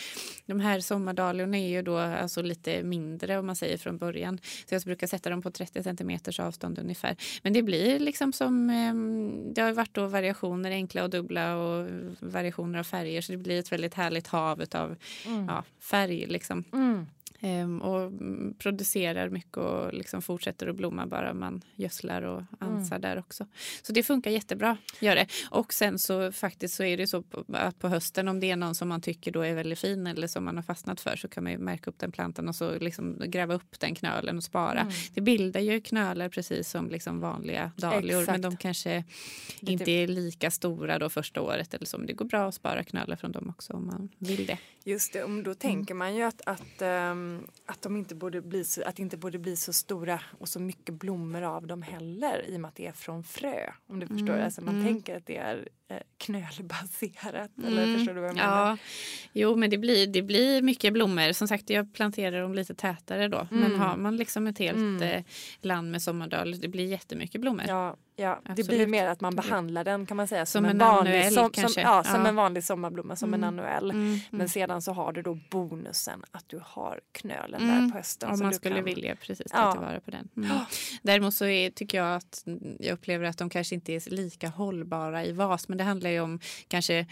de 0.46 0.60
här 0.60 0.80
sommardahliorna 0.80 1.58
är 1.58 1.68
ju 1.68 1.82
då 1.82 1.98
alltså 1.98 2.42
lite 2.42 2.82
mindre 2.82 3.38
om 3.38 3.46
man 3.46 3.56
säger 3.56 3.78
från 3.78 3.98
början. 3.98 4.38
Så 4.68 4.74
jag 4.74 4.82
brukar 4.82 5.06
sätta 5.06 5.30
dem 5.30 5.42
på 5.42 5.50
30 5.50 5.82
centimeters 5.82 6.40
avstånd 6.40 6.78
ungefär. 6.78 7.16
Men 7.42 7.52
det 7.52 7.62
blir 7.62 7.98
liksom 7.98 8.32
som, 8.32 8.70
ehm, 8.70 9.54
det 9.54 9.60
har 9.60 9.72
varit 9.72 9.94
då 9.94 10.06
variationer, 10.06 10.70
enkla 10.70 11.02
och 11.02 11.10
dubbla 11.10 11.56
och 11.56 11.88
variationer 12.20 12.78
av 12.78 12.84
färger 12.84 13.20
så 13.20 13.32
det 13.32 13.38
blir 13.38 13.58
ett 13.58 13.72
väldigt 13.72 13.94
härligt 13.94 14.26
hav 14.26 14.64
av 14.74 14.96
Mm. 15.26 15.46
ja, 15.46 15.64
färg 15.80 16.26
liksom. 16.26 16.64
Mm. 16.72 17.05
Ehm, 17.40 17.82
och 17.82 18.00
mm, 18.02 18.54
producerar 18.58 19.28
mycket 19.28 19.56
och 19.56 19.94
liksom 19.94 20.22
fortsätter 20.22 20.66
att 20.66 20.76
blomma 20.76 21.06
bara 21.06 21.34
man 21.34 21.62
gödslar 21.74 22.22
och 22.22 22.42
ansar 22.58 22.98
där 22.98 23.18
också. 23.18 23.46
Så 23.82 23.92
det 23.92 24.02
funkar 24.02 24.30
jättebra, 24.30 24.76
gör 25.00 25.14
det. 25.14 25.26
Och 25.50 25.72
sen 25.72 25.98
så 25.98 26.32
faktiskt 26.32 26.74
så 26.74 26.82
är 26.82 26.96
det 26.96 27.06
så 27.06 27.24
att 27.52 27.78
på 27.78 27.88
hösten 27.88 28.28
om 28.28 28.40
det 28.40 28.50
är 28.50 28.56
någon 28.56 28.74
som 28.74 28.88
man 28.88 29.00
tycker 29.00 29.32
då 29.32 29.40
är 29.40 29.54
väldigt 29.54 29.78
fin 29.78 30.06
eller 30.06 30.26
som 30.26 30.44
man 30.44 30.56
har 30.56 30.62
fastnat 30.62 31.00
för 31.00 31.16
så 31.16 31.28
kan 31.28 31.42
man 31.42 31.52
ju 31.52 31.58
märka 31.58 31.90
upp 31.90 31.98
den 31.98 32.12
plantan 32.12 32.48
och 32.48 32.54
så 32.54 32.78
liksom 32.78 33.22
gräva 33.26 33.54
upp 33.54 33.80
den 33.80 33.94
knölen 33.94 34.36
och 34.36 34.44
spara. 34.44 34.80
Mm. 34.80 34.92
Det 35.14 35.20
bildar 35.20 35.60
ju 35.60 35.80
knölar 35.80 36.28
precis 36.28 36.70
som 36.70 36.90
liksom 36.90 37.20
vanliga 37.20 37.70
dahlior 37.76 38.20
Exakt. 38.20 38.32
men 38.32 38.50
de 38.50 38.56
kanske 38.56 39.04
Lite- 39.60 39.72
inte 39.72 39.90
är 39.90 40.06
lika 40.08 40.50
stora 40.50 40.98
då 40.98 41.08
första 41.08 41.40
året 41.40 41.74
eller 41.74 41.86
så. 41.86 41.98
Men 41.98 42.06
det 42.06 42.12
går 42.12 42.24
bra 42.24 42.48
att 42.48 42.54
spara 42.54 42.84
knölar 42.84 43.16
från 43.16 43.32
dem 43.32 43.48
också 43.50 43.72
om 43.72 43.86
man 43.86 44.08
vill 44.18 44.46
det. 44.46 44.58
Just 44.84 45.12
det, 45.12 45.22
om 45.24 45.42
då 45.42 45.54
tänker 45.54 45.94
man 45.94 46.14
ju 46.16 46.22
att, 46.22 46.40
att, 46.46 46.82
ehm, 46.82 47.25
att, 47.66 47.82
de 47.82 47.96
inte 47.96 48.14
borde 48.14 48.40
bli 48.42 48.64
så, 48.64 48.82
att 48.82 48.96
det 48.96 49.02
inte 49.02 49.16
borde 49.16 49.38
bli 49.38 49.56
så 49.56 49.72
stora 49.72 50.20
och 50.38 50.48
så 50.48 50.60
mycket 50.60 50.94
blommor 50.94 51.42
av 51.42 51.66
dem 51.66 51.82
heller 51.82 52.44
i 52.48 52.56
och 52.56 52.60
med 52.60 52.68
att 52.68 52.74
det 52.74 52.86
är 52.86 52.92
från 52.92 53.24
frö. 53.24 53.70
Om 53.86 54.00
du 54.00 54.06
förstår, 54.06 54.32
Mm, 54.32 54.44
alltså 54.44 54.62
man 54.62 54.74
mm. 54.74 54.86
tänker 54.86 55.16
att 55.16 55.26
det 55.26 55.36
är 55.36 55.68
eh, 55.88 55.96
knölbaserat. 56.18 57.50
Eller 57.66 57.82
Mm, 57.82 57.94
förstår 57.98 58.14
du 58.14 58.20
vad 58.20 58.28
jag 58.28 58.36
menar? 58.36 58.70
Ja, 58.70 58.78
jo 59.32 59.56
men 59.56 59.70
det 59.70 59.78
blir, 59.78 60.06
det 60.06 60.22
blir 60.22 60.62
mycket 60.62 60.92
blommor. 60.92 61.32
Som 61.32 61.48
sagt 61.48 61.70
jag 61.70 61.94
planterar 61.94 62.42
dem 62.42 62.54
lite 62.54 62.74
tätare 62.74 63.28
då. 63.28 63.48
Men 63.50 63.62
Mm. 63.64 63.80
har 63.80 63.96
man 63.96 64.16
liksom 64.16 64.46
ett 64.46 64.58
helt 64.58 64.76
Mm. 64.76 65.02
eh, 65.02 65.24
land 65.60 65.90
med 65.90 66.02
sommardal, 66.02 66.60
det 66.60 66.68
blir 66.68 66.84
jättemycket 66.86 67.40
blommor. 67.40 67.64
Ja, 67.68 67.96
ja. 68.16 68.40
det 68.44 68.50
Absolut. 68.50 68.68
blir 68.68 68.86
mer 68.86 69.06
att 69.06 69.20
man 69.20 69.36
behandlar 69.36 69.84
den 69.84 70.06
kan 70.06 70.16
man 70.16 70.28
säga 70.28 70.46
som, 70.46 70.58
Som 70.58 70.64
en, 70.64 70.70
en 70.70 70.78
vanlig, 70.78 71.10
annuell 71.10 71.32
som, 71.34 71.52
som, 71.52 71.82
ja, 71.82 72.04
som 72.04 72.20
Ja. 72.22 72.28
en 72.28 72.36
vanlig 72.36 72.64
sommarblomma, 72.64 73.16
som 73.16 73.34
en 73.34 73.44
Mm. 73.44 73.48
annuell. 73.48 73.90
Mm, 73.90 74.18
Men 74.30 74.40
mm. 74.40 74.48
sedan 74.48 74.82
så 74.82 74.92
har 74.92 75.12
du 75.12 75.22
då 75.22 75.38
bonusen 75.50 76.22
att 76.30 76.48
du 76.48 76.60
har 76.64 77.00
knölen 77.12 77.62
Mm. 77.62 77.82
där 77.84 77.90
på 77.92 77.98
hösten. 77.98 78.30
Om 78.30 78.38
man 78.38 78.48
du 78.50 78.54
skulle 78.56 78.74
kan... 78.74 78.84
vilja 78.84 79.16
precis 79.16 79.52
ta 79.52 79.58
Ja. 79.58 79.72
tillvara 79.72 80.00
på 80.00 80.10
den. 80.10 80.28
Mm. 80.36 80.50
Däremot 81.02 81.34
så 81.34 81.46
är, 81.46 81.70
tycker 81.70 81.98
jag 81.98 82.16
att 82.16 82.42
mm, 82.46 82.76
jag 82.80 82.92
upplever 82.94 83.24
att 83.24 83.38
de 83.38 83.50
kanske 83.50 83.74
inte 83.74 83.92
är 83.92 84.10
lika 84.10 84.48
hållbara 84.48 85.24
i 85.24 85.32
vas. 85.32 85.68
Men 85.68 85.78
det 85.78 85.84
handlar 85.84 86.10
ju 86.10 86.20
om 86.20 86.40
kanske 86.68 87.06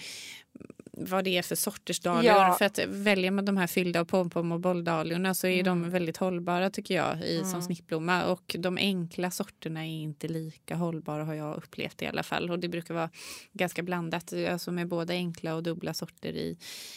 vad 0.97 1.24
det 1.24 1.38
är 1.38 1.42
för 1.42 1.55
sorters 1.57 2.01
dahlior. 2.01 2.32
Ja. 2.34 2.55
För 2.59 2.64
att 2.64 2.78
väljer 2.88 3.30
man 3.30 3.45
de 3.45 3.57
här 3.57 3.66
fyllda 3.66 4.01
av 4.01 4.05
pompom 4.05 4.53
och 4.53 4.61
bolldahliorna 4.61 5.34
så 5.34 5.47
är 5.47 5.53
Mm. 5.53 5.64
de 5.64 5.90
väldigt 5.90 6.16
hållbara 6.16 6.70
tycker 6.70 6.95
jag 6.95 7.20
i, 7.22 7.36
Mm. 7.36 7.51
som 7.51 7.62
snittblomma. 7.62 8.24
Och 8.24 8.57
de 8.59 8.76
enkla 8.78 9.30
sorterna 9.30 9.86
är 9.86 9.90
inte 9.90 10.28
lika 10.28 10.76
hållbara 10.76 11.24
har 11.24 11.34
jag 11.34 11.57
upplevt 11.57 12.03
i 12.03 12.07
alla 12.07 12.22
fall. 12.22 12.51
Och 12.51 12.59
det 12.59 12.68
brukar 12.68 12.95
vara 12.95 13.11
ganska 13.53 13.82
blandat, 13.82 14.32
alltså 14.32 14.72
med 14.72 14.88
både 14.88 15.12
enkla 15.12 15.55
och 15.55 15.62
dubbla 15.62 15.95
sorter 15.95 16.32
i, 16.32 16.57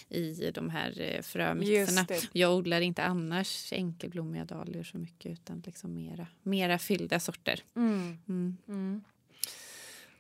i 0.10 0.52
de 0.54 0.70
här 0.70 1.02
eh, 1.02 1.22
frömixerna. 1.22 2.06
Jag 2.32 2.56
odlar 2.56 2.82
inte 2.82 3.04
annars 3.04 3.74
enkelblommiga 3.74 4.46
dahlior 4.46 4.84
så 4.84 4.98
mycket 4.98 5.32
utan 5.32 5.64
liksom 5.66 5.94
mera, 5.94 6.28
mera 6.44 6.80
fyllda 6.80 7.20
sorter. 7.20 7.60
Mm. 7.76 8.18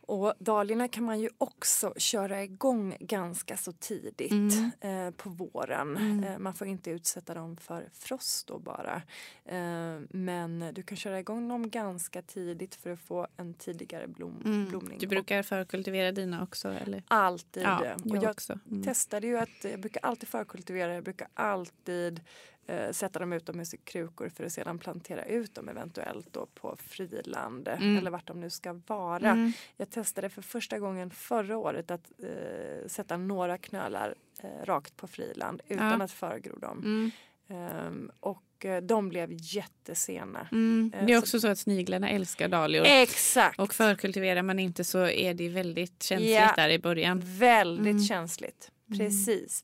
Och 0.07 0.33
dahliorna 0.39 0.87
kan 0.87 1.03
man 1.03 1.19
ju 1.19 1.29
också 1.37 1.93
köra 1.97 2.43
igång 2.43 2.97
ganska 2.99 3.57
så 3.57 3.71
tidigt 3.71 4.31
Mm. 4.31 4.71
eh, 5.07 5.11
på 5.11 5.29
våren. 5.29 5.97
Mm. 5.97 6.23
Eh, 6.23 6.37
man 6.39 6.53
får 6.53 6.67
inte 6.67 6.89
utsätta 6.91 7.33
dem 7.33 7.57
för 7.57 7.89
frost 7.93 8.47
då 8.47 8.59
bara. 8.59 9.01
Eh, 9.45 9.99
men 10.09 10.69
du 10.73 10.83
kan 10.83 10.97
köra 10.97 11.19
igång 11.19 11.47
dem 11.47 11.69
ganska 11.69 12.21
tidigt 12.21 12.75
för 12.75 12.89
att 12.89 12.99
få 12.99 13.27
en 13.37 13.53
tidigare 13.53 14.07
blom, 14.07 14.41
Mm. 14.45 14.65
blomning. 14.69 14.97
Du 14.99 15.07
brukar 15.07 15.43
förkultivera 15.43 16.11
dina 16.11 16.43
också? 16.43 16.67
Eller? 16.69 17.03
alltid. 17.07 17.63
Ja, 17.63 17.79
och 17.79 18.15
jag 18.15 18.23
jag 18.23 18.31
också. 18.31 18.59
Mm. 18.71 18.83
testade 18.83 19.27
ju 19.27 19.37
att 19.37 19.63
jag 19.63 19.79
brukar 19.79 19.99
alltid 20.03 20.29
förkultivera, 20.29 20.93
jag 20.93 21.03
brukar 21.03 21.27
alltid 21.33 22.21
eh, 22.67 22.91
sätta 22.91 23.19
dem 23.19 23.33
utomhus 23.33 23.73
i 23.73 23.77
krukor 23.77 24.29
för 24.29 24.43
att 24.43 24.51
sedan 24.53 24.79
plantera 24.79 25.25
ut 25.25 25.55
dem 25.55 25.69
eventuellt 25.69 26.27
då 26.33 26.45
på 26.45 26.75
friland 26.87 27.67
eh, 27.67 27.81
Mm. 27.81 27.97
eller 27.97 28.11
vart 28.11 28.27
de 28.27 28.39
nu 28.39 28.49
ska 28.49 28.81
vara. 28.87 29.29
Mm. 29.31 29.51
Jag 29.77 29.89
testade 29.89 30.29
för 30.29 30.41
första 30.41 30.79
gången 30.79 31.09
förra 31.11 31.57
året 31.57 31.91
att 31.91 32.11
eh, 32.23 32.87
sätta 32.87 33.17
några 33.17 33.57
knölar 33.57 34.15
eh, 34.43 34.65
rakt 34.65 34.97
på 34.97 35.07
friland 35.07 35.61
utan 35.67 35.87
Ja. 35.99 36.03
att 36.05 36.11
förgro 36.11 36.57
dem. 36.59 36.77
Mm. 36.79 37.11
Ehm, 37.49 38.11
och 38.19 38.65
eh, 38.65 38.81
de 38.83 39.09
blev 39.09 39.29
jättesena. 39.33 40.47
Mm. 40.51 40.91
Det 41.05 41.13
är 41.13 41.17
så- 41.17 41.19
också 41.23 41.39
så 41.39 41.47
att 41.47 41.59
sniglarna 41.59 42.09
älskar 42.09 42.47
dahlior. 42.47 42.85
Exakt! 42.87 43.59
Och 43.59 43.73
förkultiverar 43.73 44.41
man 44.41 44.59
inte 44.59 44.83
så 44.83 45.07
är 45.07 45.33
det 45.33 45.49
väldigt 45.49 46.03
känsligt 46.03 46.31
Ja. 46.31 46.53
där 46.55 46.69
i 46.69 46.79
början. 46.79 47.21
Väldigt 47.25 47.91
Mm. 47.91 48.03
känsligt. 48.03 48.71
Mm. 48.87 48.99
Precis, 48.99 49.63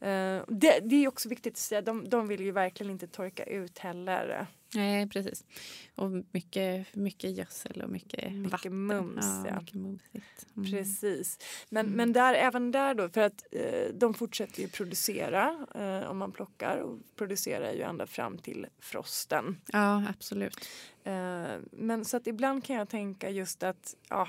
Eh, 0.00 0.42
det, 0.48 0.80
det 0.80 1.04
är 1.04 1.08
också 1.08 1.28
viktigt 1.28 1.54
att 1.54 1.58
säga, 1.58 1.82
de, 1.82 2.08
de 2.08 2.28
vill 2.28 2.40
ju 2.40 2.52
verkligen 2.52 2.92
inte 2.92 3.06
torka 3.06 3.44
ut 3.44 3.78
heller. 3.78 4.46
Nej, 4.74 5.08
precis. 5.08 5.44
Och 5.94 6.10
mycket, 6.32 6.94
mycket 6.94 7.30
gödsel 7.36 7.82
och 7.82 7.90
mycket, 7.90 8.32
Mycket 8.32 8.52
vatten. 8.52 8.86
mums, 8.86 9.26
ja. 9.48 9.60
Mycket 9.60 9.74
mumsigt. 9.74 10.46
Mm. 10.56 10.70
Precis. 10.70 11.38
Men, 11.70 11.86
Mm. 11.86 11.96
men 11.96 12.12
där, 12.12 12.34
även 12.34 12.70
där 12.70 12.94
då, 12.94 13.08
för 13.08 13.20
att 13.20 13.44
eh, 13.52 13.88
de 13.94 14.14
fortsätter 14.14 14.60
ju 14.62 14.68
producera 14.68 15.66
eh, 15.74 16.10
om 16.10 16.18
man 16.18 16.32
plockar 16.32 16.76
och 16.78 16.98
producerar 17.16 17.72
ju 17.72 17.82
ända 17.82 18.06
fram 18.06 18.38
till 18.38 18.66
frosten. 18.78 19.60
Ja, 19.72 20.04
absolut. 20.08 20.68
Eh, 21.04 21.44
men 21.72 22.04
så 22.04 22.16
att 22.16 22.26
ibland 22.26 22.64
kan 22.64 22.76
jag 22.76 22.88
tänka 22.88 23.30
just 23.30 23.62
att 23.62 23.94
ja, 24.08 24.28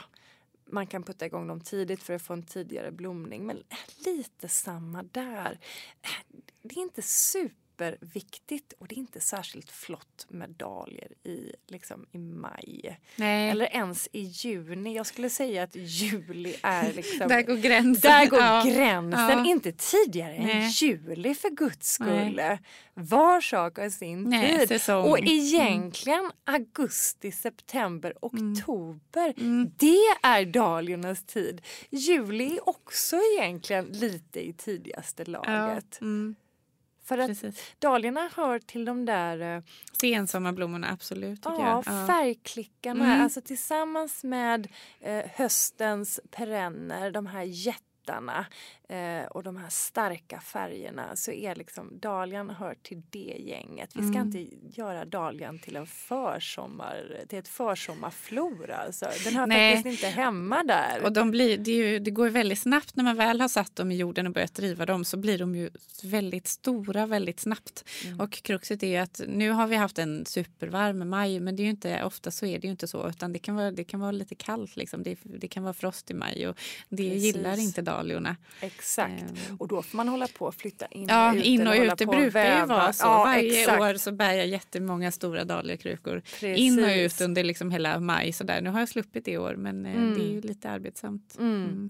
man 0.72 0.88
kan 0.88 1.04
putta 1.04 1.26
igång 1.26 1.48
dem 1.48 1.62
tidigt 1.62 2.04
för 2.04 2.14
att 2.14 2.22
få 2.22 2.34
en 2.34 2.44
tidigare 2.44 2.92
blomning. 2.92 3.46
Men 3.46 3.64
lite 4.06 4.48
samma 4.48 5.04
där. 5.04 5.60
Äh, 6.02 6.38
det 6.62 6.76
är 6.76 6.82
inte 6.82 7.02
super 7.02 7.61
superviktigt 7.82 8.74
och 8.80 8.88
det 8.88 8.96
är 8.96 8.98
inte 8.98 9.20
särskilt 9.20 9.72
flott 9.72 10.26
med 10.30 10.50
dahlior 10.50 11.08
i, 11.24 11.52
liksom, 11.68 12.06
i 12.12 12.18
maj. 12.18 13.00
Nej, 13.16 13.50
Eller 13.50 13.66
ens 13.66 14.08
i 14.12 14.22
juni. 14.22 14.96
Jag 14.96 15.06
skulle 15.06 15.30
säga 15.30 15.64
att 15.64 15.76
juli 15.76 16.56
är 16.64 16.94
liksom... 16.96 17.28
där 17.28 17.42
går 17.42 17.56
gränsen. 17.56 18.12
Där 18.12 18.26
går 18.30 18.40
Ja. 18.40 18.64
gränsen, 18.68 19.30
Ja. 19.30 19.46
inte 19.46 19.72
tidigare 19.72 20.34
än 20.36 20.48
Nej. 20.48 20.70
juli 20.70 21.36
för 21.36 21.50
guds 21.50 22.00
Nej. 22.00 22.32
skull. 22.34 22.42
Var 22.94 23.42
sak 23.42 23.78
har 23.78 23.90
sin 23.90 24.24
Nej, 24.24 24.58
tid. 24.60 24.68
säsong. 24.68 25.10
Och 25.12 25.20
egentligen 25.20 26.32
augusti, 26.44 27.32
september, 27.32 28.14
oktober. 28.22 29.34
Mm. 29.38 29.72
Det 29.78 29.98
är 30.24 30.46
dahliornas 30.46 31.24
tid. 31.24 31.62
Juli 31.90 32.56
är 32.58 32.70
också 32.70 33.18
egentligen 33.38 33.86
lite 33.86 34.48
i 34.48 34.54
tidigaste 34.54 35.24
Ja, 35.28 35.32
laget. 35.32 36.02
mm, 36.02 36.36
För 37.12 37.18
att 37.18 37.28
precis. 37.28 37.74
dahliorna 37.80 38.30
hör 38.36 38.60
till 38.60 38.86
de 38.86 39.06
där 39.06 39.56
eh, 39.58 39.64
Sensomarblommorna, 40.02 40.90
absolut. 40.92 41.40
Ja, 41.44 41.84
jag. 41.86 42.08
Färgklickarna. 42.08 43.06
Mm. 43.06 43.22
Alltså 43.22 43.42
tillsammans 43.42 44.24
med 44.24 44.68
eh, 45.00 45.26
höstens 45.36 46.20
perenner, 46.32 47.12
de 47.12 47.28
här 47.28 47.44
jättarna 48.02 48.46
eh, 48.90 49.26
och 49.28 49.44
de 49.44 49.58
här 49.58 49.70
starka 49.70 50.40
färgerna 50.40 51.16
så 51.16 51.32
är 51.32 51.56
liksom 51.56 52.00
dahlian 52.00 52.50
hör 52.50 52.76
till 52.82 53.02
det 53.10 53.36
gänget. 53.40 53.90
Vi 53.96 54.02
ska 54.08 54.20
Mm. 54.20 54.28
inte 54.38 54.56
göra 54.82 55.06
dahlian 55.06 55.60
till 55.60 55.76
en 55.76 55.88
försommar, 55.88 57.24
till 57.28 57.40
ett 57.40 57.48
försommarflora. 57.48 58.76
Alltså. 58.76 59.06
Den 59.24 59.36
hör 59.36 59.48
Nej. 59.48 59.76
faktiskt 59.76 60.04
inte 60.04 60.16
hemma 60.22 60.64
där. 60.64 61.04
Och 61.04 61.14
de 61.14 61.32
blir, 61.32 61.58
det, 61.58 61.72
ju, 61.72 62.00
det 62.00 62.12
går 62.12 62.28
ju 62.28 62.32
väldigt 62.32 62.60
snabbt 62.60 62.96
när 62.96 63.04
man 63.04 63.16
väl 63.16 63.42
har 63.42 63.48
satt 63.48 63.76
dem 63.76 63.92
i 63.92 63.96
jorden 63.96 64.28
och 64.28 64.34
börjat 64.34 64.54
driva 64.54 64.86
dem 64.86 65.06
så 65.06 65.18
blir 65.18 65.38
de 65.40 65.56
ju 65.56 65.70
väldigt 66.04 66.48
stora 66.48 67.06
väldigt 67.06 67.40
snabbt. 67.40 67.86
Mm. 68.06 68.20
Och 68.20 68.32
kruxet 68.32 68.84
är 68.84 68.88
ju 68.88 68.98
att 68.98 69.22
nu 69.28 69.50
har 69.52 69.68
vi 69.68 69.76
haft 69.76 70.00
en 70.00 70.26
supervarm 70.26 71.10
maj 71.10 71.40
men 71.40 71.56
det 71.56 71.62
är 71.62 71.66
ju 71.66 71.70
inte, 71.70 72.04
ofta 72.04 72.32
så 72.32 72.46
är 72.46 72.60
det 72.60 72.68
ju 72.68 72.72
inte 72.72 72.88
så 72.88 73.10
utan 73.10 73.34
det 73.34 73.40
kan 73.40 73.56
vara, 73.56 73.72
det 73.72 73.84
kan 73.84 74.00
vara 74.00 74.12
lite 74.12 74.36
kallt 74.36 74.76
liksom. 74.76 75.04
Det, 75.04 75.18
det 75.24 75.48
kan 75.48 75.64
vara 75.64 75.74
frost 75.74 76.12
i 76.12 76.14
maj 76.14 76.48
och 76.48 76.58
det 76.90 77.10
Precis. 77.10 77.24
gillar 77.24 77.60
inte 77.60 77.82
dahliorna. 77.92 78.36
Exakt. 78.62 79.22
Ehm. 79.22 79.58
Och 79.60 79.68
då 79.68 79.82
får 79.82 79.98
man 79.98 80.08
hålla 80.08 80.28
på 80.28 80.46
och 80.46 80.56
flytta 80.56 80.86
in 80.86 81.08
Ja, 81.10 81.30
och 81.32 81.36
ut. 81.38 81.44
in 81.46 81.68
och 81.68 81.74
ut. 81.76 81.98
Det 81.98 82.06
brukar 82.06 82.60
ju 82.60 82.66
vara 82.66 82.94
så. 82.94 83.06
Ja, 83.06 83.24
Varje 83.24 83.60
exakt. 83.62 83.82
år 83.82 83.94
så 83.94 84.12
bär 84.12 84.34
jag 84.34 84.48
jättemånga 84.48 85.12
stora 85.12 85.44
dahliakrukor 85.44 86.22
in 86.42 86.84
och 86.84 86.90
ut 86.90 87.22
under 87.22 87.44
liksom 87.44 87.72
hela 87.72 88.00
maj. 88.00 88.34
Så 88.34 88.44
där. 88.44 88.62
Nu 88.62 88.70
har 88.70 88.80
jag 88.80 88.90
sluppit 88.90 89.26
det 89.26 89.32
i 89.32 89.38
år 89.38 89.56
men 89.56 89.86
eh, 89.86 89.92
Mm. 89.96 90.14
det 90.14 90.24
är 90.26 90.32
ju 90.32 90.42
lite 90.42 90.70
arbetsamt. 90.70 91.36
Mm. 91.40 91.64
Mm. 91.64 91.90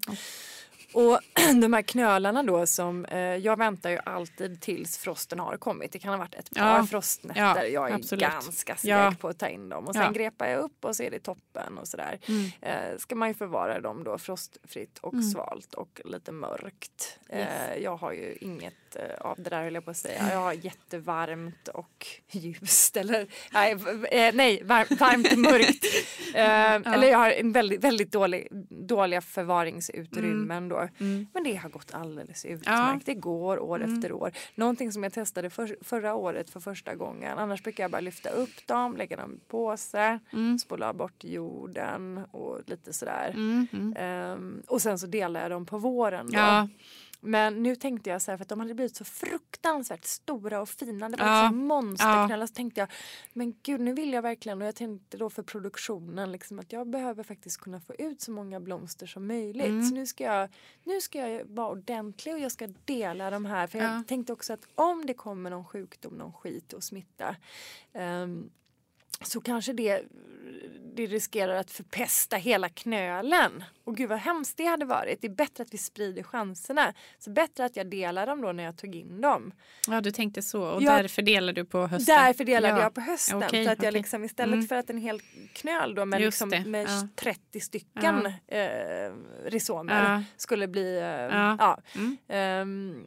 Och- 0.94 1.20
de 1.62 1.74
här 1.74 1.82
knölarna 1.82 2.44
då 2.44 2.66
som, 2.66 3.06
eh, 3.06 3.20
jag 3.20 3.58
väntar 3.58 3.90
ju 3.90 4.00
alltid 4.06 4.62
tills 4.62 4.98
frosten 4.98 5.40
har 5.40 5.58
kommit. 5.58 5.92
Det 5.92 6.00
kan 6.00 6.12
ha 6.12 6.18
varit 6.18 6.36
ett 6.36 6.50
par 6.56 6.78
Ja, 6.78 6.86
frostnätter. 6.86 7.42
ja, 7.42 7.66
jag 7.66 7.90
är 7.90 7.96
absolut. 7.96 8.22
ganska 8.24 8.76
seg 8.76 8.92
Ja. 8.92 9.14
på 9.20 9.28
att 9.28 9.38
ta 9.40 9.48
in 9.48 9.70
dem. 9.70 9.88
Och 9.88 9.96
sen 9.96 10.14
grepar 10.14 10.48
jag 10.48 10.60
upp 10.60 10.86
och 10.86 10.96
så 10.96 11.04
är 11.04 11.12
det 11.12 11.20
toppen 11.20 11.78
och 11.78 11.88
sådär. 11.88 12.20
Mm. 12.28 12.46
Eh, 12.62 12.98
ska 12.98 13.16
man 13.16 13.28
ju 13.28 13.34
förvara 13.34 13.80
dem 13.82 14.04
då 14.04 14.18
frostfritt 14.18 15.00
och 15.00 15.14
Mm. 15.14 15.24
svalt 15.26 15.74
och 15.74 16.02
lite 16.06 16.32
mörkt. 16.32 17.20
Eh, 17.30 17.40
Yes. 17.40 17.50
jag 17.84 17.98
har 17.98 18.12
ju 18.12 18.36
inget 18.42 18.74
eh, 18.96 19.22
av 19.22 19.36
det 19.44 19.50
där 19.50 19.64
höll 19.64 19.74
jag 19.74 19.86
på 19.86 19.92
att 19.92 19.98
säga. 19.98 20.28
Jag 20.32 20.40
har 20.40 20.54
jättevarmt 20.54 21.68
och 21.68 22.08
ljust. 22.32 22.98
Eller 22.98 23.28
nej, 23.54 23.72
eh, 24.12 24.36
nej 24.36 24.64
var, 24.64 24.96
varmt 25.00 25.32
och 25.32 25.38
mörkt. 25.52 25.86
Eh, 26.36 26.94
Eller 26.94 27.08
jag 27.08 27.18
har 27.18 27.32
en 27.32 27.52
väldigt, 27.52 27.84
väldigt 27.84 28.12
dålig, 28.12 28.48
dåliga 28.88 29.22
förvaringsutrymmen 29.22 30.70
då. 30.70 30.81
Mm. 31.00 31.28
Men 31.34 31.44
det 31.44 31.56
har 31.56 31.70
gått 31.70 31.94
alldeles 31.94 32.46
utmärkt. 32.46 33.06
Det 33.06 33.14
går 33.14 33.60
år 33.60 33.82
Mm. 33.84 33.94
efter 33.96 34.12
år. 34.12 34.32
Någonting 34.56 34.92
som 34.92 35.04
jag 35.04 35.14
testade 35.14 35.50
för, 35.50 35.78
förra 35.82 36.16
året 36.16 36.50
för 36.50 36.60
första 36.60 36.96
gången. 36.96 37.38
Annars 37.38 37.64
brukar 37.64 37.84
jag 37.84 37.92
bara 37.92 38.02
lyfta 38.02 38.30
upp 38.30 38.68
dem, 38.68 38.98
lägga 38.98 39.18
dem 39.18 39.34
i 39.36 39.40
påse, 39.52 40.20
Mm. 40.34 40.60
spola 40.60 40.94
bort 40.94 41.24
jorden 41.24 42.18
och 42.32 42.60
lite 42.66 42.94
sådär. 42.94 43.36
Ehm, 43.96 44.62
och 44.68 44.82
sen 44.82 45.00
så 45.00 45.08
delar 45.08 45.42
jag 45.42 45.52
dem 45.52 45.66
på 45.66 45.78
våren. 45.78 46.26
Då. 46.32 46.38
Ja, 46.38 46.68
Men 47.24 47.64
nu 47.64 47.76
tänkte 47.76 48.10
jag 48.10 48.22
så 48.22 48.32
här 48.32 48.38
för 48.38 48.44
att 48.44 48.50
de 48.50 48.60
hade 48.60 48.74
blivit 48.74 48.96
så 48.96 49.04
fruktansvärt 49.06 50.06
stora 50.06 50.62
och 50.62 50.70
fina. 50.70 51.10
Det 51.10 51.18
var 51.18 51.26
Ja. 51.28 51.42
liksom 51.44 51.58
monsterknölar. 51.68 52.48
Så 52.48 52.54
tänkte 52.54 52.80
jag 52.82 52.90
men 53.34 53.54
gud 53.64 53.82
nu 53.82 53.94
vill 53.94 54.14
jag 54.14 54.22
verkligen 54.22 54.62
och 54.62 54.68
jag 54.68 54.76
tänkte 54.76 55.18
då 55.18 55.30
för 55.30 55.44
produktionen 55.44 56.32
liksom 56.32 56.60
att 56.60 56.72
jag 56.72 56.90
behöver 56.90 57.24
faktiskt 57.24 57.58
kunna 57.58 57.80
få 57.82 57.94
ut 57.96 58.22
så 58.22 58.32
många 58.32 58.60
blomster 58.60 59.08
som 59.08 59.28
möjligt. 59.28 59.66
Mm. 59.66 59.84
Så 59.84 59.96
nu 59.96 60.06
ska, 60.06 60.24
jag, 60.24 60.50
nu 60.84 61.02
ska 61.02 61.28
jag 61.30 61.46
vara 61.46 61.70
ordentlig 61.70 62.34
och 62.34 62.40
jag 62.40 62.52
ska 62.52 62.68
dela 62.86 63.30
de 63.30 63.46
här. 63.46 63.68
För 63.68 63.78
Ja. 63.80 63.84
jag 63.96 64.08
tänkte 64.08 64.34
också 64.34 64.54
att 64.54 64.68
om 64.76 65.06
det 65.06 65.14
kommer 65.14 65.50
någon 65.50 65.66
sjukdom, 65.66 66.14
någon 66.14 66.34
skit 66.34 66.74
och 66.74 66.84
smitta 66.84 67.36
ehm, 67.94 68.50
så 69.22 69.42
kanske 69.42 69.74
det, 69.74 70.04
det 70.96 71.06
riskerar 71.06 71.56
att 71.56 71.72
förpesta 71.72 72.36
hela 72.38 72.70
knölen. 72.70 73.64
Och 73.84 73.98
gud 73.98 74.10
vad 74.10 74.20
hemskt 74.20 74.58
det 74.58 74.66
hade 74.66 74.86
varit. 74.86 75.22
Det 75.22 75.28
är 75.28 75.32
bättre 75.32 75.64
att 75.64 75.74
vi 75.74 75.78
sprider 75.78 76.24
chanserna. 76.24 76.94
Så 77.20 77.30
bättre 77.30 77.66
att 77.66 77.76
jag 77.76 77.88
delar 77.90 78.28
dem 78.28 78.42
då 78.42 78.52
när 78.52 78.64
jag 78.64 78.78
tog 78.78 78.96
in 78.96 79.22
dem. 79.22 79.52
Ja 79.88 80.02
du 80.02 80.12
tänkte 80.12 80.42
så 80.42 80.64
och 80.64 80.82
Ja. 80.84 80.98
därför 80.98 81.22
delar 81.22 81.54
du 81.54 81.66
på 81.66 81.88
hösten? 81.88 82.16
Därför 82.16 82.44
delade 82.44 82.74
Ja. 82.76 82.82
jag 82.82 82.94
på 82.94 83.02
hösten. 83.02 83.38
Okej, 83.44 83.66
så 83.66 83.72
att 83.72 83.78
jag 83.84 83.92
okej. 83.92 84.00
liksom 84.02 84.24
istället 84.24 84.54
Mm. 84.54 84.68
för 84.68 84.76
att 84.76 84.90
en 84.90 84.98
hel 84.98 85.20
knöl 85.54 85.96
då 85.96 86.06
med, 86.06 86.22
liksom, 86.22 86.50
med 86.50 86.88
ja. 86.88 87.08
30 87.16 87.60
stycken 87.60 88.26
eh, 88.48 89.12
risomer 89.46 90.14
Ja. 90.14 90.24
skulle 90.38 90.68
bli... 90.68 90.98
Eh, 90.98 91.04
Ja. 91.06 91.56
ja. 91.60 91.78
Mm. 91.96 92.18
Ehm, 92.28 93.06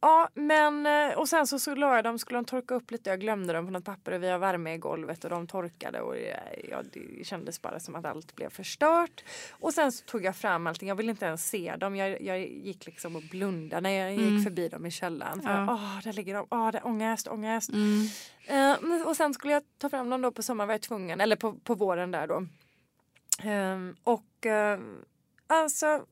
ja 0.00 0.28
men 0.34 0.86
eh, 0.86 1.18
och 1.18 1.28
sen 1.28 1.46
så, 1.46 1.58
så 1.58 1.74
la 1.74 1.94
jag 1.94 2.04
dem, 2.04 2.18
skulle 2.18 2.38
de 2.38 2.44
torka 2.44 2.74
upp 2.74 2.90
lite, 2.90 3.10
jag 3.10 3.20
glömde 3.20 3.52
dem 3.52 3.66
på 3.66 3.72
något 3.72 3.84
papper 3.84 4.12
och 4.12 4.22
vi 4.22 4.28
har 4.30 4.38
värme 4.38 4.74
i 4.74 4.78
golvet 4.78 5.24
och 5.24 5.30
de 5.30 5.46
torkade 5.46 6.00
och 6.00 6.16
eh, 6.16 6.38
ja, 6.70 6.82
det 6.92 7.26
kändes 7.26 7.62
bara 7.62 7.80
som 7.80 7.94
att 7.94 8.04
allt 8.04 8.34
blev 8.34 8.50
förstört. 8.50 9.24
Och 9.50 9.74
sen 9.74 9.92
så 9.92 10.04
tog 10.04 10.24
jag 10.24 10.36
fram 10.36 10.66
allting, 10.66 10.88
jag 10.88 10.96
ville 10.96 11.10
inte 11.10 11.24
ens 11.26 11.48
se 11.48 11.76
dem, 11.76 11.96
jag, 11.96 12.22
jag 12.22 12.40
gick 12.40 12.86
liksom 12.86 13.16
och 13.16 13.22
blundade 13.30 13.80
när 13.80 13.90
jag 13.90 14.10
gick 14.12 14.20
Mm. 14.28 14.42
förbi 14.44 14.68
dem 14.68 14.86
i 14.86 14.90
källaren. 14.90 15.42
För 15.42 15.50
Ja. 15.50 15.56
jag, 15.60 15.68
Åh, 15.68 16.00
där 16.04 16.12
ligger 16.12 16.34
de, 16.34 16.46
åh, 16.50 16.70
det 16.72 16.78
är 16.78 16.86
ångest, 16.86 17.28
ångest. 17.28 17.70
Mm. 17.72 18.78
Men- 18.88 19.06
och 19.06 19.16
sen 19.16 19.34
skulle 19.34 19.52
jag 19.52 19.62
ta 19.78 19.88
fram 19.88 20.10
dem 20.10 20.22
då 20.22 20.32
på 20.32 20.42
sommaren 20.42 20.68
var 20.68 20.74
jag 20.74 20.82
tvungen, 20.82 21.20
eller 21.20 21.36
på, 21.36 21.52
på 21.54 21.74
våren 21.74 22.10
där 22.10 22.26
då. 22.26 22.46
Ehm, 23.42 23.96
och 24.04 24.46
eh, 24.46 24.80
alltså 25.46 26.04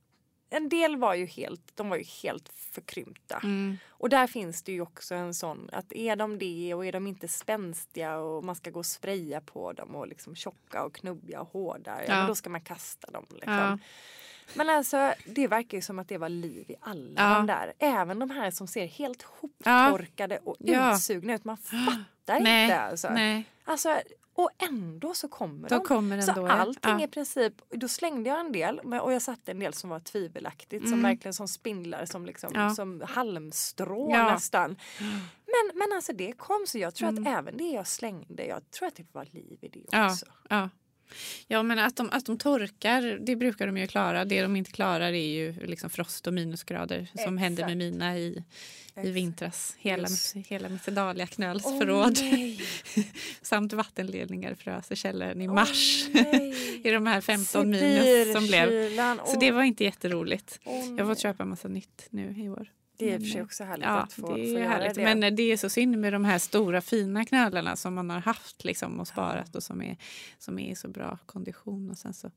en 0.51 0.68
del 0.68 0.97
var 0.97 1.14
ju 1.14 1.27
helt, 1.27 1.62
de 1.74 1.89
var 1.89 1.97
ju 1.97 2.05
helt 2.23 2.48
förkrympta. 2.48 3.40
Mm. 3.43 3.77
Och 3.89 4.09
där 4.09 4.27
finns 4.27 4.62
det 4.62 4.73
ju 4.73 4.81
också 4.81 5.14
en 5.14 5.35
sån 5.35 5.70
att 5.73 5.93
är 5.93 6.16
de 6.16 6.39
det 6.39 6.74
och 6.74 6.86
är 6.86 6.93
de 6.93 7.06
inte 7.06 7.28
spänstiga 7.28 8.16
och 8.18 8.44
man 8.44 8.55
ska 8.56 8.70
gå 8.70 8.78
och 8.78 8.86
spraya 8.86 9.40
på 9.40 9.73
dem 9.73 9.94
och 9.94 10.06
liksom 10.09 10.35
tjocka 10.35 10.85
och 10.85 10.94
knubbiga 10.94 11.40
och 11.40 11.48
hårda, 11.52 11.98
ja. 12.06 12.14
Ja. 12.20 12.27
då 12.27 12.35
ska 12.35 12.51
man 12.51 12.60
kasta 12.60 13.10
dem. 13.10 13.27
Liksom. 13.31 13.52
Ja. 13.55 13.78
Men 14.55 14.70
alltså 14.70 15.12
det 15.27 15.48
verkar 15.48 15.78
ju 15.78 15.82
som 15.82 15.98
att 15.98 16.09
det 16.09 16.18
var 16.18 16.28
liv 16.28 16.70
i 16.70 16.74
alla 16.81 17.12
Ja. 17.31 17.35
de 17.35 17.47
där. 17.47 17.73
Även 17.78 18.18
de 18.18 18.31
här 18.31 18.51
som 18.51 18.66
ser 18.66 18.86
helt 18.86 19.23
hoptorkade 19.23 20.39
och 20.44 20.56
Ja. 20.59 20.94
utsugna 20.94 21.35
ut. 21.35 21.44
Man 21.44 21.56
fattar 22.27 22.40
Nej. 22.40 22.62
inte 22.62 22.81
alltså. 22.81 23.09
Nej, 23.10 23.44
alltså. 23.64 23.97
Och 24.39 24.51
ändå 24.59 25.15
så 25.15 25.29
kommer 25.29 25.69
då 25.69 25.79
de. 25.79 25.85
kommer 25.85 26.17
den 26.17 26.27
Så 26.27 26.47
allting 26.47 26.91
ja. 26.99 27.03
i 27.05 27.09
princip, 27.09 27.55
då 27.71 27.89
slängde 27.89 28.31
jag 28.31 28.41
en 28.41 28.53
del 28.53 28.79
och 28.79 29.13
jag 29.13 29.23
satte 29.23 29.51
en 29.51 29.59
del 29.59 29.75
som 29.75 29.91
var 29.91 30.01
tvivelaktigt 30.01 30.83
som 30.85 30.93
Mm. 30.99 31.03
verkligen 31.03 31.35
som 31.35 31.49
spindlar 31.49 32.05
som, 32.05 32.27
liksom, 32.27 32.51
Ja. 32.55 32.71
som 32.75 33.03
halmstrå 33.09 34.11
Ja. 34.11 34.33
nästan. 34.33 34.77
Men, 35.47 35.79
men 35.79 35.93
alltså 35.97 36.13
det 36.13 36.33
kom 36.33 36.65
så 36.69 36.79
jag 36.79 36.95
tror 36.95 37.09
Mm. 37.09 37.23
att 37.27 37.39
även 37.39 37.57
det 37.57 37.65
jag 37.71 37.87
slängde, 37.87 38.47
jag 38.47 38.71
tror 38.71 38.89
att 38.89 38.97
det 38.97 39.07
var 39.15 39.25
liv 39.31 39.59
i 39.63 39.69
det 39.69 39.85
också. 40.05 40.27
Ja. 40.49 40.69
Ja 41.49 41.62
men 41.62 41.78
att 41.78 41.97
de, 41.97 42.11
att 42.12 42.27
de 42.27 42.39
torkar 42.39 43.19
det 43.27 43.37
brukar 43.37 43.66
de 43.66 43.77
ju 43.77 43.87
klara. 43.87 44.24
Det 44.24 44.43
de 44.43 44.57
inte 44.57 44.70
klarar 44.70 45.12
är 45.12 45.35
ju 45.35 45.53
liksom 45.66 45.91
frost 45.91 46.27
och 46.27 46.35
minusgrader 46.35 46.99
som 47.15 47.20
Exakt. 47.20 47.41
hände 47.41 47.66
med 47.66 47.77
mina 47.77 48.19
i, 48.19 48.45
i 49.03 49.11
vintras. 49.11 49.77
Hela, 49.78 50.09
Just. 50.09 50.37
hela 50.37 50.69
mitt 50.69 50.87
Dahlia-knöls 50.87 51.62
förråd. 51.62 52.19
nej. 52.23 52.61
Samt 53.43 53.73
vattenledningar 53.73 54.55
frös 54.55 54.93
i 54.93 54.97
källaren 54.97 55.41
i 55.43 55.49
mars. 55.49 56.07
nej. 56.12 56.81
I 56.85 56.91
de 56.91 57.07
här 57.07 57.20
15 57.20 57.70
minus 57.70 58.33
som 58.33 58.47
blev. 58.47 58.97
Så 59.27 59.37
det 59.41 59.51
var 59.51 59.62
inte 59.62 59.85
jätteroligt. 59.85 60.61
åh, 60.65 60.95
Jag 60.97 61.05
har 61.05 61.15
fått 61.15 61.23
köpa 61.23 61.45
massa 61.45 61.69
nytt 61.69 62.07
nu 62.11 62.35
i 62.39 62.49
år. 62.49 62.69
Det 62.98 63.10
är 63.10 63.14
i 63.14 63.16
och 63.18 63.23
för 63.23 63.28
sig 63.28 63.43
också 63.43 63.64
härligt 63.64 63.85
Ja, 63.86 64.02
att 64.02 64.12
få, 64.12 64.35
det 64.35 64.51
är 64.51 64.64
få 64.64 64.68
härligt. 64.70 64.94
det. 64.94 65.02
Men 65.02 65.23
eh, 65.23 65.31
det 65.32 65.43
är 65.43 65.56
så 65.56 65.68
synd 65.68 65.98
med 65.98 66.12
de 66.12 66.24
här 66.24 66.39
stora 66.39 66.81
fina 66.81 67.24
knölarna 67.24 67.77
som 67.77 67.94
man 67.94 68.10
har 68.10 68.20
haft 68.20 68.64
liksom, 68.64 69.01
och 69.01 69.09
sparat 69.09 69.56
och 69.56 69.62
som 69.62 69.82
är, 69.82 69.97
som 70.39 70.59
är 70.59 70.70
i 70.70 70.74
så 70.74 70.89
bra 70.89 71.18
kondition. 71.27 71.90
Och 71.90 71.98
sen 71.98 72.14
så, 72.14 72.31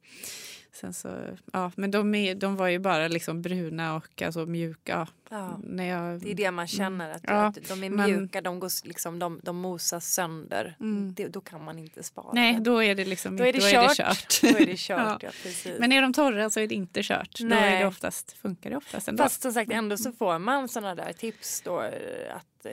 sen 0.74 0.94
så, 0.94 1.20
ja, 1.54 1.72
men 1.76 1.92
de, 1.92 2.16
är, 2.16 2.36
de 2.36 2.56
var 2.56 2.68
ju 2.68 2.80
bara 2.80 3.08
liksom 3.08 3.42
bruna 3.42 3.96
och 3.96 4.22
alltså 4.22 4.46
mjuka. 4.46 5.08
ja. 5.30 5.60
När 5.64 5.84
jag, 5.84 6.20
Det 6.22 6.32
är 6.32 6.36
det 6.36 6.52
man 6.52 6.68
känner, 6.68 7.10
att, 7.12 7.28
Mm. 7.30 7.38
Ja, 7.42 7.46
att 7.48 7.68
de 7.68 7.84
är 7.84 7.90
men- 7.90 8.06
mjuka, 8.20 8.42
de, 8.42 8.60
går, 8.60 8.88
liksom, 8.88 9.20
de, 9.20 9.40
de 9.44 9.58
mosas 9.58 10.14
sönder. 10.14 10.76
Mm. 10.80 11.14
Det, 11.14 11.28
då 11.28 11.42
kan 11.42 11.64
man 11.64 11.80
inte 11.80 12.04
spara. 12.04 12.34
Nej, 12.34 12.54
det. 12.54 12.60
då 12.60 12.84
är 12.84 12.96
det 12.96 13.06
liksom 13.06 13.38
Då 13.38 13.44
är 13.46 13.54
det 13.54 13.60
då 13.60 13.66
kört. 13.66 13.74
Är 13.74 13.88
det 13.88 13.96
kört. 13.96 14.42
Då 14.42 14.48
är 14.60 14.66
det 14.66 14.78
kört, 14.80 14.98
Ja. 15.08 15.18
ja. 15.22 15.30
precis. 15.44 15.80
Men 15.80 15.92
är 15.92 16.02
de 16.02 16.14
torra 16.14 16.50
så 16.50 16.60
är 16.60 16.68
det 16.68 16.76
inte 16.76 17.00
kört. 17.04 17.40
Då 17.40 17.46
är 17.46 17.50
Nej. 17.50 17.80
det 17.82 17.88
oftast, 17.88 18.32
funkar 18.32 18.70
det 18.70 18.78
oftast 18.78 19.08
ändå. 19.08 19.24
Fast 19.24 19.42
som 19.42 19.54
sagt 19.54 19.72
ändå 19.72 19.98
så 19.98 20.12
får 20.12 20.40
man 20.40 20.68
sådana 20.68 20.96
där 20.96 21.14
tips 21.14 21.62
då 21.62 21.82
eh, 21.82 22.36
att 22.36 22.66
eh, 22.66 22.72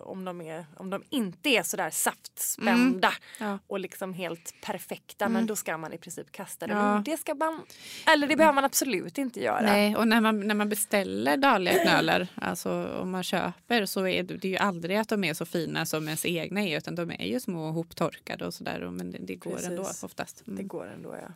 om, 0.00 0.24
de 0.24 0.40
är, 0.40 0.66
om 0.76 0.90
de 0.90 1.02
inte 1.10 1.48
är 1.48 1.62
sådär 1.62 1.90
saftspända 1.90 3.12
Ja. 3.40 3.58
och 3.66 3.80
liksom 3.80 4.14
helt 4.14 4.54
perfekta 4.62 5.24
Mm. 5.24 5.32
men 5.32 5.46
då 5.46 5.56
ska 5.56 5.78
man 5.78 5.92
i 5.92 5.98
princip 5.98 6.32
kasta 6.32 6.66
det. 6.66 6.72
Ja. 6.72 6.94
Men 6.94 7.04
det 7.04 7.16
ska 7.16 7.34
man, 7.34 7.62
eller 8.06 8.26
det 8.26 8.36
behöver 8.36 8.54
man 8.54 8.64
absolut 8.64 9.18
inte 9.18 9.40
göra. 9.40 9.60
Nej, 9.60 9.96
och 9.96 10.08
när 10.08 10.20
man, 10.20 10.40
när 10.48 10.54
man 10.54 10.68
beställer 10.68 11.36
dahliaknölar, 11.36 12.28
alltså 12.34 12.86
om 13.00 13.10
man 13.10 13.22
köper 13.22 13.86
så 13.86 14.06
är 14.06 14.22
det, 14.22 14.36
det 14.36 14.48
är 14.48 14.52
ju 14.52 14.56
aldrig 14.58 14.96
att 14.96 15.08
de 15.08 15.24
är 15.24 15.34
så 15.34 15.44
fina 15.46 15.86
som 15.86 16.04
ens 16.04 16.26
egna 16.26 16.62
är 16.62 16.78
utan 16.78 16.94
de 16.94 17.10
är 17.10 17.26
ju 17.26 17.40
små 17.40 17.66
och 17.68 17.74
hoptorkade 17.74 18.46
och 18.46 18.54
sådär 18.54 18.90
men 18.90 19.10
det, 19.10 19.18
det 19.18 19.34
går 19.36 19.50
Precis. 19.50 19.68
ändå 19.68 19.82
oftast. 20.02 20.42
Det 20.44 20.50
Mm. 20.52 20.68
går 20.68 20.86
ändå 20.86 21.16
ja. 21.22 21.28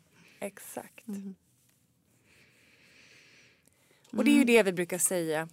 Exakt. 0.47 1.09
Mm. 1.09 1.35
Och 4.17 4.25
det 4.25 4.31
är 4.31 4.35
ju 4.35 4.45
det 4.45 4.63
vi 4.63 4.73
brukar 4.73 4.99
säga. 4.99 5.49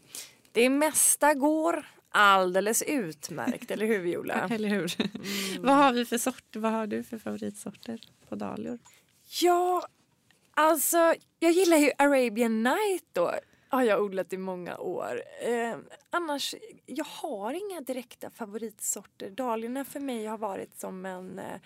Det 0.52 0.70
mesta 0.70 1.34
går 1.34 1.86
alldeles 2.10 2.82
utmärkt, 2.82 3.72
eller 3.72 3.86
hur 3.86 4.00
Viola? 4.00 4.48
Eller 4.52 4.70
hur? 4.70 4.96
Mm. 5.00 5.64
vad 5.66 5.76
har 5.76 5.94
vi 5.94 6.06
för 6.06 6.18
sorter? 6.18 6.60
Vad 6.60 6.72
har 6.72 6.88
du 6.88 7.04
för 7.04 7.18
favoritsorter 7.18 8.00
på 8.30 8.36
dahlior? 8.36 8.80
Ja, 9.42 9.88
alltså 10.52 11.14
jag 11.40 11.52
gillar 11.52 11.78
ju 11.78 11.92
Arabian 11.98 12.64
Night 12.64 13.06
då. 13.14 13.34
Har 13.70 13.84
jag 13.84 14.04
odlat 14.04 14.34
i 14.34 14.38
många 14.38 14.78
år. 14.78 15.22
Eh, 15.42 15.76
annars, 16.10 16.56
jag 16.86 17.06
har 17.06 17.54
inga 17.54 17.82
direkta 17.82 18.30
favoritsorter. 18.30 19.30
Dahliorna 19.30 19.86
för 19.86 20.00
mig 20.00 20.26
har 20.26 20.38
varit 20.38 20.80
som 20.80 21.06
en, 21.06 21.40
eh, 21.40 21.60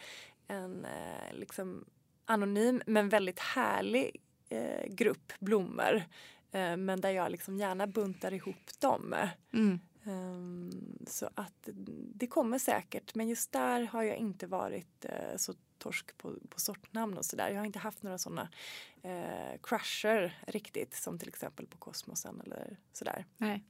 en 0.48 0.86
eh, 0.86 1.34
liksom 1.34 1.86
anonym 2.26 2.82
men 2.86 3.10
väldigt 3.10 3.40
härlig 3.40 4.22
eh, 4.50 4.88
grupp 4.88 5.34
blommor. 5.40 6.04
Eh, 6.52 6.78
men 6.78 7.02
där 7.02 7.10
jag 7.10 7.32
liksom 7.32 7.58
gärna 7.58 7.88
buntar 7.88 8.34
ihop 8.34 8.80
dem. 8.80 9.16
Mm. 9.54 9.80
Um, 10.04 10.98
så 11.08 11.30
att 11.36 11.70
det 12.16 12.28
kommer 12.28 12.60
säkert 12.60 13.16
men 13.16 13.28
just 13.28 13.52
där 13.52 13.84
har 13.84 14.04
jag 14.04 14.18
inte 14.18 14.48
varit 14.48 15.06
uh, 15.06 15.38
så 15.38 15.54
torsk 15.78 16.18
på, 16.18 16.34
på 16.50 16.60
sortnamn 16.60 17.18
och 17.18 17.26
sådär. 17.26 17.50
Jag 17.50 17.58
har 17.58 17.66
inte 17.66 17.80
haft 17.80 18.04
några 18.04 18.18
sådana 18.18 18.50
uh, 19.06 19.12
eh, 19.12 19.58
crusher 19.64 20.44
riktigt 20.48 20.96
som 20.96 21.20
till 21.20 21.30
exempel 21.30 21.68
på 21.68 21.78
Kosmosen 21.78 22.42
eller 22.42 22.78
sådär. 22.94 23.26
Nej. 23.38 23.64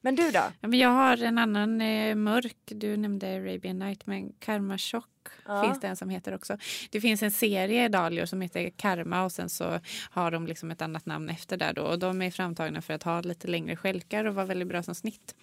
Men 0.00 0.14
du 0.16 0.30
då? 0.30 0.68
Jag 0.76 0.88
har 0.88 1.22
en 1.22 1.38
annan 1.38 1.80
eh, 1.80 2.14
mörk, 2.14 2.56
du 2.64 2.96
nämnde 2.96 3.26
Arabian 3.36 3.78
Night 3.78 4.06
men 4.06 4.32
Karma 4.38 4.78
Chock 4.78 5.06
Ja. 5.46 5.64
finns 5.64 5.80
det 5.80 5.86
en 5.88 5.96
som 5.96 6.08
heter 6.08 6.34
också. 6.34 6.56
Det 6.90 7.00
finns 7.00 7.22
en 7.22 7.30
serie 7.30 7.88
dahlior 7.88 8.24
som 8.26 8.40
heter 8.40 8.70
Karma 8.76 9.22
och 9.24 9.32
sen 9.32 9.48
så 9.48 9.80
har 10.10 10.30
de 10.30 10.46
liksom 10.46 10.70
ett 10.70 10.82
annat 10.82 11.06
namn 11.06 11.28
efter 11.28 11.56
där 11.56 11.72
då 11.72 11.82
och 11.82 11.98
de 11.98 12.22
är 12.22 12.30
framtagna 12.30 12.82
för 12.82 12.94
att 12.94 13.02
ha 13.02 13.20
lite 13.20 13.48
längre 13.48 13.76
stjälkar 13.76 14.24
och 14.24 14.34
vara 14.34 14.46
väldigt 14.46 14.68
bra 14.68 14.82
som 14.82 14.94
snitt. 14.94 15.34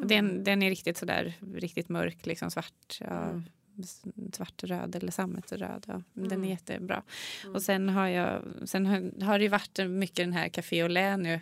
Och 0.00 0.06
Den, 0.06 0.44
den 0.44 0.62
är 0.62 0.70
riktigt 0.70 0.96
sådär 0.98 1.32
riktigt 1.54 1.88
mörk, 1.88 2.26
liksom 2.26 2.50
svart. 2.50 2.98
Ja, 3.00 3.30
Mm. 3.76 4.32
Svartröd 4.32 4.96
eller 4.96 5.12
sammetsröd. 5.12 5.84
Ja. 5.88 6.02
Den 6.12 6.26
Mm. 6.32 6.44
är 6.44 6.48
jättebra. 6.48 7.02
Mm. 7.42 7.54
Och 7.54 7.62
sen 7.62 7.88
har 7.88 8.08
jag 8.08 8.42
sen 8.64 8.86
har, 8.86 9.24
har 9.24 9.38
det 9.38 9.48
varit 9.48 9.78
mycket 9.90 10.16
den 10.16 10.32
här 10.32 10.48
Café 10.48 10.88
lait 10.88 11.18
nu 11.18 11.40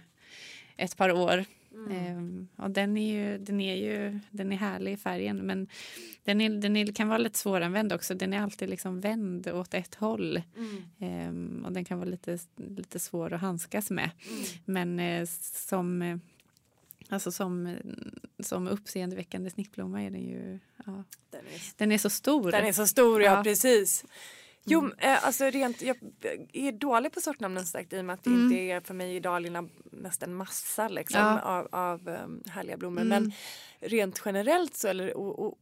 ett 0.76 0.96
par 0.96 1.12
år. 1.12 1.44
Mm. 1.74 1.92
Ehm, 1.92 2.48
och 2.56 2.70
den 2.70 2.96
är 2.96 3.12
ju, 3.12 3.38
den 3.38 3.60
är 3.60 3.76
ju 3.76 4.18
den 4.30 4.52
är 4.52 4.56
härlig 4.56 4.92
i 4.92 4.96
färgen 4.96 5.36
men 5.36 5.68
den, 6.24 6.40
är, 6.40 6.50
den 6.50 6.76
är, 6.76 6.92
kan 6.92 7.08
vara 7.08 7.18
lite 7.18 7.38
svåranvänd 7.38 7.92
också. 7.92 8.14
Den 8.14 8.32
är 8.32 8.40
alltid 8.40 8.70
liksom 8.70 9.00
vänd 9.00 9.48
åt 9.48 9.74
ett 9.74 9.94
håll. 9.94 10.42
Mm. 10.56 10.82
Ehm, 10.98 11.64
och 11.66 11.72
den 11.72 11.84
kan 11.84 11.98
vara 11.98 12.08
lite, 12.08 12.38
lite 12.56 12.98
svår 12.98 13.32
att 13.32 13.40
handskas 13.40 13.90
med. 13.90 14.10
Mm. 14.30 14.44
Men 14.64 15.00
eh, 15.00 15.26
som, 15.40 16.20
alltså 17.08 17.32
som, 17.32 17.76
som 18.40 18.68
uppseendeväckande 18.68 19.50
snittblomma 19.50 20.02
är 20.02 20.10
den 20.10 20.22
ju 20.22 20.58
ja, 20.86 21.04
Den, 21.30 21.40
är, 21.46 21.60
den 21.76 21.92
är 21.92 21.98
så 21.98 22.10
stor. 22.10 22.50
den 22.50 22.66
är 22.66 22.72
så 22.72 22.86
stor, 22.86 23.22
ja, 23.22 23.36
Ja. 23.36 23.42
precis. 23.44 24.04
Jo, 24.64 24.78
Mm. 24.80 24.92
eh, 24.98 25.26
alltså 25.26 25.44
rent, 25.44 25.82
jag 25.82 25.96
är 26.52 26.72
dålig 26.72 27.12
på 27.12 27.20
sortnamnen 27.20 27.66
sagt 27.66 27.92
i 27.92 28.00
och 28.00 28.04
med 28.04 28.14
att 28.14 28.24
det 28.24 28.30
Mm. 28.30 28.42
inte 28.42 28.56
är 28.56 28.80
för 28.80 28.94
mig 28.94 29.16
är 29.16 29.20
dahliorna 29.20 29.68
mest 29.92 30.22
en 30.22 30.34
massa 30.34 30.88
liksom, 30.88 31.20
Ja. 31.20 31.40
av, 31.40 31.68
av 31.72 32.08
um, 32.08 32.42
härliga 32.46 32.76
blommor. 32.76 33.00
Mm. 33.02 33.08
Men 33.22 33.32
rent 33.90 34.22
generellt 34.24 34.74
så, 34.76 34.88
eller 34.88 35.16
och, 35.16 35.38
och, 35.46 35.58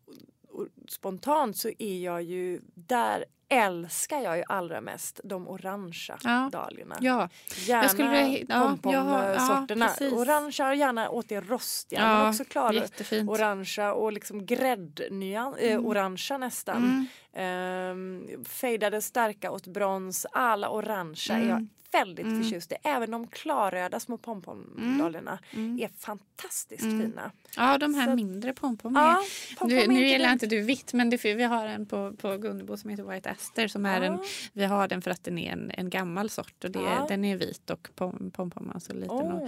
spontant 0.89 1.57
så 1.57 1.71
är 1.79 1.99
jag 2.05 2.23
ju, 2.23 2.61
där 2.75 3.25
älskar 3.53 4.21
jag 4.21 4.37
ju 4.37 4.43
allra 4.49 4.81
mest 4.81 5.21
de 5.25 5.49
orangea 5.49 6.19
Ja. 6.25 6.49
dahliorna. 6.53 6.97
Ja, 7.01 7.29
Gärna 7.67 7.89
skulle- 7.89 8.39
ja, 8.49 8.79
pompomsorterna. 8.83 9.91
ja, 10.01 10.07
orangea 10.11 10.75
gärna 10.75 11.11
åt 11.11 11.29
det 11.29 11.41
rostiga 11.41 12.01
Ja, 12.01 12.19
men 12.19 12.29
också 12.29 12.45
klara 12.45 12.73
jättefint. 12.75 13.31
orangea 13.31 13.93
och 13.95 14.13
liksom 14.13 14.47
gräddnyan, 14.47 15.55
eh, 15.59 15.73
Mm. 15.73 15.87
orangea 15.87 16.39
nästan. 16.39 17.07
Ehm, 17.33 18.27
fejdade 18.45 19.03
starka 19.03 19.51
åt 19.51 19.67
brons. 19.67 20.27
Alla 20.33 20.71
orangea 20.71 21.37
är 21.39 21.49
jag 21.49 21.67
väldigt 21.93 22.27
Mm. 22.27 22.43
förtjust 22.43 22.73
i. 22.73 22.75
Även 22.83 23.11
de 23.11 23.27
klarröda 23.27 24.01
små 24.01 24.19
pompomdahliorna 24.19 25.39
är 25.81 25.89
fantastiskt 25.99 26.83
fina. 26.83 27.33
ja, 27.57 27.79
de 27.79 27.95
här 27.95 28.07
Så- 28.07 28.15
mindre 28.17 28.53
pompom. 28.53 28.95
Ja, 28.95 29.21
pompom 29.59 29.69
nu 29.69 29.75
nu 29.75 29.83
inte 29.83 29.95
gillar 29.95 30.33
inte 30.33 30.47
du 30.47 30.61
vitt 30.63 30.93
men 30.93 31.11
det, 31.11 31.25
vi 31.25 31.43
har 31.43 31.67
en 31.67 31.87
på, 31.87 32.13
på 32.13 32.37
Gunnebo 32.37 32.77
som 32.77 32.91
heter 32.91 33.03
White 33.05 33.31
Aster. 33.31 33.69
Som 33.69 33.87
är 33.87 34.01
en, 34.01 34.13
Ja. 34.13 34.25
vi 34.53 34.65
har 34.65 34.89
den 34.89 35.03
för 35.03 35.11
att 35.11 35.25
den 35.25 35.39
är 35.39 35.53
en, 35.53 35.71
en 35.71 35.91
gammal 35.91 36.31
sort 36.31 36.65
och 36.65 36.71
det, 36.71 36.79
Ja. 36.83 37.07
den 37.09 37.25
är 37.25 37.37
vit 37.37 37.71
och 37.71 37.89
pom, 37.95 38.31
pompomman 38.35 38.81
så 38.81 38.93
liten. 38.93 39.11
Åh. 39.11 39.43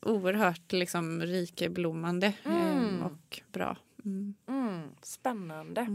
Och 0.00 0.10
oerhört 0.10 0.72
liksom, 0.72 1.22
rikeblommande 1.22 2.32
Mm. 2.44 3.02
och 3.02 3.40
bra. 3.52 3.76
Mm. 4.04 4.34
Mm, 4.48 4.82
spännande. 5.02 5.86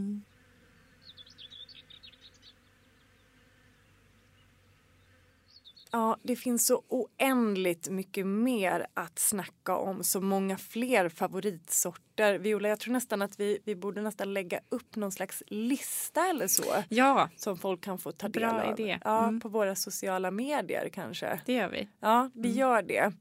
Ja, 5.92 6.18
det 6.24 6.36
finns 6.36 6.66
så 6.68 6.84
oändligt 6.88 7.90
mycket 7.90 8.28
mer 8.28 8.88
att 8.94 9.20
snacka 9.20 9.76
om. 9.76 10.04
Så 10.04 10.22
många 10.22 10.58
fler 10.58 11.10
favoritsorter. 11.10 12.38
Viola, 12.40 12.70
jag 12.70 12.80
tror 12.80 12.94
nästan 12.94 13.22
att 13.22 13.40
vi, 13.40 13.60
vi 13.66 13.76
borde 13.76 14.02
nästan 14.02 14.34
lägga 14.34 14.60
upp 14.70 14.96
någon 14.96 15.12
slags 15.12 15.44
lista 15.48 16.28
eller 16.30 16.48
så. 16.48 16.64
Ja, 16.90 17.30
Som 17.36 17.58
folk 17.58 17.82
kan 17.84 17.98
få 17.98 18.12
ta 18.12 18.28
del 18.28 18.42
Bra 18.42 18.62
av. 18.64 18.80
idé. 18.80 19.00
Ja, 19.04 19.24
Mm. 19.24 19.40
på 19.40 19.50
våra 19.50 19.76
sociala 19.76 20.32
medier 20.32 20.90
kanske. 20.94 21.42
det 21.46 21.54
gör 21.54 21.70
vi. 21.70 21.90
Ja, 22.00 22.30
vi 22.34 22.52
gör 22.52 22.82
det. 22.82 23.12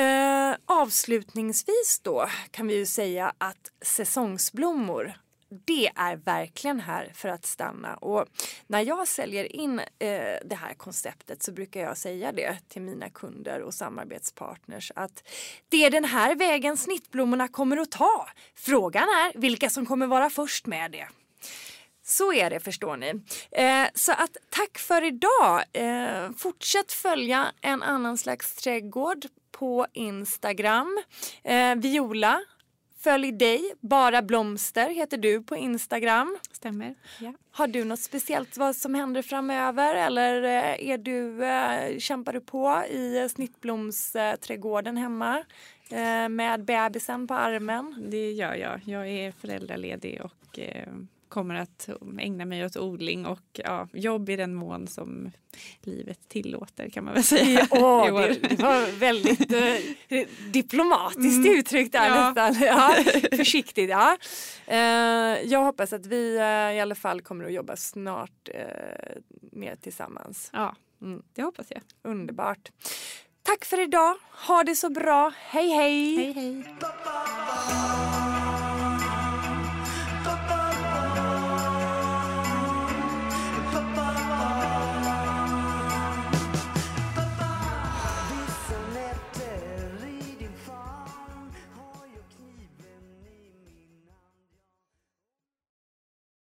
Eh, 0.00 0.56
avslutningsvis 0.64 2.00
då 2.02 2.26
kan 2.50 2.66
vi 2.66 2.76
ju 2.76 2.86
säga 2.86 3.32
att 3.38 3.70
säsongsblommor 3.82 5.12
det 5.50 5.90
är 5.96 6.16
verkligen 6.16 6.80
här 6.80 7.10
för 7.14 7.28
att 7.28 7.46
stanna. 7.46 7.94
Och 7.94 8.26
när 8.66 8.80
jag 8.80 9.08
säljer 9.08 9.56
in 9.56 9.78
eh, 9.78 9.84
det 10.44 10.54
här 10.60 10.74
konceptet 10.74 11.42
så 11.42 11.52
brukar 11.52 11.80
jag 11.80 11.96
säga 11.96 12.32
det 12.32 12.56
till 12.68 12.82
mina 12.82 13.10
kunder 13.10 13.60
och 13.62 13.74
samarbetspartners 13.74 14.92
att 14.94 15.28
det 15.68 15.84
är 15.84 15.90
den 15.90 16.04
här 16.04 16.34
vägen 16.34 16.76
snittblommorna 16.76 17.48
kommer 17.48 17.76
att 17.76 17.90
ta. 17.90 18.28
Frågan 18.54 19.02
är 19.02 19.38
vilka 19.38 19.70
som 19.70 19.86
kommer 19.86 20.06
vara 20.06 20.30
först 20.30 20.66
med 20.66 20.90
det. 20.90 21.08
Så 22.02 22.32
är 22.32 22.50
det 22.50 22.60
förstår 22.60 22.96
ni. 22.96 23.22
Eh, 23.50 23.88
så 23.94 24.12
att 24.12 24.36
tack 24.50 24.78
för 24.78 25.04
idag. 25.04 25.62
Eh, 25.72 26.30
fortsätt 26.36 26.92
följa 26.92 27.46
en 27.60 27.82
annan 27.82 28.18
slags 28.18 28.54
trädgård 28.54 29.26
på 29.50 29.86
Instagram. 29.92 31.02
Eh, 31.44 31.74
Viola, 31.74 32.40
följ 33.02 33.32
dig. 33.32 33.74
Bara 33.80 34.22
blomster 34.22 34.90
heter 34.90 35.16
du 35.16 35.42
på 35.42 35.56
Instagram. 35.56 36.38
Stämmer. 36.52 36.94
Ja. 37.20 37.32
Har 37.50 37.66
du 37.66 37.84
något 37.84 38.00
speciellt 38.00 38.56
vad 38.56 38.76
som 38.76 38.94
händer 38.94 39.22
framöver 39.22 39.94
eller 39.94 40.42
eh, 40.42 40.90
är 40.90 40.98
du, 40.98 41.44
eh, 41.44 41.98
kämpar 41.98 42.32
du 42.32 42.40
på 42.40 42.82
i 42.90 43.28
snittblomsträdgården 43.28 44.96
hemma 44.96 45.38
eh, 45.90 46.28
med 46.28 46.64
bebisen 46.64 47.26
på 47.26 47.34
armen? 47.34 48.06
Det 48.10 48.32
gör 48.32 48.54
jag. 48.54 48.80
Jag 48.84 49.08
är 49.08 49.32
föräldraledig 49.32 50.20
och 50.24 50.58
eh, 50.58 50.88
kommer 51.30 51.54
att 51.54 51.88
ägna 52.18 52.44
mig 52.44 52.64
åt 52.64 52.76
odling 52.76 53.26
och 53.26 53.40
ja, 53.52 53.88
jobb 53.92 54.28
i 54.28 54.36
den 54.36 54.54
mån 54.54 54.86
som 54.86 55.30
livet 55.82 56.28
tillåter 56.28 56.88
kan 56.88 57.04
man 57.04 57.14
väl 57.14 57.24
säga. 57.24 57.66
Åh, 57.70 57.80
i 58.08 58.10
år. 58.10 58.20
det, 58.20 58.48
det 58.48 58.62
var 58.62 58.98
väldigt 58.98 59.52
eh, 59.52 60.26
diplomatiskt 60.52 61.46
uttryckt 61.48 61.92
där 61.92 62.08
Ja. 62.08 62.30
nästan. 62.32 62.62
Ja, 62.66 62.94
försiktigt. 63.36 63.90
Ja. 63.90 64.16
Eh, 64.66 64.78
jag 65.44 65.64
hoppas 65.64 65.92
att 65.92 66.06
vi 66.06 66.36
eh, 66.36 66.76
i 66.76 66.80
alla 66.80 66.94
fall 66.94 67.20
kommer 67.20 67.44
att 67.44 67.52
jobba 67.52 67.76
snart 67.76 68.48
eh, 68.54 69.16
mer 69.52 69.76
tillsammans. 69.76 70.50
Ja, 70.52 70.76
Mm. 71.02 71.22
det 71.34 71.42
hoppas 71.42 71.66
jag. 71.70 71.82
Underbart. 72.12 72.70
Tack 73.42 73.64
för 73.64 73.80
idag. 73.82 74.14
Ha 74.46 74.62
det 74.64 74.74
så 74.74 74.90
bra. 74.90 75.32
Hej 75.36 75.68
hej. 75.68 76.16
Hej 76.16 76.32
hej. 76.32 76.64